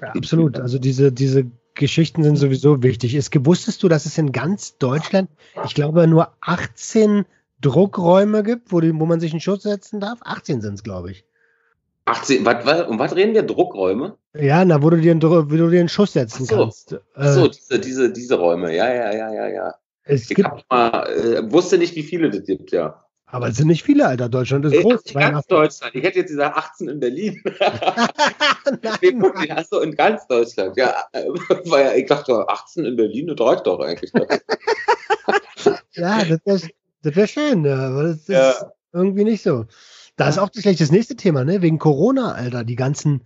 Ja, 0.00 0.08
absolut. 0.08 0.60
Also 0.60 0.78
diese, 0.78 1.12
diese 1.12 1.46
Geschichten 1.74 2.22
sind 2.22 2.36
sowieso 2.36 2.82
wichtig. 2.82 3.14
Ist, 3.14 3.32
wusstest 3.46 3.82
du, 3.82 3.88
dass 3.88 4.06
es 4.06 4.18
in 4.18 4.32
ganz 4.32 4.76
Deutschland, 4.78 5.30
ich 5.64 5.74
glaube, 5.74 6.06
nur 6.06 6.32
18 6.42 7.24
Druckräume 7.60 8.42
gibt, 8.42 8.72
wo, 8.72 8.80
die, 8.80 8.94
wo 8.94 9.06
man 9.06 9.20
sich 9.20 9.32
einen 9.32 9.40
Schuss 9.40 9.62
setzen 9.62 10.00
darf? 10.00 10.18
18 10.22 10.60
sind 10.60 10.74
es, 10.74 10.82
glaube 10.82 11.10
ich. 11.10 11.24
18, 12.04 12.44
was, 12.44 12.64
was, 12.64 12.86
um 12.88 12.98
was 12.98 13.14
reden 13.14 13.34
wir? 13.34 13.42
Druckräume? 13.42 14.16
Ja, 14.34 14.64
na, 14.64 14.82
wo 14.82 14.90
du 14.90 14.98
dir, 15.00 15.10
einen 15.10 15.22
wo 15.22 15.42
du 15.42 15.70
dir 15.70 15.80
einen 15.80 15.88
Schuss 15.88 16.12
setzen 16.12 16.44
Ach 16.44 16.50
so. 16.50 16.56
kannst. 16.56 16.96
Ach 17.14 17.32
so, 17.32 17.46
Äh, 17.46 17.50
diese, 17.50 17.78
diese, 17.80 18.12
diese 18.12 18.34
Räume. 18.36 18.74
Ja, 18.74 18.92
ja, 18.92 19.12
ja, 19.12 19.32
ja, 19.32 19.48
ja. 19.48 19.74
es 20.04 20.30
Ich 20.30 20.36
gibt, 20.36 20.48
mal, 20.70 21.06
äh, 21.10 21.52
wusste 21.52 21.78
nicht, 21.78 21.94
wie 21.96 22.02
viele 22.02 22.30
das 22.30 22.44
gibt, 22.44 22.70
ja. 22.72 23.04
Aber 23.30 23.48
es 23.48 23.56
sind 23.56 23.68
nicht 23.68 23.82
viele, 23.82 24.06
Alter. 24.06 24.28
Deutschland 24.28 24.64
ist 24.64 24.72
Äh, 24.74 24.82
groß. 24.82 25.02
in 25.06 25.14
ganz 25.20 25.46
Deutschland. 25.46 25.94
Ich 25.94 26.02
hätte 26.02 26.18
jetzt 26.20 26.28
gesagt 26.30 26.56
18 26.56 26.88
in 26.88 27.00
Berlin. 27.00 27.42
Nein, 28.82 29.20
wirklich, 29.22 29.50
hast 29.50 29.72
du 29.72 29.78
in 29.80 29.94
ganz 29.94 30.26
Deutschland. 30.26 30.76
Ja, 30.76 30.94
äh, 31.12 31.24
weil 31.66 31.98
ich 31.98 32.06
dachte, 32.06 32.48
18 32.48 32.84
in 32.84 32.96
Berlin, 32.96 33.26
das 33.28 33.40
reicht 33.46 33.66
doch 33.66 33.80
eigentlich. 33.80 34.12
ja, 35.92 36.24
das 36.24 36.40
wäre 36.44 36.60
das 37.02 37.16
wär 37.16 37.26
schön, 37.26 37.66
aber 37.66 38.02
das 38.04 38.16
ist 38.16 38.28
Ja. 38.28 38.54
irgendwie 38.92 39.24
nicht 39.24 39.42
so. 39.42 39.66
Da 40.16 40.28
ist 40.28 40.38
auch 40.38 40.50
gleich 40.50 40.78
das 40.78 40.90
nächste 40.90 41.14
Thema, 41.14 41.44
ne? 41.44 41.62
Wegen 41.62 41.78
Corona, 41.78 42.32
Alter. 42.32 42.64
Die 42.64 42.74
ganzen 42.76 43.24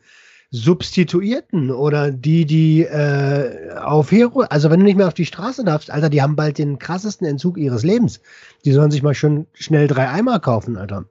Substituierten 0.54 1.70
oder 1.70 2.10
die, 2.10 2.44
die 2.44 2.82
äh, 2.82 3.72
auf 3.74 4.12
Hero, 4.12 4.40
also 4.42 4.70
wenn 4.70 4.80
du 4.80 4.84
nicht 4.84 4.98
mehr 4.98 5.08
auf 5.08 5.14
die 5.14 5.24
Straße 5.24 5.64
darfst, 5.64 5.90
Alter, 5.90 6.10
die 6.10 6.20
haben 6.20 6.36
bald 6.36 6.58
den 6.58 6.78
krassesten 6.78 7.26
Entzug 7.26 7.56
ihres 7.56 7.84
Lebens. 7.84 8.20
Die 8.66 8.72
sollen 8.72 8.90
sich 8.90 9.02
mal 9.02 9.14
schön 9.14 9.46
schnell 9.54 9.88
drei 9.88 10.08
Eimer 10.08 10.40
kaufen, 10.40 10.76
Alter. 10.76 11.06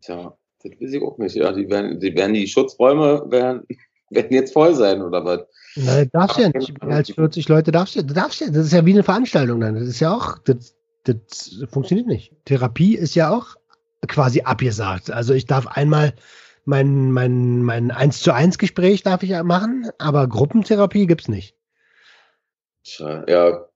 Tja, 0.00 0.34
das 0.62 0.72
weiß 0.80 0.94
ich 0.94 1.02
auch 1.02 1.18
nicht. 1.18 1.36
Ja, 1.36 1.52
die 1.52 1.68
werden 1.68 2.00
die, 2.00 2.14
werden 2.14 2.32
die 2.32 2.46
Schutzräume 2.46 3.30
werden, 3.30 3.66
werden 4.10 4.32
jetzt 4.32 4.54
voll 4.54 4.74
sein, 4.74 5.02
oder 5.02 5.26
was? 5.26 5.40
Na, 5.76 6.02
du 6.02 6.10
darfst 6.14 6.38
ja 6.38 6.48
nicht 6.48 6.82
mehr 6.82 6.96
als 6.96 7.10
40 7.10 7.48
Leute 7.50 7.72
darfst 7.72 7.96
du, 7.96 8.02
du 8.02 8.14
darfst 8.14 8.40
ja, 8.40 8.48
das 8.48 8.64
ist 8.64 8.72
ja 8.72 8.86
wie 8.86 8.94
eine 8.94 9.02
Veranstaltung 9.02 9.60
dann. 9.60 9.74
Das 9.74 9.88
ist 9.88 10.00
ja 10.00 10.16
auch, 10.16 10.38
das, 10.38 10.74
das 11.04 11.62
funktioniert 11.70 12.06
nicht. 12.06 12.32
Therapie 12.46 12.96
ist 12.96 13.14
ja 13.14 13.30
auch 13.30 13.56
quasi 14.08 14.40
abgesagt. 14.40 15.10
Also 15.10 15.34
ich 15.34 15.44
darf 15.44 15.66
einmal 15.66 16.14
mein, 16.64 17.10
mein, 17.12 17.62
mein 17.62 17.90
1 17.90 18.22
zu 18.22 18.32
1 18.32 18.58
Gespräch 18.58 19.02
darf 19.02 19.22
ich 19.22 19.30
ja 19.30 19.42
machen, 19.42 19.90
aber 19.98 20.28
Gruppentherapie 20.28 21.06
gibt's 21.06 21.28
nicht. 21.28 21.54
Tja, 22.84 23.24
ja. 23.28 23.66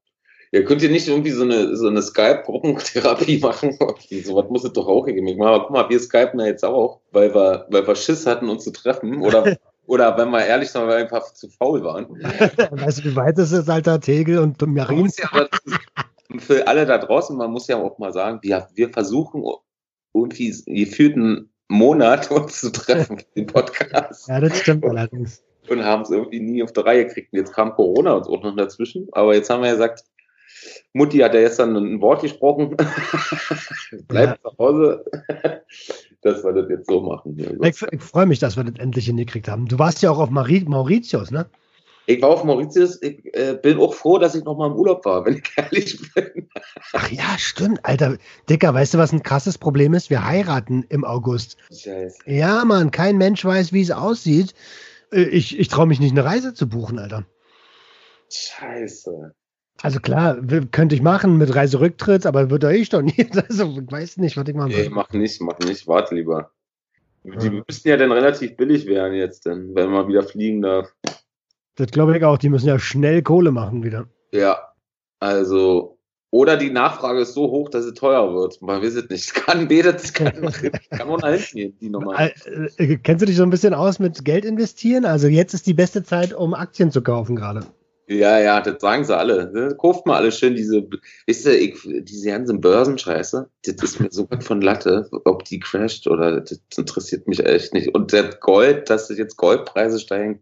Ja, 0.52 0.62
könnt 0.62 0.82
ihr 0.82 0.90
nicht 0.90 1.08
irgendwie 1.08 1.32
so 1.32 1.42
eine, 1.42 1.76
so 1.76 1.88
eine 1.88 2.00
Skype-Gruppentherapie 2.00 3.38
machen? 3.42 3.76
so 3.76 4.36
was 4.36 4.48
muss 4.50 4.64
es 4.64 4.72
doch 4.72 4.86
auch 4.86 5.04
geben. 5.04 5.26
Ich 5.26 5.36
meine, 5.36 5.58
guck 5.58 5.70
mal, 5.70 5.88
wir 5.88 5.98
skypen 5.98 6.38
ja 6.38 6.46
jetzt 6.46 6.64
auch, 6.64 7.00
weil 7.10 7.34
wir, 7.34 7.66
weil 7.70 7.86
wir 7.86 7.96
Schiss 7.96 8.24
hatten, 8.24 8.48
uns 8.48 8.62
zu 8.62 8.70
treffen. 8.70 9.20
Oder, 9.20 9.56
oder 9.86 10.16
wenn 10.16 10.30
wir 10.30 10.46
ehrlich 10.46 10.70
sind, 10.70 10.82
weil 10.82 10.88
wir 10.88 10.96
einfach 10.96 11.34
zu 11.34 11.48
faul 11.48 11.82
waren. 11.82 12.06
weißt 12.70 12.98
du, 12.98 13.04
wie 13.04 13.16
weit 13.16 13.36
das 13.36 13.50
ist, 13.50 13.68
Alter? 13.68 14.00
Tegel 14.00 14.38
und 14.38 14.64
Marin? 14.64 15.10
ja 15.18 15.28
aber, 15.32 15.48
für 16.38 16.66
alle 16.68 16.86
da 16.86 16.98
draußen, 16.98 17.36
man 17.36 17.50
muss 17.50 17.66
ja 17.66 17.76
auch 17.76 17.98
mal 17.98 18.12
sagen, 18.12 18.38
wir, 18.42 18.68
wir 18.74 18.90
versuchen 18.90 19.44
irgendwie 20.12 20.54
gefühlt 20.66 21.16
einen 21.16 21.50
Monat 21.68 22.30
uns 22.30 22.60
zu 22.60 22.70
treffen 22.70 23.18
für 23.18 23.26
den 23.36 23.46
Podcast 23.46 24.28
Ja, 24.28 24.40
das 24.40 24.58
stimmt 24.60 24.84
allerdings. 24.84 25.42
und 25.68 25.84
haben 25.84 26.02
es 26.02 26.10
irgendwie 26.10 26.40
nie 26.40 26.62
auf 26.62 26.72
die 26.72 26.80
Reihe 26.80 27.06
gekriegt. 27.06 27.32
Und 27.32 27.38
jetzt 27.38 27.52
kam 27.52 27.74
Corona 27.74 28.12
uns 28.12 28.26
auch 28.28 28.42
noch 28.42 28.56
dazwischen. 28.56 29.08
Aber 29.12 29.34
jetzt 29.34 29.50
haben 29.50 29.62
wir 29.62 29.68
ja 29.68 29.74
gesagt, 29.74 30.04
Mutti 30.92 31.18
hat 31.18 31.34
ja 31.34 31.40
gestern 31.40 31.74
ein 31.76 32.00
Wort 32.00 32.22
gesprochen. 32.22 32.76
Bleibt 34.08 34.42
zu 34.42 34.58
Hause. 34.58 35.04
dass 36.22 36.42
wir 36.44 36.52
das 36.52 36.68
jetzt 36.70 36.88
so 36.88 37.00
machen. 37.02 37.36
Ich, 37.62 37.82
ich 37.82 38.02
freue 38.02 38.26
mich, 38.26 38.38
dass 38.38 38.56
wir 38.56 38.64
das 38.64 38.78
endlich 38.78 39.06
hingekriegt 39.06 39.48
haben. 39.48 39.66
Du 39.66 39.78
warst 39.78 40.02
ja 40.02 40.10
auch 40.10 40.18
auf 40.18 40.30
Mauritius, 40.30 41.30
ne? 41.30 41.46
Ich 42.06 42.20
war 42.20 42.28
auf 42.30 42.44
Mauritius, 42.44 43.00
ich 43.02 43.24
äh, 43.34 43.58
bin 43.62 43.78
auch 43.78 43.94
froh, 43.94 44.18
dass 44.18 44.34
ich 44.34 44.44
noch 44.44 44.56
mal 44.58 44.66
im 44.66 44.74
Urlaub 44.74 45.04
war, 45.06 45.24
wenn 45.24 45.36
ich 45.38 45.42
ehrlich 45.56 45.98
bin. 46.14 46.48
Ach 46.92 47.10
ja, 47.10 47.36
stimmt, 47.38 47.84
Alter. 47.84 48.18
Dicker, 48.50 48.74
weißt 48.74 48.94
du, 48.94 48.98
was 48.98 49.12
ein 49.12 49.22
krasses 49.22 49.56
Problem 49.56 49.94
ist? 49.94 50.10
Wir 50.10 50.24
heiraten 50.26 50.84
im 50.90 51.04
August. 51.04 51.56
Scheiße. 51.70 52.18
Ja, 52.26 52.64
Mann, 52.64 52.90
kein 52.90 53.16
Mensch 53.16 53.44
weiß, 53.44 53.72
wie 53.72 53.80
es 53.82 53.90
aussieht. 53.90 54.54
Äh, 55.12 55.22
Ich, 55.22 55.58
ich 55.58 55.68
traue 55.68 55.86
mich 55.86 55.98
nicht, 56.00 56.12
eine 56.12 56.24
Reise 56.24 56.52
zu 56.52 56.68
buchen, 56.68 56.98
Alter. 56.98 57.24
Scheiße. 58.30 59.34
Also 59.82 60.00
klar, 60.00 60.38
könnte 60.70 60.94
ich 60.94 61.02
machen 61.02 61.36
mit 61.36 61.54
Reiserücktritt, 61.54 62.26
aber 62.26 62.50
wird 62.50 62.64
ich 62.64 62.88
doch 62.90 63.02
nicht. 63.02 63.34
Also, 63.48 63.78
ich 63.80 63.90
weiß 63.92 64.16
nicht, 64.18 64.36
was 64.36 64.46
ich 64.48 64.54
machen 64.54 64.70
Nee, 64.70 64.84
soll. 64.84 64.92
mach 64.92 65.10
nicht, 65.12 65.40
mach 65.40 65.58
nicht, 65.58 65.86
warte 65.86 66.14
lieber. 66.14 66.50
Die 67.24 67.46
Ja. 67.46 67.62
müssten 67.66 67.88
ja 67.88 67.96
dann 67.96 68.12
relativ 68.12 68.56
billig 68.56 68.86
werden 68.86 69.14
jetzt, 69.14 69.46
denn, 69.46 69.74
wenn 69.74 69.90
man 69.90 70.06
wieder 70.08 70.22
fliegen 70.22 70.62
darf. 70.62 70.94
Das 71.76 71.88
glaube 71.88 72.16
ich 72.16 72.24
auch. 72.24 72.38
Die 72.38 72.48
müssen 72.48 72.68
ja 72.68 72.78
schnell 72.78 73.22
Kohle 73.22 73.50
machen 73.50 73.82
wieder. 73.82 74.06
Ja, 74.32 74.58
also, 75.20 75.98
oder 76.30 76.56
die 76.56 76.70
Nachfrage 76.70 77.20
ist 77.20 77.34
so 77.34 77.50
hoch, 77.50 77.68
dass 77.68 77.84
es 77.84 77.94
teuer 77.94 78.34
wird. 78.34 78.60
Man 78.60 78.82
weiß 78.82 78.94
es 78.94 79.08
nicht. 79.08 79.34
Kann 79.46 79.68
betet, 79.68 80.14
kann, 80.14 80.32
kann 80.90 81.08
man 81.08 81.20
hinten 81.22 81.56
gehen, 81.56 81.78
die 81.80 81.90
Nummer. 81.90 82.18
Äh, 82.18 82.32
äh, 82.76 82.96
kennst 82.96 83.22
du 83.22 83.26
dich 83.26 83.36
so 83.36 83.42
ein 83.42 83.50
bisschen 83.50 83.74
aus 83.74 83.98
mit 83.98 84.24
Geld 84.24 84.44
investieren? 84.44 85.04
Also 85.04 85.28
jetzt 85.28 85.54
ist 85.54 85.66
die 85.66 85.74
beste 85.74 86.02
Zeit, 86.02 86.32
um 86.34 86.54
Aktien 86.54 86.90
zu 86.90 87.02
kaufen 87.02 87.36
gerade. 87.36 87.64
Ja, 88.06 88.38
ja, 88.38 88.60
das 88.60 88.80
sagen 88.80 89.04
sie 89.04 89.16
alle. 89.16 89.50
Ne? 89.52 89.76
Kauft 89.78 90.06
mal 90.06 90.16
alle 90.16 90.30
schön 90.30 90.54
diese, 90.54 90.86
wisst 91.26 91.46
ihr, 91.46 91.58
ich, 91.58 91.80
diese 92.04 92.28
ganzen 92.28 92.60
Börsenscheiße, 92.60 93.48
das 93.64 93.74
ist 93.82 94.00
mir 94.00 94.08
so 94.10 94.30
weit 94.30 94.44
von 94.44 94.60
Latte, 94.60 95.08
ob 95.24 95.44
die 95.44 95.58
crasht 95.58 96.06
oder 96.06 96.40
das 96.40 96.60
interessiert 96.76 97.26
mich 97.26 97.44
echt 97.46 97.72
nicht. 97.72 97.94
Und 97.94 98.12
das 98.12 98.40
Gold, 98.40 98.90
dass 98.90 99.08
jetzt 99.08 99.36
Goldpreise 99.36 99.98
steigen, 99.98 100.40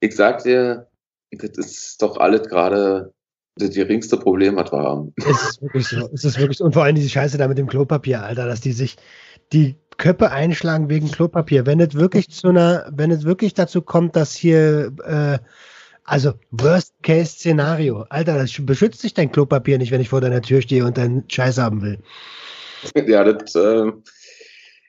ich 0.00 0.14
sag 0.14 0.42
dir, 0.42 0.88
das 1.30 1.56
ist 1.58 2.02
doch 2.02 2.16
alles 2.16 2.48
gerade 2.48 3.12
das 3.58 3.70
geringste 3.70 4.16
Problem 4.16 4.58
hat 4.58 4.72
wir 4.72 4.78
haben. 4.78 5.12
Es 5.16 5.42
ist 5.50 5.62
wirklich 5.62 5.88
so. 5.88 6.08
Es 6.12 6.24
ist 6.24 6.38
wirklich 6.38 6.58
so. 6.58 6.64
Und 6.64 6.74
vor 6.74 6.84
allem 6.84 6.94
diese 6.94 7.08
Scheiße 7.08 7.38
da 7.38 7.48
mit 7.48 7.58
dem 7.58 7.66
Klopapier, 7.66 8.22
Alter, 8.22 8.46
dass 8.46 8.60
die 8.60 8.72
sich 8.72 8.96
die 9.52 9.76
Köpfe 9.96 10.30
einschlagen 10.30 10.88
wegen 10.88 11.10
Klopapier. 11.10 11.66
Wenn 11.66 11.80
es 11.80 11.94
wirklich 11.94 12.30
zu 12.30 12.48
einer, 12.48 12.88
wenn 12.94 13.10
es 13.10 13.24
wirklich 13.24 13.54
dazu 13.54 13.82
kommt, 13.82 14.16
dass 14.16 14.34
hier, 14.34 14.92
äh, 15.04 15.38
also 16.04 16.34
Worst-Case-Szenario, 16.52 18.06
Alter, 18.08 18.38
das 18.38 18.52
beschützt 18.60 19.00
sich 19.00 19.12
dein 19.12 19.32
Klopapier 19.32 19.78
nicht, 19.78 19.90
wenn 19.90 20.00
ich 20.00 20.08
vor 20.08 20.20
deiner 20.20 20.40
Tür 20.40 20.62
stehe 20.62 20.84
und 20.84 20.96
deinen 20.96 21.28
Scheiß 21.28 21.58
haben 21.58 21.82
will. 21.82 21.98
Ja, 23.08 23.24
das, 23.24 23.56
äh, 23.56 23.90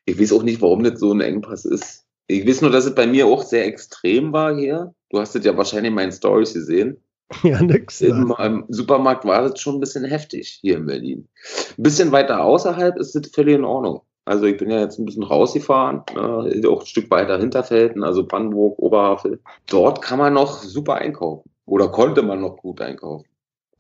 ich 0.06 0.20
weiß 0.20 0.32
auch 0.34 0.44
nicht, 0.44 0.62
warum 0.62 0.84
das 0.84 1.00
so 1.00 1.12
ein 1.12 1.22
Engpass 1.22 1.66
ist. 1.66 2.06
Ich 2.32 2.48
weiß 2.48 2.62
nur, 2.62 2.70
dass 2.70 2.86
es 2.86 2.94
bei 2.94 3.08
mir 3.08 3.26
auch 3.26 3.42
sehr 3.42 3.66
extrem 3.66 4.32
war 4.32 4.56
hier. 4.56 4.94
Du 5.10 5.20
hast 5.20 5.36
es 5.36 5.44
ja 5.44 5.58
wahrscheinlich 5.58 5.90
in 5.90 5.96
meinen 5.96 6.12
Stories 6.12 6.54
gesehen. 6.54 6.98
Ja, 7.44 7.62
nix. 7.62 8.02
Im, 8.02 8.34
Im 8.40 8.66
Supermarkt 8.70 9.24
war 9.24 9.44
das 9.44 9.62
schon 9.62 9.76
ein 9.76 9.80
bisschen 9.80 10.04
heftig 10.04 10.58
hier 10.62 10.78
in 10.78 10.88
Berlin. 10.88 11.28
Ein 11.78 11.84
bisschen 11.84 12.12
weiter 12.12 12.44
außerhalb 12.44 12.98
ist 12.98 13.14
das 13.14 13.30
völlig 13.32 13.54
in 13.54 13.66
Ordnung. 13.66 14.02
Also 14.26 14.46
ich 14.46 14.58
bin 14.58 14.72
ja 14.72 14.80
jetzt 14.80 14.98
ein 14.98 15.06
bisschen 15.06 15.22
rausgefahren, 15.22 16.02
äh, 16.16 16.66
auch 16.66 16.80
ein 16.80 16.86
Stück 16.88 17.12
weiter 17.12 17.38
Hinterfelden, 17.38 18.04
also 18.04 18.26
Brandenburg, 18.26 18.80
Oberhavel. 18.80 19.40
Dort 19.68 20.02
kann 20.02 20.18
man 20.18 20.34
noch 20.34 20.64
super 20.64 20.96
einkaufen. 20.96 21.50
Oder 21.66 21.90
konnte 21.90 22.24
man 22.24 22.42
noch 22.42 22.58
gut 22.58 22.82
einkaufen. 22.82 23.28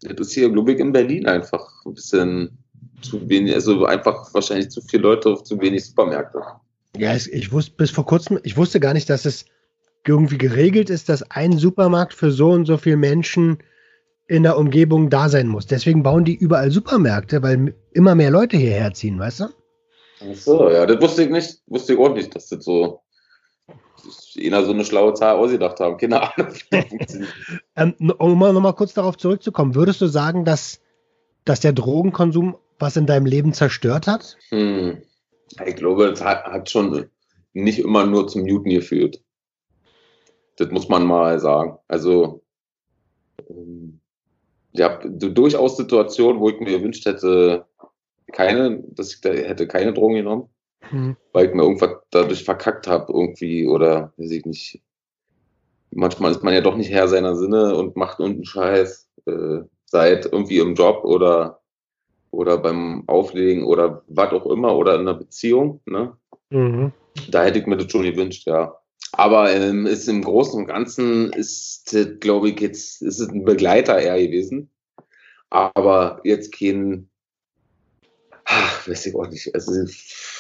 Das 0.02 0.28
ist 0.28 0.34
hier, 0.34 0.52
glaube 0.52 0.74
ich, 0.74 0.80
in 0.80 0.92
Berlin 0.92 1.26
einfach 1.26 1.68
ein 1.86 1.96
bisschen 1.96 2.60
zu 3.02 3.28
wenig, 3.28 3.56
also 3.56 3.86
einfach 3.86 4.32
wahrscheinlich 4.34 4.70
zu 4.70 4.82
viele 4.82 5.04
Leute 5.04 5.30
auf 5.30 5.44
zu 5.44 5.60
wenig 5.60 5.86
Supermärkte. 5.86 6.40
Ja, 6.98 7.16
ich, 7.16 7.52
wusste 7.52 7.74
bis 7.78 7.92
vor 7.92 8.06
kurzem, 8.06 8.40
ich 8.44 8.58
wusste 8.58 8.80
gar 8.80 8.94
nicht, 8.94 9.10
dass 9.10 9.26
es 9.26 9.46
irgendwie 10.06 10.38
geregelt 10.38 10.90
ist, 10.90 11.10
dass 11.10 11.30
ein 11.30 11.58
Supermarkt 11.58 12.14
für 12.14 12.32
so 12.32 12.52
und 12.52 12.66
so 12.66 12.78
viele 12.78 12.98
Menschen 12.98 13.60
in 14.28 14.44
der 14.44 14.58
Umgebung 14.58 15.10
da 15.10 15.30
sein 15.30 15.48
muss. 15.48 15.66
Deswegen 15.66 16.04
bauen 16.04 16.24
die 16.24 16.36
überall 16.36 16.72
Supermärkte, 16.72 17.42
weil 17.42 17.76
immer 17.92 18.16
mehr 18.16 18.32
Leute 18.32 18.58
hierher 18.58 18.94
ziehen, 18.94 19.20
weißt 19.20 19.42
du? 19.42 19.46
Ach 20.22 20.36
so, 20.36 20.70
ja, 20.70 20.86
das 20.86 21.02
wusste 21.02 21.24
ich 21.24 21.30
nicht. 21.30 21.60
Wusste 21.68 21.94
ich 21.94 22.00
auch 22.00 22.14
nicht, 22.14 22.36
dass 22.36 22.50
das 22.50 22.64
so 22.64 23.02
eher 24.36 24.64
so 24.66 24.72
eine 24.72 24.86
schlaue 24.86 25.14
Zahl 25.14 25.36
ausgedacht 25.36 25.80
haben. 25.80 25.98
Keine 25.98 26.22
Ahnung. 26.38 26.54
ähm, 27.76 28.14
um 28.18 28.38
mal 28.38 28.54
nochmal 28.54 28.76
kurz 28.76 28.94
darauf 28.94 29.18
zurückzukommen, 29.18 29.76
würdest 29.76 30.02
du 30.02 30.08
sagen, 30.08 30.46
dass, 30.46 30.80
dass 31.46 31.60
der 31.60 31.74
Drogenkonsum 31.74 32.58
was 32.78 32.96
in 32.96 33.06
deinem 33.06 33.26
Leben 33.26 33.54
zerstört 33.54 34.08
hat? 34.08 34.38
Hm. 34.50 35.02
Ich 35.66 35.76
glaube, 35.76 36.06
es 36.06 36.24
hat, 36.24 36.46
hat 36.46 36.70
schon 36.70 37.10
nicht 37.54 37.80
immer 37.80 38.06
nur 38.06 38.28
zum 38.28 38.44
Newton 38.44 38.72
geführt. 38.72 39.22
Das 40.58 40.70
muss 40.72 40.90
man 40.90 41.06
mal 41.06 41.40
sagen. 41.40 41.78
Also, 41.88 42.44
ähm, 43.50 44.00
ja, 44.74 45.00
durchaus 45.06 45.78
Situationen, 45.78 46.42
wo 46.42 46.50
ich 46.50 46.60
mir 46.60 46.78
gewünscht 46.78 47.06
hätte, 47.06 47.66
keine, 48.32 48.84
dass 48.90 49.14
ich 49.14 49.22
da 49.22 49.30
hätte 49.30 49.68
keine 49.68 49.94
Drogen 49.94 50.16
genommen, 50.16 50.50
hm. 50.82 51.16
weil 51.34 51.48
ich 51.48 51.54
mir 51.54 51.64
irgendwas 51.64 51.98
dadurch 52.12 52.44
verkackt 52.44 52.88
habe 52.88 53.12
irgendwie 53.12 53.68
oder 53.68 54.14
weiß 54.18 54.32
ich 54.32 54.46
nicht. 54.46 54.82
Manchmal 55.92 56.32
ist 56.32 56.44
man 56.44 56.54
ja 56.54 56.62
doch 56.62 56.76
nicht 56.76 56.92
Herr 56.92 57.08
seiner 57.08 57.36
Sinne 57.36 57.76
und 57.76 57.96
macht 57.96 58.20
irgendeinen 58.20 58.46
Scheiß, 58.46 59.10
äh, 59.26 59.62
seid 59.86 60.26
irgendwie 60.26 60.60
im 60.60 60.76
Job 60.76 61.04
oder 61.04 61.59
oder 62.32 62.58
beim 62.58 63.04
Auflegen 63.08 63.64
oder 63.64 64.04
was 64.08 64.32
auch 64.32 64.46
immer 64.46 64.76
oder 64.76 64.96
in 64.96 65.02
einer 65.02 65.14
Beziehung. 65.14 65.82
Ne? 65.86 66.16
Mhm. 66.50 66.92
Da 67.30 67.44
hätte 67.44 67.60
ich 67.60 67.66
mir 67.66 67.78
das 67.78 67.92
schon 67.92 68.04
gewünscht, 68.04 68.48
ja. 68.48 68.76
Aber 69.12 69.52
ähm, 69.52 69.86
ist 69.86 70.08
im 70.08 70.24
Großen 70.24 70.60
und 70.60 70.68
Ganzen 70.68 71.34
ist, 71.34 71.96
glaube 72.20 72.50
ich, 72.50 72.60
jetzt 72.60 73.02
ist 73.02 73.20
es 73.20 73.30
ein 73.30 73.44
Begleiter 73.44 74.00
eher 74.00 74.20
gewesen. 74.22 74.70
Aber 75.50 76.22
jetzt 76.24 76.54
kein, 76.54 77.10
ach, 78.46 78.88
weiß 78.88 79.08
ich 79.08 79.16
auch 79.16 79.28
nicht. 79.28 79.50
Es 79.54 79.68
ist 79.68 79.96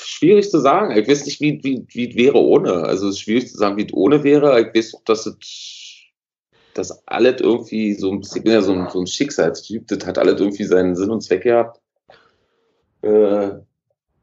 schwierig 0.07 0.49
zu 0.49 0.59
sagen. 0.59 0.95
Ich 0.95 1.07
weiß 1.07 1.25
nicht, 1.25 1.41
wie, 1.41 1.59
wie, 1.63 1.85
wie 1.89 2.09
es 2.09 2.15
wäre 2.15 2.37
ohne. 2.37 2.73
Also 2.73 3.07
es 3.07 3.15
ist 3.15 3.21
schwierig 3.21 3.49
zu 3.49 3.57
sagen, 3.57 3.77
wie 3.77 3.85
es 3.85 3.93
ohne 3.93 4.23
wäre. 4.23 4.61
Ich 4.61 4.75
weiß 4.75 4.95
auch, 4.95 5.03
dass 5.03 5.25
es, 5.25 5.37
dass 6.75 7.07
alles 7.07 7.41
irgendwie 7.41 7.93
so 7.95 8.11
ein 8.11 8.19
bisschen, 8.19 8.37
ich 8.37 8.43
bin 8.43 8.53
ja 8.53 8.61
so 8.61 8.73
ein, 8.73 8.87
so 8.89 8.99
ein 8.99 9.07
Schicksalstyp, 9.07 9.87
das 9.87 10.05
hat 10.05 10.19
alles 10.19 10.39
irgendwie 10.39 10.65
seinen 10.65 10.95
Sinn 10.95 11.09
und 11.09 11.21
Zweck 11.21 11.43
gehabt. 11.43 11.78
Äh, 13.01 13.51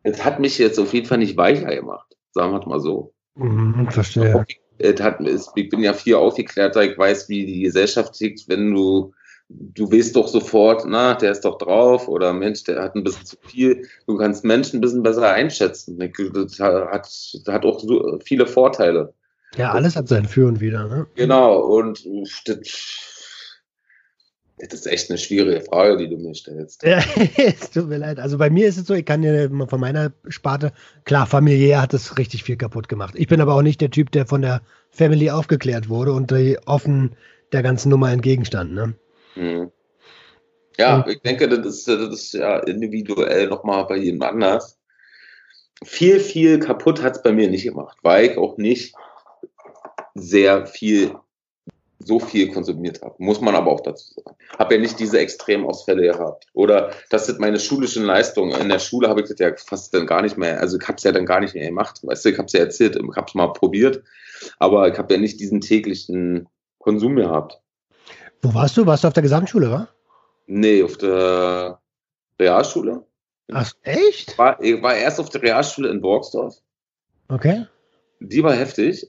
es 0.02 0.24
hat 0.24 0.40
mich 0.40 0.58
jetzt 0.58 0.78
auf 0.78 0.92
jeden 0.94 1.06
Fall 1.06 1.18
nicht 1.18 1.36
weicher 1.36 1.74
gemacht. 1.74 2.16
Sagen 2.32 2.52
wir 2.52 2.60
es 2.60 2.66
mal 2.66 2.80
so. 2.80 3.12
Mhm, 3.34 3.90
verstehe. 3.90 4.46
Es 4.78 5.00
hat, 5.00 5.20
ich 5.54 5.68
bin 5.70 5.80
ja 5.80 5.94
viel 5.94 6.16
aufgeklärter, 6.16 6.82
ich 6.82 6.98
weiß, 6.98 7.28
wie 7.28 7.46
die 7.46 7.62
Gesellschaft 7.62 8.12
tickt, 8.12 8.46
wenn 8.46 8.74
du, 8.74 9.14
du 9.48 9.90
weißt 9.90 10.14
doch 10.14 10.28
sofort, 10.28 10.84
na, 10.86 11.14
der 11.14 11.32
ist 11.32 11.46
doch 11.46 11.56
drauf 11.56 12.08
oder 12.08 12.34
Mensch, 12.34 12.64
der 12.64 12.82
hat 12.82 12.94
ein 12.94 13.02
bisschen 13.02 13.24
zu 13.24 13.36
viel. 13.40 13.88
Du 14.06 14.18
kannst 14.18 14.44
Menschen 14.44 14.78
ein 14.78 14.80
bisschen 14.82 15.02
besser 15.02 15.32
einschätzen. 15.32 15.98
Das 15.98 16.60
hat, 16.60 17.06
das 17.06 17.42
hat 17.46 17.64
auch 17.64 17.80
so 17.80 18.18
viele 18.22 18.46
Vorteile. 18.46 19.14
Ja, 19.56 19.72
alles 19.72 19.96
hat 19.96 20.08
sein 20.08 20.26
Für 20.26 20.46
und 20.46 20.60
Wider, 20.60 20.86
ne? 20.88 21.06
Genau, 21.14 21.58
und 21.60 22.06
das, 22.44 23.15
das 24.58 24.72
ist 24.72 24.86
echt 24.86 25.10
eine 25.10 25.18
schwierige 25.18 25.60
Frage, 25.60 25.98
die 25.98 26.08
du 26.08 26.16
mir 26.16 26.34
stellst. 26.34 26.82
Ja, 26.82 26.98
es 27.36 27.70
tut 27.70 27.88
mir 27.88 27.98
leid. 27.98 28.18
Also 28.18 28.38
bei 28.38 28.48
mir 28.48 28.66
ist 28.66 28.78
es 28.78 28.86
so, 28.86 28.94
ich 28.94 29.04
kann 29.04 29.22
ja 29.22 29.48
von 29.66 29.80
meiner 29.80 30.12
Sparte, 30.28 30.72
klar, 31.04 31.26
familiär 31.26 31.82
hat 31.82 31.92
es 31.92 32.16
richtig 32.16 32.42
viel 32.42 32.56
kaputt 32.56 32.88
gemacht. 32.88 33.14
Ich 33.16 33.26
bin 33.26 33.40
aber 33.40 33.54
auch 33.54 33.62
nicht 33.62 33.80
der 33.82 33.90
Typ, 33.90 34.10
der 34.12 34.26
von 34.26 34.40
der 34.40 34.62
Family 34.90 35.30
aufgeklärt 35.30 35.90
wurde 35.90 36.12
und 36.12 36.32
offen 36.64 37.16
der 37.52 37.62
ganzen 37.62 37.90
Nummer 37.90 38.10
entgegenstand. 38.10 38.72
Ne? 38.72 38.94
Mhm. 39.34 39.70
Ja, 40.78 40.96
und, 40.96 41.08
ich 41.08 41.20
denke, 41.20 41.48
das 41.48 41.66
ist, 41.66 41.88
das 41.88 42.12
ist 42.12 42.32
ja 42.32 42.58
individuell 42.60 43.48
nochmal 43.48 43.84
bei 43.84 43.96
jedem 43.96 44.22
anders. 44.22 44.78
Viel, 45.84 46.20
viel 46.20 46.58
kaputt 46.58 47.02
hat 47.02 47.16
es 47.16 47.22
bei 47.22 47.32
mir 47.32 47.50
nicht 47.50 47.64
gemacht, 47.64 47.98
weil 48.02 48.30
ich 48.30 48.38
auch 48.38 48.56
nicht 48.56 48.94
sehr 50.14 50.66
viel 50.66 51.14
so 52.06 52.20
viel 52.20 52.52
konsumiert 52.52 53.02
habe. 53.02 53.14
Muss 53.18 53.40
man 53.40 53.54
aber 53.54 53.72
auch 53.72 53.80
dazu 53.80 54.14
sagen. 54.14 54.36
Habe 54.58 54.74
ja 54.74 54.80
nicht 54.80 54.98
diese 54.98 55.18
Extremausfälle 55.18 56.02
gehabt. 56.02 56.46
Oder 56.52 56.92
das 57.10 57.26
sind 57.26 57.40
meine 57.40 57.58
schulischen 57.58 58.04
Leistungen. 58.04 58.58
In 58.60 58.68
der 58.68 58.78
Schule 58.78 59.08
habe 59.08 59.20
ich 59.20 59.28
das 59.28 59.38
ja 59.38 59.52
fast 59.56 59.92
dann 59.92 60.06
gar 60.06 60.22
nicht 60.22 60.36
mehr, 60.36 60.60
also 60.60 60.78
ich 60.78 60.86
habe 60.86 60.96
es 60.96 61.02
ja 61.02 61.12
dann 61.12 61.26
gar 61.26 61.40
nicht 61.40 61.54
mehr 61.54 61.66
gemacht. 61.66 62.00
Weißt 62.02 62.24
du, 62.24 62.30
ich 62.30 62.38
habe 62.38 62.46
es 62.46 62.52
ja 62.52 62.60
erzählt, 62.60 62.96
ich 62.96 63.16
habe 63.16 63.26
es 63.26 63.34
mal 63.34 63.48
probiert, 63.48 64.02
aber 64.58 64.88
ich 64.88 64.96
habe 64.98 65.14
ja 65.14 65.20
nicht 65.20 65.40
diesen 65.40 65.60
täglichen 65.60 66.48
Konsum 66.78 67.16
gehabt. 67.16 67.60
Wo 68.42 68.54
warst 68.54 68.76
du? 68.76 68.86
Warst 68.86 69.04
du 69.04 69.08
auf 69.08 69.14
der 69.14 69.22
Gesamtschule, 69.22 69.70
wa? 69.70 69.88
Nee, 70.46 70.82
auf 70.82 70.96
der 70.98 71.80
Realschule. 72.38 73.04
Ach, 73.52 73.72
echt? 73.82 74.38
War, 74.38 74.62
ich 74.62 74.80
war 74.82 74.94
erst 74.94 75.18
auf 75.18 75.28
der 75.30 75.42
Realschule 75.42 75.88
in 75.88 76.00
Borgsdorf. 76.00 76.56
Okay. 77.28 77.66
Die 78.20 78.42
war 78.42 78.54
heftig. 78.54 79.06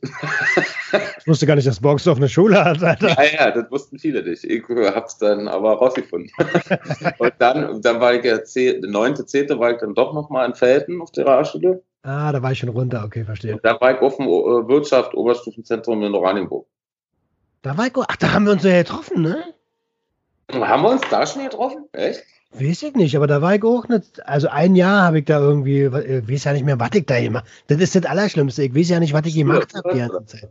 Ich 1.20 1.28
wusste 1.28 1.46
gar 1.46 1.56
nicht, 1.56 1.68
dass 1.68 1.80
Borgsdorf 1.80 2.18
eine 2.18 2.28
Schule 2.30 2.64
hat, 2.64 2.84
Alter. 2.84 3.10
Ja, 3.10 3.24
ja, 3.24 3.52
das 3.52 3.72
wussten 3.72 4.00
viele 4.00 4.24
nicht. 4.24 4.44
Ich 4.44 4.64
hab's 4.68 5.18
dann 5.18 5.48
aber 5.48 5.74
rausgefunden. 5.74 6.32
Und 7.18 7.34
dann, 7.40 7.82
dann 7.82 8.02
war 8.02 8.14
ich 8.14 8.26
ja 8.26 8.38
neunte, 8.82 9.26
zehnte 9.26 9.60
war 9.60 9.72
ich 9.72 9.78
dann 9.80 9.94
doch 9.94 10.14
nochmal 10.14 10.48
in 10.48 10.56
Felden 10.56 11.02
auf 11.02 11.12
der 11.12 11.26
Realschule. 11.26 11.84
Ah, 12.04 12.32
da 12.32 12.42
war 12.42 12.52
ich 12.52 12.60
schon 12.60 12.70
runter, 12.70 13.04
okay, 13.06 13.24
verstehe. 13.24 13.54
Und 13.54 13.66
da 13.66 13.80
war 13.80 13.96
ich 13.96 14.02
auf 14.02 14.18
dem 14.18 14.28
äh, 14.28 14.68
Wirtschaft 14.68 15.14
Oberstufenzentrum 15.14 16.04
in 16.04 16.14
Oranienburg. 16.14 16.68
Da 17.62 17.78
war 17.78 17.88
ich, 17.88 17.94
ach, 17.98 18.16
da 18.18 18.34
haben 18.34 18.46
wir 18.46 18.54
uns 18.54 18.64
ja 18.64 18.78
getroffen, 18.78 19.22
ne? 19.22 19.44
Haben 20.54 20.84
wir 20.84 20.92
uns 20.92 21.02
da 21.10 21.26
schon 21.26 21.44
getroffen? 21.44 21.86
Echt? 21.92 22.24
Weiß 22.60 22.84
ich 22.84 22.96
nicht, 22.96 23.16
aber 23.16 23.28
da 23.28 23.42
war 23.42 23.56
ich 23.56 23.64
auch 23.64 23.88
nicht. 23.88 24.26
Also 24.26 24.48
ein 24.48 24.76
Jahr 24.76 25.04
habe 25.04 25.20
ich 25.20 25.26
da 25.26 25.40
irgendwie, 25.40 25.84
ich 25.84 26.30
weiß 26.30 26.44
ja 26.46 26.54
nicht 26.54 26.66
mehr, 26.66 26.80
was 26.80 26.90
ich 26.94 27.06
da 27.06 27.20
gemacht 27.20 27.46
Das 27.68 27.80
ist 27.80 27.96
das 27.96 28.06
Allerschlimmste. 28.06 28.64
Ich 28.64 28.76
weiß 28.76 28.90
ja 28.90 29.00
nicht, 29.00 29.14
was 29.14 29.26
ich 29.26 29.36
gemacht 29.36 29.74
habe 29.76 29.94
die 29.94 30.00
ganze 30.00 30.26
Zeit. 30.26 30.50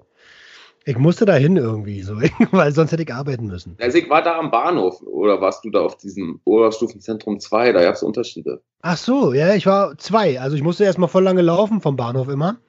Ich 0.89 0.97
musste 0.97 1.25
da 1.25 1.35
hin 1.35 1.57
irgendwie, 1.57 2.03
so, 2.03 2.15
weil 2.53 2.71
sonst 2.71 2.93
hätte 2.93 3.03
ich 3.03 3.13
arbeiten 3.13 3.47
müssen. 3.47 3.77
Also 3.81 3.99
ich 3.99 4.09
war 4.09 4.23
da 4.23 4.39
am 4.39 4.53
Bahnhof 4.53 5.03
oder 5.03 5.41
warst 5.41 5.65
du 5.65 5.71
da 5.71 5.81
auf 5.81 5.97
diesem 5.97 6.41
Oberstufenzentrum 6.45 7.41
2? 7.41 7.73
Da 7.73 7.83
gab 7.83 7.97
es 7.97 8.05
Unterschiede. 8.05 8.63
Ach 8.83 8.97
so, 8.97 9.33
ja, 9.33 9.55
ich 9.55 9.67
war 9.67 9.99
zwei. 9.99 10.41
Also 10.41 10.55
ich 10.55 10.63
musste 10.63 10.85
erstmal 10.85 11.09
voll 11.09 11.25
lange 11.25 11.43
laufen 11.43 11.81
vom 11.81 11.97
Bahnhof 11.97 12.29
immer. 12.29 12.61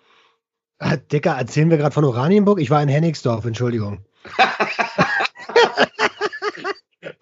Ah, 0.79 0.95
Dicker, 0.95 1.31
erzählen 1.31 1.69
wir 1.69 1.77
gerade 1.77 1.93
von 1.93 2.05
Oranienburg? 2.05 2.59
Ich 2.59 2.71
war 2.71 2.81
in 2.81 2.89
Hennigsdorf, 2.89 3.45
Entschuldigung. 3.45 3.99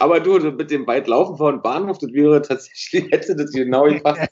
Aber 0.06 0.20
du, 0.20 0.38
mit 0.52 0.70
dem 0.70 0.86
weit 0.86 1.08
Laufen 1.08 1.36
von 1.36 1.64
Bahnhof, 1.64 1.98
das 1.98 2.14
wäre 2.14 2.40
tatsächlich, 2.40 3.06
hätte 3.12 3.36
das 3.36 3.52
genau 3.52 3.86
gepasst. 3.86 4.30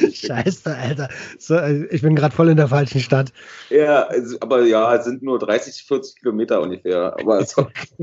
Scheiße, 0.14 0.74
Alter. 0.74 1.10
So, 1.38 1.56
äh, 1.56 1.84
ich 1.90 2.00
bin 2.00 2.16
gerade 2.16 2.34
voll 2.34 2.48
in 2.48 2.56
der 2.56 2.68
falschen 2.68 3.00
Stadt. 3.00 3.30
Ja, 3.68 4.08
aber 4.40 4.62
ja, 4.64 4.94
es 4.94 5.04
sind 5.04 5.22
nur 5.22 5.38
30, 5.38 5.84
40 5.84 6.20
Kilometer 6.20 6.62
ungefähr. 6.62 7.14
Aber 7.20 7.44
so. 7.44 7.66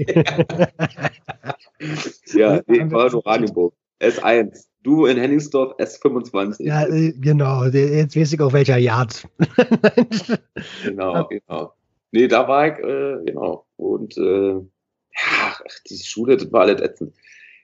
ja, 2.36 2.62
nee, 2.68 2.92
war 2.92 3.10
nur 3.10 3.26
Oranienburg. 3.26 3.74
S1. 4.00 4.68
Du 4.84 5.08
in 5.08 5.18
Henningsdorf 5.18 5.80
S25. 5.80 6.62
Ja, 6.64 6.86
äh, 6.86 7.12
genau. 7.14 7.66
Jetzt 7.66 8.16
weiß 8.16 8.34
ich 8.34 8.40
auf 8.40 8.54
welcher 8.54 8.78
Yard. 8.78 9.28
genau, 10.84 11.28
genau. 11.28 11.74
Nee, 12.12 12.28
da 12.28 12.48
war 12.48 12.68
ich, 12.68 12.78
äh, 12.86 13.18
genau. 13.26 13.66
Und 13.78 14.16
äh, 14.16 14.62
ja, 15.16 15.54
ach, 15.54 15.80
die 15.90 15.98
Schule, 15.98 16.38
das 16.38 16.52
war 16.52 16.62
alles 16.62 16.82
ätzend. 16.82 17.16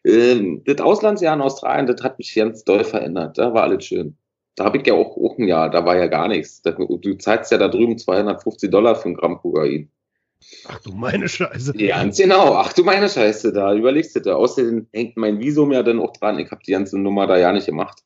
Ähm, 0.03 0.61
das 0.65 0.79
Auslandsjahr 0.81 1.35
in 1.35 1.41
Australien, 1.41 1.87
das 1.87 2.03
hat 2.03 2.17
mich 2.17 2.33
ganz 2.35 2.63
doll 2.63 2.83
verändert. 2.83 3.37
Da 3.37 3.53
war 3.53 3.63
alles 3.63 3.85
schön. 3.85 4.17
Da 4.55 4.65
habe 4.65 4.77
ich 4.77 4.87
ja 4.87 4.93
auch, 4.93 5.17
auch 5.17 5.37
ein 5.37 5.47
Jahr, 5.47 5.69
da 5.69 5.83
war 5.83 5.97
ja 5.97 6.07
gar 6.07 6.27
nichts. 6.27 6.61
Du 6.61 7.13
zahlst 7.15 7.51
ja 7.51 7.57
da 7.57 7.67
drüben 7.67 7.97
250 7.97 8.69
Dollar 8.69 8.95
für 8.95 9.09
ein 9.09 9.15
Gramm 9.15 9.37
Kokain. 9.37 9.89
Ach 10.67 10.79
du 10.81 10.91
meine 10.91 11.27
Scheiße. 11.27 11.73
Ja, 11.77 11.97
ganz 11.97 12.17
genau. 12.17 12.53
Ach 12.55 12.71
du 12.73 12.83
meine 12.83 13.09
Scheiße, 13.09 13.51
da 13.51 13.73
überlegst 13.73 14.15
du 14.15 14.21
da. 14.21 14.35
Außerdem 14.35 14.87
hängt 14.93 15.17
mein 15.17 15.39
Visum 15.39 15.71
ja 15.71 15.83
dann 15.83 15.99
auch 15.99 16.13
dran. 16.13 16.39
Ich 16.39 16.51
habe 16.51 16.61
die 16.65 16.71
ganze 16.71 16.99
Nummer 16.99 17.27
da 17.27 17.37
ja 17.37 17.51
nicht 17.51 17.65
gemacht. 17.65 18.03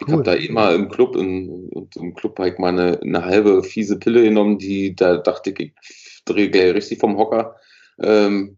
Ich 0.00 0.06
cool. 0.08 0.14
habe 0.14 0.22
da 0.22 0.32
immer 0.34 0.72
im 0.72 0.88
Club, 0.88 1.16
in, 1.16 1.70
im 1.96 2.14
Club 2.14 2.38
habe 2.38 2.50
ich 2.50 2.58
mal 2.58 2.68
eine, 2.68 3.00
eine, 3.00 3.24
halbe 3.24 3.62
fiese 3.62 3.98
Pille 3.98 4.22
genommen, 4.22 4.58
die, 4.58 4.96
da 4.96 5.18
dachte 5.18 5.50
ich, 5.50 5.60
ich 5.60 6.22
drehe 6.24 6.74
richtig 6.74 6.98
vom 6.98 7.18
Hocker. 7.18 7.56
Ähm, 8.00 8.56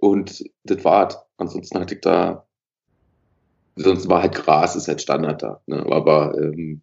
und 0.00 0.44
das 0.64 0.84
war's. 0.84 1.18
Ansonsten 1.38 1.78
hatte 1.78 1.94
ich 1.94 2.00
da, 2.00 2.46
sonst 3.76 4.08
war 4.08 4.22
halt 4.22 4.34
Gras, 4.34 4.76
ist 4.76 4.88
halt 4.88 5.02
Standard 5.02 5.42
da. 5.42 5.60
Ne? 5.66 5.84
Aber 5.90 6.36
ähm, 6.38 6.80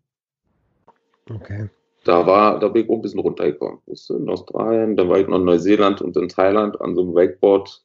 okay. 1.30 1.69
da 2.03 2.25
war, 2.25 2.59
da 2.59 2.67
bin 2.67 2.84
ich 2.84 2.89
auch 2.89 2.95
ein 2.95 3.01
bisschen 3.01 3.19
runtergekommen. 3.19 3.80
In 3.88 4.30
Australien, 4.30 4.95
dann 4.95 5.09
war 5.09 5.19
ich 5.19 5.27
noch 5.27 5.38
in 5.38 5.45
Neuseeland 5.45 6.01
und 6.01 6.15
in 6.17 6.30
Thailand 6.30 6.80
an 6.81 6.95
so 6.95 7.01
einem 7.01 7.15
Wakeboard, 7.15 7.84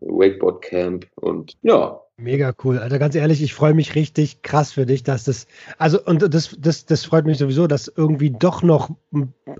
Wakeboard 0.00 0.62
Camp 0.62 1.06
und 1.16 1.56
ja, 1.62 2.00
Mega 2.18 2.54
cool. 2.64 2.78
Also 2.78 2.98
ganz 2.98 3.14
ehrlich, 3.14 3.42
ich 3.42 3.52
freue 3.52 3.74
mich 3.74 3.94
richtig 3.94 4.40
krass 4.40 4.72
für 4.72 4.86
dich, 4.86 5.02
dass 5.02 5.24
das, 5.24 5.46
also 5.76 6.02
und 6.02 6.22
das, 6.32 6.56
das, 6.58 6.86
das 6.86 7.04
freut 7.04 7.26
mich 7.26 7.36
sowieso, 7.36 7.66
dass 7.66 7.92
irgendwie 7.94 8.30
doch 8.30 8.62
noch 8.62 8.88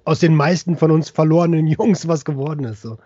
aus 0.05 0.21
den 0.21 0.35
meisten 0.35 0.77
von 0.77 0.91
uns 0.91 1.11
verlorenen 1.11 1.67
Jungs 1.67 2.09
was 2.09 2.25
geworden 2.25 2.65
ist. 2.65 2.81
So. 2.81 2.97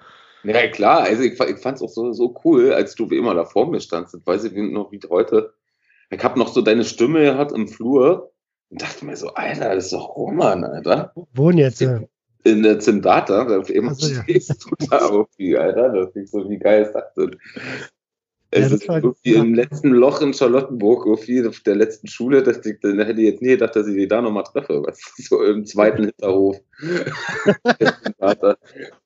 Ja, 0.45 0.69
klar. 0.69 1.03
Also 1.03 1.23
ich, 1.23 1.39
ich 1.39 1.59
fand 1.59 1.77
es 1.77 1.83
auch 1.83 1.89
so, 1.89 2.13
so 2.13 2.35
cool, 2.45 2.73
als 2.73 2.95
du 2.95 3.11
wie 3.11 3.19
immer 3.19 3.35
da 3.35 3.45
vor 3.45 3.71
mir 3.71 3.81
standst. 3.81 4.15
Ich 4.15 4.27
weiß 4.27 4.45
ich 4.45 4.53
noch 4.53 4.93
wie 4.93 5.01
heute. 5.09 5.55
Ich 6.11 6.23
habe 6.25 6.39
noch 6.39 6.49
so 6.49 6.63
deine 6.63 6.85
Stimme 6.85 7.21
gehört 7.21 7.53
im 7.53 7.69
Flur 7.69 8.33
und 8.71 8.83
dachte 8.83 9.05
mir 9.05 9.17
so, 9.17 9.35
Alter, 9.35 9.75
das 9.75 9.87
ist 9.87 9.93
doch 9.93 10.17
Roman, 10.17 10.65
Alter. 10.65 11.13
Wohnen 11.35 11.59
jetzt? 11.59 11.81
In, 11.83 12.09
in 12.45 12.63
der 12.63 12.79
Zimdata, 12.81 13.45
da 13.45 13.59
auf 13.59 13.71
einmal 13.71 13.91
also, 13.91 14.23
stehst 14.23 14.49
ja. 14.49 14.55
du 14.59 14.87
da 14.87 15.09
irgendwie, 15.09 15.57
Alter. 15.57 15.93
Das 15.93 16.17
ist 16.17 16.33
so, 16.33 16.49
wie 16.49 16.59
geil 16.59 16.83
ist 16.83 16.93
das 16.93 17.15
denn? 17.15 17.37
Es 18.53 18.69
ja, 18.69 18.75
ist 18.77 18.89
irgendwie 18.89 19.35
im 19.35 19.55
letzten 19.55 19.91
Loch 19.91 20.21
in 20.23 20.35
Charlottenburg, 20.35 21.07
irgendwie 21.07 21.47
auf 21.47 21.61
der 21.61 21.77
letzten 21.77 22.09
Schule, 22.09 22.43
dass 22.43 22.67
ich, 22.67 22.81
dann 22.81 22.99
hätte 22.99 23.21
ich 23.21 23.29
jetzt 23.29 23.43
nie 23.43 23.51
gedacht, 23.51 23.77
dass 23.77 23.87
ich 23.87 23.95
die 23.95 24.09
da 24.09 24.21
nochmal 24.21 24.43
treffe. 24.43 24.83
So 25.19 25.45
im 25.45 25.65
zweiten 25.65 26.07
Hinterhof. 26.07 26.57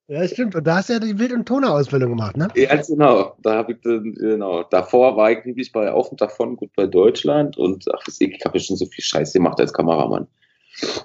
ja, 0.09 0.29
stimmt. 0.29 0.55
Und 0.55 0.67
da 0.67 0.77
hast 0.77 0.89
du 0.89 0.95
ja 0.95 0.99
die 0.99 1.13
Bild- 1.13 1.33
und 1.33 1.47
Tonerausbildung 1.47 2.11
gemacht, 2.11 2.39
ne? 2.39 2.49
Ja, 2.55 2.75
genau. 2.77 3.37
Da 3.43 3.57
habe 3.57 3.73
ich 3.73 3.81
dann, 3.83 4.15
genau. 4.15 4.63
Davor 4.63 5.17
war 5.17 5.31
ich 5.33 5.45
nämlich 5.45 5.73
bei 5.73 5.93
Auf 5.93 6.11
und 6.11 6.23
Davon 6.23 6.57
gut 6.57 6.71
bei 6.75 6.87
Deutschland 6.87 7.59
und 7.59 7.85
ach, 7.93 8.03
ich 8.07 8.45
habe 8.45 8.57
ja 8.59 8.65
schon 8.65 8.77
so 8.77 8.87
viel 8.87 9.05
Scheiße 9.05 9.39
gemacht 9.39 9.61
als 9.61 9.75
Kameramann. 9.75 10.27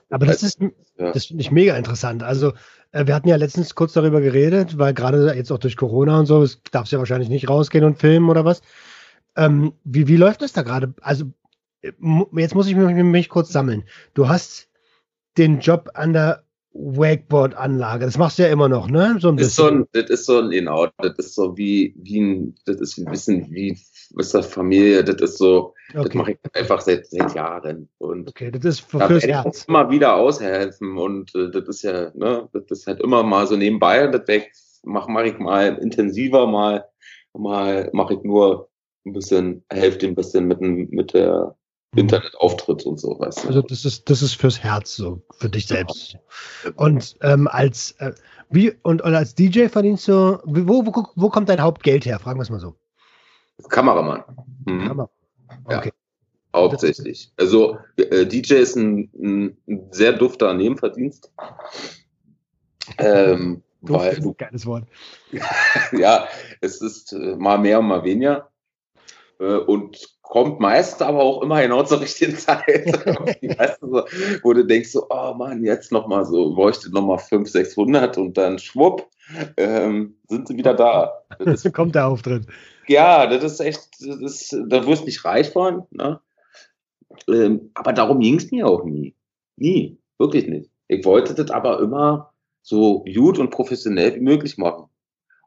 Aber 0.09 0.25
das 0.25 0.43
ist, 0.43 0.59
ja. 0.61 1.11
das 1.11 1.25
finde 1.25 1.41
ich 1.41 1.51
mega 1.51 1.75
interessant. 1.77 2.23
Also, 2.23 2.53
äh, 2.91 3.05
wir 3.05 3.15
hatten 3.15 3.27
ja 3.27 3.35
letztens 3.35 3.75
kurz 3.75 3.93
darüber 3.93 4.21
geredet, 4.21 4.77
weil 4.77 4.93
gerade 4.93 5.33
jetzt 5.35 5.51
auch 5.51 5.59
durch 5.59 5.77
Corona 5.77 6.19
und 6.19 6.25
so, 6.25 6.41
es 6.41 6.61
darf 6.71 6.89
ja 6.89 6.99
wahrscheinlich 6.99 7.29
nicht 7.29 7.49
rausgehen 7.49 7.83
und 7.83 7.99
filmen 7.99 8.29
oder 8.29 8.45
was. 8.45 8.61
Ähm, 9.35 9.73
wie, 9.83 10.07
wie 10.07 10.17
läuft 10.17 10.41
das 10.41 10.53
da 10.53 10.63
gerade? 10.63 10.93
Also, 11.01 11.25
äh, 11.81 11.91
jetzt 12.33 12.55
muss 12.55 12.67
ich 12.67 12.75
mich, 12.75 12.95
mich 12.95 13.29
kurz 13.29 13.49
sammeln. 13.49 13.83
Du 14.13 14.27
hast 14.27 14.69
den 15.37 15.59
Job 15.59 15.91
an 15.93 16.13
der 16.13 16.43
Wakeboard-Anlage. 16.73 18.05
Das 18.05 18.17
machst 18.17 18.37
du 18.37 18.43
ja 18.43 18.49
immer 18.49 18.69
noch, 18.69 18.89
ne? 18.89 19.17
So 19.19 19.29
ein 19.29 19.35
bisschen. 19.35 19.49
Ist 19.49 19.55
so 19.55 19.67
ein, 19.67 19.85
das 19.93 20.09
ist 20.09 20.25
so 20.25 20.39
ein, 20.39 20.49
genau, 20.51 20.87
das 20.97 21.13
ist 21.17 21.35
so 21.35 21.57
wie, 21.57 21.95
wie 21.97 22.19
ein, 22.19 22.55
das 22.65 22.77
ist 22.77 22.97
ein 22.97 23.05
bisschen 23.05 23.51
wie, 23.51 23.71
ist 23.71 24.33
das 24.33 24.45
Familie, 24.45 25.03
das 25.03 25.21
ist 25.21 25.37
so, 25.37 25.73
okay. 25.89 26.03
das 26.03 26.13
mache 26.13 26.31
ich 26.31 26.37
einfach 26.53 26.81
seit, 26.81 27.07
seit 27.07 27.33
Jahren. 27.33 27.89
Und 27.97 28.29
okay, 28.29 28.51
das 28.51 28.63
ist 28.65 28.79
für, 28.81 28.99
fürs 28.99 29.23
Herz. 29.23 29.65
immer 29.67 29.89
wieder 29.89 30.15
aushelfen 30.15 30.97
und 30.97 31.33
äh, 31.35 31.49
das 31.49 31.67
ist 31.67 31.81
ja, 31.81 32.11
ne, 32.13 32.47
das 32.53 32.63
ist 32.69 32.87
halt 32.87 33.01
immer 33.01 33.23
mal 33.23 33.47
so 33.47 33.55
nebenbei, 33.55 34.07
das 34.07 34.23
mache 34.83 35.11
mach 35.11 35.23
ich 35.23 35.39
mal 35.39 35.77
intensiver, 35.81 36.45
mal, 36.47 36.85
mal 37.33 37.89
mache 37.93 38.13
ich 38.13 38.23
nur 38.23 38.69
ein 39.05 39.13
bisschen, 39.13 39.63
helfe 39.71 40.05
ein 40.07 40.15
bisschen 40.15 40.47
mit, 40.47 40.61
mit 40.61 41.13
der. 41.13 41.55
Internetauftritt 41.95 42.85
und 42.85 42.99
so, 42.99 43.19
weißt 43.19 43.43
du. 43.43 43.47
Also 43.47 43.61
das 43.63 43.83
ist, 43.83 44.09
das 44.09 44.21
ist 44.21 44.35
fürs 44.35 44.59
Herz 44.59 44.95
so, 44.95 45.21
für 45.37 45.49
dich 45.49 45.65
selbst. 45.65 46.17
Und 46.75 47.15
ähm, 47.21 47.47
als 47.47 47.91
äh, 47.99 48.13
wie 48.49 48.71
und, 48.83 49.01
und, 49.01 49.15
als 49.15 49.33
DJ 49.33 49.67
verdienst 49.67 50.07
du, 50.07 50.39
wo, 50.43 50.85
wo, 50.85 51.03
wo 51.15 51.29
kommt 51.29 51.49
dein 51.49 51.61
Hauptgeld 51.61 52.05
her? 52.05 52.19
Fragen 52.19 52.37
wir 52.39 52.43
es 52.43 52.49
mal 52.51 52.59
so. 52.59 52.75
Kameramann. 53.69 54.23
Mhm. 54.65 54.87
Kameramann. 54.87 55.09
Okay. 55.65 55.91
Ja, 56.53 56.59
hauptsächlich. 56.59 57.31
Also 57.37 57.77
äh, 57.97 58.25
DJ 58.25 58.55
ist 58.55 58.75
ein, 58.75 59.09
ein, 59.67 59.87
sehr 59.91 60.13
dufter 60.13 60.53
Nebenverdienst. 60.53 61.31
Ähm, 62.97 63.63
Duft 63.81 63.99
weil, 63.99 64.13
ist 64.13 64.25
ein 64.25 64.37
geiles 64.37 64.65
Wort. 64.65 64.87
ja, 65.91 66.27
es 66.61 66.81
ist 66.81 67.13
äh, 67.13 67.35
mal 67.35 67.57
mehr 67.57 67.79
und 67.79 67.87
mal 67.87 68.03
weniger. 68.03 68.49
Äh, 69.39 69.55
und 69.55 70.18
kommt 70.30 70.60
meist 70.60 71.01
aber 71.01 71.23
auch 71.23 71.41
immer 71.41 71.61
genau 71.61 71.84
zur 71.84 72.01
richtigen 72.01 72.38
Zeit. 72.38 72.85
so, 73.81 74.03
wo 74.43 74.53
du 74.53 74.64
denkst 74.64 74.91
so, 74.91 75.07
oh 75.10 75.34
Mann, 75.34 75.64
jetzt 75.64 75.91
nochmal 75.91 76.23
so, 76.23 76.53
bräuchte 76.53 76.91
nochmal 76.91 77.18
500, 77.18 77.51
600 77.51 78.18
und 78.19 78.38
dann 78.38 78.60
schwupp, 78.60 79.10
ähm, 79.57 80.15
sind 80.30 80.47
sie 80.47 80.56
wieder 80.56 80.76
da. 80.76 81.11
Das 81.39 81.64
kommt 81.73 81.95
der 81.95 82.07
Auftritt. 82.07 82.45
Ja, 82.88 83.26
das 83.26 83.43
ist 83.43 83.60
echt, 83.60 83.81
das 83.99 84.22
ist, 84.22 84.56
da 84.68 84.85
wirst 84.85 85.01
du 85.01 85.06
nicht 85.07 85.26
reich 85.26 85.49
von, 85.49 85.88
ne? 85.89 86.19
Ähm, 87.27 87.72
aber 87.73 87.91
darum 87.91 88.19
ging 88.19 88.35
es 88.35 88.51
mir 88.51 88.68
auch 88.68 88.84
nie. 88.84 89.15
Nie. 89.57 89.97
Wirklich 90.19 90.47
nicht. 90.47 90.69
Ich 90.88 91.06
wollte 91.06 91.34
das 91.34 91.49
aber 91.49 91.80
immer 91.80 92.34
so 92.61 93.03
gut 93.03 93.39
und 93.39 93.49
professionell 93.49 94.15
wie 94.15 94.22
möglich 94.22 94.57
machen. 94.57 94.89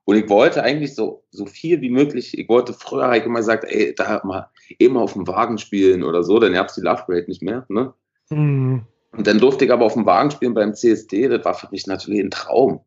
Und 0.04 0.16
ich 0.16 0.28
wollte 0.28 0.62
eigentlich 0.62 0.94
so, 0.94 1.24
so 1.30 1.46
viel 1.46 1.80
wie 1.80 1.90
möglich, 1.90 2.36
ich 2.36 2.48
wollte 2.48 2.72
früher, 2.72 3.04
habe 3.04 3.18
ich 3.18 3.24
immer 3.24 3.38
gesagt, 3.38 3.64
ey, 3.64 3.94
da 3.94 4.20
mal 4.24 4.50
immer 4.78 5.00
auf 5.00 5.14
dem 5.14 5.26
Wagen 5.26 5.58
spielen 5.58 6.02
oder 6.02 6.22
so, 6.22 6.38
dann 6.38 6.52
gab's 6.52 6.74
die 6.74 6.80
Love 6.80 7.04
Grade 7.06 7.26
nicht 7.28 7.42
mehr, 7.42 7.64
ne? 7.68 7.92
Mhm. 8.30 8.82
Und 9.12 9.26
dann 9.26 9.38
durfte 9.38 9.64
ich 9.64 9.72
aber 9.72 9.84
auf 9.84 9.94
dem 9.94 10.06
Wagen 10.06 10.30
spielen 10.30 10.54
beim 10.54 10.74
CSD, 10.74 11.28
das 11.28 11.44
war 11.44 11.54
für 11.54 11.68
mich 11.70 11.86
natürlich 11.86 12.20
ein 12.20 12.30
Traum, 12.30 12.80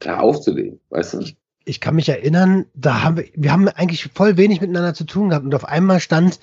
da 0.00 0.18
aufzulegen, 0.18 0.80
weißt 0.90 1.14
du? 1.14 1.20
Ich, 1.20 1.36
ich 1.64 1.80
kann 1.80 1.94
mich 1.94 2.08
erinnern, 2.08 2.66
da 2.74 3.02
haben 3.02 3.16
wir, 3.16 3.28
wir 3.34 3.52
haben 3.52 3.68
eigentlich 3.68 4.10
voll 4.12 4.36
wenig 4.36 4.60
miteinander 4.60 4.94
zu 4.94 5.04
tun 5.04 5.28
gehabt 5.28 5.44
und 5.44 5.54
auf 5.54 5.64
einmal 5.64 6.00
stand, 6.00 6.40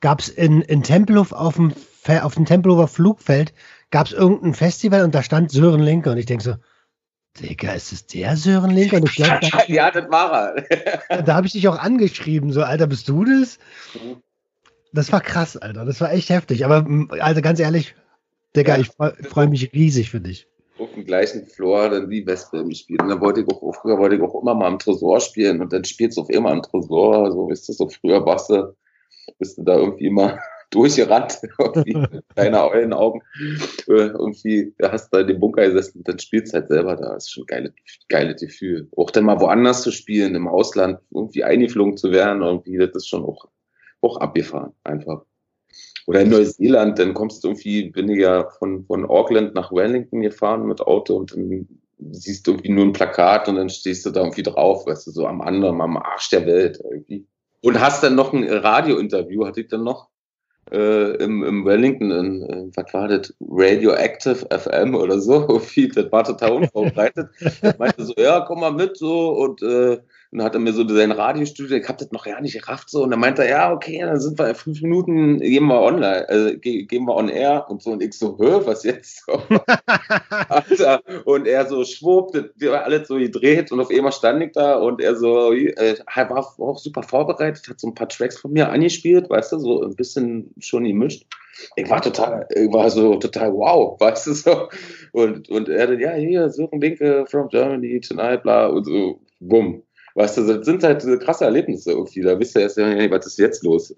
gab's 0.00 0.28
in, 0.28 0.62
in 0.62 0.82
Tempelhof 0.82 1.32
auf 1.32 1.56
dem, 1.56 1.72
auf 2.22 2.34
dem 2.34 2.46
Tempelhofer 2.46 2.88
Flugfeld, 2.88 3.52
gab's 3.90 4.12
irgendein 4.12 4.54
Festival 4.54 5.04
und 5.04 5.14
da 5.14 5.22
stand 5.22 5.50
Sören 5.50 5.82
Linke 5.82 6.10
und 6.10 6.16
ich 6.16 6.26
denke 6.26 6.44
so, 6.44 6.54
Digga, 7.40 7.72
ist 7.72 7.92
es 7.92 8.06
der 8.06 8.36
Sören 8.36 8.70
Linker? 8.70 9.00
Glaub, 9.00 9.40
da, 9.40 9.64
ja, 9.66 9.90
das 9.90 10.10
war 10.10 10.54
er. 10.54 11.22
da 11.22 11.34
habe 11.34 11.46
ich 11.46 11.52
dich 11.52 11.66
auch 11.68 11.78
angeschrieben, 11.78 12.52
so, 12.52 12.62
Alter, 12.62 12.86
bist 12.86 13.08
du 13.08 13.24
das? 13.24 13.58
Das 14.92 15.10
war 15.12 15.20
krass, 15.20 15.56
Alter. 15.56 15.84
Das 15.86 16.00
war 16.00 16.12
echt 16.12 16.28
heftig. 16.28 16.64
Aber, 16.64 16.86
also 17.20 17.40
ganz 17.40 17.58
ehrlich, 17.58 17.94
Digga, 18.54 18.74
ja, 18.74 18.80
ich 18.82 18.88
freue 18.88 19.14
freu 19.24 19.46
mich 19.46 19.72
riesig 19.72 20.10
für 20.10 20.20
dich. 20.20 20.46
Auf 20.78 20.92
dem 20.92 21.06
gleichen 21.06 21.46
Floor 21.46 21.90
dann 21.90 22.10
die 22.10 22.26
Wespe 22.26 22.64
gespielt. 22.66 23.00
Und 23.00 23.08
dann 23.08 23.20
wollte 23.20 23.40
ich 23.40 23.48
auch, 23.48 23.74
früher 23.74 23.98
wollte 23.98 24.16
ich 24.16 24.22
auch 24.22 24.40
immer 24.42 24.54
mal 24.54 24.70
im 24.70 24.78
Tresor 24.78 25.20
spielen. 25.20 25.60
Und 25.62 25.72
dann 25.72 25.84
spielst 25.84 26.18
du 26.18 26.22
auf 26.22 26.30
immer 26.30 26.52
im 26.52 26.62
Tresor. 26.62 27.32
So, 27.32 27.48
weißt 27.48 27.68
du, 27.68 27.72
so 27.72 27.88
früher 27.88 28.24
warst 28.26 28.50
du, 28.50 28.74
bist 29.38 29.56
du 29.56 29.62
da 29.62 29.76
irgendwie 29.76 30.06
immer 30.06 30.38
durchgerannt, 30.72 31.40
kleiner 32.34 32.68
Eulenaugen. 32.68 33.22
Äh, 33.86 34.08
irgendwie 34.08 34.74
hast 34.82 35.12
du 35.12 35.16
da 35.16 35.20
in 35.20 35.28
dem 35.28 35.40
Bunker 35.40 35.66
gesessen 35.66 35.98
und 35.98 36.08
dann 36.08 36.18
spielst 36.18 36.52
du 36.52 36.58
halt 36.58 36.68
selber 36.68 36.96
da. 36.96 37.14
Das 37.14 37.24
ist 37.24 37.32
schon 37.32 37.44
ein 37.44 37.46
geile, 37.46 37.74
geile 38.08 38.34
Gefühl. 38.34 38.88
Auch 38.96 39.10
dann 39.10 39.24
mal 39.24 39.40
woanders 39.40 39.82
zu 39.82 39.90
spielen, 39.90 40.34
im 40.34 40.48
Ausland 40.48 40.98
irgendwie 41.10 41.44
eingeflogen 41.44 41.96
zu 41.96 42.10
werden, 42.10 42.42
irgendwie, 42.42 42.78
das 42.78 42.90
ist 42.94 43.08
schon 43.08 43.24
auch, 43.24 43.48
auch 44.00 44.16
abgefahren, 44.16 44.72
einfach. 44.84 45.24
Oder 46.06 46.22
in 46.22 46.30
Neuseeland, 46.30 46.98
dann 46.98 47.14
kommst 47.14 47.44
du 47.44 47.48
irgendwie, 47.48 47.90
bin 47.90 48.08
ich 48.08 48.20
ja 48.20 48.48
von, 48.58 48.84
von 48.86 49.06
Auckland 49.06 49.54
nach 49.54 49.72
Wellington 49.72 50.20
gefahren 50.20 50.66
mit 50.66 50.80
Auto 50.80 51.16
und 51.16 51.32
dann 51.32 51.68
siehst 52.10 52.46
du 52.46 52.52
irgendwie 52.52 52.72
nur 52.72 52.84
ein 52.84 52.92
Plakat 52.92 53.48
und 53.48 53.56
dann 53.56 53.68
stehst 53.68 54.04
du 54.04 54.10
da 54.10 54.20
irgendwie 54.20 54.42
drauf, 54.42 54.86
weißt 54.86 55.06
du, 55.06 55.10
so 55.12 55.26
am 55.26 55.40
anderen, 55.40 55.80
am 55.80 55.96
Arsch 55.96 56.30
der 56.30 56.46
Welt 56.46 56.80
irgendwie. 56.82 57.26
Und 57.60 57.80
hast 57.80 58.02
dann 58.02 58.16
noch 58.16 58.32
ein 58.32 58.42
Radiointerview, 58.42 59.46
hatte 59.46 59.60
ich 59.60 59.68
dann 59.68 59.84
noch, 59.84 60.08
äh, 60.72 61.16
im, 61.22 61.44
im 61.44 61.64
Wellington, 61.64 62.10
in, 62.10 62.42
in, 62.42 62.72
was 62.76 62.92
war 62.94 63.08
das, 63.08 63.34
Radioactive 63.40 64.46
FM 64.50 64.94
oder 64.94 65.20
so, 65.20 65.60
das 65.94 66.12
war 66.12 66.24
total 66.24 66.52
unvorbereitet. 66.62 67.28
meinte 67.78 68.04
so, 68.04 68.14
ja, 68.16 68.40
komm 68.40 68.60
mal 68.60 68.72
mit, 68.72 68.96
so, 68.96 69.30
und 69.30 69.62
äh, 69.62 69.98
Und 70.32 70.38
dann 70.38 70.46
hat 70.46 70.54
er 70.54 70.60
mir 70.60 70.72
so 70.72 70.88
sein 70.88 71.12
Radiostudio, 71.12 71.76
ich 71.76 71.86
hab 71.86 71.98
das 71.98 72.10
noch 72.10 72.24
ja 72.24 72.40
nicht 72.40 72.58
gerafft 72.58 72.88
so. 72.88 73.02
Und 73.02 73.10
dann 73.10 73.20
meinte 73.20 73.44
er, 73.44 73.50
ja, 73.50 73.72
okay, 73.72 74.00
dann 74.00 74.18
sind 74.18 74.38
wir 74.38 74.48
in 74.48 74.54
fünf 74.54 74.80
Minuten, 74.80 75.40
gehen 75.40 75.66
wir 75.66 75.82
online, 75.82 76.26
äh, 76.30 76.56
gehen 76.56 77.04
wir 77.04 77.14
on 77.14 77.28
air 77.28 77.66
und 77.68 77.82
so. 77.82 77.90
Und 77.90 78.02
ich 78.02 78.14
so, 78.14 78.38
hä, 78.40 78.62
was 78.64 78.82
jetzt? 78.82 79.26
Alter. 80.48 81.02
Und 81.26 81.46
er 81.46 81.66
so, 81.66 81.84
schwupp, 81.84 82.32
das 82.32 82.70
war 82.70 82.84
alles 82.84 83.08
so 83.08 83.16
gedreht 83.16 83.70
und 83.72 83.80
auf 83.80 83.90
einmal 83.90 84.10
stand 84.10 84.42
ich 84.42 84.52
da 84.52 84.76
und 84.76 85.02
er 85.02 85.16
so, 85.16 85.52
äh, 85.52 85.98
war 86.16 86.46
auch 86.58 86.78
super 86.78 87.02
vorbereitet, 87.02 87.68
hat 87.68 87.78
so 87.78 87.88
ein 87.88 87.94
paar 87.94 88.08
Tracks 88.08 88.38
von 88.38 88.52
mir 88.52 88.70
angespielt, 88.70 89.28
weißt 89.28 89.52
du, 89.52 89.58
so 89.58 89.82
ein 89.82 89.96
bisschen 89.96 90.54
schon 90.60 90.84
gemischt. 90.84 91.26
Ich 91.76 91.90
war 91.90 92.00
total, 92.00 92.48
ich 92.54 92.72
war 92.72 92.88
so 92.88 93.16
total 93.16 93.52
wow, 93.52 93.96
weißt 94.00 94.28
du 94.28 94.32
so. 94.32 94.68
Und, 95.12 95.50
und 95.50 95.68
er 95.68 95.88
dann, 95.88 96.00
ja, 96.00 96.12
hier, 96.12 96.48
suchen 96.48 96.80
Linke 96.80 97.26
from 97.28 97.48
Germany 97.48 98.00
tonight, 98.00 98.42
bla, 98.42 98.68
und 98.68 98.84
so, 98.84 99.20
bumm. 99.40 99.82
Weißt 100.14 100.36
du, 100.36 100.46
das 100.46 100.66
sind 100.66 100.82
halt 100.82 101.04
krasse 101.20 101.44
Erlebnisse 101.44 101.92
irgendwie. 101.92 102.22
Da 102.22 102.38
wisst 102.38 102.54
ihr 102.56 102.62
erst, 102.62 102.76
was 102.76 103.26
ist 103.26 103.38
jetzt 103.38 103.62
los? 103.62 103.94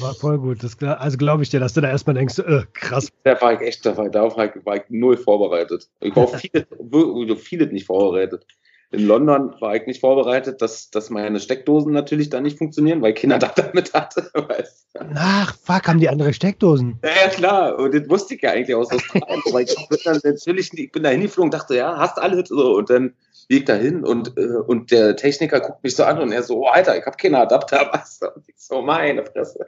War 0.00 0.14
voll 0.14 0.38
gut. 0.38 0.62
Das, 0.62 0.76
also 0.80 1.18
glaube 1.18 1.42
ich 1.42 1.50
dir, 1.50 1.60
dass 1.60 1.74
du 1.74 1.80
da 1.80 1.88
erstmal 1.88 2.14
denkst, 2.14 2.38
äh, 2.38 2.62
krass. 2.72 3.08
Da 3.24 3.40
war 3.40 3.54
ich 3.54 3.60
echt, 3.60 3.84
da 3.84 3.96
war, 3.96 4.08
darauf 4.08 4.36
war 4.36 4.46
ich, 4.46 4.64
war 4.64 4.76
ich 4.76 4.82
null 4.88 5.16
vorbereitet. 5.16 5.88
Ich 6.00 6.14
war 6.16 6.24
auf 6.24 6.36
vieles, 6.36 6.66
vieles 7.42 7.72
nicht 7.72 7.86
vorbereitet. 7.86 8.46
In 8.92 9.06
London 9.06 9.54
war 9.60 9.74
ich 9.74 9.86
nicht 9.86 10.00
vorbereitet, 10.00 10.60
dass, 10.60 10.90
dass 10.90 11.08
meine 11.08 11.40
Steckdosen 11.40 11.92
natürlich 11.92 12.28
da 12.28 12.42
nicht 12.42 12.58
funktionieren, 12.58 13.00
weil 13.00 13.14
Kinder 13.14 13.38
da 13.38 13.48
damit 13.56 13.94
hatte. 13.94 14.30
Weißt 14.34 14.88
du? 14.94 15.00
Ach, 15.14 15.56
fuck, 15.56 15.88
haben 15.88 15.98
die 15.98 16.10
andere 16.10 16.34
Steckdosen? 16.34 16.98
Ja, 17.02 17.10
ja 17.24 17.28
klar. 17.28 17.78
Und 17.78 17.94
das 17.94 18.08
wusste 18.10 18.34
ich 18.34 18.42
ja 18.42 18.50
eigentlich 18.50 18.76
aus 18.76 18.90
Australien. 18.92 19.42
aber 19.48 19.62
ich 19.62 19.74
bin 19.88 19.98
dann 20.04 20.20
natürlich, 20.22 20.70
ich 20.74 20.92
bin 20.92 21.02
da 21.02 21.08
hingeflogen, 21.08 21.50
dachte, 21.50 21.74
ja, 21.74 21.96
hast 21.96 22.18
alle 22.18 22.44
so. 22.46 22.76
Und 22.76 22.90
dann 22.90 23.14
bieg 23.48 23.66
da 23.66 23.74
hin 23.74 24.04
und, 24.04 24.36
äh, 24.36 24.56
und 24.66 24.90
der 24.90 25.16
Techniker 25.16 25.60
guckt 25.60 25.82
mich 25.82 25.96
so 25.96 26.04
an 26.04 26.20
und 26.20 26.32
er 26.32 26.42
so, 26.42 26.64
oh, 26.64 26.68
Alter, 26.68 26.96
ich 26.98 27.04
habe 27.06 27.16
keine 27.16 27.38
Adapter, 27.38 27.88
was? 27.92 28.20
Und 28.22 28.48
ich 28.48 28.56
so, 28.56 28.82
meine 28.82 29.24
Fresse. 29.24 29.66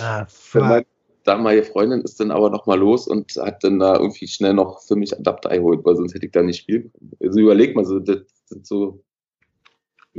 Ah, 0.00 0.26
meine 0.54 0.86
damalige 1.24 1.64
Freundin 1.64 2.02
ist 2.02 2.20
dann 2.20 2.30
aber 2.30 2.50
nochmal 2.50 2.78
los 2.78 3.06
und 3.06 3.32
hat 3.36 3.64
dann 3.64 3.78
da 3.78 3.96
irgendwie 3.96 4.28
schnell 4.28 4.54
noch 4.54 4.82
für 4.82 4.96
mich 4.96 5.16
Adapter 5.16 5.50
geholt, 5.50 5.84
weil 5.84 5.96
sonst 5.96 6.14
hätte 6.14 6.26
ich 6.26 6.32
da 6.32 6.42
nicht 6.42 6.60
spielen 6.60 6.92
können. 6.92 7.12
Also 7.22 7.40
überleg 7.40 7.74
mal, 7.74 7.84
so, 7.84 7.98
das 7.98 8.18
sind 8.46 8.66
so, 8.66 9.02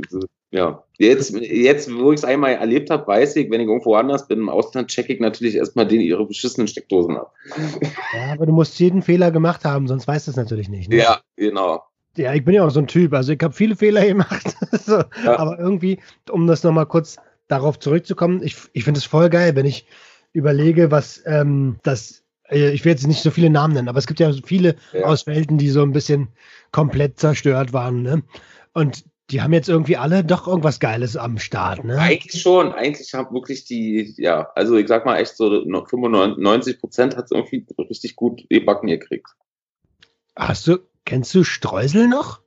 so 0.08 0.20
ja, 0.50 0.84
jetzt, 0.98 1.34
jetzt 1.34 1.92
wo 1.92 2.12
ich 2.12 2.20
es 2.20 2.24
einmal 2.24 2.52
erlebt 2.52 2.90
habe, 2.90 3.06
weiß 3.06 3.36
ich, 3.36 3.50
wenn 3.50 3.60
ich 3.60 3.66
irgendwo 3.66 3.94
anders 3.94 4.28
bin 4.28 4.38
im 4.38 4.48
Ausland, 4.48 4.88
checke 4.88 5.12
ich 5.12 5.20
natürlich 5.20 5.56
erstmal 5.56 5.86
den 5.86 6.00
ihre 6.00 6.24
beschissenen 6.24 6.68
Steckdosen 6.68 7.16
ab. 7.16 7.34
Ja, 8.14 8.32
aber 8.32 8.46
du 8.46 8.52
musst 8.52 8.78
jeden 8.78 9.02
Fehler 9.02 9.30
gemacht 9.30 9.64
haben, 9.64 9.88
sonst 9.88 10.06
weißt 10.06 10.28
du 10.28 10.30
es 10.30 10.36
natürlich 10.36 10.68
nicht. 10.68 10.88
Ne? 10.88 10.96
Ja, 10.96 11.20
genau. 11.36 11.82
Ja, 12.16 12.34
ich 12.34 12.44
bin 12.44 12.54
ja 12.54 12.64
auch 12.64 12.70
so 12.70 12.80
ein 12.80 12.86
Typ. 12.86 13.12
Also 13.12 13.32
ich 13.32 13.42
habe 13.42 13.54
viele 13.54 13.76
Fehler 13.76 14.06
gemacht. 14.06 14.56
so, 14.72 15.02
ja. 15.24 15.38
Aber 15.38 15.58
irgendwie, 15.58 15.98
um 16.30 16.46
das 16.46 16.62
nochmal 16.62 16.86
kurz 16.86 17.16
darauf 17.48 17.78
zurückzukommen, 17.78 18.42
ich, 18.42 18.56
ich 18.72 18.84
finde 18.84 18.98
es 18.98 19.04
voll 19.04 19.30
geil, 19.30 19.54
wenn 19.54 19.66
ich 19.66 19.86
überlege, 20.32 20.90
was 20.90 21.22
ähm, 21.26 21.76
das, 21.82 22.24
äh, 22.48 22.70
ich 22.70 22.84
will 22.84 22.92
jetzt 22.92 23.06
nicht 23.06 23.22
so 23.22 23.30
viele 23.30 23.50
Namen 23.50 23.74
nennen, 23.74 23.88
aber 23.88 23.98
es 23.98 24.06
gibt 24.06 24.20
ja 24.20 24.32
viele 24.44 24.76
ja. 24.92 25.04
aus 25.04 25.26
Welten, 25.26 25.58
die 25.58 25.70
so 25.70 25.82
ein 25.82 25.92
bisschen 25.92 26.28
komplett 26.72 27.18
zerstört 27.18 27.72
waren. 27.72 28.02
Ne? 28.02 28.22
Und 28.72 29.04
die 29.30 29.42
haben 29.42 29.52
jetzt 29.52 29.68
irgendwie 29.68 29.96
alle 29.96 30.22
doch 30.24 30.46
irgendwas 30.46 30.78
Geiles 30.78 31.16
am 31.16 31.38
Start, 31.38 31.84
ne? 31.84 31.98
Eigentlich 31.98 32.40
schon. 32.40 32.72
Eigentlich 32.72 33.12
haben 33.12 33.34
wirklich 33.34 33.64
die, 33.64 34.14
ja, 34.18 34.50
also 34.54 34.76
ich 34.76 34.86
sag 34.86 35.04
mal 35.04 35.16
echt 35.16 35.36
so 35.36 35.64
95 35.64 36.78
Prozent 36.78 37.16
hat 37.16 37.24
es 37.24 37.30
irgendwie 37.32 37.66
richtig 37.90 38.14
gut 38.14 38.48
gebacken 38.48 38.86
gekriegt. 38.86 39.28
Hast 40.36 40.68
du, 40.68 40.78
Kennst 41.06 41.34
du 41.34 41.44
Streusel 41.44 42.08
noch? 42.08 42.40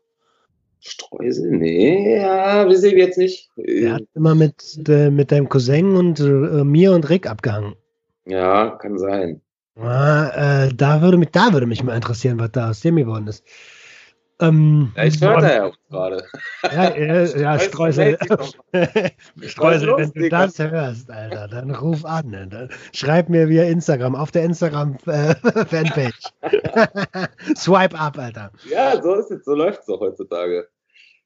Streusel? 0.81 1.49
Nee, 1.51 2.17
ja, 2.17 2.67
weiß 2.67 2.83
ich 2.83 2.93
jetzt 2.93 3.17
nicht. 3.17 3.49
Er 3.55 3.95
hat 3.95 4.03
immer 4.13 4.35
mit, 4.35 4.87
äh, 4.87 5.09
mit 5.09 5.31
deinem 5.31 5.49
Cousin 5.49 5.95
und 5.95 6.19
äh, 6.19 6.63
mir 6.63 6.91
und 6.91 7.09
Rick 7.09 7.25
abgehangen. 7.27 7.75
Ja, 8.25 8.71
kann 8.71 8.99
sein. 8.99 9.41
Ah, 9.75 10.65
äh, 10.65 10.73
da, 10.73 11.01
würde 11.01 11.17
mich, 11.17 11.29
da 11.31 11.53
würde 11.53 11.67
mich 11.67 11.83
mal 11.83 11.95
interessieren, 11.95 12.37
was 12.37 12.51
da 12.51 12.69
aus 12.69 12.81
dem 12.81 12.97
geworden 12.97 13.27
ist. 13.27 13.45
Ähm, 14.41 14.93
ja, 14.95 15.03
ich 15.03 15.21
höre 15.21 15.41
da 15.41 15.53
ja 15.53 15.65
auch 15.65 15.75
gerade. 15.89 16.23
Ja, 16.63 16.85
äh, 16.85 17.41
ja 17.41 17.59
Streusel. 17.59 18.17
Streusel, 19.41 19.97
wenn 19.97 20.11
du 20.11 20.29
das 20.29 20.57
hörst, 20.59 21.11
Alter, 21.11 21.47
dann 21.49 21.71
ruf 21.71 22.05
an. 22.05 22.29
Ne? 22.29 22.47
Dann 22.47 22.69
schreib 22.93 23.27
mir 23.27 23.49
via 23.49 23.63
Instagram, 23.63 24.15
auf 24.15 24.31
der 24.31 24.43
Instagram-Fanpage. 24.43 26.23
Äh, 26.41 27.27
Swipe 27.55 27.99
up, 27.99 28.17
Alter. 28.17 28.51
Ja, 28.69 29.01
so 29.01 29.15
ist 29.15 29.29
es, 29.29 29.43
so 29.43 29.55
läuft 29.55 29.81
es 29.81 29.85
doch 29.87 29.99
heutzutage. 29.99 30.67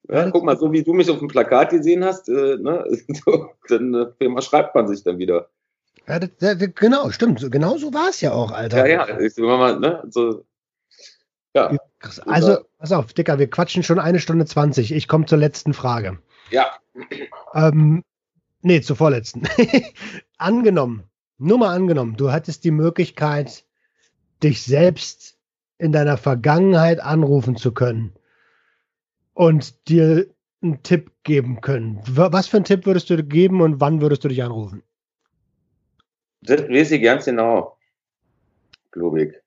Ja, 0.10 0.30
guck 0.32 0.44
mal, 0.44 0.58
so 0.58 0.72
wie 0.72 0.84
du 0.84 0.94
mich 0.94 1.10
auf 1.10 1.20
dem 1.20 1.28
Plakat 1.30 1.70
gesehen 1.70 2.04
hast, 2.04 2.28
äh, 2.28 2.58
ne, 2.58 2.84
so, 3.24 3.52
dann 3.70 3.94
äh, 4.20 4.42
schreibt 4.42 4.76
man 4.76 4.88
sich 4.88 5.04
dann 5.04 5.18
wieder. 5.18 5.50
Ja, 6.08 6.20
das, 6.20 6.30
das, 6.40 6.58
genau, 6.76 7.10
stimmt. 7.12 7.50
Genau 7.52 7.78
so 7.78 7.94
war 7.94 8.10
es 8.10 8.20
ja 8.20 8.34
auch, 8.34 8.52
Alter. 8.52 8.86
Ja, 8.86 9.08
ja, 9.08 9.20
ich, 9.20 9.38
wenn 9.38 9.46
man, 9.46 9.80
ne, 9.80 10.04
so, 10.10 10.44
ja. 11.54 11.78
Also, 12.26 12.58
pass 12.80 12.92
auf, 12.92 13.14
Dicker, 13.14 13.40
wir 13.40 13.50
quatschen 13.50 13.84
schon 13.84 14.00
eine 14.00 14.20
Stunde 14.20 14.46
20. 14.46 14.92
Ich 14.92 15.08
komme 15.08 15.26
zur 15.26 15.38
letzten 15.38 15.74
Frage. 15.74 16.20
Ja. 16.50 16.72
Ähm, 17.54 18.04
nee, 18.62 18.82
zur 18.82 18.96
vorletzten. 18.96 19.44
angenommen, 20.38 21.04
nur 21.38 21.58
mal 21.58 21.76
angenommen, 21.76 22.16
du 22.18 22.32
hattest 22.32 22.64
die 22.64 22.72
Möglichkeit, 22.72 23.66
dich 24.42 24.64
selbst 24.64 25.38
in 25.78 25.92
deiner 25.92 26.18
Vergangenheit 26.18 27.00
anrufen 27.00 27.56
zu 27.56 27.72
können 27.72 28.14
und 29.34 29.88
dir 29.88 30.28
einen 30.62 30.82
Tipp 30.84 31.12
geben 31.24 31.62
können. 31.62 32.02
Was 32.08 32.48
für 32.48 32.58
einen 32.58 32.66
Tipp 32.66 32.86
würdest 32.86 33.10
du 33.10 33.24
geben 33.24 33.62
und 33.62 33.80
wann 33.80 34.02
würdest 34.02 34.24
du 34.24 34.28
dich 34.28 34.44
anrufen? 34.44 34.84
Das 36.42 36.62
weiß 36.68 36.92
ich 36.92 37.02
ganz 37.02 37.26
genau, 37.26 37.78
glaube 38.92 39.24
ich 39.24 39.43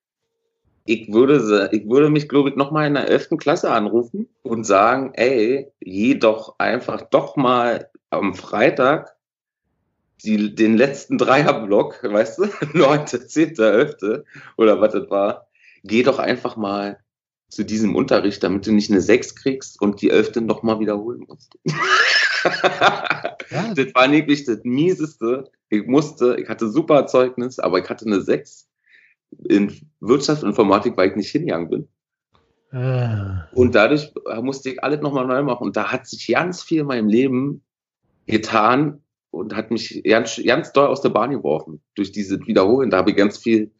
ich 0.87 1.13
würde, 1.13 1.69
ich 1.73 1.89
würde 1.89 2.11
mich, 2.11 2.29
glaube 2.29 2.51
ich, 2.51 2.57
nochmal 2.57 2.87
in 2.87 2.95
der 2.95 3.09
11. 3.09 3.31
Klasse 3.39 3.71
anrufen 3.71 4.29
und 4.43 4.65
sagen, 4.65 5.13
ey, 5.15 5.71
jedoch 5.81 6.59
einfach 6.59 7.03
doch 7.03 7.37
mal 7.37 7.91
am 8.11 8.35
Freitag 8.35 9.17
die, 10.25 10.55
den 10.55 10.77
letzten 10.77 11.19
Dreierblock, 11.19 12.03
weißt 12.11 12.39
du, 12.39 12.49
9., 12.73 13.07
10., 13.07 13.59
11. 13.59 14.25
oder 14.57 14.81
was 14.81 14.93
das 14.93 15.11
war, 15.11 15.49
geh 15.83 16.03
doch 16.03 16.19
einfach 16.19 16.57
mal 16.57 16.99
zu 17.49 17.65
diesem 17.65 17.95
Unterricht, 17.95 18.43
damit 18.43 18.67
du 18.67 18.73
nicht 18.73 18.91
eine 18.91 19.01
6 19.01 19.35
kriegst 19.37 19.81
und 19.81 20.01
die 20.03 20.11
11. 20.11 20.37
noch 20.37 20.63
mal 20.63 20.81
wiederholen 20.81 21.27
musst. 21.29 21.59
ja. 21.65 23.37
Das 23.75 23.95
war 23.95 24.09
nämlich 24.09 24.45
das 24.45 24.59
Mieseste. 24.65 25.51
Ich 25.69 25.87
musste, 25.87 26.37
ich 26.39 26.49
hatte 26.49 26.69
super 26.69 27.07
Zeugnis, 27.07 27.59
aber 27.59 27.79
ich 27.79 27.89
hatte 27.89 28.07
eine 28.07 28.21
6 28.21 28.69
in 29.49 29.73
Wirtschaft 30.01 30.43
und 30.43 30.51
Informatik, 30.51 30.97
weil 30.97 31.11
ich 31.11 31.17
nicht 31.17 31.31
hingegangen 31.31 31.71
bin. 31.71 31.89
Ah. 32.73 33.49
Und 33.53 33.75
dadurch 33.75 34.13
musste 34.43 34.71
ich 34.71 34.83
alles 34.83 35.01
nochmal 35.01 35.27
neu 35.27 35.43
machen. 35.43 35.65
Und 35.65 35.77
da 35.77 35.93
hat 35.93 36.07
sich 36.07 36.27
ganz 36.29 36.63
viel 36.63 36.81
in 36.81 36.87
meinem 36.87 37.09
Leben 37.09 37.63
getan 38.27 39.03
und 39.31 39.55
hat 39.55 39.71
mich 39.71 40.03
ganz, 40.05 40.41
ganz 40.45 40.73
doll 40.73 40.89
aus 40.89 41.01
der 41.01 41.11
Bahn 41.11 41.31
geworfen. 41.31 41.81
Durch 41.95 42.13
diese 42.13 42.45
Wiederholen, 42.47 42.91
da 42.91 42.99
habe 42.99 43.11
ich 43.11 43.17
ganz 43.17 43.39
viel 43.39 43.71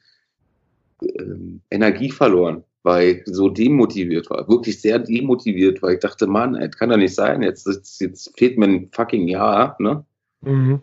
ähm, 1.03 1.61
Energie 1.71 2.11
verloren, 2.11 2.63
weil 2.83 3.09
ich 3.09 3.23
so 3.27 3.49
demotiviert 3.49 4.31
war. 4.31 4.49
Wirklich 4.49 4.81
sehr 4.81 4.99
demotiviert, 4.99 5.83
weil 5.83 5.95
ich 5.95 6.01
dachte, 6.01 6.27
Mann, 6.27 6.55
das 6.55 6.77
kann 6.77 6.91
doch 6.91 6.97
nicht 6.97 7.15
sein. 7.15 7.43
Jetzt, 7.43 7.67
jetzt, 7.67 8.01
jetzt 8.01 8.39
fehlt 8.39 8.59
mir 8.59 8.67
ein 8.67 8.89
fucking 8.93 9.29
Jahr. 9.29 9.77
Ne? 9.81 10.05
Mhm 10.43 10.83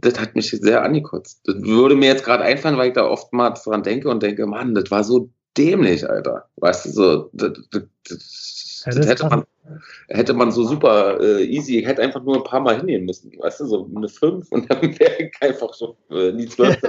das 0.00 0.18
hat 0.20 0.34
mich 0.34 0.50
sehr 0.50 0.82
angekotzt. 0.82 1.40
Das 1.44 1.56
würde 1.62 1.96
mir 1.96 2.08
jetzt 2.08 2.24
gerade 2.24 2.44
einfallen, 2.44 2.76
weil 2.76 2.88
ich 2.88 2.94
da 2.94 3.06
oftmals 3.06 3.64
dran 3.64 3.82
denke 3.82 4.08
und 4.08 4.22
denke, 4.22 4.46
Mann, 4.46 4.74
das 4.74 4.90
war 4.90 5.04
so 5.04 5.30
dämlich, 5.56 6.08
Alter. 6.08 6.48
Weißt 6.56 6.86
du, 6.86 6.90
so, 6.90 7.30
das, 7.32 7.52
das, 7.70 8.82
ja, 8.86 8.92
das 8.92 9.06
hätte, 9.06 9.26
man, 9.28 9.44
hätte 10.08 10.34
man 10.34 10.52
so 10.52 10.64
super 10.64 11.20
äh, 11.20 11.44
easy, 11.44 11.78
ich 11.78 11.86
hätte 11.86 12.02
einfach 12.02 12.22
nur 12.22 12.36
ein 12.36 12.44
paar 12.44 12.60
Mal 12.60 12.76
hinnehmen 12.76 13.06
müssen, 13.06 13.32
weißt 13.38 13.60
du, 13.60 13.66
so 13.66 13.90
eine 13.94 14.08
5 14.08 14.50
und 14.50 14.70
dann 14.70 14.82
wäre 14.98 15.14
ich 15.18 15.32
einfach 15.40 15.74
schon 15.74 15.94
äh, 16.10 16.32
die 16.32 16.48
12. 16.48 16.82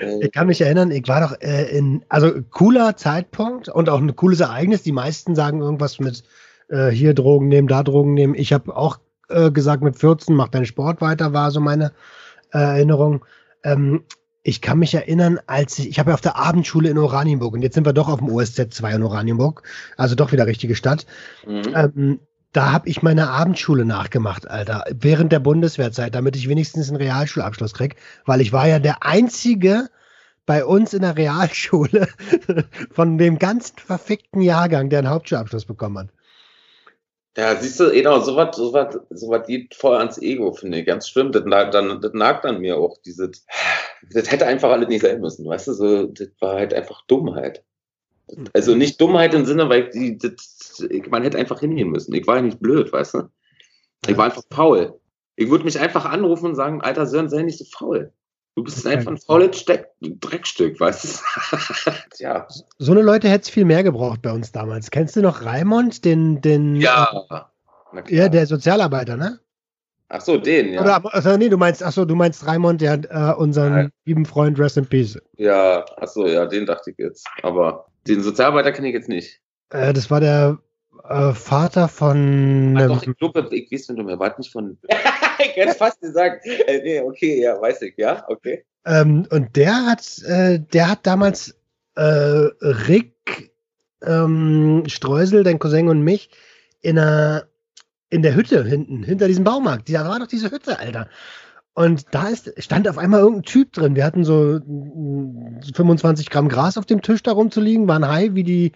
äh, 0.00 0.24
ich 0.24 0.32
kann 0.32 0.46
mich 0.46 0.60
erinnern, 0.60 0.90
ich 0.90 1.08
war 1.08 1.20
doch 1.20 1.40
äh, 1.40 1.76
in, 1.76 2.04
also 2.08 2.32
cooler 2.50 2.96
Zeitpunkt 2.96 3.68
und 3.68 3.88
auch 3.88 4.00
ein 4.00 4.14
cooles 4.14 4.40
Ereignis. 4.40 4.82
Die 4.82 4.92
meisten 4.92 5.34
sagen 5.34 5.60
irgendwas 5.60 5.98
mit 5.98 6.22
äh, 6.68 6.90
hier 6.90 7.14
Drogen 7.14 7.48
nehmen, 7.48 7.68
da 7.68 7.82
Drogen 7.82 8.14
nehmen. 8.14 8.34
Ich 8.34 8.52
habe 8.52 8.76
auch 8.76 8.98
äh, 9.28 9.50
gesagt, 9.50 9.82
mit 9.82 9.96
14 9.96 10.34
mach 10.34 10.48
deinen 10.48 10.66
Sport 10.66 11.00
weiter, 11.00 11.32
war 11.32 11.50
so 11.50 11.60
meine 11.60 11.92
äh, 12.52 12.58
Erinnerung. 12.58 13.24
Ähm, 13.64 14.04
ich 14.42 14.62
kann 14.62 14.78
mich 14.78 14.94
erinnern, 14.94 15.38
als 15.46 15.78
ich, 15.78 15.88
ich 15.88 15.98
habe 15.98 16.10
ja 16.10 16.14
auf 16.14 16.20
der 16.20 16.36
Abendschule 16.36 16.88
in 16.88 16.98
Oranienburg 16.98 17.54
und 17.54 17.62
jetzt 17.62 17.74
sind 17.74 17.84
wir 17.84 17.92
doch 17.92 18.08
auf 18.08 18.20
dem 18.20 18.30
OSZ 18.30 18.68
2 18.70 18.94
in 18.94 19.02
Oranienburg, 19.02 19.62
also 19.96 20.14
doch 20.14 20.32
wieder 20.32 20.46
richtige 20.46 20.74
Stadt. 20.74 21.06
Mhm. 21.46 21.62
Ähm, 21.74 22.20
da 22.52 22.72
habe 22.72 22.88
ich 22.88 23.02
meine 23.02 23.28
Abendschule 23.28 23.84
nachgemacht, 23.84 24.48
Alter, 24.48 24.84
während 24.90 25.32
der 25.32 25.40
Bundeswehrzeit, 25.40 26.14
damit 26.14 26.34
ich 26.34 26.48
wenigstens 26.48 26.88
einen 26.88 26.96
Realschulabschluss 26.96 27.74
krieg, 27.74 27.96
weil 28.24 28.40
ich 28.40 28.52
war 28.52 28.66
ja 28.66 28.78
der 28.78 29.04
einzige 29.04 29.90
bei 30.46 30.64
uns 30.64 30.94
in 30.94 31.02
der 31.02 31.16
Realschule 31.16 32.08
von 32.90 33.18
dem 33.18 33.38
ganzen 33.38 33.76
verfickten 33.76 34.40
Jahrgang, 34.40 34.88
der 34.88 35.00
einen 35.00 35.10
Hauptschulabschluss 35.10 35.66
bekommen 35.66 35.98
hat. 35.98 36.08
Ja, 37.38 37.54
siehst 37.54 37.78
du, 37.78 37.92
genau, 37.92 38.18
so 38.18 38.34
was 38.34 38.56
so 38.56 38.72
was, 38.72 38.98
so 39.10 39.28
was 39.28 39.46
geht 39.46 39.72
voll 39.72 39.96
ans 39.96 40.18
Ego, 40.18 40.52
finde 40.52 40.80
ich. 40.80 40.86
Ganz 40.86 41.08
schlimm. 41.08 41.30
Das, 41.30 41.44
dann, 41.44 42.00
das 42.00 42.12
nagt 42.12 42.44
an 42.44 42.60
mir 42.60 42.76
auch. 42.76 42.98
Diese, 43.06 43.30
das 44.12 44.32
hätte 44.32 44.44
einfach 44.44 44.70
alles 44.70 44.88
nicht 44.88 45.02
sein 45.02 45.20
müssen, 45.20 45.46
weißt 45.46 45.68
du? 45.68 45.72
So, 45.72 46.06
das 46.06 46.30
war 46.40 46.56
halt 46.56 46.74
einfach 46.74 47.06
Dummheit. 47.06 47.62
Also 48.54 48.74
nicht 48.74 49.00
Dummheit 49.00 49.34
im 49.34 49.46
Sinne, 49.46 49.68
weil 49.68 49.88
die, 49.88 50.18
das, 50.18 50.84
man 51.10 51.22
hätte 51.22 51.38
einfach 51.38 51.60
hingehen 51.60 51.90
müssen. 51.90 52.12
Ich 52.12 52.26
war 52.26 52.36
ja 52.36 52.42
nicht 52.42 52.58
blöd, 52.58 52.92
weißt 52.92 53.14
du? 53.14 53.30
Ich 54.08 54.16
war 54.16 54.24
einfach 54.24 54.42
faul. 54.50 54.98
Ich 55.36 55.48
würde 55.48 55.64
mich 55.64 55.78
einfach 55.78 56.06
anrufen 56.06 56.46
und 56.46 56.54
sagen, 56.56 56.80
alter 56.80 57.06
Sören, 57.06 57.28
sei 57.28 57.42
nicht 57.42 57.58
so 57.58 57.64
faul. 57.64 58.12
Du 58.58 58.64
bist 58.64 58.84
okay. 58.84 58.96
einfach 58.96 59.12
ein 59.12 59.18
faules 59.18 59.64
Dreckstück, 60.00 60.80
weißt 60.80 61.22
du? 61.84 61.90
ja. 62.18 62.48
So 62.78 62.90
eine 62.90 63.02
Leute 63.02 63.28
hätte 63.28 63.42
es 63.42 63.50
viel 63.50 63.64
mehr 63.64 63.84
gebraucht 63.84 64.20
bei 64.20 64.32
uns 64.32 64.50
damals. 64.50 64.90
Kennst 64.90 65.14
du 65.14 65.22
noch 65.22 65.44
Raimond, 65.44 66.04
den, 66.04 66.40
den 66.40 66.74
Ja. 66.74 67.48
Ja, 68.08 68.28
der 68.28 68.48
Sozialarbeiter, 68.48 69.16
ne? 69.16 69.38
Ach 70.08 70.20
so, 70.20 70.38
den, 70.38 70.72
ja. 70.72 70.80
Oder, 70.80 71.14
also, 71.14 71.36
nee, 71.36 71.48
du 71.48 71.56
meinst, 71.56 71.84
ach 71.84 71.92
so, 71.92 72.04
du 72.04 72.16
meinst 72.16 72.48
Raimond, 72.48 72.80
der 72.80 73.00
äh, 73.08 73.40
unseren 73.40 73.72
Nein. 73.72 73.92
lieben 74.06 74.26
Freund 74.26 74.58
Rest 74.58 74.76
in 74.76 74.86
Peace. 74.86 75.16
Ja, 75.36 75.84
ach 75.96 76.08
so, 76.08 76.26
ja, 76.26 76.44
den 76.46 76.66
dachte 76.66 76.90
ich 76.90 76.98
jetzt. 76.98 77.28
Aber 77.44 77.86
den 78.08 78.24
Sozialarbeiter 78.24 78.72
kenne 78.72 78.88
ich 78.88 78.94
jetzt 78.94 79.08
nicht. 79.08 79.40
Äh, 79.70 79.92
das 79.92 80.10
war 80.10 80.18
der 80.18 80.58
äh, 81.08 81.32
Vater 81.32 81.88
von. 81.88 82.76
Ach, 82.76 82.86
doch, 82.86 83.02
ich 83.02 83.16
glaube, 83.16 83.48
ich 83.50 83.72
weiß, 83.72 83.88
wenn 83.88 83.96
du 83.96 84.02
mir 84.04 84.18
wart 84.18 84.38
nicht 84.38 84.52
von. 84.52 84.78
ich 85.38 85.56
hätte 85.56 85.74
fast 85.74 86.00
gesagt. 86.00 86.46
Äh, 86.46 86.82
nee, 86.82 87.00
okay, 87.00 87.40
ja, 87.42 87.60
weiß 87.60 87.82
ich, 87.82 87.94
ja, 87.96 88.24
okay. 88.28 88.64
Ähm, 88.84 89.26
und 89.30 89.56
der 89.56 89.86
hat, 89.86 90.22
äh, 90.24 90.60
der 90.60 90.90
hat 90.90 91.06
damals 91.06 91.56
äh, 91.96 92.02
Rick 92.02 93.52
ähm, 94.02 94.84
Streusel, 94.86 95.42
dein 95.42 95.58
Cousin 95.58 95.88
und 95.88 96.02
mich, 96.02 96.30
in 96.80 96.98
einer 96.98 97.48
in 98.10 98.22
der 98.22 98.34
Hütte 98.34 98.64
hinten, 98.64 99.02
hinter 99.02 99.28
diesem 99.28 99.44
Baumarkt. 99.44 99.92
Da 99.92 100.08
war 100.08 100.18
doch 100.18 100.26
diese 100.26 100.50
Hütte, 100.50 100.78
Alter. 100.78 101.08
Und 101.74 102.06
da 102.10 102.28
ist, 102.28 102.52
stand 102.62 102.88
auf 102.88 102.98
einmal 102.98 103.20
irgendein 103.20 103.44
Typ 103.44 103.72
drin. 103.72 103.94
Wir 103.94 104.04
hatten 104.04 104.24
so 104.24 104.60
25 105.74 106.30
Gramm 106.30 106.48
Gras 106.48 106.76
auf 106.76 106.86
dem 106.86 107.02
Tisch 107.02 107.22
da 107.22 107.32
rumzuliegen, 107.32 107.86
waren 107.86 108.08
high 108.08 108.34
wie 108.34 108.44
die, 108.44 108.72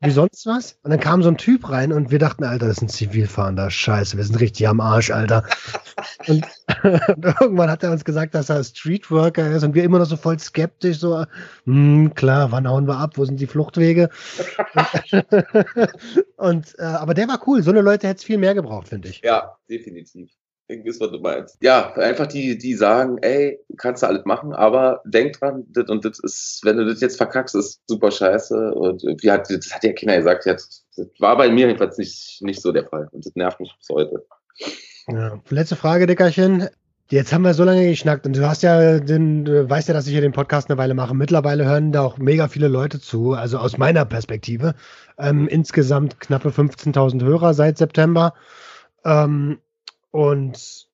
wie 0.00 0.10
sonst 0.10 0.46
was. 0.46 0.78
Und 0.82 0.90
dann 0.90 1.00
kam 1.00 1.22
so 1.22 1.28
ein 1.28 1.38
Typ 1.38 1.68
rein 1.68 1.92
und 1.92 2.10
wir 2.10 2.18
dachten, 2.18 2.44
Alter, 2.44 2.66
das 2.66 2.76
ist 2.76 2.82
ein 2.82 2.88
Zivilfahrender. 2.88 3.70
Scheiße, 3.70 4.16
wir 4.16 4.24
sind 4.24 4.38
richtig 4.40 4.68
am 4.68 4.80
Arsch, 4.80 5.10
Alter. 5.10 5.44
und, 6.26 6.44
und, 6.82 7.24
irgendwann 7.24 7.70
hat 7.70 7.82
er 7.82 7.92
uns 7.92 8.04
gesagt, 8.04 8.34
dass 8.34 8.50
er 8.50 8.62
Streetworker 8.62 9.50
ist 9.50 9.62
und 9.62 9.74
wir 9.74 9.84
immer 9.84 9.98
noch 9.98 10.06
so 10.06 10.16
voll 10.16 10.38
skeptisch, 10.38 10.98
so, 10.98 11.24
hm, 11.64 12.14
klar, 12.14 12.52
wann 12.52 12.68
hauen 12.68 12.86
wir 12.86 12.98
ab? 12.98 13.12
Wo 13.16 13.24
sind 13.24 13.40
die 13.40 13.46
Fluchtwege? 13.46 14.10
und, 16.36 16.78
äh, 16.78 16.82
aber 16.82 17.14
der 17.14 17.28
war 17.28 17.40
cool. 17.46 17.62
So 17.62 17.70
eine 17.70 17.80
Leute 17.80 18.08
hätte 18.08 18.18
es 18.18 18.24
viel 18.24 18.38
mehr 18.38 18.54
gebraucht, 18.54 18.88
finde 18.88 19.08
ich. 19.08 19.22
Ja, 19.22 19.56
definitiv. 19.68 20.30
Ich 20.68 20.84
weiß, 20.84 20.98
was 21.00 21.10
du 21.12 21.20
meinst. 21.20 21.56
Ja, 21.60 21.92
einfach 21.94 22.26
die, 22.26 22.58
die 22.58 22.74
sagen, 22.74 23.18
ey, 23.18 23.60
kannst 23.76 24.02
du 24.02 24.08
alles 24.08 24.24
machen, 24.24 24.52
aber 24.52 25.00
denk 25.04 25.38
dran, 25.38 25.64
das 25.68 25.88
und 25.88 26.04
das 26.04 26.18
ist, 26.18 26.60
wenn 26.64 26.76
du 26.76 26.84
das 26.84 27.00
jetzt 27.00 27.16
verkackst, 27.16 27.54
ist 27.54 27.82
super 27.86 28.10
scheiße. 28.10 28.74
Und 28.74 29.02
wie 29.02 29.30
hat, 29.30 29.48
das 29.48 29.72
hat 29.72 29.84
ja 29.84 29.92
Kinder 29.92 30.16
gesagt, 30.16 30.44
das 30.46 30.84
war 31.20 31.36
bei 31.36 31.48
mir 31.50 31.66
jedenfalls 31.66 31.98
nicht, 31.98 32.42
nicht 32.42 32.60
so 32.60 32.72
der 32.72 32.84
Fall. 32.84 33.08
Und 33.12 33.24
das 33.24 33.36
nervt 33.36 33.60
mich 33.60 33.72
bis 33.78 33.88
heute. 33.90 34.26
Ja. 35.08 35.40
Letzte 35.50 35.76
Frage, 35.76 36.06
Dickerchen. 36.06 36.68
Jetzt 37.08 37.32
haben 37.32 37.42
wir 37.42 37.54
so 37.54 37.62
lange 37.62 37.88
geschnackt 37.88 38.26
und 38.26 38.36
du 38.36 38.48
hast 38.48 38.64
ja 38.64 38.98
den, 38.98 39.44
du 39.44 39.70
weißt 39.70 39.86
ja, 39.86 39.94
dass 39.94 40.08
ich 40.08 40.12
hier 40.12 40.22
den 40.22 40.32
Podcast 40.32 40.68
eine 40.68 40.76
Weile 40.76 40.94
mache. 40.94 41.14
Mittlerweile 41.14 41.64
hören 41.64 41.92
da 41.92 42.02
auch 42.02 42.18
mega 42.18 42.48
viele 42.48 42.66
Leute 42.66 43.00
zu, 43.00 43.34
also 43.34 43.58
aus 43.58 43.78
meiner 43.78 44.04
Perspektive. 44.04 44.74
Ähm, 45.16 45.46
insgesamt 45.46 46.18
knappe 46.18 46.48
15.000 46.48 47.22
Hörer 47.22 47.54
seit 47.54 47.78
September. 47.78 48.34
Ähm, 49.04 49.60
und 50.16 50.88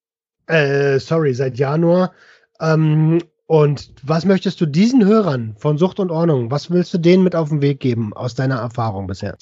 äh, 0.48 0.98
sorry, 0.98 1.32
seit 1.32 1.56
Januar. 1.56 2.12
Ähm, 2.60 3.20
und 3.46 3.92
was 4.02 4.24
möchtest 4.24 4.60
du 4.60 4.66
diesen 4.66 5.04
Hörern 5.04 5.54
von 5.58 5.78
Sucht 5.78 6.00
und 6.00 6.10
Ordnung, 6.10 6.50
was 6.50 6.70
willst 6.70 6.92
du 6.94 6.98
denen 6.98 7.22
mit 7.22 7.36
auf 7.36 7.50
den 7.50 7.62
Weg 7.62 7.78
geben 7.78 8.12
aus 8.14 8.34
deiner 8.34 8.56
Erfahrung 8.56 9.06
bisher? 9.06 9.36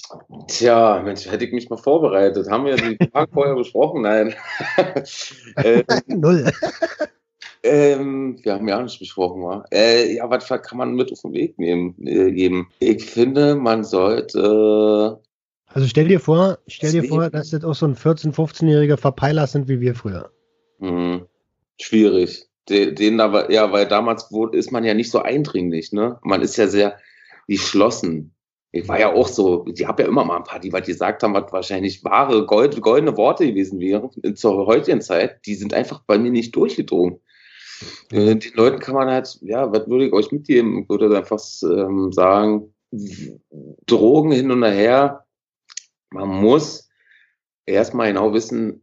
Tja, 0.47 1.01
Mensch, 1.03 1.25
hätte 1.25 1.45
ich 1.45 1.53
mich 1.53 1.69
mal 1.69 1.77
vorbereitet. 1.77 2.49
Haben 2.49 2.65
wir 2.65 2.75
die 2.75 2.97
Fragen 3.11 3.31
vorher 3.33 3.55
besprochen? 3.55 4.03
Nein. 4.03 4.35
äh, 5.55 5.83
Null. 6.07 6.51
Ähm, 7.63 8.39
wir 8.43 8.53
haben 8.53 8.67
ja 8.67 8.81
nicht 8.81 8.99
besprochen, 8.99 9.43
war. 9.43 9.65
Äh, 9.71 10.15
ja, 10.15 10.29
was 10.29 10.47
kann 10.47 10.77
man 10.77 10.93
mit 10.93 11.11
auf 11.11 11.21
den 11.21 11.33
Weg 11.33 11.57
nehmen, 11.57 11.95
äh, 12.05 12.31
geben? 12.31 12.69
Ich 12.79 13.05
finde, 13.05 13.55
man 13.55 13.83
sollte 13.83 15.21
also 15.73 15.87
stell 15.87 16.07
dir 16.07 16.19
vor, 16.19 16.59
stell 16.67 16.91
dir 16.91 17.03
vor, 17.03 17.29
dass 17.29 17.51
das 17.51 17.63
auch 17.63 17.75
so 17.75 17.85
ein 17.85 17.95
14-, 17.95 18.33
15-jähriger 18.33 18.97
Verpeiler 18.97 19.47
sind 19.47 19.67
wie 19.67 19.79
wir 19.79 19.95
früher. 19.95 20.31
Mhm. 20.79 21.25
Schwierig. 21.79 22.47
Den, 22.69 22.95
den 22.95 23.19
aber, 23.19 23.51
ja, 23.51 23.71
weil 23.71 23.87
damals 23.87 24.31
wurde, 24.31 24.57
ist 24.57 24.71
man 24.71 24.83
ja 24.83 24.93
nicht 24.93 25.11
so 25.11 25.19
eindringlich, 25.19 25.91
ne? 25.91 26.19
Man 26.23 26.41
ist 26.41 26.57
ja 26.57 26.67
sehr 26.67 26.97
geschlossen. 27.47 28.33
Ich 28.71 28.87
war 28.87 28.99
ja 28.99 29.13
auch 29.13 29.27
so, 29.27 29.65
ich 29.67 29.85
habe 29.85 30.03
ja 30.03 30.07
immer 30.07 30.23
mal 30.23 30.37
ein 30.37 30.43
paar, 30.43 30.59
die 30.59 30.71
was 30.71 30.85
gesagt 30.85 31.23
haben, 31.23 31.33
was 31.33 31.51
wahrscheinlich 31.51 32.03
wahre, 32.05 32.45
gold, 32.45 32.79
goldene 32.81 33.17
Worte 33.17 33.45
gewesen 33.45 33.79
wären 33.79 34.09
zur 34.35 34.65
heutigen 34.65 35.01
Zeit, 35.01 35.45
die 35.45 35.55
sind 35.55 35.73
einfach 35.73 36.03
bei 36.05 36.17
mir 36.17 36.31
nicht 36.31 36.55
durchgedrungen. 36.55 37.19
Äh, 38.11 38.35
den 38.35 38.53
Leuten 38.53 38.79
kann 38.79 38.95
man 38.95 39.09
halt, 39.09 39.39
ja, 39.41 39.71
was 39.71 39.89
würde 39.89 40.05
ich 40.05 40.13
euch 40.13 40.31
mitgeben? 40.31 40.83
Ich 40.83 40.89
würde 40.89 41.17
einfach 41.17 41.41
ähm, 41.63 42.11
sagen, 42.13 42.73
Drogen 43.87 44.31
hin 44.31 44.51
und 44.51 44.63
her, 44.63 45.25
man 46.11 46.29
muss 46.29 46.89
erstmal 47.65 48.07
genau 48.07 48.33
wissen, 48.33 48.81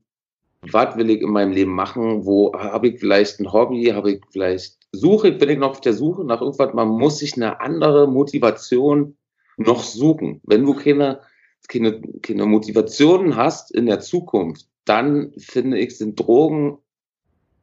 was 0.63 0.97
will 0.97 1.11
ich 1.11 1.21
in 1.21 1.31
meinem 1.31 1.53
Leben 1.53 1.73
machen, 1.73 2.25
wo 2.25 2.53
habe 2.53 2.89
ich 2.89 3.01
vielleicht 3.01 3.39
ein 3.39 3.53
Hobby, 3.53 3.85
habe 3.87 4.13
ich 4.13 4.23
vielleicht 4.31 4.77
Suche, 4.93 5.33
bin 5.33 5.51
ich 5.51 5.59
noch 5.59 5.71
auf 5.71 5.81
der 5.81 5.93
Suche 5.93 6.25
nach 6.25 6.41
irgendwas, 6.41 6.75
man 6.75 6.89
muss 6.89 7.19
sich 7.19 7.37
eine 7.37 7.61
andere 7.61 8.09
Motivation 8.09 9.17
noch 9.57 9.83
suchen. 9.83 10.41
Wenn 10.45 10.65
du 10.65 10.75
keine, 10.75 11.21
keine, 11.69 12.01
keine 12.23 12.47
Motivation 12.47 13.37
hast 13.37 13.71
in 13.71 13.87
der 13.87 14.01
Zukunft, 14.01 14.67
dann 14.85 15.33
finde 15.37 15.79
ich, 15.79 15.97
sind 15.97 16.19
Drogen, 16.19 16.79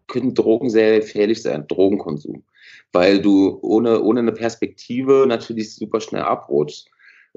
können 0.08 0.36
Drogen 0.36 0.70
sehr 0.70 1.00
gefährlich 1.00 1.42
sein, 1.42 1.68
Drogenkonsum. 1.68 2.44
Weil 2.92 3.22
du 3.22 3.58
ohne, 3.62 4.02
ohne 4.02 4.20
eine 4.20 4.32
Perspektive 4.32 5.26
natürlich 5.28 5.74
super 5.76 6.00
schnell 6.00 6.22
abrutschst. 6.22 6.90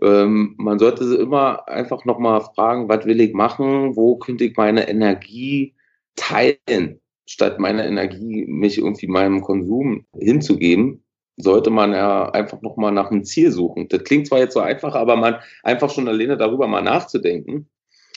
Ähm, 0.03 0.55
man 0.59 0.79
sollte 0.79 1.05
immer 1.17 1.69
einfach 1.69 2.05
nochmal 2.05 2.41
fragen, 2.41 2.89
was 2.89 3.05
will 3.05 3.21
ich 3.21 3.35
machen, 3.35 3.97
wo 3.97 4.17
könnte 4.17 4.45
ich 4.45 4.57
meine 4.57 4.89
Energie 4.89 5.75
teilen, 6.17 7.01
statt 7.27 7.59
meine 7.59 7.87
Energie 7.87 8.47
mich 8.47 8.79
irgendwie 8.79 9.09
meinem 9.09 9.41
Konsum 9.41 10.07
hinzugeben, 10.19 11.05
sollte 11.37 11.71
man 11.71 11.93
ja 11.93 12.31
einfach 12.31 12.61
nochmal 12.63 12.93
nach 12.93 13.11
einem 13.11 13.25
Ziel 13.25 13.51
suchen. 13.53 13.89
Das 13.89 14.05
klingt 14.05 14.27
zwar 14.27 14.41
jetzt 14.41 14.55
so 14.55 14.61
einfach, 14.61 14.95
aber 14.95 15.17
man 15.17 15.37
einfach 15.63 15.91
schon 15.91 16.09
alleine 16.09 16.37
darüber 16.37 16.67
mal 16.67 16.83
nachzudenken, 16.83 17.69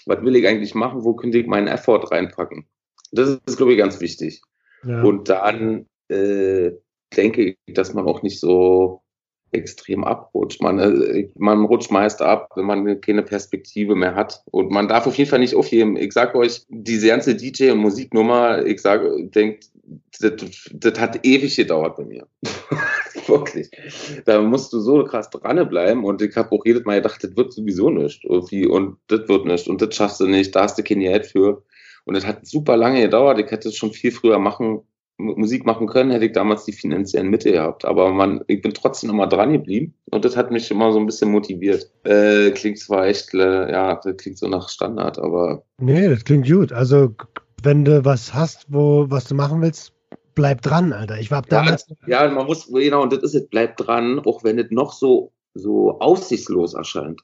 was 0.05 0.23
will 0.23 0.35
ich 0.35 0.47
eigentlich 0.47 0.75
machen, 0.75 1.03
wo 1.03 1.13
könnte 1.15 1.37
ich 1.37 1.47
meinen 1.47 1.67
Effort 1.67 2.11
reinpacken. 2.11 2.65
Das 3.11 3.39
ist, 3.45 3.57
glaube 3.57 3.73
ich, 3.73 3.77
ganz 3.77 3.99
wichtig. 4.01 4.41
Ja. 4.83 5.03
Und 5.03 5.29
dann 5.29 5.85
äh, 6.09 6.71
denke 7.15 7.55
ich, 7.67 7.73
dass 7.73 7.93
man 7.93 8.05
auch 8.05 8.23
nicht 8.23 8.39
so 8.39 9.01
extrem 9.51 10.03
abrutscht. 10.03 10.61
Man, 10.61 10.79
äh, 10.79 11.29
man 11.35 11.65
rutscht 11.65 11.91
meist 11.91 12.21
ab, 12.21 12.49
wenn 12.55 12.65
man 12.65 13.01
keine 13.01 13.23
Perspektive 13.23 13.95
mehr 13.95 14.15
hat. 14.15 14.43
Und 14.51 14.71
man 14.71 14.87
darf 14.87 15.07
auf 15.07 15.17
jeden 15.17 15.29
Fall 15.29 15.39
nicht 15.39 15.55
aufheben. 15.55 15.97
Ich 15.97 16.13
sage 16.13 16.37
euch, 16.37 16.65
diese 16.69 17.07
ganze 17.07 17.35
DJ- 17.35 17.71
und 17.71 17.79
Musiknummer, 17.79 18.65
ich 18.65 18.81
sage, 18.81 19.27
denkt, 19.29 19.69
das, 20.19 20.33
das 20.73 20.99
hat 20.99 21.25
ewig 21.25 21.55
gedauert 21.55 21.97
bei 21.97 22.05
mir. 22.05 22.27
Wirklich. 23.27 23.69
Da 24.25 24.41
musst 24.41 24.71
du 24.73 24.79
so 24.79 25.03
krass 25.03 25.29
dranbleiben 25.29 26.03
und 26.03 26.21
ich 26.21 26.35
habe 26.35 26.51
auch 26.51 26.65
jedes 26.65 26.85
Mal 26.85 27.01
gedacht, 27.01 27.23
das 27.23 27.35
wird 27.35 27.53
sowieso 27.53 27.89
nicht. 27.89 28.23
Irgendwie, 28.23 28.65
und 28.65 28.97
das 29.07 29.27
wird 29.27 29.45
nicht 29.45 29.67
und 29.67 29.81
das 29.81 29.95
schaffst 29.95 30.19
du 30.19 30.27
nicht, 30.27 30.55
da 30.55 30.63
hast 30.63 30.77
du 30.77 30.83
kein 30.83 30.99
Geld 30.99 31.27
für. 31.27 31.63
Und 32.05 32.15
das 32.15 32.25
hat 32.25 32.47
super 32.47 32.77
lange 32.77 33.01
gedauert. 33.01 33.39
Ich 33.39 33.51
hätte 33.51 33.69
es 33.69 33.75
schon 33.75 33.93
viel 33.93 34.11
früher 34.11 34.39
machen 34.39 34.81
Musik 35.21 35.65
machen 35.65 35.87
können, 35.87 36.11
hätte 36.11 36.25
ich 36.25 36.31
damals 36.31 36.65
die 36.65 36.73
finanziellen 36.73 37.29
Mittel 37.29 37.53
gehabt. 37.53 37.85
Aber 37.85 38.11
man, 38.11 38.43
ich 38.47 38.61
bin 38.61 38.73
trotzdem 38.73 39.09
immer 39.09 39.27
dran 39.27 39.53
geblieben 39.53 39.93
und 40.11 40.25
das 40.25 40.35
hat 40.35 40.51
mich 40.51 40.69
immer 40.71 40.91
so 40.91 40.99
ein 40.99 41.05
bisschen 41.05 41.31
motiviert. 41.31 41.89
Äh, 42.03 42.51
klingt 42.51 42.79
zwar 42.79 43.07
echt, 43.07 43.33
äh, 43.33 43.71
ja, 43.71 43.99
das 44.03 44.17
klingt 44.17 44.37
so 44.37 44.47
nach 44.47 44.69
Standard, 44.69 45.19
aber. 45.19 45.63
Nee, 45.79 46.09
das 46.09 46.23
klingt 46.23 46.47
gut. 46.47 46.71
Also, 46.71 47.15
wenn 47.63 47.85
du 47.85 48.03
was 48.03 48.33
hast, 48.33 48.65
wo, 48.69 49.05
was 49.09 49.25
du 49.25 49.35
machen 49.35 49.61
willst, 49.61 49.93
bleib 50.35 50.61
dran, 50.61 50.93
Alter. 50.93 51.19
Ich 51.19 51.31
war 51.31 51.41
damals. 51.43 51.87
Ja, 52.07 52.25
ja, 52.25 52.31
man 52.31 52.47
muss, 52.47 52.67
genau, 52.67 53.03
und 53.03 53.13
das 53.13 53.23
ist 53.23 53.35
es, 53.35 53.47
bleib 53.47 53.77
dran, 53.77 54.19
auch 54.25 54.43
wenn 54.43 54.59
es 54.59 54.71
noch 54.71 54.93
so, 54.93 55.31
so 55.53 55.99
aussichtslos 55.99 56.73
erscheint. 56.73 57.21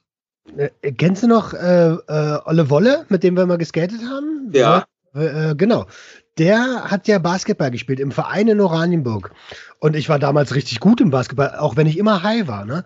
Äh, 0.56 0.92
kennst 0.92 1.22
du 1.22 1.26
noch 1.26 1.52
äh, 1.52 1.92
äh, 1.92 2.38
Olle 2.44 2.70
Wolle, 2.70 3.04
mit 3.08 3.22
dem 3.22 3.36
wir 3.36 3.46
mal 3.46 3.58
geskatet 3.58 4.00
haben? 4.02 4.50
Ja. 4.52 4.84
Äh, 5.14 5.54
genau 5.56 5.86
der 6.38 6.90
hat 6.90 7.08
ja 7.08 7.18
Basketball 7.18 7.70
gespielt 7.70 8.00
im 8.00 8.12
Verein 8.12 8.48
in 8.48 8.60
Oranienburg. 8.60 9.32
Und 9.80 9.96
ich 9.96 10.08
war 10.08 10.18
damals 10.18 10.54
richtig 10.54 10.80
gut 10.80 11.00
im 11.00 11.10
Basketball, 11.10 11.56
auch 11.56 11.76
wenn 11.76 11.86
ich 11.86 11.98
immer 11.98 12.22
high 12.22 12.46
war. 12.46 12.64
Ne? 12.64 12.84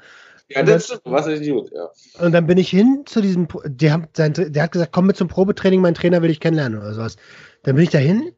Ja, 0.48 0.62
das 0.62 0.86
stimmt, 0.86 1.02
was 1.04 1.26
ist 1.26 1.48
gut, 1.48 1.70
ja. 1.72 1.88
Und 2.24 2.32
dann 2.32 2.46
bin 2.46 2.58
ich 2.58 2.68
hin 2.68 3.02
zu 3.06 3.20
diesem, 3.20 3.48
der 3.64 3.92
hat, 3.94 4.16
sein, 4.16 4.32
der 4.34 4.62
hat 4.62 4.72
gesagt, 4.72 4.92
komm 4.92 5.06
mit 5.06 5.16
zum 5.16 5.28
Probetraining, 5.28 5.80
mein 5.80 5.94
Trainer 5.94 6.22
will 6.22 6.30
ich 6.30 6.40
kennenlernen 6.40 6.78
oder 6.78 6.94
sowas. 6.94 7.16
Dann 7.62 7.76
bin 7.76 7.84
ich 7.84 7.90
dahin, 7.90 8.32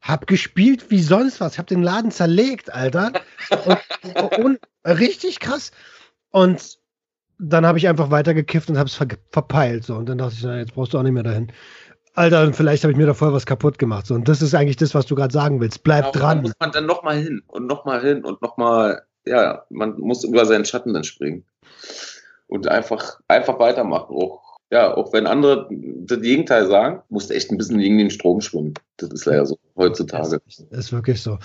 hab 0.00 0.26
gespielt 0.26 0.90
wie 0.90 1.02
sonst 1.02 1.40
was, 1.40 1.54
ich 1.54 1.58
hab 1.58 1.66
den 1.66 1.82
Laden 1.82 2.10
zerlegt, 2.10 2.72
Alter. 2.72 3.12
Und, 3.64 4.38
und, 4.44 4.58
richtig 4.84 5.40
krass. 5.40 5.72
Und 6.30 6.78
dann 7.38 7.64
habe 7.64 7.78
ich 7.78 7.88
einfach 7.88 8.10
weitergekifft 8.10 8.68
und 8.68 8.78
habe 8.78 8.88
es 8.88 8.94
ver 8.94 9.06
verpeilt. 9.30 9.84
So. 9.84 9.94
Und 9.94 10.08
dann 10.08 10.18
dachte 10.18 10.34
ich, 10.36 10.42
na, 10.42 10.58
jetzt 10.58 10.74
brauchst 10.74 10.92
du 10.92 10.98
auch 10.98 11.02
nicht 11.02 11.12
mehr 11.12 11.22
dahin. 11.22 11.52
Alter, 12.18 12.52
vielleicht 12.52 12.82
habe 12.82 12.92
ich 12.92 12.98
mir 12.98 13.06
da 13.06 13.14
vorher 13.14 13.34
was 13.34 13.46
kaputt 13.46 13.78
gemacht. 13.78 14.06
So. 14.06 14.14
Und 14.14 14.28
das 14.28 14.42
ist 14.42 14.54
eigentlich 14.54 14.76
das, 14.76 14.94
was 14.94 15.06
du 15.06 15.14
gerade 15.14 15.32
sagen 15.32 15.60
willst. 15.60 15.82
Bleib 15.84 16.12
genau, 16.12 16.24
dran. 16.24 16.38
Da 16.38 16.42
muss 16.42 16.52
man 16.58 16.72
dann 16.72 16.86
nochmal 16.86 17.16
hin 17.16 17.42
und 17.46 17.66
nochmal 17.66 18.00
hin 18.02 18.24
und 18.24 18.42
nochmal, 18.42 19.02
ja, 19.24 19.64
man 19.70 19.98
muss 19.98 20.24
über 20.24 20.44
seinen 20.44 20.64
Schatten 20.64 20.92
dann 20.92 21.04
springen. 21.04 21.44
Und 22.48 22.68
einfach, 22.68 23.20
einfach 23.28 23.58
weitermachen. 23.58 24.16
Auch 24.16 24.47
ja, 24.70 24.94
auch 24.94 25.12
wenn 25.12 25.26
andere 25.26 25.68
das 26.04 26.20
Gegenteil 26.20 26.66
sagen, 26.66 27.02
musst 27.08 27.30
du 27.30 27.34
echt 27.34 27.50
ein 27.50 27.56
bisschen 27.56 27.78
gegen 27.78 27.96
den 27.96 28.10
Strom 28.10 28.40
schwimmen. 28.40 28.74
Das 28.98 29.10
ist 29.10 29.24
leider 29.24 29.46
so 29.46 29.58
heutzutage. 29.76 30.40
Das 30.46 30.78
ist 30.78 30.92
wirklich 30.92 31.22
so. 31.22 31.38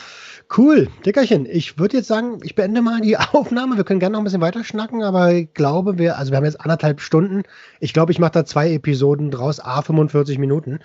Cool, 0.58 0.90
Dickerchen. 1.06 1.46
Ich 1.46 1.80
würde 1.80 1.98
jetzt 1.98 2.08
sagen, 2.08 2.40
ich 2.44 2.56
beende 2.56 2.82
mal 2.82 3.00
die 3.00 3.18
Aufnahme. 3.34 3.78
Wir 3.78 3.86
können 3.86 4.02
gerne 4.02 4.14
noch 4.14 4.20
ein 4.22 4.26
bisschen 4.26 4.42
weiter 4.42 4.64
schnacken, 4.64 5.04
aber 5.04 5.32
ich 5.32 5.54
glaube, 5.54 5.98
wir, 5.98 6.18
also 6.18 6.32
wir 6.32 6.38
haben 6.38 6.46
jetzt 6.46 6.60
anderthalb 6.60 7.00
Stunden. 7.00 7.44
Ich 7.80 7.94
glaube, 7.94 8.12
ich 8.12 8.20
mache 8.20 8.34
da 8.34 8.46
zwei 8.46 8.74
Episoden 8.74 9.32
draus, 9.32 9.62
a 9.62 9.82
45 9.82 10.38
Minuten. 10.38 10.80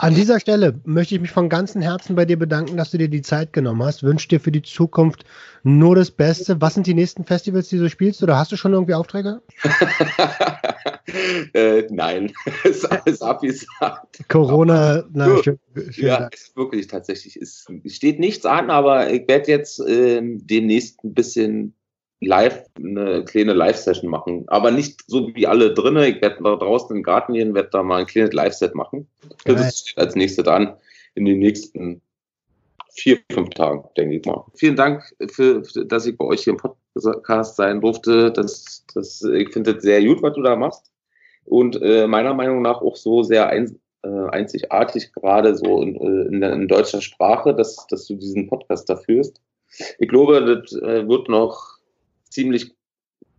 An 0.00 0.14
dieser 0.14 0.38
Stelle 0.38 0.80
möchte 0.84 1.16
ich 1.16 1.20
mich 1.20 1.32
von 1.32 1.48
ganzem 1.48 1.82
Herzen 1.82 2.14
bei 2.14 2.24
dir 2.24 2.38
bedanken, 2.38 2.76
dass 2.76 2.92
du 2.92 2.98
dir 2.98 3.08
die 3.08 3.20
Zeit 3.20 3.52
genommen 3.52 3.82
hast. 3.82 4.04
Wünsche 4.04 4.28
dir 4.28 4.38
für 4.38 4.52
die 4.52 4.62
Zukunft 4.62 5.24
nur 5.64 5.96
das 5.96 6.12
Beste. 6.12 6.60
Was 6.60 6.74
sind 6.74 6.86
die 6.86 6.94
nächsten 6.94 7.24
Festivals, 7.24 7.68
die 7.68 7.78
du 7.78 7.90
spielst? 7.90 8.22
Oder 8.22 8.38
hast 8.38 8.52
du 8.52 8.56
schon 8.56 8.74
irgendwie 8.74 8.94
Aufträge? 8.94 9.42
äh, 11.52 11.82
nein, 11.90 12.32
ist 12.64 12.84
alles 12.84 13.20
abgesagt. 13.22 14.22
Corona, 14.28 15.02
na, 15.12 15.42
schön, 15.42 15.58
schön 15.90 16.06
ja, 16.06 16.28
ist 16.28 16.56
wirklich 16.56 16.86
tatsächlich. 16.86 17.36
Es 17.36 17.66
steht 17.86 18.20
nichts 18.20 18.46
an, 18.46 18.70
aber 18.70 19.10
ich 19.12 19.26
werde 19.26 19.50
jetzt 19.50 19.80
äh, 19.80 20.20
demnächst 20.22 21.02
ein 21.02 21.12
bisschen 21.12 21.74
live, 22.20 22.64
eine 22.76 23.24
kleine 23.24 23.52
Live-Session 23.52 24.10
machen. 24.10 24.44
Aber 24.48 24.70
nicht 24.70 25.02
so 25.06 25.28
wie 25.34 25.46
alle 25.46 25.72
drinnen. 25.72 26.02
Ich 26.04 26.20
werde 26.20 26.42
da 26.42 26.56
draußen 26.56 26.96
im 26.96 27.02
Garten 27.02 27.34
gehen, 27.34 27.54
werde 27.54 27.70
da 27.70 27.82
mal 27.82 28.00
ein 28.00 28.06
kleines 28.06 28.32
Live-Set 28.32 28.74
machen. 28.74 29.08
Das 29.44 29.78
steht 29.78 29.98
als 29.98 30.14
nächstes 30.14 30.46
an 30.46 30.76
in 31.14 31.24
den 31.24 31.38
nächsten 31.38 32.02
vier, 32.98 33.18
fünf 33.32 33.50
Tagen, 33.50 33.84
denke 33.96 34.16
ich 34.16 34.26
mal. 34.26 34.44
Vielen 34.54 34.76
Dank, 34.76 35.02
für, 35.30 35.64
für, 35.64 35.86
dass 35.86 36.06
ich 36.06 36.16
bei 36.16 36.24
euch 36.24 36.44
hier 36.44 36.54
im 36.54 36.58
Podcast 36.58 37.56
sein 37.56 37.80
durfte. 37.80 38.32
Das, 38.32 38.84
das, 38.94 39.22
ich 39.22 39.52
finde 39.52 39.74
das 39.74 39.82
sehr 39.82 40.04
gut, 40.04 40.22
was 40.22 40.34
du 40.34 40.42
da 40.42 40.56
machst. 40.56 40.90
Und 41.44 41.80
äh, 41.80 42.06
meiner 42.06 42.34
Meinung 42.34 42.62
nach 42.62 42.82
auch 42.82 42.96
so 42.96 43.22
sehr 43.22 43.48
ein, 43.48 43.78
äh, 44.02 44.28
einzigartig, 44.30 45.12
gerade 45.12 45.56
so 45.56 45.82
in, 45.82 45.96
äh, 45.96 46.28
in, 46.28 46.42
in, 46.42 46.68
deutscher 46.68 47.00
Sprache, 47.00 47.54
dass, 47.54 47.86
dass 47.88 48.06
du 48.06 48.16
diesen 48.16 48.48
Podcast 48.48 48.88
da 48.90 48.96
führst. 48.96 49.40
Ich 49.98 50.08
glaube, 50.08 50.44
das 50.44 50.72
äh, 50.82 51.08
wird 51.08 51.28
noch 51.28 51.77
ziemlich 52.30 52.74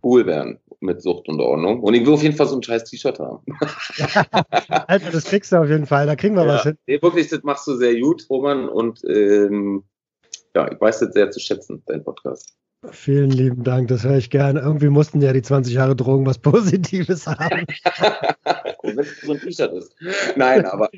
cool 0.02 0.26
werden 0.26 0.58
mit 0.80 1.02
Sucht 1.02 1.28
und 1.28 1.40
Ordnung. 1.40 1.82
Und 1.82 1.94
ich 1.94 2.06
will 2.06 2.14
auf 2.14 2.22
jeden 2.22 2.36
Fall 2.36 2.46
so 2.46 2.56
ein 2.56 2.62
scheiß 2.62 2.84
T-Shirt 2.84 3.18
haben. 3.18 3.44
also 4.86 5.10
das 5.10 5.24
kriegst 5.24 5.52
du 5.52 5.56
auf 5.56 5.68
jeden 5.68 5.86
Fall, 5.86 6.06
da 6.06 6.16
kriegen 6.16 6.36
wir 6.36 6.46
ja, 6.46 6.54
was 6.54 6.62
hin. 6.62 6.78
Nee, 6.86 7.02
wirklich, 7.02 7.28
das 7.28 7.42
machst 7.42 7.66
du 7.66 7.76
sehr 7.76 7.98
gut, 8.00 8.26
Roman. 8.30 8.68
Und 8.68 9.02
ähm, 9.04 9.84
ja, 10.54 10.70
ich 10.70 10.80
weiß 10.80 11.00
das 11.00 11.12
sehr 11.12 11.30
zu 11.30 11.40
schätzen, 11.40 11.82
dein 11.86 12.02
Podcast. 12.02 12.56
Vielen 12.92 13.30
lieben 13.30 13.62
Dank, 13.62 13.88
das 13.88 14.04
höre 14.04 14.16
ich 14.16 14.30
gerne. 14.30 14.60
Irgendwie 14.60 14.88
mussten 14.88 15.20
ja 15.20 15.34
die 15.34 15.42
20 15.42 15.74
Jahre 15.74 15.94
Drogen 15.94 16.24
was 16.24 16.38
Positives 16.42 17.26
haben. 17.26 17.66
Wenn 18.82 18.98
es 18.98 19.20
so 19.20 19.32
ein 19.32 19.40
T-Shirt 19.40 19.72
ist. 19.74 19.94
Nein, 20.36 20.64
aber 20.64 20.88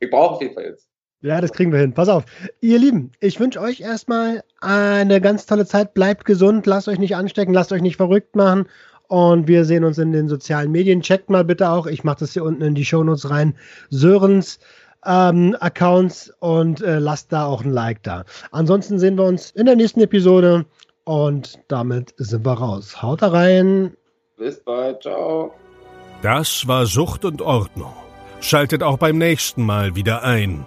ich 0.00 0.10
brauche 0.10 0.34
auf 0.34 0.42
jeden 0.42 0.54
Fall 0.54 0.64
jetzt. 0.64 0.88
Ja, 1.24 1.40
das 1.40 1.52
kriegen 1.52 1.72
wir 1.72 1.78
hin. 1.78 1.94
Pass 1.94 2.10
auf. 2.10 2.24
Ihr 2.60 2.78
Lieben, 2.78 3.10
ich 3.18 3.40
wünsche 3.40 3.58
euch 3.58 3.80
erstmal 3.80 4.44
eine 4.60 5.22
ganz 5.22 5.46
tolle 5.46 5.64
Zeit. 5.64 5.94
Bleibt 5.94 6.26
gesund, 6.26 6.66
lasst 6.66 6.86
euch 6.86 6.98
nicht 6.98 7.16
anstecken, 7.16 7.54
lasst 7.54 7.72
euch 7.72 7.80
nicht 7.80 7.96
verrückt 7.96 8.36
machen. 8.36 8.66
Und 9.08 9.48
wir 9.48 9.64
sehen 9.64 9.84
uns 9.84 9.96
in 9.96 10.12
den 10.12 10.28
sozialen 10.28 10.70
Medien. 10.70 11.00
Checkt 11.00 11.30
mal 11.30 11.42
bitte 11.42 11.70
auch, 11.70 11.86
ich 11.86 12.04
mache 12.04 12.18
das 12.20 12.34
hier 12.34 12.44
unten 12.44 12.60
in 12.60 12.74
die 12.74 12.84
Shownotes 12.84 13.30
rein, 13.30 13.54
Sörens 13.88 14.58
ähm, 15.06 15.56
Accounts 15.60 16.30
und 16.40 16.82
äh, 16.82 16.98
lasst 16.98 17.32
da 17.32 17.46
auch 17.46 17.64
ein 17.64 17.70
Like 17.70 18.02
da. 18.02 18.24
Ansonsten 18.50 18.98
sehen 18.98 19.16
wir 19.16 19.24
uns 19.24 19.50
in 19.52 19.64
der 19.64 19.76
nächsten 19.76 20.02
Episode 20.02 20.66
und 21.04 21.58
damit 21.68 22.12
sind 22.18 22.44
wir 22.44 22.52
raus. 22.52 23.00
Haut 23.00 23.22
da 23.22 23.28
rein. 23.28 23.96
Bis 24.36 24.62
bald. 24.62 25.00
Ciao. 25.00 25.54
Das 26.20 26.68
war 26.68 26.84
Sucht 26.84 27.24
und 27.24 27.40
Ordnung. 27.40 27.94
Schaltet 28.40 28.82
auch 28.82 28.98
beim 28.98 29.16
nächsten 29.16 29.64
Mal 29.64 29.96
wieder 29.96 30.22
ein. 30.22 30.66